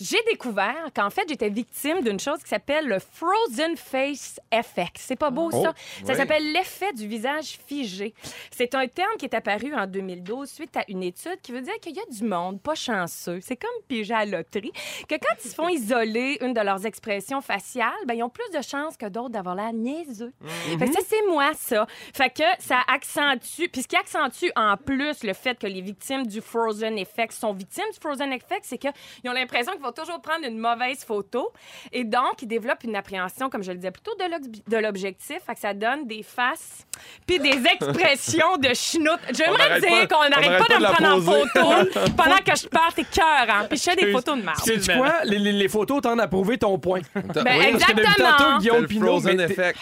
J'ai 0.00 0.18
découvert 0.30 0.86
qu'en 0.94 1.10
fait, 1.10 1.24
j'étais 1.28 1.48
victime 1.50 2.02
d'une 2.02 2.18
chose 2.20 2.42
qui 2.42 2.48
s'appelle 2.48 2.86
le 2.86 2.98
frozen 2.98 3.76
face 3.76 4.38
effect. 4.52 4.96
C'est 4.98 5.16
pas 5.18 5.30
beau 5.30 5.50
Oh, 5.52 5.62
ça? 5.62 5.74
Ça 6.06 6.14
s'appelle 6.14 6.52
l'effet 6.52 6.92
du 6.92 7.06
visage 7.06 7.58
figé. 7.66 8.14
C'est 8.50 8.74
un 8.74 8.86
terme 8.86 9.16
qui 9.18 9.24
est 9.24 9.34
apparu 9.34 9.74
en 9.74 9.86
2012 9.86 10.48
suite 10.48 10.76
à 10.76 10.84
une 10.88 11.02
étude 11.02 11.40
qui 11.42 11.52
veut 11.52 11.60
dire 11.62 11.74
qu'il 11.80 11.96
y 11.96 12.00
a 12.00 12.04
du 12.10 12.24
monde 12.24 12.60
pas 12.60 12.74
chanceux. 12.74 13.40
C'est 13.42 13.56
comme 13.56 13.70
piger 13.88 14.14
à 14.14 14.24
la 14.24 14.38
loterie. 14.38 14.72
Que 15.08 15.14
quand 15.16 15.34
ils 15.44 15.48
se 15.50 15.54
font 15.54 15.68
isoler 15.80 16.38
une 16.40 16.52
de 16.54 16.60
leurs 16.60 16.86
expressions 16.86 17.40
faciales, 17.40 17.90
ben, 18.06 18.14
ils 18.20 18.22
ont 18.22 18.28
plus 18.28 18.50
de 18.56 18.62
chances 18.62 18.96
que 18.96 19.06
d'autres 19.06 19.30
d'avoir 19.30 19.54
l'air 19.54 19.72
niaiseux. 19.72 20.32
Fait 20.78 20.86
que 20.86 20.92
ça, 20.92 21.00
c'est 21.08 21.26
moi, 21.28 21.50
ça. 21.56 21.86
Fait 22.14 22.30
que 22.30 22.42
ça 22.58 22.78
accentue. 22.86 23.68
Puis 23.72 23.82
ce 23.82 23.88
qui 23.88 23.96
accentue 23.96 24.50
en 24.56 24.76
plus 24.76 25.24
le 25.24 25.32
fait 25.32 25.58
que 25.58 25.66
les 25.66 25.80
victimes 25.80 26.26
du 26.26 26.40
Frozen 26.40 26.98
Effect 26.98 27.32
sont 27.32 27.52
victimes 27.52 27.84
du 27.92 27.98
Frozen 28.00 28.32
Effect, 28.32 28.62
c'est 28.64 28.78
qu'ils 28.78 28.90
ont 29.26 29.32
l'impression 29.32 29.72
qu'ils 29.72 29.82
vont 29.82 29.92
toujours 29.92 30.20
prendre 30.20 30.44
une 30.46 30.58
mauvaise 30.58 31.04
photo. 31.04 31.50
Et 31.92 32.04
donc, 32.04 32.42
ils 32.42 32.48
développent 32.48 32.84
une 32.84 32.96
appréhension, 32.96 33.48
comme 33.50 33.62
je 33.62 33.70
le 33.72 33.76
disais 33.78 33.90
plutôt, 33.90 34.14
de 34.16 34.24
l'ob- 34.30 34.56
de 34.68 34.76
l'objectif. 34.76 35.38
Fait 35.46 35.54
que 35.54 35.60
ça 35.60 35.72
donne 35.74 36.06
des 36.06 36.22
faces 36.22 36.86
puis 37.26 37.38
des 37.38 37.62
expressions 37.72 38.56
de 38.58 38.74
chenoute. 38.74 39.20
J'aimerais 39.32 39.80
dire 39.80 39.88
pas- 39.88 40.06
qu'on 40.06 40.26
on 40.26 40.28
n'arrête 40.28 40.48
arrête 40.50 40.66
pas 40.66 40.74
de 40.76 40.80
me 40.80 40.92
prendre 40.92 41.16
en 41.16 41.20
photo 41.20 42.10
pendant 42.16 42.36
que 42.38 42.56
je 42.56 42.68
parle. 42.68 42.92
T'es 42.94 43.04
cœur, 43.04 43.46
hein? 43.48 43.66
Puis 43.68 43.78
je 43.78 43.82
fais 43.84 43.96
des 43.96 44.12
photos 44.12 44.36
de 44.38 44.42
marde. 44.42 44.58
Sais-tu 44.58 44.92
quoi? 44.96 45.24
Les, 45.24 45.38
les- 45.38 45.52
les 45.52 45.68
photos 45.68 46.02
tendent 46.02 46.20
à 46.20 46.28
prouver 46.28 46.58
ton 46.58 46.78
point. 46.78 47.00
Ben, 47.14 47.72
depuis 47.74 48.09
exactement. 48.12 48.48
tantôt, 48.50 48.58
Guillaume 48.60 48.86
Pinot, 48.86 49.20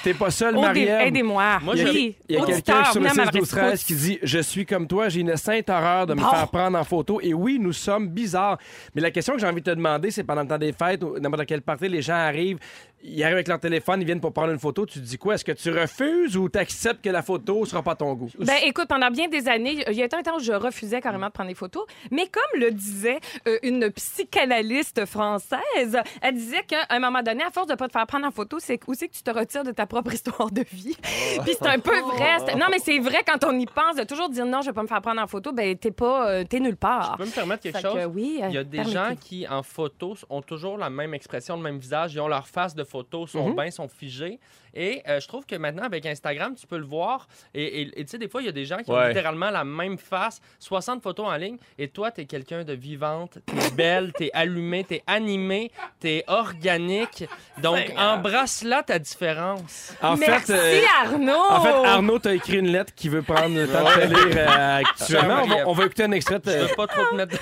t'es- 0.04 0.14
pas 0.14 0.30
seul, 0.30 0.54
Marie-Ève. 0.54 1.06
Aidez-moi. 1.06 1.58
Moi, 1.62 1.74
Il 1.76 1.82
y 1.82 1.86
a, 1.86 1.90
oui. 1.90 2.16
il 2.28 2.34
y 2.36 2.38
a 2.38 2.44
quelqu'un 2.44 2.84
sur 2.84 3.00
le 3.00 3.08
venez 3.08 3.20
à 3.20 3.24
ma 3.24 3.32
6 3.32 3.38
12 3.38 3.48
13 3.48 3.64
rescousse. 3.70 3.84
qui 3.86 3.94
dit 3.94 4.18
Je 4.22 4.38
suis 4.38 4.66
comme 4.66 4.86
toi, 4.86 5.08
j'ai 5.08 5.20
une 5.20 5.36
sainte 5.36 5.68
horreur 5.70 6.06
de 6.06 6.14
me 6.14 6.20
Bon. 6.20 6.28
faire 6.30 6.48
prendre 6.48 6.78
en 6.78 6.84
photo. 6.84 7.20
Et 7.22 7.34
oui, 7.34 7.58
nous 7.60 7.72
sommes 7.72 8.08
bizarres. 8.08 8.58
Mais 8.94 9.00
la 9.02 9.10
question 9.10 9.34
que 9.34 9.40
j'ai 9.40 9.46
envie 9.46 9.60
de 9.62 9.70
te 9.70 9.74
demander, 9.76 10.10
c'est 10.10 10.24
pendant 10.24 10.42
le 10.42 10.48
temps 10.48 10.58
des 10.58 10.72
fêtes 10.72 11.02
n'importe 11.20 11.46
quelle 11.46 11.62
partie, 11.62 11.88
les 11.88 12.02
gens 12.02 12.14
arrivent, 12.14 12.58
ils 13.02 13.22
arrivent 13.22 13.34
avec 13.36 13.48
leur 13.48 13.60
téléphone, 13.60 14.00
ils 14.02 14.04
viennent 14.04 14.20
pour 14.20 14.32
prendre 14.32 14.52
une 14.52 14.58
photo. 14.58 14.84
Tu 14.86 15.00
te 15.00 15.04
dis 15.04 15.18
quoi? 15.18 15.34
Est-ce 15.34 15.44
que 15.44 15.52
tu 15.52 15.70
refuses 15.70 16.36
ou 16.36 16.48
tu 16.48 16.58
acceptes 16.58 17.02
que 17.04 17.10
la 17.10 17.22
photo 17.22 17.64
sera 17.64 17.82
pas 17.82 17.94
ton 17.94 18.12
goût? 18.14 18.30
Ben, 18.38 18.56
écoute, 18.64 18.88
pendant 18.88 19.10
bien 19.10 19.28
des 19.28 19.48
années, 19.48 19.84
il 19.88 19.94
y 19.94 20.02
a 20.02 20.06
eu 20.06 20.08
un 20.12 20.22
temps 20.22 20.36
où 20.36 20.40
je 20.40 20.52
refusais 20.52 21.00
carrément 21.00 21.26
de 21.28 21.32
prendre 21.32 21.48
des 21.48 21.54
photos. 21.54 21.84
Mais 22.10 22.26
comme 22.26 22.60
le 22.60 22.70
disait 22.70 23.20
euh, 23.46 23.58
une 23.62 23.90
psychanalyste 23.90 25.06
française, 25.06 25.98
elle 26.20 26.34
disait 26.34 26.62
qu'à 26.66 26.86
un 26.90 26.98
moment 26.98 27.22
donné, 27.22 27.42
à 27.44 27.50
force 27.50 27.66
de 27.68 27.74
pas 27.74 27.86
te 27.86 27.92
faire 27.92 28.06
prendre 28.06 28.26
en 28.26 28.30
photo, 28.30 28.58
c'est 28.60 28.78
aussi 28.86 29.08
que 29.08 29.14
tu 29.14 29.22
te 29.22 29.30
retires 29.30 29.64
de 29.64 29.70
ta 29.72 29.86
propre 29.86 30.12
histoire 30.18 30.50
de 30.50 30.64
vie. 30.72 30.96
Puis 31.02 31.54
c'est 31.58 31.66
un 31.66 31.78
peu 31.78 31.98
vrai. 32.00 32.38
C'est- 32.46 32.56
Non, 32.56 32.66
mais 32.70 32.78
c'est 32.78 32.98
vrai 32.98 33.18
quand 33.26 33.44
on 33.48 33.58
y 33.58 33.66
pense, 33.66 33.96
de 33.96 34.04
toujours 34.04 34.28
dire 34.28 34.44
non, 34.46 34.60
je 34.62 34.66
vais 34.66 34.72
pas 34.74 34.82
me 34.82 34.88
faire 34.88 35.00
prendre 35.02 35.20
en 35.20 35.26
photo, 35.26 35.52
ben 35.52 35.76
t'es 35.76 35.90
pas, 35.90 36.28
euh, 36.28 36.44
t'es 36.44 36.60
nulle 36.60 36.76
part. 36.76 37.12
Je 37.18 37.22
peux 37.24 37.28
me 37.30 37.34
permettre 37.34 37.62
quelque 37.62 37.76
Fait 37.78 37.82
chose? 37.88 37.94
que 38.00 38.06
oui, 38.06 38.40
Il 38.48 38.54
y 38.54 38.58
a 38.58 38.64
des 38.64 38.84
gens 38.84 39.14
qui, 39.20 39.46
en 39.48 39.62
photo, 39.62 40.14
ont 40.30 40.42
toujours 40.42 40.76
la 40.78 40.90
même 40.90 41.14
expression, 41.14 41.56
le 41.56 41.62
même 41.62 41.78
visage. 41.78 42.14
Ils 42.14 42.20
ont 42.20 42.28
leur 42.28 42.46
face 42.48 42.74
de 42.74 42.84
photo, 42.88 43.26
sont 43.26 43.50
Mhm. 43.50 43.54
bains, 43.56 43.70
sont 43.70 43.88
figés. 43.88 44.38
Et 44.74 45.02
euh, 45.08 45.20
je 45.20 45.28
trouve 45.28 45.46
que 45.46 45.56
maintenant, 45.56 45.84
avec 45.84 46.06
Instagram, 46.06 46.54
tu 46.54 46.66
peux 46.66 46.78
le 46.78 46.84
voir. 46.84 47.28
Et 47.54 47.90
tu 47.96 48.04
sais, 48.06 48.18
des 48.18 48.28
fois, 48.28 48.42
il 48.42 48.46
y 48.46 48.48
a 48.48 48.52
des 48.52 48.64
gens 48.64 48.78
qui 48.78 48.90
ont 48.90 49.06
littéralement 49.06 49.50
la 49.50 49.64
même 49.64 49.98
face, 49.98 50.40
60 50.58 51.02
photos 51.02 51.26
en 51.26 51.36
ligne. 51.36 51.56
Et 51.78 51.88
toi, 51.88 52.10
tu 52.10 52.22
es 52.22 52.24
quelqu'un 52.24 52.64
de 52.64 52.72
vivante, 52.72 53.38
t'es 53.46 53.70
belle, 53.76 54.12
t'es 54.12 54.30
allumée, 54.32 54.84
t'es 54.84 55.02
animée, 55.06 55.70
t'es 56.00 56.24
organique. 56.26 57.24
Donc, 57.62 57.78
embrasse-la 57.96 58.82
ta 58.82 58.98
différence. 58.98 59.94
En 60.02 60.16
Merci, 60.16 60.52
fait, 60.52 60.52
euh, 60.52 60.82
Arnaud! 61.04 61.32
en 61.50 61.60
fait, 61.60 61.88
Arnaud 61.88 62.18
t'a 62.18 62.34
écrit 62.34 62.58
une 62.58 62.72
lettre 62.72 62.94
qui 62.94 63.08
veut 63.08 63.22
prendre 63.22 63.54
le 63.54 63.66
temps 63.68 63.84
de 63.84 63.90
te 63.94 64.06
lire 64.06 64.36
euh, 64.36 64.78
actuellement. 64.80 65.42
On 65.42 65.46
va, 65.46 65.68
on 65.68 65.72
va 65.72 65.84
écouter 65.86 66.04
un 66.04 66.12
extrait. 66.12 66.40
Je 66.44 66.50
veux 66.50 66.74
pas 66.76 66.86
trop 66.86 67.04
te 67.10 67.14
mettre 67.14 67.32
de 67.32 67.38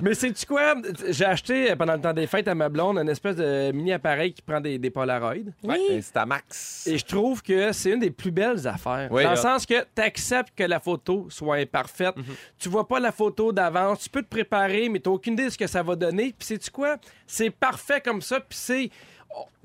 Mais 0.02 0.14
sais-tu 0.14 0.46
quoi? 0.46 0.74
J'ai 1.08 1.24
acheté 1.24 1.74
pendant 1.76 1.94
le 1.94 2.00
temps 2.00 2.12
des 2.12 2.26
fêtes 2.26 2.48
à 2.48 2.54
ma 2.54 2.68
blonde 2.68 2.98
un 2.98 3.06
espèce 3.06 3.36
de 3.36 3.72
mini 3.72 3.92
appareil 3.92 4.32
qui 4.32 4.42
prend 4.42 4.60
des, 4.60 4.78
des 4.78 4.90
Polaroids. 5.18 5.96
Instamax. 5.96 6.86
Et 6.86 6.98
je 6.98 7.04
trouve 7.04 7.42
que 7.42 7.72
c'est 7.72 7.90
une 7.92 8.00
des 8.00 8.10
plus 8.10 8.30
belles 8.30 8.66
affaires. 8.66 9.08
Oui. 9.10 9.24
dans 9.24 9.30
le 9.30 9.36
sens 9.36 9.66
que 9.66 9.84
tu 9.94 10.02
acceptes 10.02 10.52
que 10.56 10.64
la 10.64 10.80
photo 10.80 11.26
soit 11.30 11.56
imparfaite. 11.56 12.14
Tu 12.58 12.68
vois 12.68 12.86
pas 12.86 13.00
la 13.00 13.12
photo 13.12 13.52
d'avance. 13.52 14.00
Tu 14.00 14.10
peux 14.10 14.22
te 14.22 14.28
préparer, 14.28 14.88
mais 14.88 15.00
tu 15.00 15.08
aucune 15.08 15.34
idée 15.34 15.46
de 15.46 15.50
ce 15.50 15.58
que 15.58 15.66
ça 15.66 15.82
va 15.82 15.96
donner. 15.96 16.34
Puis 16.38 16.46
sais-tu 16.46 16.70
quoi? 16.70 16.96
C'est 17.26 17.50
parfait 17.50 18.00
comme 18.00 18.22
ça. 18.22 18.40
Puis 18.40 18.58
c'est. 18.58 18.90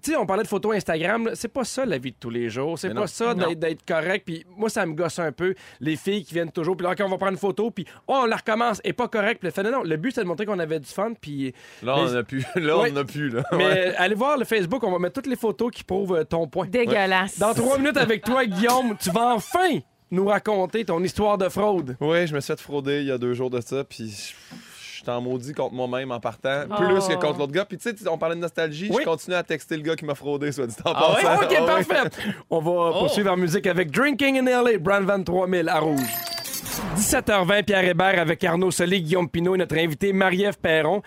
Tu 0.03 0.11
sais, 0.11 0.17
on 0.17 0.27
parlait 0.27 0.43
de 0.43 0.47
photos 0.47 0.75
Instagram, 0.75 1.31
c'est 1.33 1.47
pas 1.47 1.63
ça 1.63 1.83
la 1.83 1.97
vie 1.97 2.11
de 2.11 2.17
tous 2.19 2.29
les 2.29 2.47
jours. 2.47 2.77
C'est 2.77 2.89
pas 2.89 2.93
non. 2.93 3.07
ça 3.07 3.33
d'être 3.33 3.83
correct. 3.87 4.21
Puis 4.23 4.45
moi, 4.55 4.69
ça 4.69 4.85
me 4.85 4.93
gosse 4.93 5.17
un 5.17 5.31
peu. 5.31 5.55
Les 5.79 5.95
filles 5.95 6.23
qui 6.23 6.35
viennent 6.35 6.51
toujours, 6.51 6.77
puis 6.77 6.85
là, 6.85 6.91
OK, 6.91 6.99
on 7.03 7.09
va 7.09 7.17
prendre 7.17 7.31
une 7.31 7.39
photo, 7.39 7.71
puis 7.71 7.85
oh, 8.07 8.19
on 8.21 8.25
la 8.25 8.35
recommence, 8.35 8.79
et 8.83 8.93
pas 8.93 9.07
correct. 9.07 9.39
Puis 9.39 9.47
elle 9.47 9.51
fait, 9.53 9.63
non, 9.63 9.71
non, 9.71 9.83
le 9.83 9.97
but, 9.97 10.13
c'est 10.13 10.21
de 10.21 10.27
montrer 10.27 10.45
qu'on 10.45 10.59
avait 10.59 10.79
du 10.79 10.85
fun, 10.87 11.13
puis. 11.19 11.55
Là, 11.81 11.95
Mais- 11.95 12.11
on 12.11 12.15
a 12.17 12.23
pu. 12.23 12.45
Là, 12.55 12.77
Ouais. 12.77 12.91
on 12.93 12.97
a 12.97 13.03
pu. 13.03 13.29
Là. 13.29 13.43
Mais 13.53 13.57
Ouais. 13.65 13.95
allez 13.97 14.13
voir 14.13 14.37
le 14.37 14.45
Facebook, 14.45 14.83
on 14.83 14.91
va 14.91 14.99
mettre 14.99 15.15
toutes 15.15 15.25
les 15.27 15.35
photos 15.35 15.71
qui 15.71 15.83
prouvent 15.83 16.13
euh, 16.17 16.23
ton 16.23 16.45
point. 16.47 16.67
Dégueulasse. 16.67 17.39
Dans 17.39 17.55
trois 17.55 17.79
minutes 17.79 17.97
avec 17.97 18.23
toi, 18.23 18.45
Guillaume, 18.45 18.95
tu 18.99 19.09
vas 19.09 19.33
enfin 19.33 19.79
nous 20.11 20.27
raconter 20.27 20.85
ton 20.85 21.01
histoire 21.03 21.39
de 21.39 21.49
fraude. 21.49 21.97
Oui, 21.99 22.27
je 22.27 22.35
me 22.35 22.41
suis 22.41 22.53
fait 22.53 22.61
frauder 22.61 22.99
il 23.01 23.07
y 23.07 23.11
a 23.11 23.17
deux 23.17 23.33
jours 23.33 23.49
de 23.49 23.59
ça, 23.59 23.83
puis 23.83 24.35
suis 25.05 25.17
en 25.17 25.21
maudit 25.21 25.53
contre 25.53 25.73
moi-même 25.73 26.11
en 26.11 26.19
partant, 26.19 26.63
Oh. 26.69 26.75
plus 26.75 27.07
que 27.07 27.13
contre 27.19 27.39
l'autre 27.39 27.51
gars. 27.53 27.65
Puis 27.65 27.77
tu 27.77 27.89
sais, 27.95 28.07
on 28.09 28.17
parlait 28.17 28.35
de 28.35 28.41
nostalgie, 28.41 28.89
Oui. 28.91 28.97
je 29.03 29.09
continue 29.09 29.35
à 29.35 29.43
texter 29.43 29.77
le 29.77 29.83
gars 29.83 29.95
qui 29.95 30.05
m'a 30.05 30.15
fraudé, 30.15 30.51
soit 30.51 30.67
dit 30.67 30.75
en 30.85 30.91
Ah 30.93 31.13
ouais? 31.15 31.23
passant. 31.23 31.43
OK, 31.45 31.55
Ah 31.59 31.65
parfait. 31.65 32.09
On 32.49 32.59
va 32.59 32.91
poursuivre 32.99 33.31
en 33.31 33.37
musique 33.37 33.67
avec 33.67 33.91
Drinking 33.91 34.39
in 34.39 34.45
LA, 34.63 34.77
Brand 34.79 35.03
Van 35.03 35.21
3000 35.23 35.69
à 35.69 35.79
Rouge. 35.79 36.01
17h20, 36.97 37.63
Pierre 37.63 37.85
Hébert 37.85 38.19
avec 38.19 38.43
Arnaud 38.43 38.71
Solé, 38.71 39.01
Guillaume 39.01 39.29
Pinot 39.29 39.55
et 39.55 39.57
notre 39.59 39.77
invité 39.77 40.13
Marie-Ève 40.13 40.57
Perron. 40.57 41.01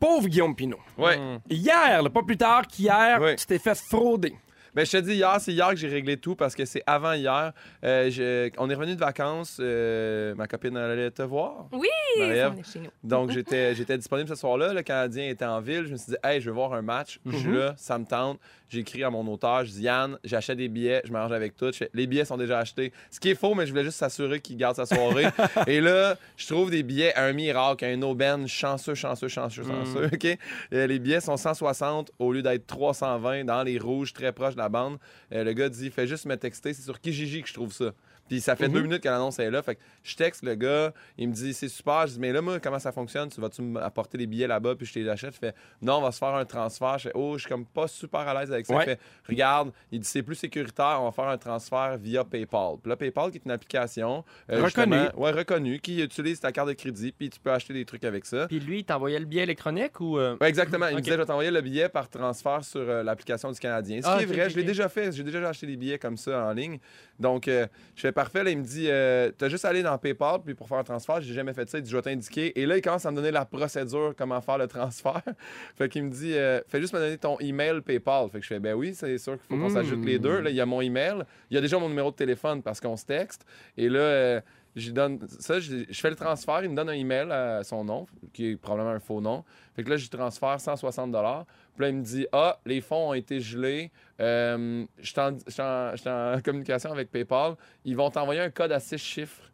Pauvre 0.00 0.28
Guillaume 0.28 0.54
Pinot. 0.54 0.78
Ouais. 0.96 1.18
Hier, 1.50 2.02
là, 2.02 2.08
pas 2.10 2.22
plus 2.22 2.36
tard 2.36 2.62
qu'hier, 2.66 3.18
Oui. 3.20 3.36
tu 3.36 3.46
t'es 3.46 3.58
fait 3.58 3.76
frauder. 3.76 4.34
Ben, 4.74 4.84
je 4.86 4.92
te 4.92 4.96
dis 4.98 5.14
hier, 5.14 5.36
c'est 5.40 5.52
hier 5.52 5.68
que 5.70 5.76
j'ai 5.76 5.88
réglé 5.88 6.16
tout 6.16 6.34
parce 6.36 6.54
que 6.54 6.64
c'est 6.64 6.82
avant 6.86 7.12
hier. 7.12 7.52
Euh, 7.84 8.10
je- 8.10 8.50
on 8.58 8.68
est 8.70 8.74
revenu 8.74 8.94
de 8.94 9.00
vacances. 9.00 9.58
euh, 9.60 10.34
ma 10.34 10.46
copine 10.46 10.76
allait 10.76 11.10
te 11.10 11.22
voir. 11.22 11.68
Oui, 11.72 11.88
Marie-Ève. 12.18 12.52
on 12.56 12.60
est 12.60 12.72
chez 12.72 12.78
nous. 12.80 12.90
Donc, 13.02 13.30
j'étais, 13.30 13.74
j'étais 13.74 13.96
disponible 13.96 14.28
ce 14.28 14.34
soir-là. 14.34 14.72
Le 14.72 14.82
Canadien 14.82 15.28
était 15.28 15.44
en 15.44 15.60
ville. 15.60 15.84
Je 15.86 15.92
me 15.92 15.96
suis 15.96 16.12
dit, 16.12 16.16
hey, 16.22 16.40
je 16.40 16.48
veux 16.50 16.54
voir 16.54 16.72
un 16.74 16.82
match. 16.82 17.18
Je 17.26 17.36
suis 17.36 17.52
là, 17.56 17.74
ça 17.76 17.98
me 17.98 18.04
tente. 18.04 18.38
J'ai 18.70 18.80
écrit 18.80 19.02
à 19.02 19.08
mon 19.08 19.26
auteur, 19.32 19.64
je 19.64 19.70
dis, 19.70 19.82
Yann, 19.84 20.18
j'achète 20.24 20.58
des 20.58 20.68
billets, 20.68 21.00
je 21.06 21.10
m'arrange 21.10 21.32
avec 21.32 21.56
tout. 21.56 21.68
Je 21.72 21.78
fais, 21.78 21.90
les 21.94 22.06
billets 22.06 22.26
sont 22.26 22.36
déjà 22.36 22.58
achetés. 22.58 22.92
Ce 23.10 23.18
qui 23.18 23.30
est 23.30 23.34
faux, 23.34 23.54
mais 23.54 23.64
je 23.64 23.70
voulais 23.70 23.84
juste 23.84 23.96
s'assurer 23.96 24.40
qu'il 24.40 24.58
garde 24.58 24.76
sa 24.76 24.84
soirée. 24.84 25.24
Et 25.66 25.80
là, 25.80 26.16
je 26.36 26.46
trouve 26.46 26.70
des 26.70 26.82
billets 26.82 27.14
à 27.14 27.24
un 27.24 27.32
miracle, 27.32 27.86
un 27.86 28.02
aubaine 28.02 28.46
chanceux, 28.46 28.94
chanceux, 28.94 29.28
chanceux, 29.28 29.62
chanceux. 29.62 30.10
OK? 30.12 30.38
Euh, 30.74 30.86
les 30.86 30.98
billets 30.98 31.22
sont 31.22 31.38
160 31.38 32.10
au 32.18 32.30
lieu 32.30 32.42
d'être 32.42 32.66
320 32.66 33.44
dans 33.44 33.62
les 33.62 33.78
rouges, 33.78 34.12
très 34.12 34.32
proches 34.32 34.54
la 34.58 34.68
bande. 34.68 34.98
Euh, 35.32 35.44
le 35.44 35.52
gars 35.52 35.68
dit, 35.68 35.90
fais 35.90 36.06
juste 36.06 36.26
me 36.26 36.36
texter. 36.36 36.74
C'est 36.74 36.82
sur 36.82 37.00
Kijiji 37.00 37.42
que 37.42 37.48
je 37.48 37.54
trouve 37.54 37.72
ça. 37.72 37.92
Puis 38.28 38.40
ça 38.40 38.54
fait 38.56 38.68
deux 38.68 38.82
minutes 38.82 39.02
que 39.02 39.08
l'annonce 39.08 39.38
est 39.38 39.50
là. 39.50 39.62
Fait 39.62 39.74
que 39.76 39.80
je 40.02 40.14
texte 40.16 40.42
le 40.44 40.54
gars, 40.54 40.92
il 41.16 41.28
me 41.28 41.32
dit 41.32 41.54
c'est 41.54 41.68
super. 41.68 42.06
Je 42.06 42.12
dis 42.14 42.20
mais 42.20 42.32
là, 42.32 42.40
moi, 42.40 42.60
comment 42.60 42.78
ça 42.78 42.92
fonctionne? 42.92 43.28
Tu 43.30 43.40
vas-tu 43.40 43.62
m'apporter 43.62 44.18
les 44.18 44.26
billets 44.26 44.46
là-bas 44.46 44.74
puis 44.76 44.86
je 44.86 44.92
te 44.92 44.98
les 44.98 45.08
achète? 45.08 45.34
Je 45.34 45.38
fais 45.38 45.54
non, 45.82 45.94
on 45.96 46.02
va 46.02 46.12
se 46.12 46.18
faire 46.18 46.34
un 46.34 46.44
transfert. 46.44 46.98
Je 46.98 47.04
fais 47.08 47.12
oh, 47.14 47.34
je 47.36 47.40
suis 47.42 47.48
comme 47.48 47.64
pas 47.66 47.88
super 47.88 48.20
à 48.20 48.38
l'aise 48.40 48.52
avec 48.52 48.66
ça. 48.66 48.74
Ouais. 48.76 48.82
Il 48.82 48.86
fait 48.86 49.00
regarde, 49.28 49.72
il 49.90 50.00
dit 50.00 50.06
c'est 50.08 50.22
plus 50.22 50.34
sécuritaire, 50.34 50.98
on 51.00 51.04
va 51.06 51.12
faire 51.12 51.28
un 51.28 51.38
transfert 51.38 51.96
via 51.98 52.24
PayPal. 52.24 52.76
Puis 52.82 52.90
là, 52.90 52.96
PayPal 52.96 53.30
qui 53.30 53.38
est 53.38 53.42
une 53.44 53.50
application 53.50 54.24
euh, 54.50 54.62
Reconnue. 54.62 54.96
ouais, 55.16 55.30
reconnue, 55.30 55.78
qui 55.80 56.02
utilise 56.02 56.40
ta 56.40 56.52
carte 56.52 56.68
de 56.68 56.74
crédit 56.74 57.12
puis 57.12 57.30
tu 57.30 57.40
peux 57.40 57.50
acheter 57.52 57.72
des 57.74 57.84
trucs 57.84 58.04
avec 58.04 58.24
ça. 58.26 58.46
Puis 58.48 58.60
lui, 58.60 58.80
il 58.80 58.84
t'envoyait 58.84 59.18
le 59.18 59.24
billet 59.24 59.42
électronique 59.44 60.00
ou. 60.00 60.18
euh, 60.18 60.36
Ouais, 60.40 60.48
exactement. 60.48 60.86
Il 60.88 60.96
me 60.96 61.00
disait, 61.00 61.14
je 61.16 61.20
vais 61.20 61.26
t'envoyer 61.26 61.50
le 61.50 61.60
billet 61.60 61.88
par 61.88 62.08
transfert 62.08 62.62
sur 62.64 62.80
euh, 62.80 63.02
l'application 63.02 63.50
du 63.50 63.58
Canadien. 63.58 64.02
Ce 64.02 64.06
Ah, 64.08 64.16
qui 64.18 64.24
est 64.24 64.26
vrai, 64.26 64.50
je 64.50 64.56
l'ai 64.56 64.64
déjà 64.64 64.88
fait. 64.88 65.10
J'ai 65.12 65.22
déjà 65.22 65.48
acheté 65.48 65.66
des 65.66 65.76
billets 65.76 65.98
comme 65.98 66.16
ça 66.16 66.44
en 66.46 66.52
ligne. 66.52 66.78
Donc, 67.18 67.46
je 67.46 67.66
fais 67.96 68.12
parfait. 68.18 68.42
Là, 68.42 68.50
il 68.50 68.58
me 68.58 68.64
dit, 68.64 68.86
euh, 68.88 69.30
t'as 69.38 69.48
juste 69.48 69.64
à 69.64 69.68
aller 69.68 69.82
dans 69.84 69.96
PayPal, 69.96 70.40
puis 70.44 70.54
pour 70.54 70.66
faire 70.66 70.78
un 70.78 70.82
transfert, 70.82 71.20
j'ai 71.20 71.34
jamais 71.34 71.52
fait 71.52 71.70
ça. 71.70 71.78
Il 71.78 71.82
dit, 71.82 71.90
je 71.90 71.96
vais 71.96 72.02
t'indiquer. 72.02 72.58
Et 72.60 72.66
là, 72.66 72.76
il 72.76 72.82
commence 72.82 73.06
à 73.06 73.12
me 73.12 73.16
donner 73.16 73.30
la 73.30 73.44
procédure, 73.44 74.12
comment 74.18 74.40
faire 74.40 74.58
le 74.58 74.66
transfert. 74.66 75.22
fait 75.76 75.88
qu'il 75.88 76.02
me 76.02 76.10
dit, 76.10 76.34
euh, 76.34 76.60
fais 76.66 76.80
juste 76.80 76.92
me 76.94 76.98
donner 76.98 77.16
ton 77.16 77.38
email 77.38 77.80
PayPal. 77.80 78.28
Fait 78.30 78.38
que 78.38 78.44
je 78.44 78.48
fais, 78.48 78.58
ben 78.58 78.74
oui, 78.74 78.92
c'est 78.92 79.18
sûr 79.18 79.34
qu'il 79.34 79.46
faut 79.46 79.62
qu'on 79.62 79.70
s'ajoute 79.70 80.04
les 80.04 80.18
deux. 80.18 80.40
Là, 80.40 80.50
il 80.50 80.56
y 80.56 80.60
a 80.60 80.66
mon 80.66 80.80
email. 80.80 81.22
Il 81.48 81.54
y 81.54 81.58
a 81.58 81.60
déjà 81.60 81.78
mon 81.78 81.88
numéro 81.88 82.10
de 82.10 82.16
téléphone 82.16 82.60
parce 82.60 82.80
qu'on 82.80 82.96
se 82.96 83.04
texte. 83.04 83.46
Et 83.76 83.88
là, 83.88 84.42
j'y 84.76 84.92
donne 84.92 85.18
ça, 85.40 85.58
je, 85.60 85.84
je 85.88 86.00
fais 86.00 86.10
le 86.10 86.16
transfert, 86.16 86.62
il 86.62 86.70
me 86.70 86.76
donne 86.76 86.88
un 86.88 86.92
email 86.94 87.30
à 87.32 87.64
son 87.64 87.84
nom, 87.84 88.06
qui 88.32 88.50
est 88.50 88.56
probablement 88.56 88.94
un 88.94 89.00
faux 89.00 89.20
nom. 89.20 89.44
Fait 89.74 89.82
que 89.84 89.90
là, 89.90 89.96
je 89.96 90.08
transfère 90.08 90.60
160 90.60 91.10
Puis 91.12 91.20
là, 91.20 91.88
il 91.88 91.94
me 91.96 92.02
dit 92.02 92.26
Ah, 92.32 92.58
les 92.66 92.80
fonds 92.80 93.10
ont 93.10 93.14
été 93.14 93.40
gelés. 93.40 93.90
Euh, 94.20 94.84
je 95.00 95.06
suis 95.10 95.20
en- 95.20 95.36
je 95.46 95.52
je 95.96 96.40
communication 96.42 96.90
avec 96.92 97.10
PayPal. 97.10 97.54
Ils 97.84 97.96
vont 97.96 98.10
t'envoyer 98.10 98.40
un 98.40 98.50
code 98.50 98.72
à 98.72 98.80
six 98.80 98.98
chiffres 98.98 99.50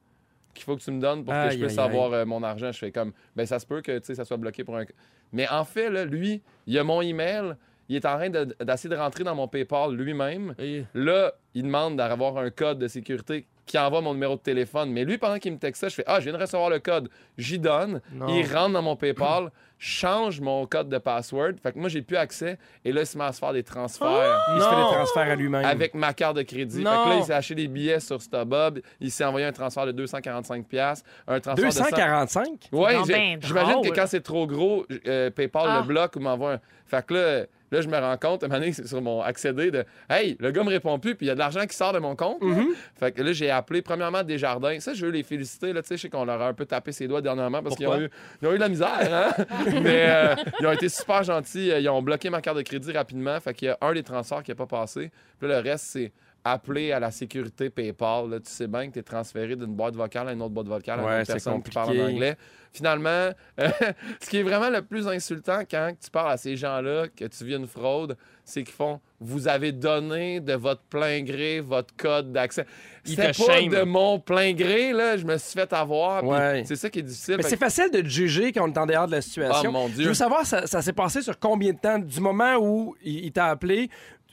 qu'il 0.54 0.64
faut 0.64 0.76
que 0.76 0.82
tu 0.82 0.90
me 0.92 1.00
donnes 1.00 1.24
pour 1.24 1.32
que 1.34 1.38
Aïe, 1.38 1.58
je 1.58 1.64
puisse 1.66 1.78
aïe, 1.78 1.84
avoir 1.84 2.12
euh, 2.12 2.24
mon 2.24 2.42
argent. 2.42 2.70
Je 2.72 2.78
fais 2.78 2.92
comme 2.92 3.12
Ben, 3.36 3.44
ça 3.46 3.58
se 3.58 3.66
peut 3.66 3.80
que 3.82 3.98
tu 3.98 4.06
sais, 4.06 4.14
ça 4.14 4.24
soit 4.24 4.36
bloqué 4.36 4.62
pour 4.64 4.76
un. 4.76 4.84
Mais 5.32 5.48
en 5.48 5.64
fait, 5.64 5.90
là, 5.90 6.04
lui, 6.04 6.42
il 6.66 6.78
a 6.78 6.84
mon 6.84 7.00
email. 7.00 7.54
Il 7.88 7.96
est 7.96 8.06
en 8.06 8.16
train 8.16 8.30
de- 8.30 8.56
d'essayer 8.64 8.88
de 8.88 8.96
rentrer 8.98 9.24
dans 9.24 9.34
mon 9.34 9.46
PayPal 9.46 9.92
lui-même. 9.94 10.54
Là, 10.94 11.34
il 11.54 11.64
demande 11.64 11.96
d'avoir 11.98 12.38
un 12.38 12.48
code 12.50 12.78
de 12.78 12.88
sécurité 12.88 13.46
qui 13.66 13.78
envoie 13.78 14.00
mon 14.00 14.12
numéro 14.14 14.34
de 14.36 14.40
téléphone. 14.40 14.90
Mais 14.90 15.04
lui, 15.04 15.18
pendant 15.18 15.38
qu'il 15.38 15.52
me 15.52 15.58
texte 15.58 15.80
ça, 15.80 15.88
je 15.88 15.94
fais 15.94 16.04
Ah, 16.06 16.20
je 16.20 16.24
viens 16.28 16.32
de 16.36 16.42
recevoir 16.42 16.70
le 16.70 16.78
code. 16.80 17.08
J'y 17.38 17.58
donne. 17.58 18.00
Non. 18.12 18.26
Il 18.28 18.44
rentre 18.54 18.72
dans 18.74 18.82
mon 18.82 18.96
PayPal, 18.96 19.50
change 19.78 20.40
mon 20.40 20.66
code 20.66 20.88
de 20.88 20.98
password. 20.98 21.52
Fait 21.62 21.72
que 21.72 21.78
moi, 21.78 21.88
j'ai 21.88 22.02
plus 22.02 22.16
accès. 22.16 22.58
Et 22.84 22.92
là, 22.92 23.02
il 23.02 23.06
se 23.06 23.16
met 23.18 23.24
à 23.24 23.32
se 23.32 23.38
faire 23.38 23.52
des 23.52 23.62
transferts. 23.62 24.08
Il 24.56 24.60
se 24.62 24.68
fait 24.68 24.76
des 24.76 24.82
transferts 24.82 25.30
à 25.30 25.34
lui-même. 25.34 25.64
Avec 25.64 25.94
ma 25.94 26.12
carte 26.14 26.36
de 26.36 26.42
crédit. 26.42 26.78
Fait 26.78 26.82
que 26.84 26.88
là, 27.08 27.16
il 27.18 27.24
s'est 27.24 27.32
acheté 27.32 27.54
des 27.54 27.68
billets 27.68 28.00
sur 28.00 28.20
StubHub. 28.20 28.78
Il 29.00 29.10
s'est 29.10 29.24
envoyé 29.24 29.46
un 29.46 29.52
transfert 29.52 29.86
de 29.86 29.92
245$. 29.92 30.64
piastres, 30.64 31.06
Un 31.26 31.40
transfert 31.40 31.66
de 31.66 31.70
100 31.70 31.84
245? 31.84 32.48
Ouais, 32.72 32.90
C'est 32.90 32.92
j'ai- 32.92 32.96
donc 32.98 33.06
ben 33.08 33.38
j'imagine 33.42 33.80
que 33.82 33.90
quand 33.94 34.06
c'est 34.06 34.22
trop 34.22 34.46
gros, 34.46 34.84
euh, 35.06 35.30
PayPal 35.30 35.64
Ah. 35.68 35.80
le 35.80 35.86
bloque 35.86 36.16
ou 36.16 36.20
m'envoie 36.20 36.52
un. 36.54 36.60
Fait 36.86 37.04
que 37.04 37.14
là, 37.14 37.46
là, 37.74 37.80
je 37.80 37.88
me 37.88 37.98
rends 37.98 38.16
compte, 38.16 38.42
à 38.42 38.46
un 38.46 38.48
moment 38.48 38.60
donné, 38.60 38.72
c'est 38.72 38.86
sur 38.86 39.02
mon 39.02 39.20
accédé 39.20 39.70
de 39.70 39.84
Hey, 40.08 40.36
le 40.40 40.50
gars 40.50 40.62
me 40.62 40.70
répond 40.70 40.98
plus, 40.98 41.14
puis 41.14 41.26
il 41.26 41.28
y 41.28 41.30
a 41.30 41.34
de 41.34 41.38
l'argent 41.38 41.66
qui 41.66 41.76
sort 41.76 41.92
de 41.92 41.98
mon 41.98 42.16
compte. 42.16 42.42
là. 42.42 42.48
Mm-hmm. 42.48 42.68
Fait 42.98 43.12
que 43.12 43.22
là, 43.22 43.32
j'ai 43.32 43.50
appelé 43.50 43.82
premièrement 43.82 44.22
Desjardins. 44.22 44.78
Ça, 44.80 44.94
je 44.94 45.04
veux 45.04 45.12
les 45.12 45.22
féliciter. 45.22 45.72
Là, 45.72 45.82
tu 45.82 45.88
sais, 45.88 45.96
je 45.96 46.02
sais 46.02 46.08
qu'on 46.08 46.24
leur 46.24 46.40
a 46.40 46.48
un 46.48 46.54
peu 46.54 46.66
tapé 46.66 46.92
ses 46.92 47.08
doigts 47.08 47.20
dernièrement 47.20 47.62
parce 47.62 47.76
qu'ils 47.76 47.88
ont 47.88 48.00
eu, 48.00 48.08
ils 48.40 48.48
ont 48.48 48.52
eu 48.52 48.56
de 48.56 48.60
la 48.60 48.68
misère. 48.68 48.88
Hein? 49.00 49.44
Mais 49.82 50.06
euh, 50.08 50.34
ils 50.60 50.66
ont 50.66 50.72
été 50.72 50.88
super 50.88 51.22
gentils. 51.22 51.68
Ils 51.68 51.88
ont 51.88 52.02
bloqué 52.02 52.30
ma 52.30 52.40
carte 52.40 52.56
de 52.56 52.62
crédit 52.62 52.92
rapidement. 52.92 53.38
Fait 53.40 53.54
qu'il 53.54 53.68
y 53.68 53.70
a 53.70 53.78
un 53.80 53.92
des 53.92 54.02
transferts 54.02 54.42
qui 54.42 54.50
n'a 54.50 54.54
pas 54.54 54.66
passé. 54.66 55.10
Puis 55.38 55.48
là, 55.48 55.60
le 55.60 55.70
reste, 55.70 55.86
c'est 55.86 56.12
appeler 56.44 56.92
à 56.92 57.00
la 57.00 57.10
sécurité 57.10 57.70
PayPal. 57.70 58.28
Là, 58.28 58.38
tu 58.38 58.50
sais 58.50 58.66
bien 58.66 58.88
que 58.88 58.92
tu 58.92 58.98
es 58.98 59.02
transféré 59.02 59.56
d'une 59.56 59.74
boîte 59.74 59.96
vocale 59.96 60.28
à 60.28 60.32
une 60.32 60.42
autre 60.42 60.52
boîte 60.52 60.68
vocale 60.68 61.00
à 61.00 61.02
une 61.02 61.20
autre 61.20 61.32
personne 61.32 61.62
qui 61.62 61.70
parle 61.70 61.98
en 61.98 62.04
anglais. 62.06 62.36
Finalement, 62.70 63.08
euh, 63.08 63.32
ce 64.20 64.28
qui 64.28 64.38
est 64.38 64.42
vraiment 64.42 64.68
le 64.68 64.82
plus 64.82 65.06
insultant 65.06 65.60
quand 65.68 65.92
tu 65.98 66.10
parles 66.10 66.32
à 66.32 66.36
ces 66.36 66.56
gens-là 66.56 67.06
que 67.08 67.24
tu 67.24 67.44
vis 67.44 67.54
une 67.54 67.68
fraude, 67.68 68.16
c'est 68.44 68.64
qu'ils 68.64 68.74
font 68.74 69.00
vous 69.20 69.46
avez 69.48 69.70
donné 69.72 70.40
de 70.40 70.54
votre 70.54 70.82
plein 70.82 71.22
gré 71.22 71.60
votre 71.60 71.94
code 71.96 72.32
d'accès. 72.32 72.66
C'était 73.04 73.28
pas 73.28 73.32
shame. 73.32 73.68
de 73.68 73.82
mon 73.82 74.18
plein 74.18 74.52
gré 74.52 74.92
là, 74.92 75.16
je 75.16 75.24
me 75.24 75.38
suis 75.38 75.52
fait 75.52 75.72
avoir. 75.72 76.24
Ouais. 76.24 76.64
C'est 76.66 76.76
ça 76.76 76.90
qui 76.90 76.98
est 76.98 77.02
difficile. 77.02 77.36
Mais 77.36 77.44
c'est 77.44 77.52
que- 77.52 77.64
facile 77.64 77.90
de 77.92 78.00
te 78.00 78.08
juger 78.08 78.52
quand 78.52 78.68
on 78.68 78.72
est 78.72 78.78
en 78.78 78.86
dehors 78.86 79.06
de 79.06 79.12
la 79.12 79.22
situation. 79.22 79.68
Ah, 79.68 79.72
mon 79.72 79.88
Dieu. 79.88 80.02
Je 80.02 80.08
veux 80.08 80.14
savoir, 80.14 80.44
ça, 80.44 80.66
ça 80.66 80.82
s'est 80.82 80.92
passé 80.92 81.22
sur 81.22 81.38
combien 81.38 81.72
de 81.72 81.78
temps? 81.78 81.98
Du 81.98 82.20
moment 82.20 82.56
où 82.56 82.96
il, 83.02 83.26
il 83.26 83.32
t'a 83.32 83.46
appelé, 83.46 83.88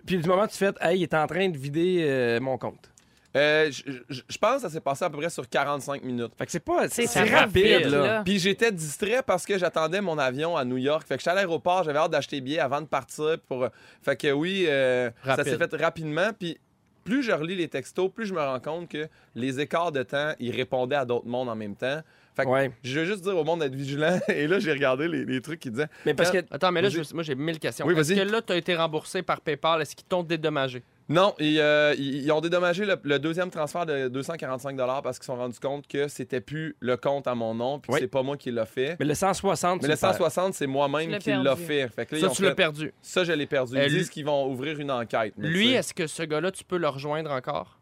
puis 0.05 0.17
du 0.17 0.27
moment 0.27 0.43
où 0.43 0.47
tu 0.47 0.55
fais 0.57 0.71
Hey, 0.81 0.99
il 0.99 1.03
est 1.03 1.13
en 1.13 1.27
train 1.27 1.49
de 1.49 1.57
vider 1.57 2.05
euh, 2.07 2.39
mon 2.39 2.57
compte. 2.57 2.89
Euh, 3.37 3.71
je, 3.71 3.91
je- 4.09 4.21
je 4.27 4.37
pense 4.37 4.55
que 4.55 4.61
ça 4.63 4.69
s'est 4.69 4.81
passé 4.81 5.05
à 5.05 5.09
peu 5.09 5.17
près 5.17 5.29
sur 5.29 5.47
45 5.47 6.03
minutes. 6.03 6.33
Fait 6.37 6.45
que 6.45 6.51
c'est 6.51 6.59
pas. 6.59 6.89
C'est 6.89 7.07
C'est 7.07 7.21
rapide, 7.23 7.75
rapide, 7.75 7.85
là. 7.87 8.21
Puis 8.25 8.39
j'étais 8.39 8.73
distrait 8.73 9.21
parce 9.25 9.45
que 9.45 9.57
j'attendais 9.57 10.01
mon 10.01 10.17
avion 10.17 10.57
à 10.57 10.65
New 10.65 10.75
York. 10.77 11.07
Fait 11.07 11.15
que 11.15 11.21
j'étais 11.21 11.31
à 11.31 11.35
l'aéroport, 11.35 11.83
j'avais 11.83 11.99
hâte 11.99 12.11
d'acheter 12.11 12.37
des 12.37 12.41
billets 12.41 12.59
avant 12.59 12.81
de 12.81 12.87
partir. 12.87 13.37
Pour... 13.47 13.67
Fait 14.01 14.17
que 14.17 14.31
oui, 14.33 14.65
euh, 14.67 15.09
ça 15.23 15.35
Rapide. 15.35 15.45
s'est 15.53 15.57
fait 15.57 15.75
rapidement. 15.81 16.31
Puis 16.37 16.57
plus 17.05 17.23
je 17.23 17.31
relis 17.31 17.55
les 17.55 17.69
textos, 17.69 18.11
plus 18.13 18.25
je 18.25 18.33
me 18.33 18.41
rends 18.41 18.59
compte 18.59 18.89
que 18.89 19.07
les 19.33 19.61
écarts 19.61 19.93
de 19.93 20.03
temps, 20.03 20.33
ils 20.39 20.51
répondaient 20.53 20.97
à 20.97 21.05
d'autres 21.05 21.25
mondes 21.27 21.47
en 21.49 21.55
même 21.55 21.75
temps. 21.77 22.01
Fait 22.35 22.43
que 22.45 22.49
Ouais. 22.49 22.71
je 22.83 22.99
veux 22.99 23.05
juste 23.05 23.21
dire 23.23 23.35
au 23.37 23.43
monde 23.43 23.59
d'être 23.59 23.75
vigilant. 23.75 24.19
Et 24.29 24.47
là, 24.47 24.59
j'ai 24.59 24.71
regardé 24.71 25.07
les, 25.07 25.25
les 25.25 25.41
trucs 25.41 25.59
qui 25.59 25.69
disaient. 25.69 25.87
Mais 26.05 26.13
parce 26.13 26.31
que. 26.31 26.37
Attends, 26.51 26.71
mais 26.71 26.81
là, 26.81 26.89
je- 26.89 27.13
moi, 27.13 27.23
j'ai 27.23 27.35
mille 27.35 27.59
questions. 27.59 27.85
Oui, 27.85 27.97
Est-ce 27.97 28.13
que 28.13 28.19
là, 28.31 28.41
tu 28.41 28.53
as 28.53 28.57
été 28.57 28.75
remboursé 28.75 29.21
par 29.21 29.41
PayPal? 29.41 29.81
Est-ce 29.81 29.95
qu'ils 29.95 30.05
t'ont 30.07 30.23
dédommagé? 30.23 30.81
Non, 31.09 31.33
ils, 31.39 31.59
euh, 31.59 31.93
ils- 31.97 32.23
ils 32.23 32.31
ont 32.31 32.39
dédommagé 32.39 32.85
le, 32.85 32.95
le 33.03 33.19
deuxième 33.19 33.49
transfert 33.49 33.85
de 33.85 34.07
245 34.07 34.77
parce 35.03 35.17
qu'ils 35.19 35.23
se 35.25 35.27
sont 35.27 35.35
rendus 35.35 35.59
compte 35.59 35.85
que 35.87 36.07
c'était 36.07 36.39
plus 36.39 36.75
le 36.79 36.95
compte 36.95 37.27
à 37.27 37.35
mon 37.35 37.53
nom, 37.53 37.79
puis 37.79 37.91
Oui. 37.91 37.99
c'est 37.99 38.07
pas 38.07 38.23
moi 38.23 38.37
qui 38.37 38.49
l'a 38.49 38.65
fait. 38.65 38.95
Mais 38.97 39.05
le 39.05 39.13
160, 39.13 39.81
Mais 39.81 39.87
le 39.89 39.93
le 39.95 39.99
perds. 39.99 40.11
160, 40.13 40.53
c'est 40.53 40.67
moi-même 40.67 41.17
qui 41.19 41.31
l'a 41.31 41.55
fait. 41.57 41.89
Fait 41.89 42.05
que 42.05 42.15
là, 42.15 42.21
Ça, 42.21 42.29
tu 42.29 42.43
l'as 42.43 42.55
perdu. 42.55 42.93
Ça, 43.01 43.25
je 43.25 43.33
l'ai 43.33 43.45
perdu. 43.45 43.73
Ils 43.75 43.79
Euh, 43.79 43.87
lui- 43.87 43.97
disent 43.97 44.09
qu'ils 44.09 44.23
vont 44.25 44.47
ouvrir 44.49 44.79
une 44.79 44.91
enquête. 44.91 45.33
mais 45.37 45.49
Lui, 45.49 45.73
est-ce 45.73 45.93
que 45.93 46.07
ce 46.07 46.23
gars-là, 46.23 46.49
tu 46.51 46.63
peux 46.63 46.77
le 46.77 46.87
rejoindre 46.87 47.31
encore? 47.31 47.77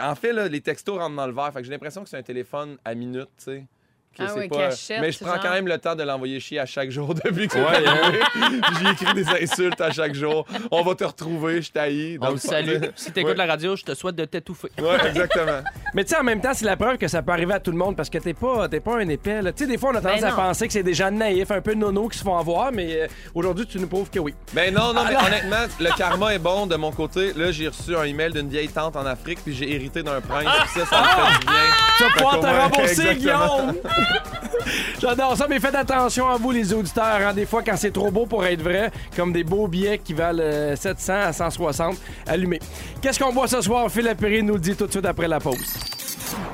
En 0.00 0.14
fait, 0.14 0.32
là, 0.32 0.48
les 0.48 0.60
textos 0.60 0.98
rentrent 0.98 1.16
dans 1.16 1.26
le 1.26 1.32
verre. 1.32 1.52
J'ai 1.62 1.70
l'impression 1.70 2.02
que 2.02 2.08
c'est 2.08 2.18
un 2.18 2.22
téléphone 2.22 2.78
à 2.84 2.94
minute, 2.94 3.30
tu 3.38 3.44
sais. 3.44 3.66
Ah 4.18 4.26
pas... 4.34 4.48
cachette, 4.70 5.00
Mais 5.00 5.12
je 5.12 5.18
prends 5.20 5.34
genre. 5.34 5.40
quand 5.42 5.50
même 5.52 5.66
le 5.68 5.78
temps 5.78 5.94
de 5.94 6.02
l'envoyer 6.02 6.40
chier 6.40 6.58
à 6.58 6.66
chaque 6.66 6.90
jour 6.90 7.14
depuis 7.24 7.46
que 7.46 7.54
c'est 7.54 7.60
Ouais, 7.60 7.86
arrivé. 7.86 8.20
J'ai 8.82 8.90
écrit 8.90 9.14
des 9.14 9.28
insultes 9.44 9.80
à 9.80 9.90
chaque 9.92 10.14
jour. 10.14 10.44
On 10.70 10.82
va 10.82 10.94
te 10.94 11.04
retrouver, 11.04 11.62
je 11.62 11.70
t'haïs. 11.70 12.18
On 12.20 12.26
le 12.26 12.30
Donc, 12.32 12.40
salue. 12.40 12.82
Si 12.96 13.12
t'écoutes 13.12 13.30
Ouais. 13.30 13.36
la 13.36 13.46
radio, 13.46 13.76
je 13.76 13.84
te 13.84 13.94
souhaite 13.94 14.16
de 14.16 14.24
t'étouffer. 14.24 14.68
Ouais, 14.78 15.08
exactement. 15.08 15.60
Mais 15.94 16.04
tu 16.04 16.10
sais, 16.10 16.18
en 16.20 16.24
même 16.24 16.40
temps, 16.40 16.52
c'est 16.52 16.64
la 16.66 16.76
preuve 16.76 16.98
que 16.98 17.08
ça 17.08 17.22
peut 17.22 17.32
arriver 17.32 17.54
à 17.54 17.60
tout 17.60 17.70
le 17.70 17.76
monde 17.78 17.96
parce 17.96 18.10
que 18.10 18.18
t'es 18.18 18.34
pas, 18.34 18.68
t'es 18.68 18.80
pas 18.80 18.96
un 18.96 19.08
épais. 19.08 19.40
Tu 19.54 19.64
sais, 19.64 19.66
des 19.66 19.78
fois, 19.78 19.90
on 19.92 19.96
a 19.96 20.00
tendance 20.00 20.20
Ben 20.20 20.28
à 20.28 20.32
penser 20.32 20.66
que 20.66 20.72
c'est 20.72 20.82
des 20.82 20.94
gens 20.94 21.10
naïfs, 21.10 21.50
un 21.50 21.60
peu 21.60 21.74
nono 21.74 22.08
qui 22.08 22.18
se 22.18 22.24
font 22.24 22.36
avoir, 22.36 22.72
mais 22.72 23.02
euh, 23.02 23.06
aujourd'hui, 23.34 23.66
tu 23.66 23.78
nous 23.78 23.86
prouves 23.86 24.10
que 24.10 24.18
oui. 24.18 24.34
Ben 24.52 24.74
non, 24.74 24.92
non, 24.92 25.04
mais 25.08 25.14
Ah, 25.16 25.26
honnêtement, 25.26 25.66
le 25.78 25.96
karma 25.96 26.34
est 26.34 26.38
bon 26.38 26.66
de 26.66 26.76
mon 26.76 26.90
côté. 26.90 27.32
Là, 27.34 27.52
j'ai 27.52 27.68
reçu 27.68 27.96
un 27.96 28.04
email 28.04 28.32
d'une 28.32 28.48
vieille 28.48 28.68
tante 28.68 28.96
en 28.96 29.06
Afrique, 29.06 29.38
puis 29.44 29.54
j'ai 29.54 29.72
hérité 29.72 30.02
d'un 30.02 30.20
prince. 30.20 30.46
puis 30.72 30.80
ça, 30.80 30.86
ça 30.86 31.00
me 31.00 31.06
fait 31.32 31.38
du 31.40 31.46
bien. 31.46 31.54
Tu 31.96 32.02
vas 32.04 32.10
pouvoir 32.10 32.40
te 32.40 32.46
rembourser. 32.46 33.14
Guillaume! 33.20 33.76
J'adore 35.00 35.36
ça, 35.36 35.46
mais 35.48 35.58
faites 35.58 35.74
attention 35.74 36.28
à 36.28 36.36
vous, 36.36 36.50
les 36.50 36.72
auditeurs. 36.72 37.04
hein. 37.26 37.32
Des 37.32 37.46
fois, 37.46 37.62
quand 37.62 37.76
c'est 37.76 37.90
trop 37.92 38.10
beau 38.10 38.26
pour 38.26 38.44
être 38.44 38.62
vrai, 38.62 38.90
comme 39.16 39.32
des 39.32 39.44
beaux 39.44 39.66
billets 39.66 39.98
qui 39.98 40.12
valent 40.12 40.42
euh, 40.42 40.76
700 40.76 41.12
à 41.14 41.32
160, 41.32 41.96
allumez. 42.26 42.60
Qu'est-ce 43.00 43.18
qu'on 43.18 43.32
boit 43.32 43.48
ce 43.48 43.60
soir? 43.62 43.90
Phil 43.90 44.04
Lapéry 44.04 44.42
nous 44.42 44.54
le 44.54 44.60
dit 44.60 44.76
tout 44.76 44.86
de 44.86 44.90
suite 44.92 45.06
après 45.06 45.28
la 45.28 45.40
pause. 45.40 45.74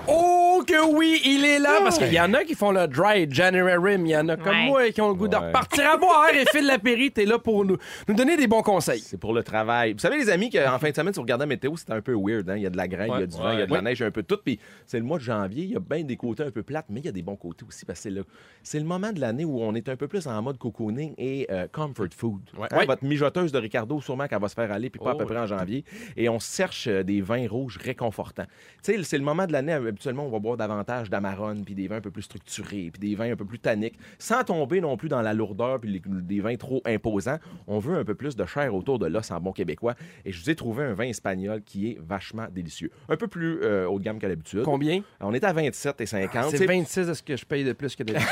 Oh 0.07 0.45
que 0.64 0.94
oui, 0.94 1.20
il 1.24 1.44
est 1.44 1.59
là! 1.59 1.80
Parce 1.82 1.98
qu'il 1.98 2.12
y 2.12 2.20
en 2.20 2.32
a 2.34 2.44
qui 2.44 2.54
font 2.54 2.70
le 2.70 2.86
dry 2.86 3.26
January 3.30 3.76
Rim. 3.76 4.07
Il 4.07 4.11
y 4.11 4.16
en 4.16 4.28
a 4.28 4.36
comme 4.36 4.48
Ouais. 4.48 4.66
moi 4.66 4.90
qui 4.90 5.00
ont 5.00 5.09
le 5.09 5.14
goût 5.14 5.28
de 5.28 5.36
Ouais. 5.36 5.46
repartir 5.46 5.90
à 5.90 5.96
boire. 5.96 6.28
Et 6.34 6.44
Phil 6.50 6.66
Lapéry, 6.66 7.11
t'es 7.11 7.24
là 7.24 7.38
pour 7.38 7.64
nous, 7.64 7.76
nous 8.09 8.14
donner 8.14 8.36
des 8.36 8.46
bons 8.46 8.62
conseils. 8.62 9.00
C'est 9.00 9.18
pour 9.18 9.32
le 9.34 9.42
travail. 9.42 9.92
Vous 9.92 9.98
savez, 9.98 10.16
les 10.18 10.30
amis, 10.30 10.50
qu'en 10.50 10.78
fin 10.78 10.90
de 10.90 10.94
semaine, 10.94 11.12
si 11.12 11.16
vous 11.18 11.22
regardez 11.22 11.42
la 11.42 11.46
météo, 11.46 11.76
c'était 11.76 11.92
un 11.92 12.00
peu 12.00 12.14
weird. 12.14 12.48
Hein? 12.50 12.57
Il 12.57 12.62
y 12.62 12.66
a 12.66 12.70
de 12.70 12.76
la 12.76 12.88
graine, 12.88 13.11
il 13.16 13.20
y 13.20 13.22
a 13.22 13.26
du 13.26 13.36
vent, 13.36 13.52
il 13.52 13.59
y 13.59 13.62
a 13.62 13.66
de 13.66 13.72
la 13.72 13.82
neige, 13.82 13.98
il 13.98 14.02
y 14.02 14.04
a 14.04 14.09
un 14.09 14.11
peu 14.12 14.22
de 14.22 14.26
tout. 14.26 14.38
Puis 14.44 14.59
c'est 14.86 14.98
le 14.98 15.04
mois 15.04 15.18
de 15.18 15.22
janvier, 15.22 15.64
il 15.64 15.70
y 15.72 15.76
a 15.76 15.80
bien 15.80 16.02
des 16.04 16.16
côtés 16.16 16.42
un 16.44 16.50
peu 16.50 16.62
plates, 16.62 16.86
mais 16.88 17.00
il 17.00 17.07
y 17.07 17.09
a 17.09 17.12
des 17.12 17.22
bons 17.22 17.36
côtés 17.36 17.64
aussi 17.68 17.84
parce 17.84 17.98
que 17.98 18.02
c'est 18.04 18.11
le, 18.11 18.24
c'est 18.62 18.78
le 18.78 18.84
moment 18.84 19.12
de 19.12 19.20
l'année 19.20 19.44
où 19.44 19.61
on 19.62 19.74
est 19.74 19.88
un 19.88 19.96
peu 19.96 20.09
plus 20.09 20.26
en 20.26 20.40
mode 20.42 20.59
cocooning 20.59 21.14
et 21.18 21.46
euh, 21.50 21.66
comfort 21.70 22.07
food. 22.16 22.40
Ouais. 22.59 22.68
Hein, 22.70 22.76
Ouais. 22.78 22.86
Votre 22.86 23.04
mijoteuse 23.04 23.52
de 23.52 23.59
Ricardo, 23.59 24.00
sûrement 24.00 24.26
qu'elle 24.28 24.40
va 24.40 24.48
se 24.48 24.54
faire 24.54 24.70
aller, 24.70 24.90
puis 24.90 25.00
pas 25.00 25.11
à 25.11 25.14
Oh, 25.14 25.18
peu 25.18 25.24
près 25.24 25.38
en 25.38 25.46
janvier. 25.46 25.84
Et 26.16 26.28
on 26.28 26.38
cherche 26.38 26.86
euh, 26.88 27.02
des 27.02 27.20
vins 27.20 27.48
rouges 27.48 27.78
réconfortants. 27.82 28.44
Tu 28.84 28.92
sais, 28.94 29.02
c'est 29.02 29.18
le 29.18 29.24
moment 29.24 29.46
de 29.46 29.52
l'année, 29.52 29.72
habituellement, 29.72 30.26
on 30.26 30.30
va 30.30 30.38
boire 30.38 30.45
davantage 30.55 31.11
d'amarone, 31.11 31.64
puis 31.64 31.74
des 31.74 31.88
vins 31.88 31.97
un 31.97 32.01
peu 32.01 32.11
plus 32.11 32.22
structurés, 32.22 32.90
puis 32.92 33.01
des 33.01 33.14
vins 33.16 33.32
un 33.32 33.36
peu 33.36 33.44
plus 33.44 33.59
tanniques, 33.59 33.99
sans 34.18 34.44
tomber 34.44 34.80
non 34.80 34.97
plus 34.97 35.09
dans 35.09 35.22
la 35.22 35.34
lourdeur, 35.34 35.80
puis 35.80 36.03
des 36.05 36.40
vins 36.40 36.57
trop 36.57 36.82
imposants. 36.84 37.38
On 37.66 37.78
veut 37.78 37.97
un 37.97 38.05
peu 38.05 38.14
plus 38.14 38.36
de 38.36 38.44
chair 38.44 38.74
autour 38.74 38.99
de 38.99 39.07
l'os 39.07 39.30
en 39.30 39.40
bon 39.40 39.53
québécois. 39.53 39.94
Et 40.24 40.32
je 40.32 40.42
vous 40.42 40.51
ai 40.51 40.55
trouvé 40.55 40.84
un 40.84 40.92
vin 40.94 41.05
espagnol 41.05 41.62
qui 41.64 41.90
est 41.90 41.99
vachement 42.01 42.47
délicieux. 42.53 42.90
Un 43.09 43.16
peu 43.16 43.26
plus 43.28 43.61
euh, 43.62 43.88
haut 43.88 43.99
de 43.99 44.05
gamme 44.05 44.18
qu'à 44.18 44.28
l'habitude. 44.28 44.62
Combien? 44.62 45.01
On 45.20 45.32
est 45.32 45.44
à 45.44 45.53
27 45.53 46.01
et 46.01 46.07
50. 46.07 46.51
C'est 46.51 46.59
C'est- 46.59 46.66
26 46.66 47.07
de 47.07 47.14
ce 47.14 47.22
que 47.22 47.36
je 47.36 47.44
paye 47.47 47.64
de 47.64 47.72
plus 47.72 47.97
que 47.97 48.03
d'habitude. 48.03 48.26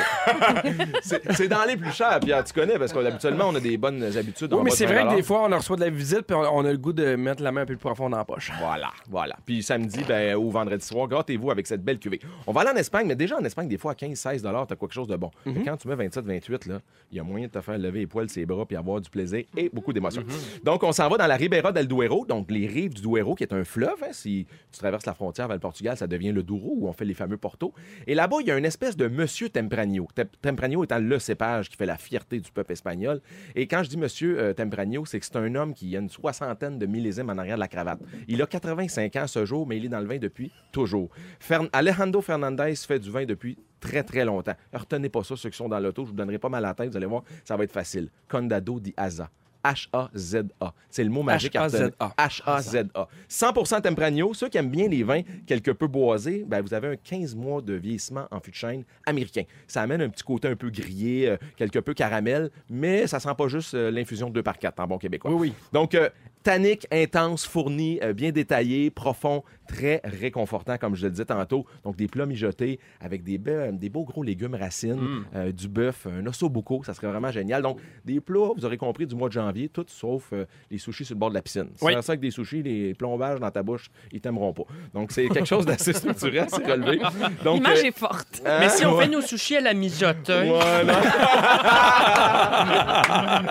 C'est 1.31 1.49
dans 1.49 1.65
les 1.65 1.77
plus 1.77 1.93
chers, 1.93 2.21
Pierre, 2.21 2.45
tu 2.45 2.53
connais, 2.53 2.79
parce 2.79 2.93
qu'habituellement, 2.93 3.47
on 3.49 3.55
a 3.55 3.61
des 3.61 3.77
bonnes 3.77 4.03
habitudes. 4.03 4.53
Oui, 4.53 4.61
en 4.61 4.63
mais 4.63 4.71
c'est 4.71 4.87
20 4.87 4.93
vrai 4.93 5.11
que 5.11 5.17
des 5.17 5.23
fois, 5.23 5.49
on 5.49 5.57
reçoit 5.57 5.77
de 5.77 5.83
la 5.83 5.91
visite 5.91 6.23
puis 6.23 6.37
on, 6.37 6.65
a 6.65 6.71
le 6.71 6.79
goût 6.79 6.93
de 6.93 7.17
mettre 7.17 7.43
la 7.43 7.53
main 7.53 7.63
un 7.63 7.67
peu 7.67 7.75
plus 7.75 7.81
profond 7.81 8.11
dans 8.11 8.19
la 8.19 8.25
poche. 8.25 8.51
Voilà, 8.59 8.91
voilà. 9.09 9.37
Puis 9.45 9.63
samedi 9.63 10.03
ben, 10.07 10.35
ou 10.37 10.51
vendredi 10.51 10.85
soir, 10.85 11.09
gâtez-vous 11.09 11.51
avec 11.51 11.67
cette 11.67 11.83
belle 11.83 11.99
cuvée. 12.05 12.21
On 12.47 12.53
va 12.53 12.61
aller 12.63 12.71
en 12.71 12.77
Espagne, 12.77 13.07
mais 13.07 13.17
déjà 13.17 13.37
en 13.37 13.45
Espagne, 13.45 13.69
des 13.69 13.79
fois, 13.79 13.93
à 13.93 13.95
15-16 13.95 14.43
t'as 14.43 14.77
quelque 14.77 14.93
chose 14.93 15.09
de 15.09 15.17
bon. 15.17 15.31
Mhm. 15.47 15.55
Mais 15.57 15.65
quand 15.65 15.77
tu 15.77 15.89
mets 15.89 15.97
27-28, 15.97 16.69
là, 16.69 16.81
il 17.11 17.17
y 17.17 17.21
a 17.21 17.25
moyen 17.25 17.47
de 17.47 17.53
te 17.53 17.61
faire 17.61 17.79
lever 17.79 18.01
les 18.01 18.07
poils, 18.07 18.29
ses 18.29 18.45
bras, 18.47 18.67
puis 18.67 18.77
avoir 18.77 19.01
du 19.01 19.09
plaisir 19.11 19.45
et 19.57 19.71
beaucoup 19.73 19.93
d'émotions. 19.93 20.23
Donc, 20.63 20.83
on 20.83 20.93
s'en 20.93 21.09
va 21.09 21.17
dans 21.17 21.27
la 21.27 21.37
Ribera 21.37 21.73
del 21.73 21.89
Duero, 21.89 22.27
donc 22.27 22.51
les 22.51 22.67
rives 22.67 22.95
du 22.95 23.03
Duero, 23.03 23.35
qui 23.35 23.45
est 23.45 23.53
un 23.53 23.65
fleuve. 23.65 24.03
hein. 24.03 24.13
si 24.13 24.47
tu 24.73 24.79
traverses 24.79 25.07
la 25.07 25.15
frontière 25.15 25.49
vers 25.49 25.57
le 25.57 25.61
Portugal, 25.61 25.97
ça 25.97 26.07
devient 26.07 26.33
le 26.33 26.43
Douro, 26.43 26.75
où 26.79 26.89
on 26.89 26.93
fait 26.93 27.05
les 27.05 27.15
fameux 27.15 27.37
portos. 27.39 27.73
Et 28.07 28.15
là-bas, 28.15 28.37
il 28.41 28.47
y 28.47 28.51
a 28.51 28.59
une 28.59 28.65
espèce 28.65 28.97
de 28.97 29.09
Monsieur 29.09 29.49
Tempranillo. 29.49 30.07
Tem- 30.15 30.29
Tempranillo 30.43 30.85
étant 30.85 30.99
le 30.99 31.19
cépage 31.19 31.69
qui 31.71 31.77
fait 31.77 31.87
la 31.87 31.97
fierté 31.97 32.39
du 32.41 32.51
peuple 32.51 32.73
espagnol. 32.73 33.21
Et 33.55 33.67
quand 33.67 33.83
je 33.83 33.89
dis 33.91 33.97
Monsieur 33.97 34.39
euh, 34.39 34.53
Tempranillo, 34.53 35.05
c'est 35.07 35.19
que 35.21 35.27
c'est 35.27 35.37
un 35.37 35.55
homme 35.55 35.75
qui 35.75 35.97
a 35.97 36.01
une 36.01 36.09
soixantaine 36.11 36.79
de 36.79 36.87
millésimes 36.87 37.31
en 37.31 37.39
arrière 37.39 37.57
de 37.57 37.61
la 37.61 37.69
cravate. 37.69 38.01
Il 38.29 38.43
a 38.43 38.47
85 38.47 39.17
ans 39.17 39.27
ce 39.27 39.45
jour, 39.45 39.67
mais 39.67 39.77
il 39.77 39.85
est 39.87 39.89
dans 39.89 40.01
le 40.01 40.07
vin 40.07 40.19
depuis 40.19 40.51
toujours. 40.73 41.09
Fer- 41.41 41.69
Alejandro 41.95 42.23
Fernandez 42.23 42.75
fait 42.75 42.99
du 42.99 43.09
vin 43.09 43.25
depuis 43.25 43.57
très, 43.79 44.03
très 44.03 44.25
longtemps. 44.25 44.55
Retenez 44.73 45.09
pas 45.09 45.23
ça, 45.23 45.37
ceux 45.37 45.49
qui 45.51 45.57
sont 45.57 45.69
dans 45.69 45.79
l'auto, 45.79 46.05
je 46.05 46.11
vous 46.11 46.17
donnerai 46.17 46.39
pas 46.39 46.49
mal 46.49 46.65
à 46.65 46.69
la 46.69 46.75
tête, 46.75 46.91
vous 46.91 46.97
allez 46.97 47.07
voir, 47.07 47.23
ça 47.45 47.57
va 47.57 47.63
être 47.63 47.73
facile. 47.73 48.09
Condado 48.29 48.81
di 48.81 48.93
Aza. 48.97 49.31
H-A-Z-A. 49.65 50.75
C'est 50.91 51.05
le 51.05 51.11
mot 51.11 51.23
magique. 51.23 51.55
H-A-Z-A. 51.55 52.15
H-A-Z-A. 52.19 53.09
100 53.29 53.81
Tempranillo. 53.81 54.35
Ceux 54.35 54.49
qui 54.49 54.59
aiment 54.59 54.69
bien 54.69 54.89
les 54.89 55.03
vins 55.03 55.23
quelque 55.47 55.71
peu 55.71 55.87
boisés, 55.87 56.45
ben, 56.47 56.61
vous 56.61 56.75
avez 56.75 56.89
un 56.89 56.97
15 56.97 57.35
mois 57.35 57.63
de 57.63 57.73
vieillissement 57.73 58.27
en 58.31 58.41
fût 58.41 58.51
de 58.51 58.57
chêne 58.57 58.85
américain. 59.07 59.45
Ça 59.67 59.81
amène 59.81 60.03
un 60.03 60.11
petit 60.11 60.23
côté 60.23 60.49
un 60.49 60.57
peu 60.57 60.69
grillé, 60.69 61.31
euh, 61.31 61.37
quelque 61.57 61.79
peu 61.79 61.95
caramel, 61.95 62.51
mais 62.69 63.07
ça 63.07 63.21
sent 63.21 63.35
pas 63.39 63.49
juste 63.49 63.73
euh, 63.75 63.91
l'infusion 63.91 64.29
2 64.29 64.43
par 64.43 64.59
4 64.59 64.81
en 64.81 64.87
bon 64.87 64.99
québécois. 64.99 65.31
Oui, 65.31 65.49
oui. 65.49 65.55
Donc, 65.73 65.95
euh, 65.95 66.11
tannique, 66.45 66.87
intense, 66.93 67.45
fourni, 67.47 67.99
euh, 68.03 68.13
bien 68.13 68.31
détaillé, 68.31 68.91
profond, 68.91 69.43
très 69.67 70.01
réconfortant, 70.05 70.77
comme 70.79 70.95
je 70.95 71.05
le 71.07 71.11
disais 71.11 71.25
tantôt. 71.25 71.65
Donc, 71.83 71.97
des 71.97 72.07
plats 72.07 72.27
mijotés 72.27 72.79
avec 73.01 73.25
des, 73.25 73.39
be- 73.39 73.77
des 73.77 73.89
beaux 73.89 74.05
gros 74.05 74.23
légumes 74.23 74.55
racines, 74.55 74.95
Mm. 74.95 75.25
euh, 75.35 75.53
du 75.53 75.69
bœuf, 75.69 76.07
un 76.07 76.25
ossobuco, 76.27 76.83
ça 76.85 76.95
serait 76.95 77.07
vraiment 77.09 77.31
génial. 77.33 77.63
Donc, 77.63 77.79
des 78.05 78.21
plats, 78.21 78.51
vous 78.57 78.65
aurez 78.65 78.77
compris, 78.77 79.07
du 79.07 79.15
mois 79.17 79.29
de 79.29 79.33
janvier, 79.33 79.69
tout 79.69 79.85
sauf 79.89 80.25
euh, 80.33 80.45
les 80.71 80.79
sushis 80.79 81.05
sur 81.07 81.15
le 81.15 81.19
bord 81.19 81.31
de 81.31 81.35
la 81.35 81.43
piscine. 81.43 81.69
Si 81.75 81.85
Oui. 81.85 81.93
ça 81.95 82.01
avec 82.13 82.21
des 82.21 82.31
sushis, 82.31 82.63
les 82.63 82.95
plombages 82.95 83.41
dans 83.41 83.51
ta 83.51 83.63
bouche, 83.63 83.91
ils 84.13 84.21
t'aimeront 84.21 84.53
pas. 84.53 84.65
Donc, 84.93 85.11
c'est 85.13 85.27
quelque 85.29 85.47
chose 85.49 85.65
d'assez 85.67 85.93
structuré, 85.95 86.41
assez 86.41 86.63
relevé. 86.63 86.99
Donc, 87.43 87.57
L'image 87.57 87.79
euh, 87.81 87.87
est 87.89 87.99
forte. 87.99 88.43
hein, 88.45 88.59
Mais 88.61 88.69
si 88.69 88.85
on 88.85 88.97
ouais. 88.97 89.05
fait 89.07 89.11
nos 89.11 89.21
sushis 89.23 89.57
à 89.57 89.61
la. 89.63 89.73
Ouais, 89.73 89.81
non. 90.85 90.93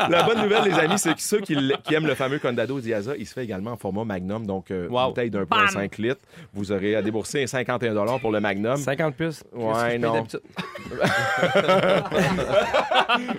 La 0.10 0.24
bonne 0.24 0.42
nouvelle, 0.44 0.64
les 0.66 0.74
amis, 0.80 0.98
c'est 1.00 1.14
que 1.14 1.22
ceux 1.22 1.40
qui, 1.40 1.56
qui 1.84 1.94
aiment 1.96 2.08
le 2.08 2.16
fameux 2.16 2.40
Condado 2.40 2.80
Diaza, 2.84 3.16
il 3.18 3.26
se 3.26 3.34
fait 3.34 3.44
également 3.44 3.72
en 3.72 3.78
format 3.78 4.04
Magnum, 4.06 4.46
donc 4.46 4.70
euh, 4.72 4.88
Wow. 4.90 5.08
bouteille 5.10 5.30
d'1,5 5.32 6.02
litre. 6.02 6.22
Vous 6.54 6.72
aurez 6.72 6.96
à 6.96 7.02
débourser 7.02 7.46
51 7.48 8.20
pour 8.20 8.32
le 8.32 8.40
Magnum. 8.40 8.78
50 8.78 9.16
plus. 9.16 9.44
Ouais, 9.54 9.98
non. 9.98 10.24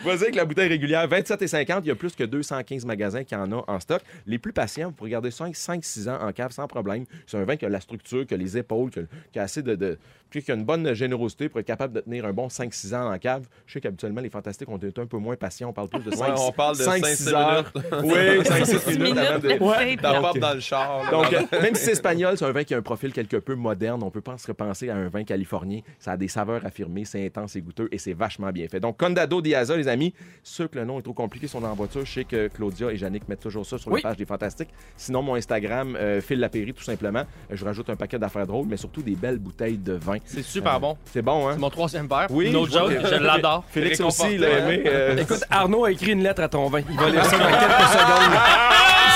Vas-y 0.04 0.22
avec 0.22 0.34
la 0.34 0.44
bouteille 0.44 0.68
régulière, 0.68 1.06
27 1.08 1.42
et 1.42 1.48
50. 1.48 1.84
Il 1.84 1.88
y 1.88 1.90
a 1.90 1.94
plus 1.94 2.14
que 2.14 2.24
215 2.24 2.84
magasins 2.84 3.24
qui 3.24 3.34
en 3.34 3.50
ont 3.52 3.64
en 3.66 3.80
stock. 3.80 4.02
Les 4.26 4.38
plus 4.38 4.52
patients, 4.52 4.88
vous 4.88 4.94
pouvez 4.94 5.10
garder 5.10 5.30
5-6 5.30 6.08
ans 6.08 6.18
en 6.20 6.32
cave 6.32 6.52
sans 6.52 6.66
problème. 6.66 7.04
C'est 7.26 7.36
un 7.38 7.44
vin 7.44 7.56
qui 7.56 7.64
a 7.66 7.68
la 7.68 7.80
structure, 7.80 8.26
qui 8.26 8.34
a 8.34 8.36
les 8.36 8.56
épaules, 8.58 8.90
qui 8.90 9.00
a, 9.00 9.02
qui 9.32 9.38
a 9.38 9.42
assez 9.42 9.62
de. 9.62 9.74
de 9.74 9.98
puis 10.30 10.42
qui 10.42 10.50
a 10.50 10.54
une 10.54 10.64
bonne 10.64 10.94
générosité 10.94 11.48
pour 11.48 11.60
être 11.60 11.66
capable 11.66 11.92
de 11.94 12.00
tenir 12.00 12.24
un 12.24 12.32
bon 12.32 12.48
5-6 12.48 12.92
ans 12.96 13.12
en 13.12 13.18
cave. 13.18 13.44
Je 13.66 13.74
sais 13.74 13.80
qu'habituellement, 13.80 14.20
les 14.20 14.30
fantastiques 14.30 14.68
ont 14.68 14.78
été 14.78 15.00
un 15.00 15.06
peu 15.06 15.16
moins 15.18 15.36
patients. 15.36 15.68
On 15.68 15.72
parle 15.72 15.88
plus 15.88 16.02
de 16.02 16.10
5 16.10 16.26
Ouais, 16.26 16.34
on 16.36 16.50
parle 16.50 16.76
de 16.76 16.82
5-6 16.82 17.00
5-6 17.28 17.34
heures. 17.34 17.72
minutes. 18.02 18.02
Oui, 18.02 18.38
5-6 18.42 18.98
minutes? 19.00 19.33
avant 20.04 20.32
de. 20.32 20.34
Ouais. 20.34 20.40
Dans 20.40 20.54
le 20.54 20.60
char. 20.60 21.04
là. 21.04 21.10
Donc, 21.10 21.32
euh, 21.32 21.40
même 21.62 21.74
si 21.74 21.84
c'est 21.84 21.92
espagnol, 21.92 22.36
c'est 22.36 22.44
un 22.44 22.52
vin 22.52 22.64
qui 22.64 22.74
a 22.74 22.78
un 22.78 22.82
profil 22.82 23.12
quelque 23.12 23.36
peu 23.36 23.54
moderne. 23.54 24.02
On 24.02 24.10
peut 24.10 24.20
pas 24.20 24.36
se 24.38 24.46
repenser 24.46 24.90
à 24.90 24.96
un 24.96 25.08
vin 25.08 25.24
californien. 25.24 25.80
Ça 25.98 26.12
a 26.12 26.16
des 26.16 26.28
saveurs 26.28 26.64
affirmées, 26.64 27.04
c'est 27.04 27.24
intense 27.26 27.56
et 27.56 27.60
goûteux 27.62 27.88
et 27.92 27.98
c'est 27.98 28.12
vachement 28.12 28.50
bien 28.50 28.66
fait. 28.68 28.80
Donc, 28.80 28.98
Condado 28.98 29.40
Diaza, 29.40 29.76
les 29.76 29.88
amis, 29.88 30.12
ceux 30.42 30.68
que 30.68 30.78
le 30.78 30.84
nom 30.84 30.98
est 30.98 31.02
trop 31.02 31.12
compliqué 31.12 31.46
sont 31.46 31.62
en 31.64 31.74
voiture. 31.74 32.04
Je 32.04 32.12
sais 32.12 32.24
que 32.24 32.48
Claudia 32.48 32.90
et 32.92 32.96
Yannick 32.96 33.28
mettent 33.28 33.40
toujours 33.40 33.64
ça 33.66 33.78
sur 33.78 33.90
Oui. 33.92 34.00
la 34.02 34.10
page 34.10 34.16
des 34.18 34.26
Fantastiques. 34.26 34.70
Sinon, 34.96 35.22
mon 35.22 35.34
Instagram, 35.34 35.96
euh, 35.98 36.20
Phil 36.20 36.40
Lapéry, 36.40 36.72
tout 36.74 36.84
simplement. 36.84 37.20
Euh, 37.50 37.54
Je 37.56 37.64
rajoute 37.64 37.88
un 37.90 37.96
paquet 37.96 38.18
d'affaires 38.18 38.46
drôles, 38.46 38.66
mais 38.68 38.76
surtout 38.76 39.02
des 39.02 39.14
belles 39.14 39.38
bouteilles 39.38 39.78
de 39.78 39.92
vin. 39.94 40.18
C'est 40.24 40.42
super 40.42 40.78
bon. 40.80 40.96
C'est 41.06 41.22
bon, 41.22 41.48
hein? 41.48 41.52
C'est 41.54 41.60
mon 41.60 41.70
troisième 41.70 42.06
verre. 42.06 42.26
Oui, 42.30 42.50
No 42.50 42.66
joke, 42.66 42.94
que- 43.00 43.06
je 43.06 43.14
l'adore. 43.22 43.64
Félix 43.70 44.00
aussi, 44.00 44.34
il 44.34 44.40
l'a 44.40 44.58
aimé. 44.58 44.82
euh, 44.86 45.16
Écoute, 45.16 45.44
Arnaud 45.50 45.84
a 45.84 45.90
écrit 45.92 46.12
une 46.12 46.22
lettre 46.22 46.42
à 46.42 46.48
ton 46.48 46.68
vin. 46.68 46.80
Il 46.90 46.96
va 46.98 47.10
lire 47.10 47.24
ça 47.24 47.38
dans 47.38 47.44
quelques 47.46 47.88
secondes. 47.88 48.38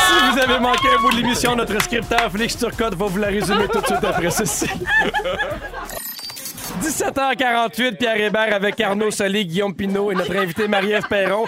Si 0.08 0.14
vous 0.32 0.38
avez 0.38 0.58
manqué 0.58 0.88
un 0.96 1.02
bout 1.02 1.10
de 1.10 1.16
l'émission, 1.16 1.54
notre 1.54 1.82
scripteur 1.82 2.30
Félix 2.32 2.56
Turcotte 2.56 2.94
va 2.94 3.06
vous 3.06 3.18
la 3.18 3.28
résumer 3.28 3.68
tout 3.68 3.80
de 3.80 3.86
suite 3.86 4.04
après 4.04 4.30
ceci. 4.30 4.66
17h48, 6.82 7.96
Pierre 7.96 8.20
Hébert 8.20 8.54
avec 8.54 8.80
Arnaud 8.80 9.10
Solé, 9.10 9.44
Guillaume 9.44 9.74
Pinot 9.74 10.12
et 10.12 10.14
notre 10.14 10.36
invité 10.36 10.68
Marie-Ève 10.68 11.06
Perron. 11.08 11.44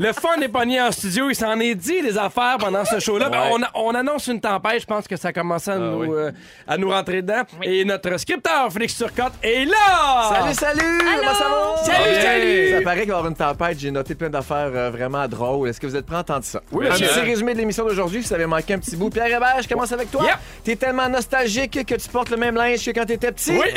Le 0.00 0.12
fun 0.12 0.40
est 0.42 0.48
pogné 0.48 0.80
en 0.82 0.90
studio. 0.92 1.30
Il 1.30 1.34
s'en 1.36 1.58
est 1.60 1.74
dit 1.74 2.02
des 2.02 2.18
affaires 2.18 2.56
pendant 2.58 2.84
ce 2.84 2.98
show-là. 2.98 3.28
Ben, 3.30 3.42
on, 3.52 3.62
a- 3.62 3.70
on 3.74 3.94
annonce 3.94 4.26
une 4.26 4.40
tempête. 4.40 4.80
Je 4.80 4.86
pense 4.86 5.06
que 5.06 5.16
ça 5.16 5.32
commence 5.32 5.68
à, 5.68 5.78
nous, 5.78 6.00
oui. 6.02 6.08
euh, 6.10 6.32
à 6.66 6.76
nous 6.76 6.90
rentrer 6.90 7.22
dedans. 7.22 7.42
Et 7.62 7.84
notre 7.84 8.16
scripteur 8.18 8.72
Félix 8.72 8.96
Turcotte 8.96 9.32
est 9.42 9.64
là! 9.64 10.30
Salut, 10.32 10.54
salut! 10.54 10.98
Comment 11.20 11.34
ça 11.34 11.44
va? 11.48 11.76
Salut, 11.84 12.04
Ça 12.04 12.10
va 12.16 12.22
salut! 12.22 12.70
Ça 12.72 12.80
paraît 12.82 13.00
qu'il 13.02 13.08
va 13.10 13.14
y 13.14 13.18
avoir 13.18 13.26
une 13.28 13.36
tempête. 13.36 13.78
J'ai 13.78 13.90
noté 13.92 14.14
plein 14.16 14.30
d'affaires 14.30 14.70
euh, 14.74 14.90
vraiment 14.90 15.26
drôles. 15.28 15.68
Est-ce 15.68 15.80
que 15.80 15.86
vous 15.86 15.96
êtes 15.96 16.06
prêts 16.06 16.16
à 16.16 16.20
entendre 16.20 16.44
ça? 16.44 16.60
Oui, 16.72 16.88
Un 16.88 16.94
petit 16.94 17.04
résumé 17.20 17.54
de 17.54 17.58
l'émission 17.58 17.84
d'aujourd'hui, 17.84 18.22
si 18.22 18.28
vous 18.28 18.34
avez 18.34 18.46
manqué 18.46 18.74
un 18.74 18.78
petit 18.80 18.96
bout. 18.96 19.10
Pierre 19.10 19.26
Hébert, 19.26 19.62
je 19.62 19.68
commence 19.68 19.92
avec 19.92 20.10
toi. 20.10 20.24
Yep. 20.24 20.34
T'es 20.64 20.76
tellement 20.76 21.08
nostalgique 21.08 21.86
que 21.86 21.94
tu 21.94 22.08
portes 22.08 22.30
le 22.30 22.36
même 22.36 22.56
linge 22.56 22.84
que 22.84 22.90
quand 22.90 23.06
t'étais 23.06 23.30
petit. 23.32 23.52
Oui. 23.56 23.68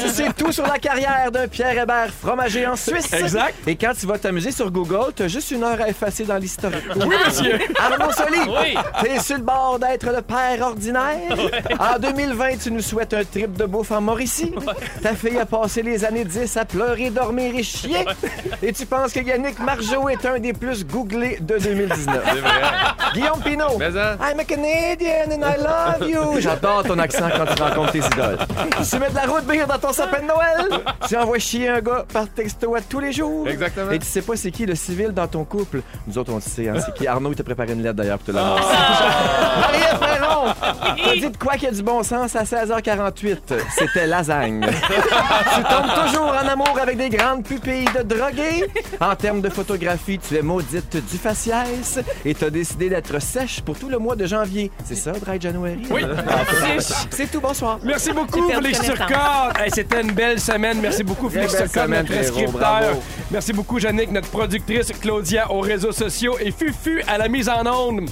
tu 0.00 0.08
sais 0.08 0.28
tout 0.36 0.51
sur 0.52 0.66
la 0.66 0.78
carrière 0.78 1.30
d'un 1.32 1.48
Pierre 1.48 1.76
Hébert 1.82 2.08
fromager 2.10 2.66
en 2.66 2.76
Suisse. 2.76 3.12
Exact. 3.12 3.54
Et 3.66 3.76
quand 3.76 3.92
tu 3.98 4.06
vas 4.06 4.18
t'amuser 4.18 4.52
sur 4.52 4.70
Google, 4.70 5.12
t'as 5.14 5.28
juste 5.28 5.50
une 5.50 5.62
heure 5.64 5.80
à 5.80 5.88
effacer 5.88 6.24
dans 6.24 6.36
l'historique. 6.36 6.84
Oui, 6.96 7.14
monsieur. 7.26 7.58
Arnaud 7.78 8.12
Soli, 8.12 8.38
Oui. 8.48 8.74
t'es 9.02 9.18
sur 9.20 9.36
le 9.38 9.42
bord 9.42 9.78
d'être 9.78 10.06
le 10.06 10.22
père 10.22 10.60
ordinaire. 10.66 11.36
En 11.78 11.98
2020, 11.98 12.58
tu 12.62 12.70
nous 12.70 12.80
souhaites 12.82 13.14
un 13.14 13.24
trip 13.24 13.56
de 13.56 13.64
bouffe 13.64 13.90
en 13.92 14.00
Mauricie. 14.00 14.54
Ta 15.02 15.14
fille 15.14 15.38
a 15.38 15.46
passé 15.46 15.82
les 15.82 16.04
années 16.04 16.24
10 16.24 16.56
à 16.56 16.64
pleurer, 16.64 17.10
dormir 17.10 17.52
et 17.56 17.62
chier. 17.62 18.04
Et 18.62 18.72
tu 18.72 18.86
penses 18.86 19.12
que 19.12 19.20
Yannick 19.20 19.58
Margeau 19.58 20.08
est 20.08 20.24
un 20.26 20.38
des 20.38 20.52
plus 20.52 20.84
googlés 20.84 21.38
de 21.40 21.58
2019. 21.58 22.22
C'est 22.24 22.40
vrai. 22.40 22.50
Guillaume 23.14 23.40
Pinot. 23.42 23.78
Mais 23.78 23.96
hein? 23.96 24.16
I'm 24.20 24.38
a 24.40 24.44
Canadian 24.44 25.30
and 25.32 25.42
I 25.42 25.56
love 25.58 26.08
you. 26.08 26.40
J'adore 26.40 26.82
ton 26.84 26.98
accent 26.98 27.28
quand 27.36 27.54
tu 27.54 27.62
rencontres 27.62 27.92
tes 27.92 27.98
idoles. 27.98 28.38
Tu 28.88 28.98
mets 28.98 29.10
de 29.10 29.14
la 29.14 29.22
route 29.26 29.44
bière 29.46 29.66
dans 29.66 29.78
ton 29.78 29.92
sapin 29.92 30.20
de 30.20 30.26
Noël. 30.26 30.41
Tu 31.08 31.16
envoies 31.22 31.38
chier 31.38 31.68
un 31.68 31.80
gars 31.80 32.04
par 32.12 32.28
texto 32.28 32.74
à 32.74 32.80
tous 32.80 33.00
les 33.00 33.12
jours. 33.12 33.48
Exactement. 33.48 33.90
Et 33.90 33.98
tu 33.98 34.06
sais 34.06 34.22
pas 34.22 34.36
c'est 34.36 34.50
qui 34.50 34.66
le 34.66 34.74
civil 34.74 35.10
dans 35.10 35.26
ton 35.26 35.44
couple. 35.44 35.82
Nous 36.06 36.18
autres, 36.18 36.32
on 36.32 36.36
le 36.36 36.40
sait. 36.40 36.68
Hein, 36.68 36.74
c'est 36.84 36.94
qui? 36.94 37.06
Arnaud, 37.06 37.30
il 37.32 37.36
t'a 37.36 37.44
préparé 37.44 37.72
une 37.72 37.82
lettre 37.82 37.96
d'ailleurs 37.96 38.18
pour 38.18 38.26
te 38.26 38.32
l'annoncer. 38.32 38.62
Marie-Ève 39.60 39.98
Perron, 39.98 40.54
t'as 41.04 41.14
dit 41.14 41.30
de 41.30 41.36
quoi 41.36 41.54
qu'il 41.54 41.64
y 41.64 41.66
a 41.66 41.72
du 41.72 41.82
bon 41.82 42.02
sens 42.02 42.34
à 42.36 42.44
16h48. 42.44 43.38
C'était 43.76 44.06
lasagne. 44.06 44.60
tu 45.54 45.62
tombes 45.62 46.06
toujours 46.06 46.28
en 46.28 46.48
amour 46.48 46.78
avec 46.80 46.96
des 46.96 47.08
grandes 47.08 47.44
pupilles 47.44 47.84
de 47.96 48.02
drogués. 48.02 48.64
En 49.00 49.14
termes 49.14 49.40
de 49.40 49.48
photographie, 49.48 50.18
tu 50.18 50.36
es 50.36 50.42
maudite 50.42 50.96
du 51.10 51.18
faciès 51.18 51.98
et 52.24 52.34
t'as 52.34 52.50
décidé 52.50 52.88
d'être 52.88 53.20
sèche 53.20 53.60
pour 53.60 53.78
tout 53.78 53.88
le 53.88 53.98
mois 53.98 54.16
de 54.16 54.26
janvier. 54.26 54.70
C'est 54.84 54.94
ça, 54.94 55.12
Dry 55.12 55.40
January? 55.40 55.82
Oui. 55.90 56.02
C'est 57.10 57.30
tout, 57.30 57.40
bonsoir. 57.40 57.78
Merci 57.84 58.12
beaucoup, 58.12 58.48
Félix. 58.48 58.80
Turcotte. 58.80 59.58
Hey, 59.58 59.70
C'était 59.70 60.00
une 60.00 60.12
belle 60.12 60.31
semaine. 60.38 60.78
Merci 60.80 61.02
beaucoup, 61.02 61.28
Félix 61.28 61.56
semaine, 61.72 62.06
notre 62.08 62.24
scripteur. 62.24 62.96
Merci 63.30 63.52
beaucoup, 63.52 63.78
Jannick, 63.78 64.10
notre 64.10 64.28
productrice, 64.28 64.92
Claudia 65.00 65.50
aux 65.50 65.60
réseaux 65.60 65.92
sociaux 65.92 66.36
et 66.40 66.50
Fufu 66.50 67.02
à 67.06 67.18
la 67.18 67.28
mise 67.28 67.48
en 67.48 67.66
onde. 67.66 68.08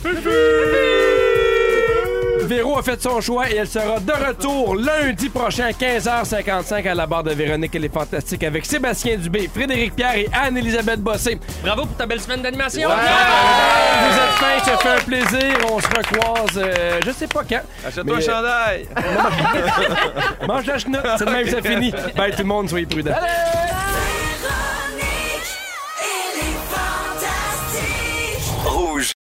Véro 2.51 2.77
a 2.77 2.83
fait 2.83 3.01
son 3.01 3.21
choix 3.21 3.49
et 3.49 3.55
elle 3.59 3.69
sera 3.69 4.01
de 4.01 4.11
retour 4.11 4.75
lundi 4.75 5.29
prochain 5.29 5.67
à 5.67 5.71
15h55 5.71 6.85
à 6.89 6.95
la 6.97 7.07
barre 7.07 7.23
de 7.23 7.31
Véronique. 7.31 7.73
Elle 7.77 7.85
est 7.85 7.95
fantastique 7.95 8.43
avec 8.43 8.67
Sébastien 8.67 9.17
Dubé, 9.19 9.49
Frédéric 9.55 9.95
Pierre 9.95 10.17
et 10.17 10.29
Anne-Élisabeth 10.33 10.99
Bossé. 11.01 11.39
Bravo 11.63 11.83
pour 11.87 11.97
ta 11.97 12.07
belle 12.07 12.21
semaine 12.21 12.43
d'animation. 12.43 12.89
Vous 12.89 14.17
êtes 14.17 14.35
fins, 14.41 14.65
ça 14.65 14.79
fait 14.79 14.89
un 14.89 15.05
plaisir. 15.05 15.59
On 15.71 15.79
se 15.79 15.87
recroise, 15.87 16.57
euh, 16.57 16.99
je 17.07 17.13
sais 17.13 17.29
pas 17.29 17.45
quand. 17.49 17.61
Achète-toi 17.87 18.15
un 18.15 18.19
Mais- 18.19 18.25
chandail. 18.25 18.89
Mange 20.49 20.67
la 20.67 20.79
chenoute, 20.79 21.01
c'est 21.19 21.25
le 21.27 21.31
même 21.31 21.45
que 21.45 21.51
ça 21.51 21.63
finit. 21.63 21.93
Bye 22.17 22.33
tout 22.33 22.39
le 22.39 22.45
monde, 22.47 22.69
soyez 22.69 22.87
prudents. 22.87 23.13